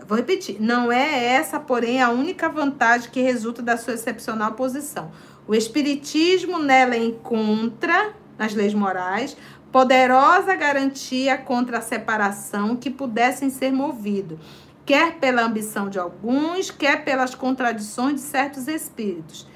Vou 0.08 0.18
repetir. 0.18 0.62
Não 0.62 0.92
é 0.92 1.34
essa, 1.34 1.60
porém, 1.60 2.00
a 2.00 2.12
única 2.12 2.48
vantagem 2.48 3.10
que 3.10 3.22
resulta 3.22 3.64
da 3.64 3.76
sua 3.76 3.96
excepcional 3.96 4.52
posição. 4.52 5.12
O 5.48 5.56
Espiritismo 5.56 6.60
nela 6.60 6.96
encontra, 6.96 8.14
nas 8.38 8.54
leis 8.54 8.74
morais, 8.76 9.36
poderosa 9.72 10.56
garantia 10.56 11.38
contra 11.38 11.80
a 11.80 11.82
separação 11.82 12.76
que 12.76 12.92
pudessem 12.92 13.50
ser 13.50 13.72
movido, 13.72 14.40
quer 14.86 15.16
pela 15.16 15.44
ambição 15.44 15.90
de 15.90 15.98
alguns, 15.98 16.70
quer 16.70 17.04
pelas 17.04 17.34
contradições 17.34 18.16
de 18.16 18.22
certos 18.22 18.68
espíritos. 18.68 19.48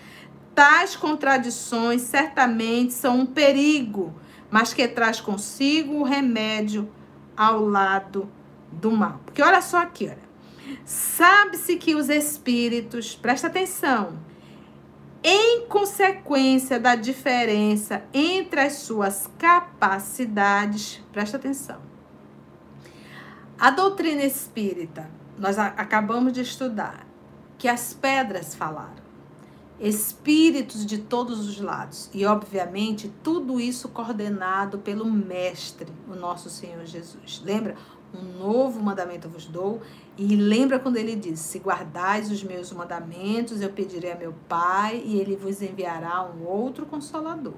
Tais 0.55 0.95
contradições 0.95 2.01
certamente 2.01 2.93
são 2.93 3.19
um 3.19 3.26
perigo, 3.26 4.13
mas 4.49 4.73
que 4.73 4.88
traz 4.88 5.21
consigo 5.21 5.95
o 5.95 6.03
remédio 6.03 6.89
ao 7.35 7.65
lado 7.65 8.30
do 8.71 8.91
mal. 8.91 9.21
Porque 9.26 9.41
olha 9.41 9.61
só 9.61 9.77
aqui, 9.77 10.05
olha. 10.05 10.30
Sabe-se 10.85 11.77
que 11.77 11.95
os 11.95 12.09
espíritos, 12.09 13.15
presta 13.15 13.47
atenção, 13.47 14.19
em 15.23 15.65
consequência 15.67 16.80
da 16.80 16.95
diferença 16.95 18.03
entre 18.13 18.61
as 18.61 18.73
suas 18.73 19.30
capacidades, 19.38 21.03
presta 21.11 21.38
atenção. 21.38 21.81
A 23.59 23.69
doutrina 23.69 24.23
espírita, 24.23 25.09
nós 25.38 25.57
acabamos 25.59 26.31
de 26.31 26.41
estudar 26.41 27.05
que 27.57 27.67
as 27.67 27.93
pedras 27.93 28.55
falaram, 28.55 28.98
espíritos 29.80 30.85
de 30.85 30.97
todos 30.97 31.47
os 31.47 31.60
lados, 31.60 32.10
e 32.14 32.26
obviamente 32.26 33.11
tudo 33.23 33.60
isso 33.60 33.88
coordenado 33.89 34.80
pelo 34.80 35.06
Mestre, 35.06 35.88
o 36.10 36.15
nosso 36.15 36.49
Senhor 36.49 36.85
Jesus. 36.85 37.41
Lembra? 37.45 37.76
Um 38.14 38.39
novo 38.39 38.81
mandamento 38.81 39.30
vos 39.30 39.45
dou. 39.45 39.81
E 40.18 40.35
lembra 40.35 40.80
quando 40.80 40.97
ele 40.97 41.15
diz: 41.15 41.39
Se 41.39 41.60
guardais 41.60 42.31
os 42.31 42.43
meus 42.43 42.72
mandamentos, 42.72 43.61
eu 43.61 43.69
pedirei 43.69 44.11
a 44.11 44.15
meu 44.15 44.34
Pai, 44.47 45.01
e 45.06 45.19
ele 45.19 45.35
vos 45.35 45.61
enviará 45.61 46.23
um 46.26 46.43
outro 46.43 46.88
consolador. 46.88 47.53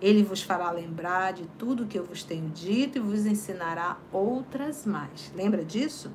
Ele 0.00 0.22
vos 0.22 0.42
fará 0.42 0.70
lembrar 0.70 1.32
de 1.32 1.46
tudo 1.58 1.86
que 1.86 1.98
eu 1.98 2.04
vos 2.04 2.22
tenho 2.22 2.48
dito 2.48 2.96
e 2.96 3.00
vos 3.00 3.26
ensinará 3.26 3.98
outras 4.10 4.86
mais. 4.86 5.30
Lembra 5.34 5.62
disso? 5.62 6.10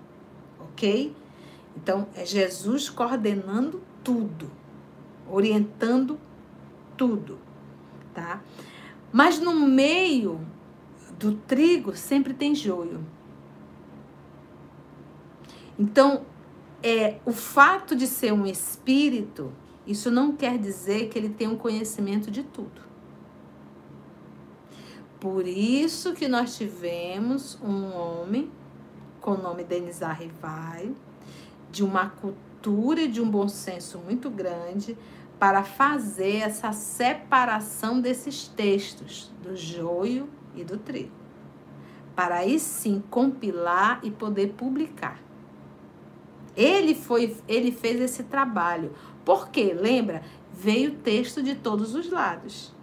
Ok? 0.59 1.15
Então, 1.75 2.07
é 2.15 2.25
Jesus 2.25 2.89
coordenando 2.89 3.81
tudo, 4.03 4.49
orientando 5.29 6.19
tudo, 6.97 7.39
tá? 8.13 8.41
Mas 9.11 9.39
no 9.39 9.53
meio 9.53 10.45
do 11.17 11.33
trigo 11.33 11.95
sempre 11.95 12.33
tem 12.33 12.53
joio. 12.53 13.05
Então, 15.77 16.23
é, 16.81 17.19
o 17.25 17.31
fato 17.31 17.95
de 17.95 18.07
ser 18.07 18.31
um 18.31 18.45
espírito, 18.45 19.51
isso 19.85 20.09
não 20.09 20.35
quer 20.35 20.57
dizer 20.57 21.09
que 21.09 21.17
ele 21.17 21.29
tem 21.29 21.47
um 21.47 21.57
conhecimento 21.57 22.31
de 22.31 22.43
tudo. 22.43 22.81
Por 25.19 25.47
isso 25.47 26.13
que 26.13 26.27
nós 26.27 26.55
tivemos 26.55 27.59
um 27.61 27.93
homem 27.95 28.51
com 29.19 29.31
o 29.31 29.41
nome 29.41 29.63
Denis 29.63 30.03
Arrivai, 30.03 30.93
de 31.71 31.83
uma 31.83 32.09
cultura 32.09 33.01
e 33.01 33.07
de 33.07 33.19
um 33.19 33.29
bom 33.29 33.47
senso 33.47 33.97
muito 33.97 34.29
grande 34.29 34.95
para 35.39 35.63
fazer 35.63 36.37
essa 36.37 36.71
separação 36.71 37.99
desses 37.99 38.47
textos, 38.47 39.31
do 39.43 39.55
joio 39.55 40.29
e 40.55 40.63
do 40.63 40.77
trigo. 40.77 41.11
Para 42.15 42.37
aí 42.37 42.59
sim 42.59 43.03
compilar 43.09 43.99
e 44.03 44.09
poder 44.09 44.53
publicar. 44.53 45.19
Ele 46.55 46.95
foi, 46.95 47.35
ele 47.47 47.71
fez 47.71 47.99
esse 47.99 48.23
trabalho. 48.23 48.93
Por 49.25 49.49
quê? 49.49 49.73
Lembra? 49.73 50.23
Veio 50.53 50.95
texto 50.95 51.43
de 51.43 51.55
todos 51.55 51.93
os 51.93 52.09
lados. 52.09 52.73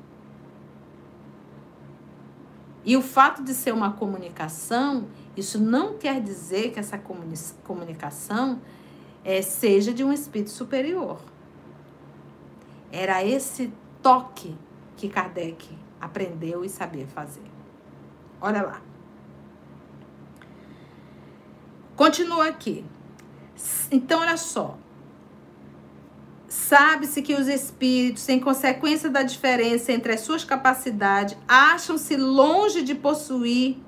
E 2.85 2.97
o 2.97 3.01
fato 3.01 3.43
de 3.43 3.55
ser 3.55 3.73
uma 3.73 3.93
comunicação, 3.93 5.07
isso 5.37 5.59
não 5.59 5.97
quer 5.97 6.21
dizer 6.21 6.73
que 6.73 6.81
essa 6.81 7.01
comunicação 7.65 8.61
é, 9.25 9.41
seja 9.41 9.95
de 9.95 10.03
um 10.05 10.13
espírito 10.13 10.51
superior. 10.51 11.21
Era 12.93 13.25
esse 13.25 13.73
toque 14.03 14.55
que 14.97 15.09
Kardec 15.09 15.67
aprendeu 15.99 16.63
e 16.63 16.69
sabia 16.69 17.07
fazer. 17.07 17.51
Olha 18.41 18.63
lá. 18.63 18.83
Continua 21.97 22.49
aqui. 22.49 22.85
Então, 23.91 24.21
olha 24.21 24.37
só. 24.37 24.77
Sabe-se 26.49 27.23
que 27.23 27.35
os 27.35 27.49
espíritos, 27.49 28.29
em 28.29 28.39
consequência 28.39 29.09
da 29.09 29.23
diferença 29.23 29.91
entre 29.91 30.13
as 30.13 30.21
suas 30.21 30.45
capacidades, 30.45 31.37
acham-se 31.49 32.17
longe 32.17 32.83
de 32.83 32.95
possuir. 32.95 33.79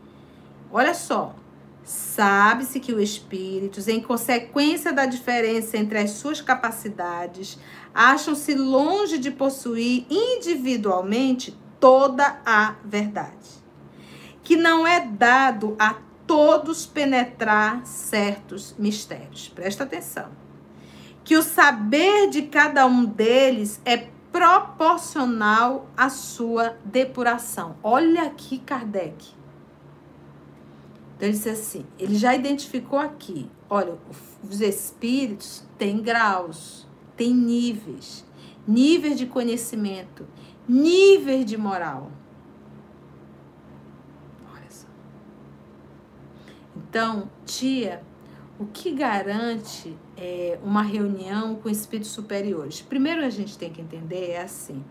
Olha 0.73 0.95
só. 0.95 1.35
Sabe-se 1.85 2.81
que 2.81 2.95
os 2.95 3.03
espíritos, 3.03 3.89
em 3.89 4.01
consequência 4.01 4.91
da 4.91 5.05
diferença 5.05 5.77
entre 5.77 5.99
as 5.99 6.13
suas 6.13 6.41
capacidades, 6.41 7.59
acham-se 7.95 8.55
longe 8.55 9.19
de 9.19 9.31
possuir 9.31 10.07
individualmente 10.09 11.57
toda 11.79 12.41
a 12.47 12.77
verdade. 12.83 13.63
Que 14.43 14.57
não 14.57 14.87
é 14.87 15.01
dado 15.01 15.77
a 15.79 15.97
todos 16.27 16.87
penetrar 16.87 17.85
certos 17.87 18.75
mistérios. 18.79 19.49
Presta 19.49 19.85
atenção. 19.85 20.31
Que 21.23 21.37
o 21.37 21.43
saber 21.43 22.31
de 22.31 22.43
cada 22.43 22.87
um 22.87 23.05
deles 23.05 23.81
é 23.85 24.09
proporcional 24.33 25.89
à 25.95 26.09
sua 26.09 26.77
depuração. 26.85 27.77
Olha 27.83 28.23
aqui 28.23 28.59
Kardec. 28.59 29.44
Então 31.25 31.31
ele 31.31 31.39
disse 31.39 31.49
assim, 31.49 31.87
ele 31.99 32.17
já 32.17 32.35
identificou 32.35 32.99
aqui, 32.99 33.51
olha, 33.71 33.97
os 34.43 34.61
espíritos 34.61 35.65
têm 35.79 36.03
graus, 36.03 36.87
têm 37.17 37.33
níveis, 37.33 38.27
níveis 38.69 39.17
de 39.17 39.25
conhecimento, 39.25 40.27
níveis 40.69 41.47
de 41.47 41.57
moral. 41.57 42.13
Então, 46.77 47.31
tia, 47.47 48.03
o 48.59 48.67
que 48.67 48.93
garante 48.93 49.97
é, 50.19 50.59
uma 50.63 50.83
reunião 50.83 51.55
com 51.55 51.71
espíritos 51.71 52.11
superiores? 52.11 52.83
Primeiro 52.83 53.25
a 53.25 53.31
gente 53.31 53.57
tem 53.57 53.73
que 53.73 53.81
entender 53.81 54.33
é 54.33 54.43
assim: 54.43 54.85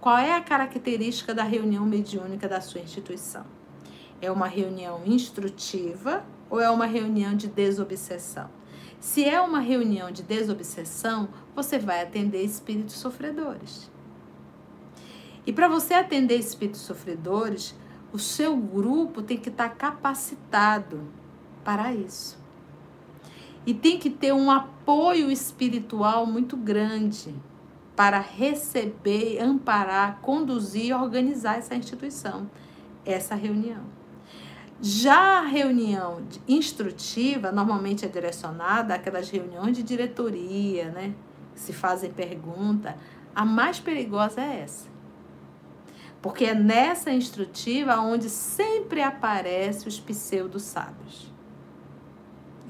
qual 0.00 0.16
é 0.16 0.36
a 0.36 0.40
característica 0.40 1.34
da 1.34 1.42
reunião 1.42 1.84
mediúnica 1.84 2.48
da 2.48 2.60
sua 2.60 2.80
instituição? 2.80 3.44
É 4.20 4.30
uma 4.30 4.46
reunião 4.46 5.02
instrutiva 5.06 6.24
ou 6.48 6.60
é 6.60 6.70
uma 6.70 6.86
reunião 6.86 7.34
de 7.34 7.48
desobsessão? 7.48 8.50
Se 9.00 9.24
é 9.24 9.40
uma 9.40 9.60
reunião 9.60 10.10
de 10.10 10.22
desobsessão, 10.22 11.30
você 11.56 11.78
vai 11.78 12.02
atender 12.02 12.42
espíritos 12.44 12.96
sofredores. 12.96 13.90
E 15.46 15.52
para 15.52 15.68
você 15.68 15.94
atender 15.94 16.38
espíritos 16.38 16.82
sofredores, 16.82 17.74
o 18.12 18.18
seu 18.18 18.54
grupo 18.56 19.22
tem 19.22 19.38
que 19.38 19.48
estar 19.48 19.70
tá 19.70 19.74
capacitado 19.74 21.02
para 21.64 21.94
isso. 21.94 22.38
E 23.64 23.72
tem 23.72 23.98
que 23.98 24.10
ter 24.10 24.32
um 24.32 24.50
apoio 24.50 25.30
espiritual 25.30 26.26
muito 26.26 26.56
grande 26.56 27.34
para 27.96 28.18
receber, 28.18 29.38
amparar, 29.40 30.20
conduzir 30.20 30.86
e 30.86 30.92
organizar 30.92 31.58
essa 31.58 31.74
instituição, 31.74 32.50
essa 33.04 33.34
reunião. 33.34 33.99
Já 34.82 35.40
a 35.40 35.42
reunião 35.42 36.22
instrutiva 36.48 37.52
normalmente 37.52 38.06
é 38.06 38.08
direcionada 38.08 38.94
àquelas 38.94 39.28
reuniões 39.28 39.76
de 39.76 39.82
diretoria, 39.82 40.90
né? 40.90 41.14
Se 41.54 41.72
fazem 41.72 42.10
pergunta. 42.10 42.96
A 43.34 43.44
mais 43.44 43.78
perigosa 43.78 44.40
é 44.40 44.60
essa. 44.60 44.88
Porque 46.22 46.46
é 46.46 46.54
nessa 46.54 47.10
instrutiva 47.10 47.96
onde 48.00 48.30
sempre 48.30 49.02
aparecem 49.02 49.86
os 49.86 50.00
pseudo 50.00 50.58
sábios. 50.58 51.30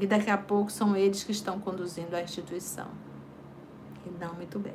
E 0.01 0.07
daqui 0.07 0.31
a 0.31 0.39
pouco 0.39 0.73
são 0.73 0.97
eles 0.97 1.23
que 1.23 1.31
estão 1.31 1.61
conduzindo 1.61 2.17
a 2.17 2.23
instituição. 2.23 2.89
E 4.05 4.11
não 4.19 4.35
muito 4.35 4.59
bem. 4.59 4.75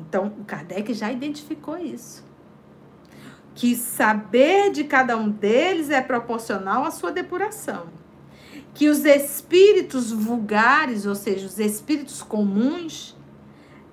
Então, 0.00 0.28
o 0.40 0.44
Kardec 0.44 0.92
já 0.92 1.12
identificou 1.12 1.78
isso. 1.78 2.29
Que 3.60 3.76
saber 3.76 4.72
de 4.72 4.84
cada 4.84 5.18
um 5.18 5.28
deles 5.28 5.90
é 5.90 6.00
proporcional 6.00 6.82
à 6.82 6.90
sua 6.90 7.12
depuração. 7.12 7.88
Que 8.72 8.88
os 8.88 9.04
espíritos 9.04 10.10
vulgares, 10.10 11.04
ou 11.04 11.14
seja, 11.14 11.46
os 11.46 11.58
espíritos 11.58 12.22
comuns, 12.22 13.14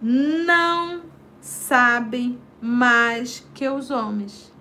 não 0.01 1.01
sabem 1.41 2.39
mais 2.61 3.45
que 3.53 3.67
os 3.67 3.91
homens 3.91 4.53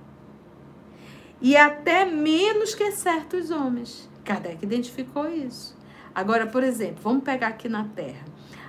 e 1.41 1.57
até 1.57 2.05
menos 2.05 2.75
que 2.75 2.91
certos 2.91 3.53
homens. 3.53 4.11
Kardec 4.25 4.65
identificou 4.65 5.29
isso. 5.29 5.79
Agora, 6.13 6.49
por 6.49 6.65
exemplo, 6.65 6.97
vamos 7.01 7.23
pegar 7.23 7.47
aqui 7.47 7.69
na 7.69 7.85
Terra. 7.85 8.25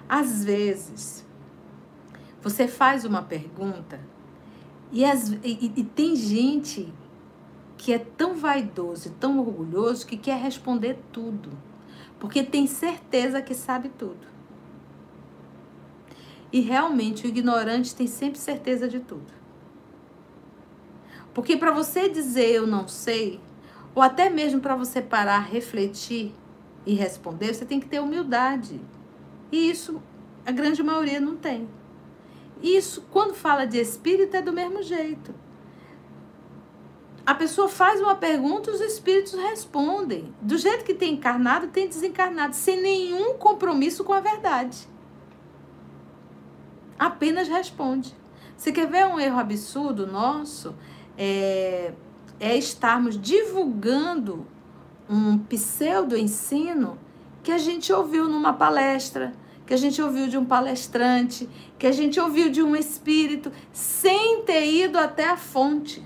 Às 0.07 0.43
vezes, 0.45 1.25
você 2.43 2.67
faz 2.67 3.05
uma 3.05 3.23
pergunta 3.23 3.99
e, 4.91 5.03
as, 5.03 5.29
e, 5.43 5.71
e 5.75 5.83
tem 5.83 6.15
gente 6.15 6.93
que 7.77 7.93
é 7.93 7.99
tão 7.99 8.35
vaidoso 8.35 9.09
e 9.09 9.11
tão 9.11 9.39
orgulhoso 9.39 10.05
que 10.05 10.17
quer 10.17 10.39
responder 10.39 10.97
tudo, 11.11 11.51
porque 12.19 12.43
tem 12.43 12.65
certeza 12.65 13.41
que 13.41 13.53
sabe 13.53 13.89
tudo. 13.89 14.27
E 16.51 16.61
realmente 16.61 17.25
o 17.25 17.29
ignorante 17.29 17.93
tem 17.93 18.07
sempre 18.07 18.39
certeza 18.39 18.87
de 18.87 18.99
tudo. 18.99 19.37
Porque 21.33 21.55
para 21.55 21.71
você 21.71 22.09
dizer 22.09 22.49
eu 22.49 22.65
não 22.65 22.87
sei, 22.87 23.39
ou 23.93 24.01
até 24.01 24.29
mesmo 24.29 24.59
para 24.59 24.75
você 24.75 25.01
parar, 25.01 25.39
refletir 25.39 26.33
e 26.85 26.93
responder, 26.95 27.53
você 27.53 27.65
tem 27.65 27.79
que 27.79 27.87
ter 27.87 27.99
humildade. 27.99 28.81
E 29.51 29.69
isso 29.69 30.01
a 30.45 30.51
grande 30.51 30.81
maioria 30.81 31.19
não 31.19 31.35
tem. 31.35 31.67
Isso, 32.61 33.05
quando 33.11 33.33
fala 33.33 33.65
de 33.65 33.77
espírito, 33.77 34.35
é 34.35 34.41
do 34.41 34.53
mesmo 34.53 34.81
jeito. 34.81 35.33
A 37.25 37.35
pessoa 37.35 37.67
faz 37.67 37.99
uma 37.99 38.15
pergunta, 38.15 38.71
os 38.71 38.79
espíritos 38.79 39.33
respondem. 39.33 40.33
Do 40.41 40.57
jeito 40.57 40.85
que 40.85 40.93
tem 40.93 41.13
encarnado, 41.13 41.67
tem 41.67 41.87
desencarnado, 41.87 42.55
sem 42.55 42.81
nenhum 42.81 43.33
compromisso 43.37 44.03
com 44.03 44.13
a 44.13 44.19
verdade. 44.19 44.87
Apenas 46.97 47.47
responde. 47.47 48.15
Você 48.55 48.71
quer 48.71 48.87
ver 48.87 49.05
um 49.05 49.19
erro 49.19 49.39
absurdo 49.39 50.07
nosso? 50.07 50.73
é, 51.17 51.93
é 52.39 52.55
estarmos 52.55 53.19
divulgando 53.19 54.45
um 55.09 55.37
pseudo-ensino 55.39 56.97
que 57.41 57.51
a 57.51 57.57
gente 57.57 57.91
ouviu 57.91 58.27
numa 58.29 58.53
palestra, 58.53 59.33
que 59.67 59.73
a 59.73 59.77
gente 59.77 60.01
ouviu 60.01 60.27
de 60.27 60.37
um 60.37 60.45
palestrante, 60.45 61.47
que 61.77 61.85
a 61.85 61.91
gente 61.91 62.17
ouviu 62.19 62.49
de 62.49 62.63
um 62.63 62.73
espírito, 62.73 63.51
sem 63.73 64.41
ter 64.43 64.65
ido 64.65 64.97
até 64.97 65.27
a 65.27 65.35
fonte. 65.35 66.01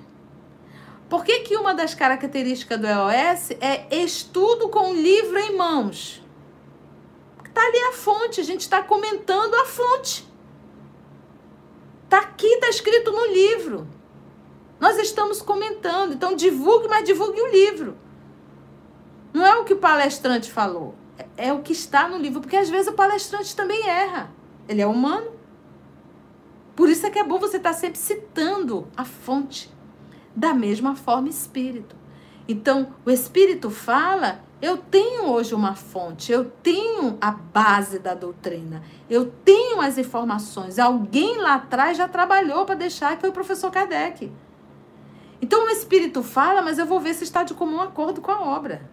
Por 1.07 1.23
que, 1.23 1.41
que 1.41 1.55
uma 1.55 1.73
das 1.73 1.93
características 1.93 2.79
do 2.79 2.87
EOS 2.87 3.51
é 3.61 3.95
estudo 3.95 4.67
com 4.69 4.95
livro 4.95 5.37
em 5.37 5.55
mãos? 5.55 6.23
Está 7.45 7.61
ali 7.61 7.77
a 7.89 7.91
fonte, 7.91 8.41
a 8.41 8.43
gente 8.43 8.61
está 8.61 8.81
comentando 8.81 9.53
a 9.55 9.65
fonte. 9.65 10.27
Está 12.05 12.19
aqui, 12.19 12.47
está 12.47 12.69
escrito 12.69 13.11
no 13.11 13.25
livro. 13.27 13.87
Nós 14.79 14.97
estamos 14.97 15.41
comentando, 15.41 16.13
então 16.13 16.35
divulgue, 16.35 16.87
mas 16.87 17.05
divulgue 17.05 17.39
o 17.39 17.51
livro. 17.51 17.95
Não 19.31 19.45
é 19.45 19.55
o 19.59 19.65
que 19.65 19.73
o 19.73 19.77
palestrante 19.77 20.51
falou, 20.51 20.95
é, 21.37 21.51
o 21.53 21.61
que 21.61 21.73
está 21.73 22.07
no 22.07 22.17
livro, 22.17 22.41
porque 22.41 22.55
às 22.55 22.69
vezes 22.69 22.87
o 22.87 22.93
palestrante 22.93 23.55
também 23.55 23.87
erra. 23.87 24.31
Ele 24.67 24.81
é 24.81 24.87
humano. 24.87 25.31
Por 26.75 26.89
isso 26.89 27.05
é 27.05 27.09
que 27.09 27.19
é 27.19 27.23
bom 27.23 27.39
você 27.39 27.57
estar 27.57 27.73
sempre 27.73 27.99
citando 27.99 28.87
a 28.95 29.03
fonte. 29.03 29.71
Da 30.35 30.53
mesma 30.53 30.95
forma, 30.95 31.27
espírito. 31.29 31.95
Então, 32.47 32.93
o 33.05 33.09
Espírito 33.09 33.69
fala, 33.69 34.43
eu 34.61 34.77
tenho 34.77 35.29
hoje 35.29 35.55
uma 35.55 35.75
fonte, 35.75 36.31
eu 36.31 36.45
tenho 36.45 37.17
a 37.21 37.31
base 37.31 37.99
da 37.99 38.13
doutrina, 38.13 38.83
eu 39.09 39.31
tenho 39.45 39.79
as 39.79 39.97
informações. 39.97 40.77
Alguém 40.77 41.37
lá 41.37 41.55
atrás 41.55 41.97
já 41.97 42.07
trabalhou 42.07 42.65
para 42.65 42.75
deixar, 42.75 43.15
que 43.15 43.21
foi 43.21 43.29
o 43.29 43.33
professor 43.33 43.71
Kardec. 43.71 44.31
Então, 45.41 45.65
o 45.65 45.69
Espírito 45.69 46.21
fala, 46.21 46.61
mas 46.61 46.77
eu 46.77 46.85
vou 46.85 46.99
ver 46.99 47.13
se 47.13 47.23
está 47.23 47.43
de 47.43 47.53
comum 47.53 47.81
acordo 47.81 48.21
com 48.21 48.31
a 48.31 48.41
obra. 48.41 48.89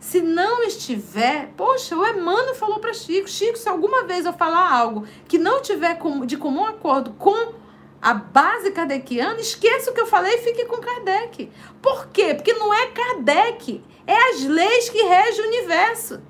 Se 0.00 0.22
não 0.22 0.62
estiver, 0.62 1.52
poxa, 1.58 1.94
o 1.94 2.06
Emmanuel 2.06 2.54
falou 2.54 2.78
para 2.78 2.94
Chico, 2.94 3.28
Chico, 3.28 3.58
se 3.58 3.68
alguma 3.68 4.04
vez 4.04 4.24
eu 4.24 4.32
falar 4.32 4.72
algo 4.72 5.06
que 5.28 5.36
não 5.36 5.60
tiver 5.60 5.98
de 6.24 6.38
comum 6.38 6.64
acordo 6.64 7.12
com 7.18 7.52
a 8.00 8.14
base 8.14 8.70
kardeciana, 8.70 9.38
esqueça 9.38 9.90
o 9.90 9.94
que 9.94 10.00
eu 10.00 10.06
falei 10.06 10.36
e 10.36 10.38
fique 10.38 10.64
com 10.64 10.78
Kardec. 10.78 11.52
Por 11.82 12.08
quê? 12.08 12.32
Porque 12.34 12.54
não 12.54 12.72
é 12.72 12.86
Kardec, 12.86 13.84
é 14.06 14.30
as 14.30 14.42
leis 14.44 14.88
que 14.88 15.02
regem 15.02 15.44
o 15.44 15.48
universo. 15.48 16.22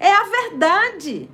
É 0.00 0.10
a 0.10 0.24
verdade. 0.24 1.30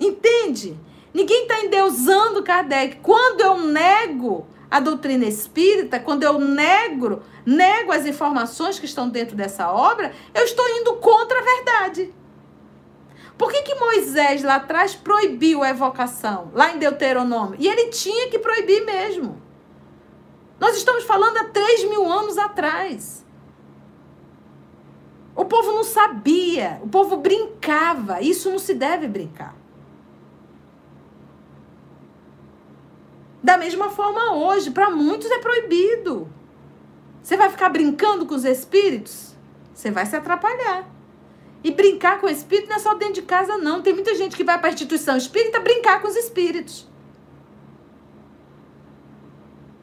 Entende? 0.00 0.76
Ninguém 1.14 1.42
está 1.42 1.64
endeusando 1.64 2.42
Kardec. 2.42 2.96
Quando 2.96 3.42
eu 3.42 3.58
nego 3.58 4.48
a 4.70 4.78
doutrina 4.78 5.24
espírita, 5.24 5.98
quando 5.98 6.22
eu 6.22 6.38
nego, 6.38 7.22
nego 7.44 7.90
as 7.90 8.06
informações 8.06 8.78
que 8.78 8.86
estão 8.86 9.08
dentro 9.08 9.34
dessa 9.34 9.70
obra, 9.72 10.12
eu 10.32 10.44
estou 10.44 10.64
indo 10.68 10.94
contra 10.96 11.38
a 11.38 11.42
verdade. 11.42 12.14
Por 13.36 13.50
que, 13.50 13.62
que 13.62 13.74
Moisés 13.74 14.42
lá 14.42 14.56
atrás 14.56 14.94
proibiu 14.94 15.62
a 15.62 15.70
evocação, 15.70 16.50
lá 16.52 16.72
em 16.72 16.78
Deuteronômio? 16.78 17.56
E 17.58 17.66
ele 17.66 17.88
tinha 17.88 18.28
que 18.28 18.38
proibir 18.38 18.84
mesmo. 18.84 19.40
Nós 20.60 20.76
estamos 20.76 21.04
falando 21.04 21.38
há 21.38 21.44
três 21.44 21.82
mil 21.84 22.04
anos 22.04 22.36
atrás. 22.36 23.24
O 25.34 25.46
povo 25.46 25.72
não 25.72 25.82
sabia, 25.82 26.78
o 26.82 26.88
povo 26.88 27.16
brincava. 27.16 28.20
Isso 28.20 28.50
não 28.50 28.58
se 28.58 28.74
deve 28.74 29.08
brincar. 29.08 29.56
Da 33.42 33.56
mesma 33.56 33.88
forma 33.90 34.34
hoje, 34.34 34.70
para 34.70 34.90
muitos 34.90 35.30
é 35.30 35.38
proibido. 35.38 36.28
Você 37.22 37.36
vai 37.36 37.48
ficar 37.50 37.68
brincando 37.68 38.26
com 38.26 38.34
os 38.34 38.44
espíritos? 38.44 39.34
Você 39.72 39.90
vai 39.90 40.04
se 40.04 40.16
atrapalhar. 40.16 40.88
E 41.62 41.70
brincar 41.70 42.20
com 42.20 42.26
o 42.26 42.30
espírito 42.30 42.68
não 42.68 42.76
é 42.76 42.78
só 42.78 42.94
dentro 42.94 43.14
de 43.14 43.22
casa, 43.22 43.58
não. 43.58 43.82
Tem 43.82 43.92
muita 43.92 44.14
gente 44.14 44.36
que 44.36 44.44
vai 44.44 44.58
para 44.58 44.68
a 44.68 44.72
instituição 44.72 45.16
espírita 45.16 45.60
brincar 45.60 46.00
com 46.00 46.08
os 46.08 46.16
espíritos. 46.16 46.88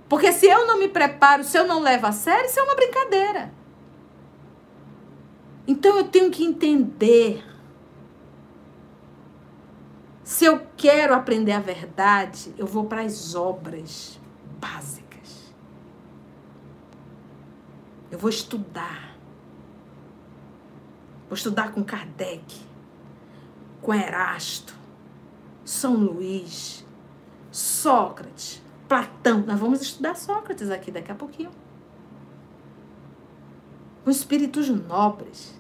Porque 0.09 0.31
se 0.31 0.47
eu 0.47 0.65
não 0.65 0.79
me 0.79 0.87
preparo, 0.87 1.43
se 1.43 1.57
eu 1.57 1.67
não 1.67 1.81
levo 1.81 2.07
a 2.07 2.11
sério, 2.11 2.45
isso 2.45 2.59
é 2.59 2.63
uma 2.63 2.75
brincadeira. 2.75 3.53
Então 5.67 5.97
eu 5.97 6.05
tenho 6.05 6.31
que 6.31 6.43
entender. 6.43 7.43
Se 10.27 10.43
eu 10.43 10.67
quero 10.75 11.13
aprender 11.13 11.53
a 11.53 11.59
verdade, 11.61 12.53
eu 12.57 12.67
vou 12.67 12.83
para 12.83 13.01
as 13.01 13.33
obras 13.33 14.19
básicas. 14.59 15.53
Eu 18.11 18.19
vou 18.19 18.29
estudar. 18.29 19.15
Vou 21.29 21.33
estudar 21.33 21.71
com 21.71 21.81
Kardec, 21.81 22.43
com 23.81 23.93
Erasto, 23.93 24.75
São 25.63 25.95
Luís, 25.95 26.85
Sócrates, 27.49 28.61
Platão. 28.85 29.45
Nós 29.47 29.57
vamos 29.57 29.81
estudar 29.81 30.17
Sócrates 30.17 30.69
aqui 30.69 30.91
daqui 30.91 31.09
a 31.09 31.15
pouquinho. 31.15 31.51
Com 34.03 34.11
espíritos 34.11 34.67
nobres. 34.67 35.57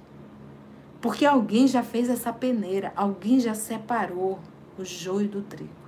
Porque 0.99 1.25
alguém 1.25 1.69
já 1.69 1.83
fez 1.83 2.09
essa 2.09 2.33
peneira, 2.33 2.91
alguém 2.97 3.39
já 3.39 3.55
separou 3.55 4.41
o 4.77 4.85
joio 4.85 5.27
do 5.27 5.41
trigo. 5.41 5.87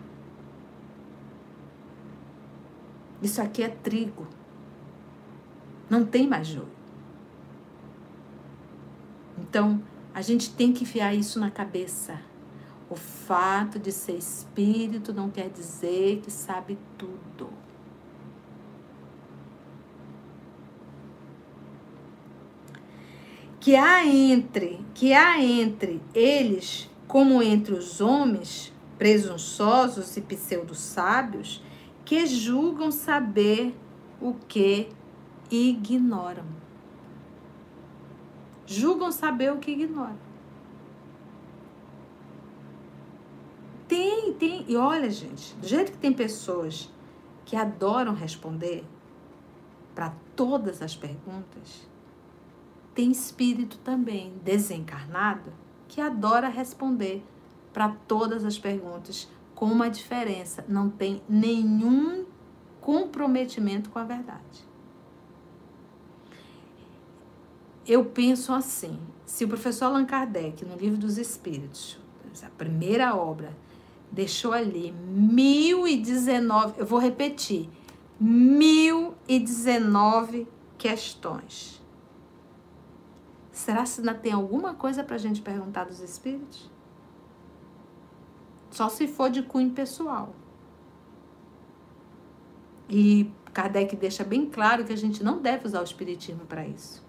Isso 3.21 3.41
aqui 3.41 3.61
é 3.61 3.69
trigo. 3.69 4.27
Não 5.89 6.05
tem 6.05 6.27
mais 6.27 6.47
joio. 6.47 6.79
Então, 9.37 9.81
a 10.13 10.21
gente 10.21 10.51
tem 10.53 10.71
que 10.71 10.83
enfiar 10.83 11.13
isso 11.13 11.39
na 11.39 11.49
cabeça. 11.49 12.21
O 12.89 12.95
fato 12.95 13.77
de 13.77 13.91
ser 13.91 14.17
espírito 14.17 15.13
não 15.13 15.29
quer 15.29 15.49
dizer 15.49 16.21
que 16.21 16.31
sabe 16.31 16.77
tudo. 16.97 17.49
Que 23.59 23.75
há 23.75 24.05
entre, 24.05 24.79
que 24.93 25.13
há 25.13 25.41
entre 25.43 26.01
eles, 26.13 26.89
como 27.07 27.43
entre 27.43 27.73
os 27.73 27.99
homens, 27.99 28.73
presunçosos 28.99 30.15
e 30.15 30.21
pseudo-sábios, 30.21 31.63
que 32.05 32.27
julgam 32.27 32.91
saber 32.91 33.75
o 34.21 34.35
que 34.47 34.89
ignoram 35.49 36.59
julgam 38.69 39.11
saber 39.11 39.51
o 39.51 39.57
que 39.57 39.71
ignoram. 39.71 40.19
Tem, 43.87 44.31
tem. 44.33 44.63
E 44.67 44.77
olha, 44.77 45.09
gente, 45.09 45.55
do 45.55 45.67
jeito 45.67 45.91
que 45.91 45.97
tem 45.97 46.13
pessoas 46.13 46.93
que 47.43 47.55
adoram 47.55 48.13
responder 48.13 48.85
para 49.95 50.13
todas 50.35 50.83
as 50.83 50.95
perguntas, 50.95 51.89
tem 52.93 53.11
espírito 53.11 53.79
também 53.79 54.35
desencarnado 54.43 55.51
que 55.87 55.99
adora 55.99 56.47
responder 56.47 57.25
para 57.73 57.89
todas 58.07 58.45
as 58.45 58.57
perguntas 58.57 59.27
com 59.55 59.65
uma 59.65 59.89
diferença, 59.89 60.63
não 60.67 60.89
tem 60.89 61.21
nenhum 61.27 62.25
comprometimento 62.79 63.89
com 63.89 63.99
a 63.99 64.03
verdade 64.03 64.69
eu 67.89 68.05
penso 68.05 68.53
assim: 68.53 68.97
se 69.25 69.43
o 69.43 69.47
professor 69.47 69.85
Allan 69.85 70.05
Kardec, 70.05 70.63
no 70.63 70.75
Livro 70.75 70.99
dos 70.99 71.17
Espíritos, 71.17 71.97
a 72.43 72.49
primeira 72.51 73.15
obra, 73.15 73.57
deixou 74.11 74.53
ali 74.53 74.91
1019, 74.91 76.75
eu 76.77 76.85
vou 76.85 76.99
repetir, 76.99 77.67
1019 78.19 80.47
questões. 80.77 81.81
Será 83.51 83.83
que 83.83 83.99
ainda 83.99 84.13
tem 84.13 84.33
alguma 84.33 84.75
coisa 84.75 85.03
para 85.03 85.15
a 85.15 85.19
gente 85.19 85.41
perguntar 85.41 85.85
dos 85.85 85.99
espíritos? 85.99 86.69
Só 88.71 88.89
se 88.89 89.07
for 89.07 89.29
de 89.29 89.41
cunho 89.41 89.71
pessoal. 89.71 90.33
E 92.89 93.31
Kardec 93.53 93.95
deixa 93.95 94.23
bem 94.23 94.45
claro 94.45 94.83
que 94.85 94.93
a 94.93 94.97
gente 94.97 95.23
não 95.23 95.39
deve 95.39 95.67
usar 95.67 95.81
o 95.81 95.83
espiritismo 95.83 96.45
para 96.45 96.65
isso. 96.65 97.03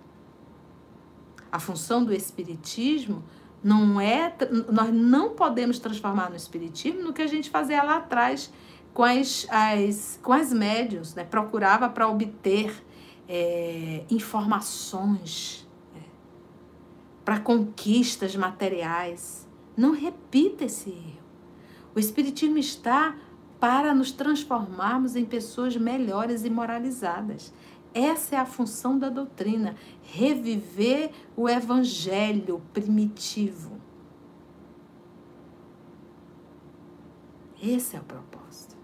A 1.50 1.58
função 1.58 2.04
do 2.04 2.12
espiritismo 2.12 3.22
não 3.62 4.00
é 4.00 4.34
nós 4.70 4.92
não 4.92 5.30
podemos 5.30 5.78
transformar 5.78 6.30
no 6.30 6.36
espiritismo 6.36 7.02
no 7.02 7.12
que 7.12 7.22
a 7.22 7.26
gente 7.26 7.50
fazia 7.50 7.82
lá 7.82 7.96
atrás 7.96 8.52
com 8.94 9.04
as, 9.04 9.46
as 9.50 10.18
com 10.22 10.32
as 10.32 10.52
médios, 10.52 11.14
né? 11.14 11.24
procurava 11.24 11.88
para 11.88 12.08
obter 12.08 12.72
é, 13.28 14.04
informações 14.10 15.68
né? 15.94 16.02
para 17.24 17.38
conquistas 17.40 18.34
materiais. 18.34 19.48
Não 19.76 19.92
repita 19.92 20.64
esse 20.64 20.90
erro. 20.90 21.19
O 21.94 21.98
espiritismo 21.98 22.58
está 22.58 23.16
para 23.58 23.94
nos 23.94 24.10
transformarmos 24.10 25.16
em 25.16 25.24
pessoas 25.24 25.76
melhores 25.76 26.44
e 26.44 26.50
moralizadas. 26.50 27.52
Essa 27.92 28.36
é 28.36 28.38
a 28.38 28.46
função 28.46 28.98
da 28.98 29.08
doutrina, 29.08 29.74
reviver 30.02 31.10
o 31.36 31.48
evangelho 31.48 32.62
primitivo. 32.72 33.78
Esse 37.62 37.96
é 37.96 38.00
o 38.00 38.04
propósito. 38.04 38.76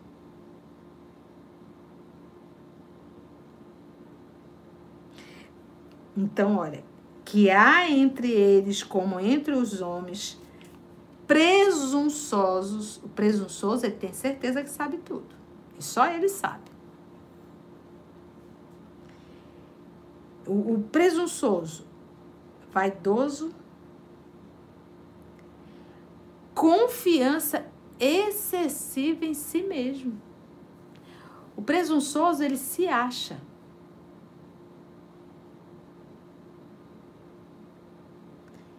Então, 6.16 6.56
olha, 6.56 6.82
que 7.24 7.50
há 7.50 7.90
entre 7.90 8.30
eles, 8.30 8.82
como 8.82 9.20
entre 9.20 9.54
os 9.54 9.80
homens, 9.80 10.40
presunçosos. 11.26 12.98
O 12.98 13.08
presunçoso, 13.08 13.86
ele 13.86 13.96
tem 13.96 14.12
certeza 14.12 14.62
que 14.62 14.70
sabe 14.70 14.98
tudo. 14.98 15.34
E 15.78 15.82
só 15.82 16.06
ele 16.06 16.28
sabe. 16.28 16.70
O, 20.46 20.74
o 20.74 20.82
presunçoso, 20.92 21.84
vaidoso, 22.70 23.52
confiança 26.54 27.66
excessiva 27.98 29.24
em 29.24 29.34
si 29.34 29.62
mesmo. 29.62 30.20
O 31.56 31.62
presunçoso, 31.62 32.42
ele 32.42 32.56
se 32.56 32.86
acha. 32.86 33.40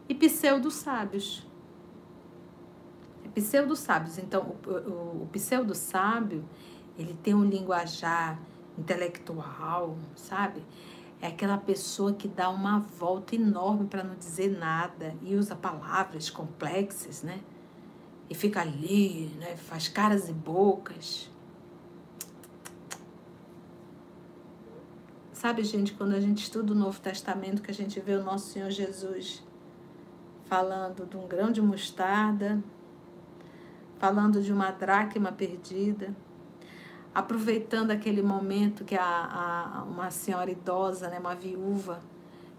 E 0.08 0.16
pseudo-sábios 0.16 1.47
Pseudo-sábios. 3.38 4.18
Então, 4.18 4.56
o, 4.66 4.70
o, 4.72 5.24
o 5.24 5.30
pseudo-sábio, 5.32 6.44
ele 6.98 7.14
tem 7.22 7.36
um 7.36 7.44
linguajar 7.44 8.40
intelectual, 8.76 9.96
sabe? 10.16 10.66
É 11.22 11.28
aquela 11.28 11.60
pessoa 11.60 12.14
que 12.14 12.28
dá 12.28 12.50
uma 12.50 12.80
volta 12.80 13.36
enorme 13.36 13.86
para 13.86 14.04
não 14.04 14.16
dizer 14.16 14.58
nada 14.58 15.16
e 15.22 15.36
usa 15.36 15.56
palavras 15.56 16.32
complexas, 16.32 17.22
né? 17.22 17.40
E 18.28 18.34
fica 18.34 18.62
ali, 18.62 19.28
né? 19.40 19.56
Faz 19.56 19.88
caras 19.88 20.30
e 20.30 20.34
bocas. 20.34 21.30
Sabe, 25.32 25.64
gente, 25.64 25.94
quando 25.94 26.14
a 26.14 26.20
gente 26.20 26.42
estuda 26.42 26.74
o 26.74 26.76
Novo 26.76 27.00
Testamento, 27.00 27.62
que 27.62 27.70
a 27.70 27.74
gente 27.74 28.00
vê 28.00 28.16
o 28.16 28.24
nosso 28.24 28.48
Senhor 28.48 28.72
Jesus 28.72 29.44
falando 30.46 31.06
de 31.06 31.16
um 31.16 31.28
grão 31.28 31.52
de 31.52 31.62
mostarda, 31.62 32.64
falando 34.00 34.42
de 34.42 34.52
uma 34.52 34.72
dracma 34.72 35.32
perdida, 35.32 36.16
aproveitando 37.14 37.92
aquele 37.92 38.22
momento 38.22 38.86
que 38.86 38.96
a, 38.96 39.04
a, 39.04 39.84
uma 39.84 40.12
senhora 40.12 40.52
idosa, 40.52 41.10
né, 41.10 41.20
uma 41.20 41.34
viúva, 41.34 42.02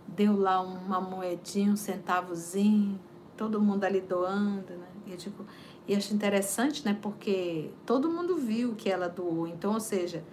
deu 0.06 0.36
lá 0.36 0.60
uma 0.60 1.00
moedinha, 1.00 1.72
um 1.72 1.76
centavozinho, 1.76 2.98
todo 3.36 3.60
mundo 3.60 3.84
ali 3.84 4.00
doando, 4.00 4.74
né? 4.74 4.88
E 5.06 5.12
eu 5.12 5.16
digo, 5.16 5.46
e 5.86 5.94
acho 5.94 6.12
interessante, 6.12 6.84
né? 6.84 6.98
Porque 7.00 7.70
todo 7.86 8.10
mundo 8.10 8.36
viu 8.36 8.74
que 8.74 8.90
ela 8.90 9.08
doou. 9.08 9.46
Então, 9.46 9.74
ou 9.74 9.80
seja, 9.80 10.24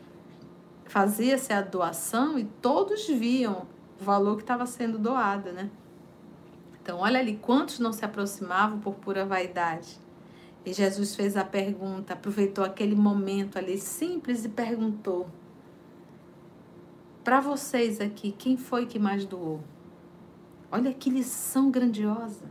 fazia-se 0.86 1.54
a 1.54 1.62
doação 1.62 2.40
e 2.40 2.46
todos 2.46 3.08
viam 3.08 3.68
o 4.00 4.04
valor 4.04 4.38
que 4.38 4.44
estava 4.44 4.66
sendo 4.66 4.98
doado, 4.98 5.52
né? 5.52 5.70
Então, 6.82 7.00
olha 7.00 7.20
ali 7.20 7.38
quantos 7.38 7.80
não 7.80 7.92
se 7.92 8.04
aproximavam 8.04 8.80
por 8.80 8.96
pura 8.96 9.26
vaidade. 9.26 10.00
E 10.66 10.74
Jesus 10.74 11.14
fez 11.14 11.38
a 11.38 11.44
pergunta, 11.44 12.14
aproveitou 12.14 12.64
aquele 12.64 12.96
momento 12.96 13.58
ali 13.58 13.78
simples 13.78 14.44
e 14.44 14.50
perguntou: 14.50 15.28
Para 17.24 17.40
vocês 17.40 18.02
aqui, 18.02 18.32
quem 18.32 18.58
foi 18.58 18.88
que 18.88 18.98
mais 18.98 19.26
doou? 19.26 19.62
Olha 20.72 20.92
que 20.92 21.12
lição 21.12 21.70
grandiosa. 21.70 22.50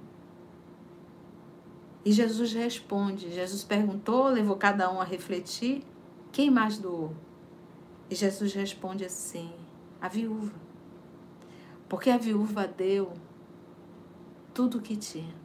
E 2.04 2.12
Jesus 2.12 2.52
responde. 2.52 3.32
Jesus 3.32 3.64
perguntou, 3.64 4.28
levou 4.28 4.56
cada 4.56 4.92
um 4.92 5.00
a 5.00 5.04
refletir: 5.04 5.82
quem 6.30 6.50
mais 6.50 6.78
doou? 6.78 7.12
E 8.08 8.14
Jesus 8.14 8.54
responde 8.54 9.04
assim: 9.04 9.50
a 10.00 10.06
viúva. 10.06 10.54
Porque 11.88 12.10
a 12.10 12.16
viúva 12.16 12.68
deu 12.68 13.12
tudo 14.52 14.78
o 14.78 14.80
que 14.80 14.96
tinha 14.96 15.43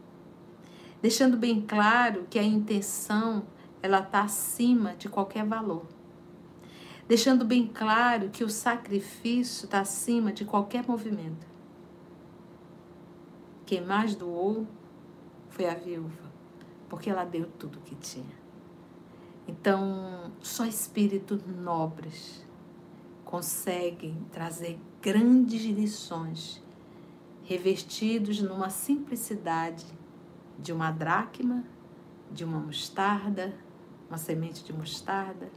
deixando 1.01 1.37
bem 1.37 1.61
claro 1.61 2.25
que 2.29 2.37
a 2.37 2.43
intenção 2.43 3.43
ela 3.81 3.99
está 3.99 4.21
acima 4.23 4.95
de 4.95 5.07
qualquer 5.07 5.45
valor. 5.45 5.85
Deixando 7.07 7.43
bem 7.43 7.65
claro 7.65 8.29
que 8.29 8.43
o 8.43 8.49
sacrifício 8.49 9.65
está 9.65 9.79
acima 9.79 10.31
de 10.31 10.45
qualquer 10.45 10.87
movimento. 10.87 11.47
Quem 13.65 13.81
mais 13.81 14.15
doou 14.15 14.67
foi 15.49 15.67
a 15.67 15.73
viúva, 15.73 16.31
porque 16.87 17.09
ela 17.09 17.23
deu 17.23 17.47
tudo 17.57 17.79
o 17.79 17.81
que 17.81 17.95
tinha. 17.95 18.39
Então, 19.47 20.31
só 20.41 20.65
espíritos 20.65 21.41
nobres 21.47 22.45
conseguem 23.25 24.15
trazer 24.31 24.79
grandes 25.01 25.63
lições, 25.63 26.63
revestidos 27.43 28.41
numa 28.41 28.69
simplicidade 28.69 29.85
de 30.61 30.73
uma 30.73 30.91
dracma, 30.91 31.63
de 32.31 32.43
uma 32.43 32.59
mostarda, 32.59 33.53
uma 34.07 34.17
semente 34.17 34.63
de 34.63 34.73
mostarda, 34.73 35.49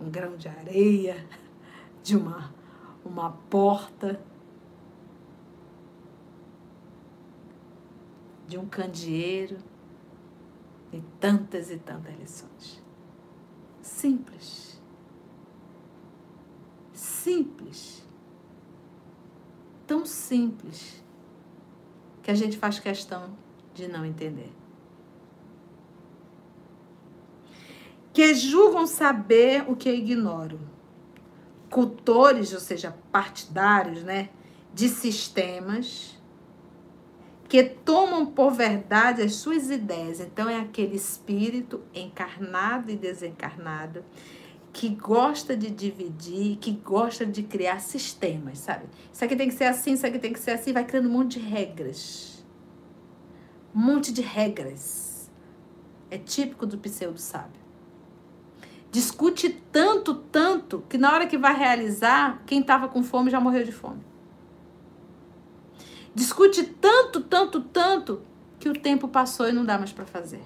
um 0.00 0.10
grão 0.10 0.36
de 0.36 0.48
areia, 0.48 1.26
de 2.02 2.16
uma, 2.16 2.54
uma 3.04 3.32
porta, 3.50 4.20
de 8.46 8.56
um 8.56 8.66
candeeiro, 8.66 9.58
e 10.92 11.02
tantas 11.18 11.70
e 11.70 11.78
tantas 11.78 12.16
lições. 12.16 12.82
Simples. 13.82 14.80
Simples. 16.92 18.06
Tão 19.86 20.06
simples 20.06 21.04
que 22.22 22.30
a 22.30 22.34
gente 22.34 22.56
faz 22.56 22.78
questão 22.78 23.36
de 23.76 23.86
não 23.86 24.04
entender. 24.04 24.50
Que 28.12 28.34
julgam 28.34 28.86
saber 28.86 29.64
o 29.68 29.76
que 29.76 29.88
eu 29.88 29.94
ignoro. 29.94 30.58
Cultores, 31.70 32.54
ou 32.54 32.60
seja, 32.60 32.96
partidários, 33.12 34.02
né? 34.02 34.30
De 34.72 34.88
sistemas 34.88 36.16
que 37.48 37.62
tomam 37.62 38.26
por 38.26 38.50
verdade 38.50 39.22
as 39.22 39.34
suas 39.34 39.70
ideias. 39.70 40.18
Então, 40.18 40.48
é 40.48 40.58
aquele 40.58 40.96
espírito 40.96 41.80
encarnado 41.94 42.90
e 42.90 42.96
desencarnado 42.96 44.02
que 44.72 44.88
gosta 44.88 45.56
de 45.56 45.70
dividir, 45.70 46.56
que 46.56 46.72
gosta 46.72 47.24
de 47.24 47.42
criar 47.42 47.80
sistemas, 47.80 48.58
sabe? 48.58 48.86
Isso 49.12 49.24
aqui 49.24 49.36
tem 49.36 49.48
que 49.48 49.54
ser 49.54 49.64
assim, 49.64 49.92
isso 49.92 50.06
aqui 50.06 50.18
tem 50.18 50.32
que 50.32 50.40
ser 50.40 50.50
assim, 50.50 50.72
vai 50.72 50.84
criando 50.84 51.08
um 51.08 51.12
monte 51.12 51.38
de 51.38 51.46
regras 51.46 52.35
um 53.74 53.78
monte 53.78 54.12
de 54.12 54.22
regras. 54.22 55.30
É 56.10 56.18
típico 56.18 56.66
do 56.66 56.78
pseudo-sábio. 56.78 57.60
Discute 58.90 59.50
tanto, 59.70 60.14
tanto, 60.14 60.84
que 60.88 60.96
na 60.96 61.12
hora 61.12 61.26
que 61.26 61.36
vai 61.36 61.54
realizar, 61.54 62.42
quem 62.46 62.60
estava 62.60 62.88
com 62.88 63.02
fome 63.02 63.30
já 63.30 63.40
morreu 63.40 63.64
de 63.64 63.72
fome. 63.72 64.00
Discute 66.14 66.64
tanto, 66.64 67.20
tanto, 67.20 67.60
tanto, 67.60 68.22
que 68.58 68.68
o 68.68 68.72
tempo 68.72 69.08
passou 69.08 69.48
e 69.48 69.52
não 69.52 69.64
dá 69.64 69.76
mais 69.76 69.92
para 69.92 70.06
fazer. 70.06 70.42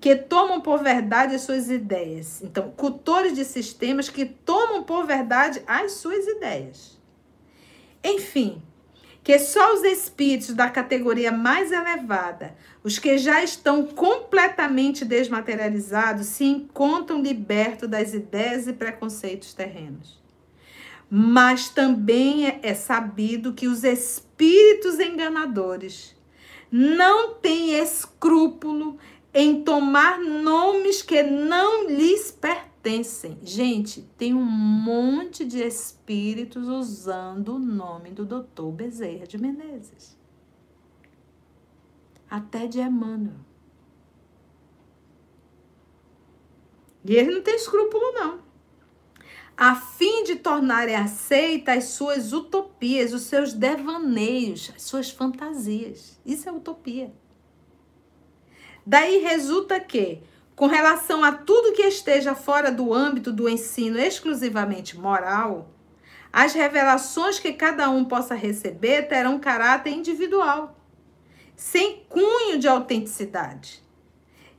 que 0.00 0.14
tomam 0.14 0.60
por 0.60 0.82
verdade 0.82 1.34
as 1.34 1.42
suas 1.42 1.68
ideias. 1.68 2.40
Então, 2.42 2.70
cultores 2.70 3.34
de 3.34 3.44
sistemas 3.44 4.08
que 4.08 4.24
tomam 4.24 4.82
por 4.82 5.06
verdade 5.06 5.62
as 5.66 5.92
suas 5.92 6.26
ideias. 6.26 6.97
Enfim, 8.02 8.62
que 9.22 9.38
só 9.38 9.74
os 9.74 9.82
espíritos 9.82 10.54
da 10.54 10.70
categoria 10.70 11.30
mais 11.30 11.70
elevada, 11.70 12.56
os 12.82 12.98
que 12.98 13.18
já 13.18 13.44
estão 13.44 13.84
completamente 13.86 15.04
desmaterializados, 15.04 16.26
se 16.28 16.44
encontram 16.44 17.20
libertos 17.20 17.88
das 17.88 18.14
ideias 18.14 18.66
e 18.66 18.72
preconceitos 18.72 19.52
terrenos. 19.52 20.18
Mas 21.10 21.68
também 21.68 22.46
é, 22.46 22.60
é 22.62 22.74
sabido 22.74 23.52
que 23.52 23.68
os 23.68 23.84
espíritos 23.84 24.98
enganadores 24.98 26.16
não 26.70 27.34
têm 27.34 27.78
escrúpulo 27.78 28.98
em 29.32 29.62
tomar 29.62 30.18
nomes 30.18 31.02
que 31.02 31.22
não 31.22 31.86
lhes 31.86 32.30
pertencem 32.30 32.77
pertencem. 32.88 33.38
Gente, 33.42 34.02
tem 34.16 34.32
um 34.32 34.42
monte 34.42 35.44
de 35.44 35.62
espíritos 35.62 36.66
usando 36.66 37.56
o 37.56 37.58
nome 37.58 38.10
do 38.10 38.24
doutor 38.24 38.72
Bezerra 38.72 39.26
de 39.26 39.36
Menezes. 39.36 40.16
Até 42.30 42.66
de 42.66 42.80
Emmanuel. 42.80 43.46
E 47.04 47.14
ele 47.14 47.34
não 47.34 47.42
tem 47.42 47.54
escrúpulo, 47.54 48.12
não. 48.12 48.40
A 49.56 49.74
fim 49.74 50.24
de 50.24 50.36
tornarem 50.36 50.94
aceitas 50.94 51.76
as 51.76 51.84
suas 51.84 52.32
utopias, 52.32 53.12
os 53.12 53.22
seus 53.22 53.52
devaneios, 53.52 54.72
as 54.74 54.82
suas 54.82 55.10
fantasias. 55.10 56.18
Isso 56.24 56.48
é 56.48 56.52
utopia. 56.52 57.12
Daí 58.86 59.18
resulta 59.18 59.80
que 59.80 60.22
com 60.58 60.66
relação 60.66 61.22
a 61.22 61.30
tudo 61.30 61.72
que 61.72 61.82
esteja 61.82 62.34
fora 62.34 62.72
do 62.72 62.92
âmbito 62.92 63.30
do 63.30 63.48
ensino 63.48 63.96
exclusivamente 63.96 64.98
moral, 64.98 65.70
as 66.32 66.52
revelações 66.52 67.38
que 67.38 67.52
cada 67.52 67.88
um 67.88 68.04
possa 68.04 68.34
receber 68.34 69.02
terão 69.02 69.38
caráter 69.38 69.90
individual, 69.90 70.76
sem 71.54 72.04
cunho 72.08 72.58
de 72.58 72.66
autenticidade, 72.66 73.80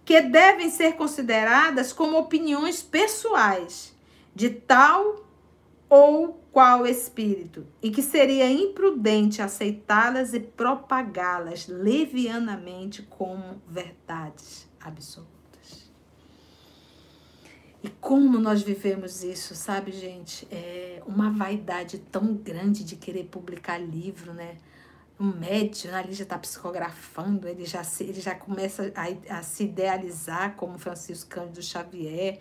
que 0.05 0.21
devem 0.21 0.69
ser 0.69 0.93
consideradas 0.93 1.91
como 1.91 2.17
opiniões 2.17 2.81
pessoais 2.81 3.93
de 4.33 4.51
tal 4.51 5.27
ou 5.89 6.41
qual 6.49 6.87
espírito, 6.87 7.67
e 7.83 7.91
que 7.91 8.01
seria 8.01 8.49
imprudente 8.49 9.41
aceitá-las 9.41 10.33
e 10.33 10.39
propagá-las 10.39 11.67
levianamente 11.67 13.01
como 13.01 13.61
verdades 13.67 14.65
absolutas. 14.79 15.38
E 17.81 17.87
como 17.87 18.37
nós 18.39 18.61
vivemos 18.61 19.23
isso, 19.23 19.55
sabe, 19.55 19.91
gente? 19.93 20.45
É 20.51 21.01
uma 21.07 21.31
vaidade 21.31 21.97
tão 21.97 22.33
grande 22.33 22.83
de 22.83 22.97
querer 22.97 23.25
publicar 23.25 23.77
livro, 23.77 24.33
né? 24.33 24.57
O 25.17 25.23
médium 25.23 25.95
ali 25.95 26.13
já 26.13 26.23
está 26.23 26.37
psicografando, 26.37 27.47
ele 27.47 27.65
já, 27.65 27.83
se, 27.83 28.03
ele 28.03 28.19
já 28.19 28.35
começa 28.35 28.91
a, 28.95 29.37
a, 29.37 29.43
se 29.43 29.63
idealizar 29.63 30.55
como 30.55 30.77
Francisco 30.77 31.29
Cândido 31.29 31.61
Xavier, 31.61 32.39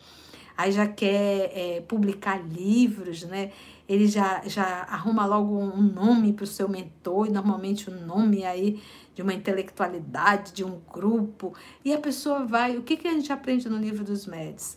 aí 0.57 0.73
já 0.73 0.89
quer 0.89 1.53
é, 1.55 1.81
publicar 1.87 2.41
livros, 2.45 3.23
né? 3.23 3.53
Ele 3.89 4.09
já, 4.09 4.43
já 4.45 4.83
arruma 4.83 5.25
logo 5.25 5.57
um 5.57 5.83
nome 5.83 6.33
para 6.33 6.45
o 6.45 6.47
seu 6.49 6.69
mentor, 6.69 7.29
e 7.29 7.31
normalmente 7.31 7.89
o 7.89 7.93
um 7.93 8.07
nome 8.07 8.45
aí 8.45 8.83
de 9.15 9.23
uma 9.23 9.35
intelectualidade, 9.35 10.53
de 10.53 10.65
um 10.65 10.81
grupo, 10.93 11.55
e 11.85 11.93
a 11.93 11.99
pessoa 11.99 12.45
vai. 12.45 12.77
O 12.77 12.83
que, 12.83 12.97
que 12.97 13.07
a 13.07 13.13
gente 13.13 13.33
aprende 13.33 13.69
no 13.69 13.79
livro 13.79 14.05
dos 14.05 14.27
médios? 14.27 14.77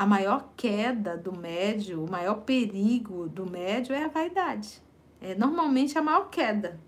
A 0.00 0.06
maior 0.06 0.54
queda 0.56 1.14
do 1.14 1.30
médio, 1.30 2.02
o 2.02 2.10
maior 2.10 2.36
perigo 2.36 3.28
do 3.28 3.44
médio 3.44 3.94
é 3.94 4.04
a 4.04 4.08
vaidade. 4.08 4.82
É, 5.20 5.34
normalmente 5.34 5.98
a 5.98 6.00
maior 6.00 6.30
queda 6.30 6.80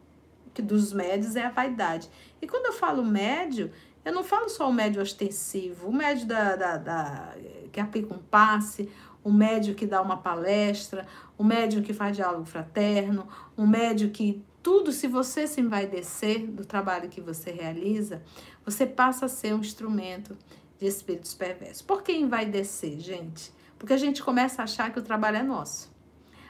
que 0.55 0.63
dos 0.63 0.95
médios 0.95 1.37
é 1.37 1.45
a 1.45 1.51
vaidade. 1.51 2.09
E 2.41 2.47
quando 2.47 2.65
eu 2.65 2.73
falo 2.73 3.05
médio, 3.05 3.71
eu 4.03 4.15
não 4.15 4.25
falo 4.25 4.49
só 4.49 4.67
o 4.67 4.73
médio 4.73 5.03
ostensivo, 5.03 5.89
o 5.89 5.93
médio 5.93 6.27
da, 6.27 6.57
da, 6.57 6.77
da, 6.79 7.35
que 7.71 7.79
aplica 7.79 8.15
um 8.15 8.19
passe, 8.19 8.89
o 9.23 9.31
médio 9.31 9.75
que 9.75 9.85
dá 9.85 10.01
uma 10.01 10.17
palestra, 10.17 11.07
o 11.37 11.45
médio 11.45 11.83
que 11.83 11.93
faz 11.93 12.17
diálogo 12.17 12.47
fraterno, 12.47 13.29
o 13.55 13.67
médio 13.67 14.09
que 14.09 14.43
tudo, 14.63 14.91
se 14.91 15.07
você 15.07 15.47
se 15.47 15.61
envaidecer 15.61 16.47
do 16.47 16.65
trabalho 16.65 17.11
que 17.11 17.21
você 17.21 17.51
realiza, 17.51 18.23
você 18.65 18.87
passa 18.87 19.27
a 19.27 19.29
ser 19.29 19.55
um 19.55 19.59
instrumento 19.59 20.35
de 20.83 20.89
espíritos 20.89 21.33
perversos. 21.33 21.81
Por 21.81 22.03
que 22.03 22.13
envaidecer, 22.13 22.99
gente? 22.99 23.53
Porque 23.79 23.93
a 23.93 23.97
gente 23.97 24.21
começa 24.21 24.63
a 24.63 24.65
achar 24.65 24.93
que 24.93 24.99
o 24.99 25.03
trabalho 25.03 25.37
é 25.37 25.43
nosso. 25.43 25.93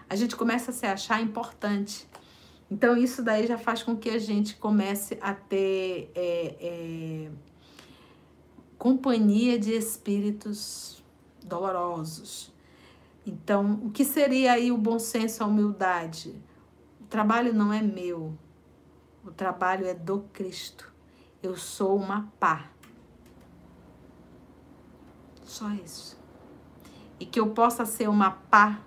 A 0.09 0.17
gente 0.17 0.35
começa 0.35 0.71
a 0.71 0.75
se 0.75 0.87
achar 0.87 1.21
importante. 1.21 2.09
Então, 2.71 2.97
isso 2.97 3.23
daí 3.23 3.47
já 3.47 3.59
faz 3.59 3.83
com 3.83 3.95
que 3.95 4.09
a 4.09 4.19
gente 4.19 4.57
comece 4.57 5.19
a 5.21 5.35
ter 5.35 6.11
é, 6.15 6.57
é, 6.61 7.31
companhia 8.79 9.59
de 9.59 9.73
espíritos 9.73 11.05
dolorosos. 11.45 12.51
Então, 13.27 13.81
o 13.85 13.91
que 13.91 14.05
seria 14.05 14.53
aí 14.53 14.73
o 14.73 14.79
bom 14.79 14.99
senso, 14.99 15.45
a 15.45 15.47
humildade? 15.47 16.35
O 17.03 17.05
trabalho 17.05 17.53
não 17.53 17.71
é 17.71 17.83
meu, 17.83 18.37
o 19.23 19.31
trabalho 19.31 19.87
é 19.87 19.93
do 19.93 20.21
Cristo. 20.33 20.91
Eu 21.43 21.55
sou 21.55 21.97
uma 21.97 22.33
pá 22.41 22.72
só 25.53 25.71
isso. 25.71 26.19
E 27.21 27.27
que 27.27 27.39
eu 27.39 27.51
possa 27.51 27.85
ser 27.85 28.09
uma 28.09 28.31
pá 28.31 28.81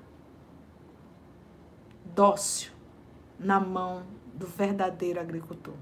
dócil 2.13 2.71
na 3.39 3.59
mão 3.59 4.03
do 4.33 4.47
verdadeiro 4.47 5.19
agricultor. 5.19 5.75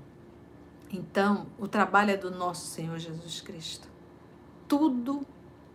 Então, 0.92 1.48
o 1.58 1.68
trabalho 1.68 2.12
é 2.12 2.18
do 2.18 2.30
nosso 2.30 2.68
Senhor 2.68 3.00
Jesus 3.00 3.42
Cristo. 3.42 3.88
Tudo 4.68 5.26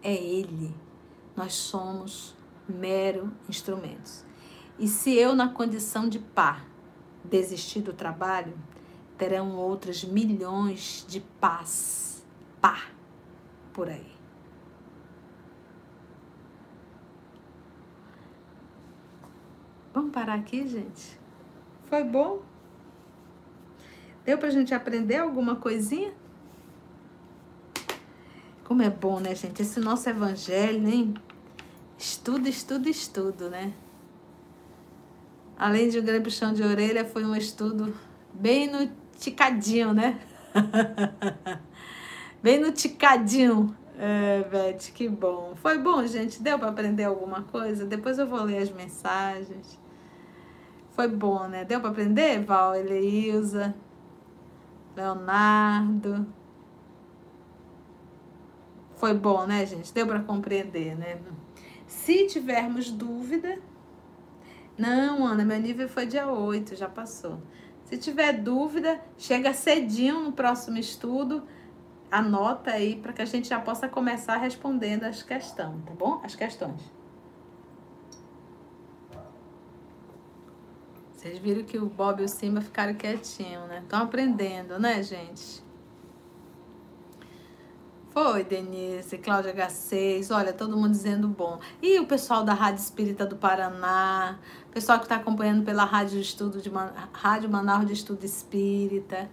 é 0.03 0.15
Ele. 0.15 0.75
Nós 1.37 1.55
somos 1.55 2.37
mero 2.69 3.33
instrumentos. 3.49 4.25
E 4.79 4.87
se 4.87 5.15
eu, 5.15 5.35
na 5.35 5.49
condição 5.49 6.09
de 6.09 6.19
pá, 6.19 6.65
desistir 7.25 7.81
do 7.81 7.93
trabalho, 7.93 8.57
terão 9.17 9.57
outras 9.57 10.05
milhões 10.05 11.05
de 11.09 11.21
pás, 11.21 12.25
pá, 12.61 12.83
por 13.73 13.89
aí. 13.89 14.18
Vamos 19.99 20.13
parar 20.13 20.35
aqui, 20.35 20.65
gente? 20.69 21.19
Foi 21.87 22.05
bom? 22.05 22.41
Deu 24.25 24.39
pra 24.39 24.49
gente 24.49 24.73
aprender 24.73 25.17
alguma 25.17 25.57
coisinha? 25.57 26.13
Como 28.63 28.81
é 28.81 28.89
bom, 28.89 29.19
né, 29.19 29.35
gente? 29.35 29.61
Esse 29.61 29.81
nosso 29.81 30.09
evangelho, 30.09 30.89
hein? 30.89 31.15
Estudo, 31.99 32.49
estudo, 32.49 32.89
estudo, 32.89 33.51
né? 33.51 33.73
Além 35.59 35.89
de 35.89 35.99
um 35.99 36.05
grande 36.05 36.23
puxão 36.23 36.53
de 36.53 36.63
orelha, 36.63 37.05
foi 37.05 37.25
um 37.25 37.35
estudo 37.35 37.93
bem 38.33 38.71
no 38.71 38.89
ticadinho, 39.19 39.93
né? 39.93 40.21
bem 42.41 42.61
no 42.61 42.71
ticadinho. 42.71 43.77
É, 43.99 44.45
Beth, 44.45 44.93
que 44.95 45.09
bom. 45.09 45.57
Foi 45.57 45.77
bom, 45.77 46.07
gente? 46.07 46.41
Deu 46.41 46.57
para 46.57 46.69
aprender 46.69 47.03
alguma 47.03 47.43
coisa? 47.43 47.85
Depois 47.85 48.17
eu 48.17 48.29
vou 48.29 48.45
ler 48.45 48.59
as 48.59 48.71
mensagens. 48.71 49.88
Foi 50.99 51.07
bom, 51.07 51.47
né? 51.47 51.65
Deu 51.65 51.81
para 51.81 51.91
aprender? 51.91 52.45
Val, 52.45 52.75
Eleilza, 52.75 53.73
Leonardo. 54.97 56.27
Foi 58.97 59.15
bom, 59.15 59.47
né, 59.47 59.65
gente? 59.65 59.95
Deu 59.95 60.09
para 60.09 60.19
compreender, 60.19 60.99
né? 60.99 61.21
Se 61.87 62.27
tivermos 62.27 62.91
dúvida. 62.91 63.61
Não, 64.77 65.25
Ana, 65.25 65.45
meu 65.45 65.61
nível 65.61 65.89
foi 65.89 66.05
dia 66.05 66.27
8, 66.27 66.75
já 66.75 66.89
passou. 66.89 67.41
Se 67.85 67.97
tiver 67.97 68.33
dúvida, 68.33 69.01
chega 69.17 69.55
cedinho 69.55 70.19
no 70.19 70.33
próximo 70.33 70.79
estudo. 70.79 71.45
Anota 72.11 72.73
aí 72.73 72.97
para 72.97 73.13
que 73.13 73.23
a 73.23 73.25
gente 73.25 73.49
já 73.49 73.61
possa 73.61 73.89
começar 73.89 74.39
respondendo 74.39 75.05
as 75.05 75.23
questões, 75.23 75.81
tá 75.85 75.93
bom? 75.93 76.21
As 76.25 76.35
questões. 76.35 76.98
Vocês 81.19 81.37
viram 81.41 81.65
que 81.65 81.77
o 81.77 81.87
Bob 81.87 82.23
e 82.23 82.27
o 82.27 82.29
Simba 82.29 82.61
ficaram 82.61 82.95
quietinhos, 82.95 83.67
né? 83.67 83.81
Estão 83.83 84.05
aprendendo, 84.05 84.79
né, 84.79 85.03
gente? 85.03 85.61
Foi, 88.11 88.45
Denise, 88.45 89.19
Cláudia 89.19 89.53
H6, 89.53 90.33
olha, 90.33 90.53
todo 90.53 90.77
mundo 90.77 90.93
dizendo 90.93 91.27
bom. 91.27 91.59
E 91.83 91.99
o 91.99 92.07
pessoal 92.07 92.45
da 92.45 92.55
Rádio 92.55 92.83
Espírita 92.83 93.27
do 93.27 93.35
Paraná, 93.35 94.39
pessoal 94.71 95.01
que 95.01 95.07
está 95.07 95.17
acompanhando 95.17 95.65
pela 95.65 95.85
Rádio 95.85 96.21
Estudo 96.21 96.63
de 96.63 96.71
Man... 96.71 96.93
Rádio 97.13 97.51
Manaus 97.51 97.89
de 97.89 97.95
Estudo 97.95 98.23
Espírita. 98.23 99.29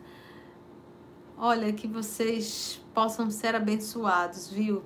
Olha, 1.37 1.71
que 1.71 1.87
vocês 1.87 2.83
possam 2.95 3.29
ser 3.29 3.53
abençoados, 3.53 4.49
viu? 4.49 4.83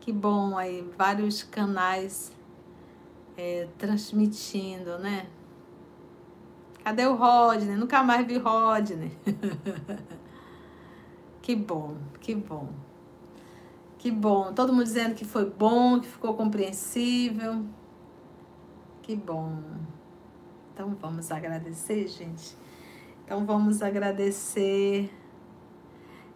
Que 0.00 0.10
bom 0.14 0.56
aí, 0.56 0.82
vários 0.96 1.42
canais 1.42 2.32
é, 3.36 3.68
transmitindo, 3.76 4.98
né? 4.98 5.26
Cadê 6.86 7.04
o 7.04 7.16
Rodney? 7.16 7.74
Nunca 7.74 8.00
mais 8.04 8.24
vi 8.24 8.38
Rodney. 8.38 9.10
que 11.42 11.56
bom, 11.56 11.96
que 12.20 12.32
bom. 12.32 12.68
Que 13.98 14.08
bom. 14.08 14.52
Todo 14.52 14.72
mundo 14.72 14.84
dizendo 14.84 15.16
que 15.16 15.24
foi 15.24 15.50
bom, 15.50 15.98
que 15.98 16.06
ficou 16.06 16.34
compreensível. 16.34 17.64
Que 19.02 19.16
bom. 19.16 19.60
Então 20.72 20.96
vamos 21.00 21.32
agradecer, 21.32 22.06
gente. 22.06 22.56
Então 23.24 23.44
vamos 23.44 23.82
agradecer. 23.82 25.12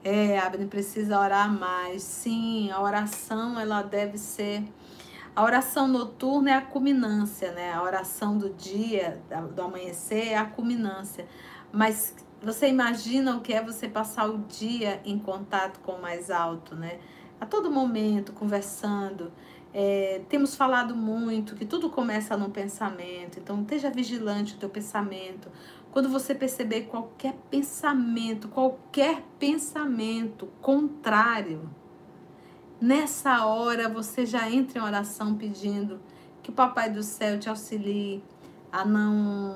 É, 0.02 0.36
Abner 0.36 0.66
precisa 0.66 1.20
orar 1.20 1.48
mais. 1.48 2.02
Sim, 2.02 2.72
a 2.72 2.82
oração 2.82 3.56
ela 3.56 3.82
deve 3.82 4.18
ser 4.18 4.64
a 5.40 5.42
oração 5.42 5.88
noturna 5.88 6.50
é 6.50 6.54
a 6.54 6.60
culminância, 6.60 7.50
né? 7.52 7.72
A 7.72 7.82
oração 7.82 8.36
do 8.36 8.50
dia, 8.50 9.22
do 9.54 9.62
amanhecer, 9.62 10.28
é 10.28 10.36
a 10.36 10.44
culminância. 10.44 11.26
Mas 11.72 12.14
você 12.42 12.68
imagina 12.68 13.34
o 13.34 13.40
que 13.40 13.54
é 13.54 13.64
você 13.64 13.88
passar 13.88 14.28
o 14.28 14.40
dia 14.40 15.00
em 15.02 15.18
contato 15.18 15.80
com 15.80 15.92
o 15.92 16.02
mais 16.02 16.30
alto, 16.30 16.76
né? 16.76 16.98
A 17.40 17.46
todo 17.46 17.70
momento, 17.70 18.34
conversando. 18.34 19.32
É, 19.72 20.20
temos 20.28 20.54
falado 20.54 20.94
muito 20.94 21.54
que 21.54 21.64
tudo 21.64 21.88
começa 21.88 22.36
no 22.36 22.50
pensamento, 22.50 23.38
então 23.38 23.62
esteja 23.62 23.88
vigilante 23.88 24.56
o 24.56 24.58
teu 24.58 24.68
pensamento. 24.68 25.48
Quando 25.90 26.10
você 26.10 26.34
perceber 26.34 26.82
qualquer 26.82 27.32
pensamento, 27.50 28.46
qualquer 28.46 29.22
pensamento 29.38 30.48
contrário 30.60 31.79
Nessa 32.80 33.44
hora 33.44 33.90
você 33.90 34.24
já 34.24 34.50
entra 34.50 34.78
em 34.78 34.82
oração 34.82 35.34
pedindo 35.34 36.00
que 36.42 36.48
o 36.48 36.52
Papai 36.52 36.88
do 36.88 37.02
Céu 37.02 37.38
te 37.38 37.46
auxilie 37.46 38.24
a 38.72 38.86
não 38.86 39.54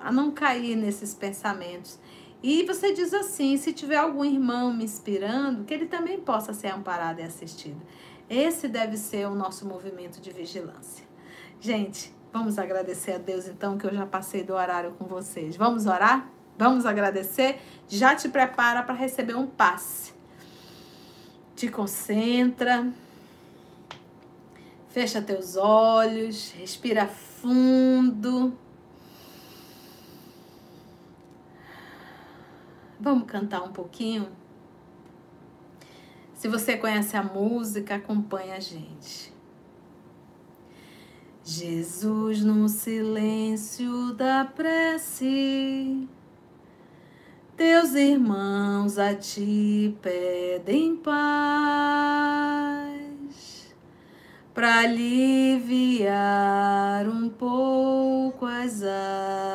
a 0.00 0.12
não 0.12 0.30
cair 0.30 0.76
nesses 0.76 1.14
pensamentos. 1.14 1.98
E 2.40 2.64
você 2.64 2.92
diz 2.92 3.12
assim: 3.12 3.56
se 3.56 3.72
tiver 3.72 3.96
algum 3.96 4.24
irmão 4.24 4.72
me 4.72 4.84
inspirando, 4.84 5.64
que 5.64 5.74
ele 5.74 5.86
também 5.86 6.20
possa 6.20 6.54
ser 6.54 6.68
amparado 6.68 7.20
e 7.20 7.24
assistido. 7.24 7.82
Esse 8.30 8.68
deve 8.68 8.96
ser 8.96 9.26
o 9.26 9.34
nosso 9.34 9.66
movimento 9.66 10.20
de 10.20 10.30
vigilância. 10.30 11.04
Gente, 11.58 12.14
vamos 12.32 12.56
agradecer 12.56 13.12
a 13.12 13.18
Deus 13.18 13.48
então 13.48 13.76
que 13.76 13.84
eu 13.84 13.92
já 13.92 14.06
passei 14.06 14.44
do 14.44 14.54
horário 14.54 14.92
com 14.92 15.06
vocês. 15.06 15.56
Vamos 15.56 15.86
orar? 15.86 16.30
Vamos 16.56 16.86
agradecer? 16.86 17.58
Já 17.88 18.14
te 18.14 18.28
prepara 18.28 18.80
para 18.84 18.94
receber 18.94 19.34
um 19.34 19.46
passe 19.46 20.13
te 21.54 21.68
concentra, 21.68 22.92
Fecha 24.94 25.20
teus 25.20 25.56
olhos, 25.56 26.52
respira 26.52 27.08
fundo. 27.08 28.56
Vamos 33.00 33.26
cantar 33.26 33.64
um 33.64 33.72
pouquinho? 33.72 34.28
Se 36.32 36.46
você 36.46 36.76
conhece 36.76 37.16
a 37.16 37.24
música, 37.24 37.96
acompanhe 37.96 38.52
a 38.52 38.60
gente. 38.60 39.34
Jesus 41.42 42.44
no 42.44 42.68
silêncio 42.68 44.14
da 44.14 44.44
prece, 44.44 46.08
teus 47.56 47.94
irmãos 47.94 48.98
a 48.98 49.14
ti 49.14 49.96
pedem 50.02 50.96
paz, 50.96 51.14
para 54.52 54.80
aliviar 54.80 56.08
um 57.08 57.28
pouco 57.28 58.44
as 58.46 58.82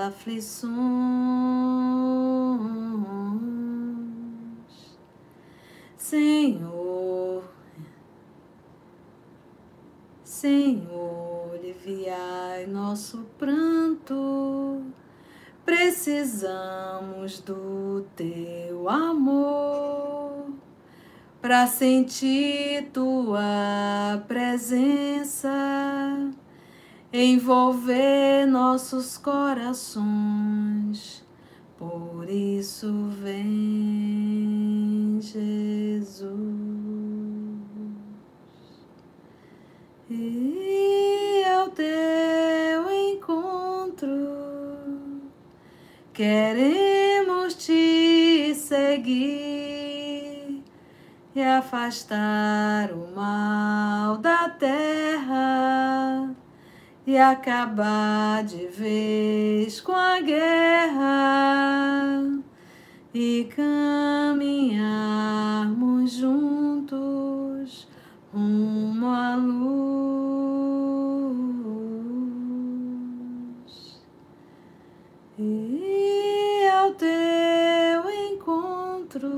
aflições. 0.08 0.70
Senhor, 5.98 7.44
Senhor 10.24 11.52
aliviai 11.54 12.66
nosso 12.66 13.26
pranto. 13.38 14.84
Precisamos 15.70 17.42
do 17.42 18.04
teu 18.16 18.90
amor 18.90 20.48
para 21.40 21.68
sentir 21.68 22.90
tua 22.92 24.20
presença, 24.28 25.52
envolver 27.14 28.48
nossos 28.48 29.16
corações. 29.16 30.04
Por 31.78 32.28
isso 32.28 32.92
vem 33.22 35.20
Jesus. 35.22 36.34
E 40.10 41.44
ao 41.46 41.70
teu 41.70 42.92
encontro 43.12 44.39
queremos 46.20 47.56
te 47.56 48.54
seguir 48.54 50.62
e 51.34 51.42
afastar 51.42 52.92
o 52.92 53.16
mal 53.16 54.18
da 54.18 54.50
terra 54.50 56.30
e 57.08 57.18
acabar 57.18 58.44
de 58.44 58.68
vez 58.68 59.80
com 59.80 59.94
a 59.94 60.20
guerra 60.20 61.08
e 63.14 63.48
caminharmos 63.56 66.12
juntos 66.12 67.88
rumo 68.34 69.08
à 69.08 69.38
luz 69.38 69.80
e 75.42 76.68
ao 76.68 76.92
teu 76.96 78.10
encontro 78.30 79.32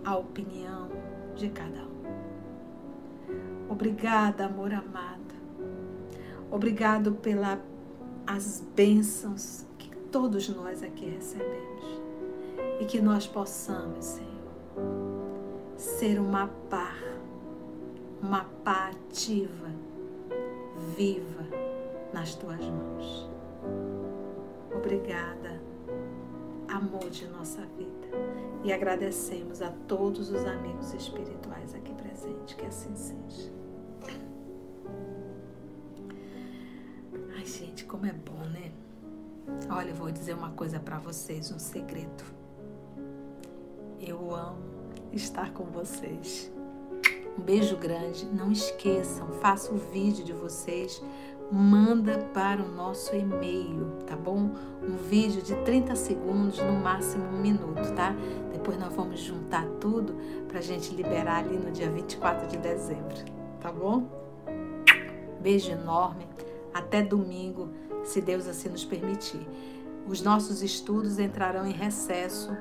a 0.09 0.17
opinião 0.17 0.89
de 1.35 1.49
cada 1.49 1.83
um. 1.83 1.99
Obrigada, 3.69 4.45
amor 4.45 4.73
amado. 4.73 5.19
Obrigado 6.49 7.11
pelas 7.13 7.59
bênçãos 8.75 9.67
que 9.77 9.95
todos 10.11 10.49
nós 10.49 10.81
aqui 10.81 11.05
recebemos 11.05 12.01
e 12.79 12.85
que 12.85 12.99
nós 12.99 13.27
possamos, 13.27 14.03
Senhor, 14.03 14.29
ser 15.77 16.19
uma 16.19 16.47
par, 16.71 16.97
uma 18.19 18.45
pá 18.63 18.89
ativa 18.89 19.69
viva 20.97 21.45
nas 22.11 22.33
tuas 22.33 22.65
mãos. 22.65 23.29
Obrigada, 24.75 25.61
amor 26.71 27.09
de 27.09 27.27
nossa 27.27 27.61
vida. 27.77 28.07
E 28.63 28.71
agradecemos 28.71 29.61
a 29.61 29.71
todos 29.87 30.29
os 30.29 30.45
amigos 30.45 30.93
espirituais 30.93 31.73
aqui 31.73 31.93
presentes. 31.93 32.55
Que 32.55 32.65
assim 32.65 32.95
seja. 32.95 33.51
Ai, 37.35 37.45
gente, 37.45 37.85
como 37.85 38.05
é 38.05 38.13
bom, 38.13 38.43
né? 38.49 38.71
Olha, 39.69 39.89
eu 39.89 39.95
vou 39.95 40.11
dizer 40.11 40.33
uma 40.33 40.51
coisa 40.51 40.79
para 40.79 40.99
vocês, 40.99 41.51
um 41.51 41.59
segredo. 41.59 42.23
Eu 43.99 44.33
amo 44.33 44.59
estar 45.11 45.51
com 45.53 45.65
vocês. 45.65 46.51
Um 47.37 47.41
beijo 47.41 47.77
grande. 47.77 48.25
Não 48.25 48.51
esqueçam, 48.51 49.27
faça 49.33 49.73
o 49.73 49.77
vídeo 49.77 50.23
de 50.23 50.33
vocês, 50.33 51.01
manda 51.51 52.19
para 52.33 52.61
o 52.61 52.67
nosso 52.67 53.15
e-mail, 53.15 53.97
tá 54.05 54.15
bom? 54.15 54.51
Um 54.83 54.97
vídeo 55.09 55.41
de 55.41 55.55
30 55.63 55.95
segundos, 55.95 56.59
no 56.59 56.73
máximo 56.73 57.25
um 57.25 57.39
minuto, 57.39 57.93
tá? 57.95 58.15
Depois 58.51 58.77
nós 58.77 58.93
vamos 58.93 59.19
juntar 59.19 59.65
tudo 59.79 60.15
para 60.47 60.59
a 60.59 60.61
gente 60.61 60.93
liberar 60.93 61.39
ali 61.39 61.57
no 61.57 61.71
dia 61.71 61.89
24 61.89 62.47
de 62.47 62.57
dezembro, 62.57 63.17
tá 63.59 63.71
bom? 63.71 64.07
Beijo 65.41 65.71
enorme. 65.71 66.27
Até 66.73 67.01
domingo, 67.01 67.69
se 68.03 68.21
Deus 68.21 68.47
assim 68.47 68.69
nos 68.69 68.85
permitir. 68.85 69.47
Os 70.07 70.21
nossos 70.21 70.61
estudos 70.61 71.17
entrarão 71.17 71.65
em 71.65 71.73
recesso 71.73 72.55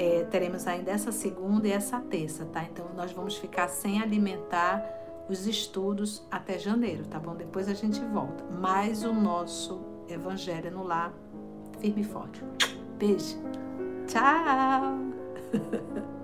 é, 0.00 0.24
teremos 0.24 0.66
ainda 0.66 0.90
essa 0.90 1.12
segunda 1.12 1.68
e 1.68 1.72
essa 1.72 2.00
terça, 2.00 2.46
tá? 2.46 2.64
Então 2.64 2.86
nós 2.96 3.12
vamos 3.12 3.36
ficar 3.36 3.68
sem 3.68 4.00
alimentar 4.00 4.82
os 5.30 5.46
estudos 5.46 6.26
até 6.30 6.58
janeiro, 6.58 7.04
tá 7.06 7.18
bom? 7.18 7.34
Depois 7.34 7.68
a 7.68 7.74
gente 7.74 8.00
volta. 8.00 8.44
Mas 8.58 9.04
o 9.04 9.12
nosso 9.12 9.80
Evangelho 10.08 10.70
no 10.70 10.82
Lar, 10.82 11.12
firme 11.78 12.02
e 12.02 12.04
forte. 12.04 12.42
Beijo. 12.98 13.38
Tchau! 14.06 14.98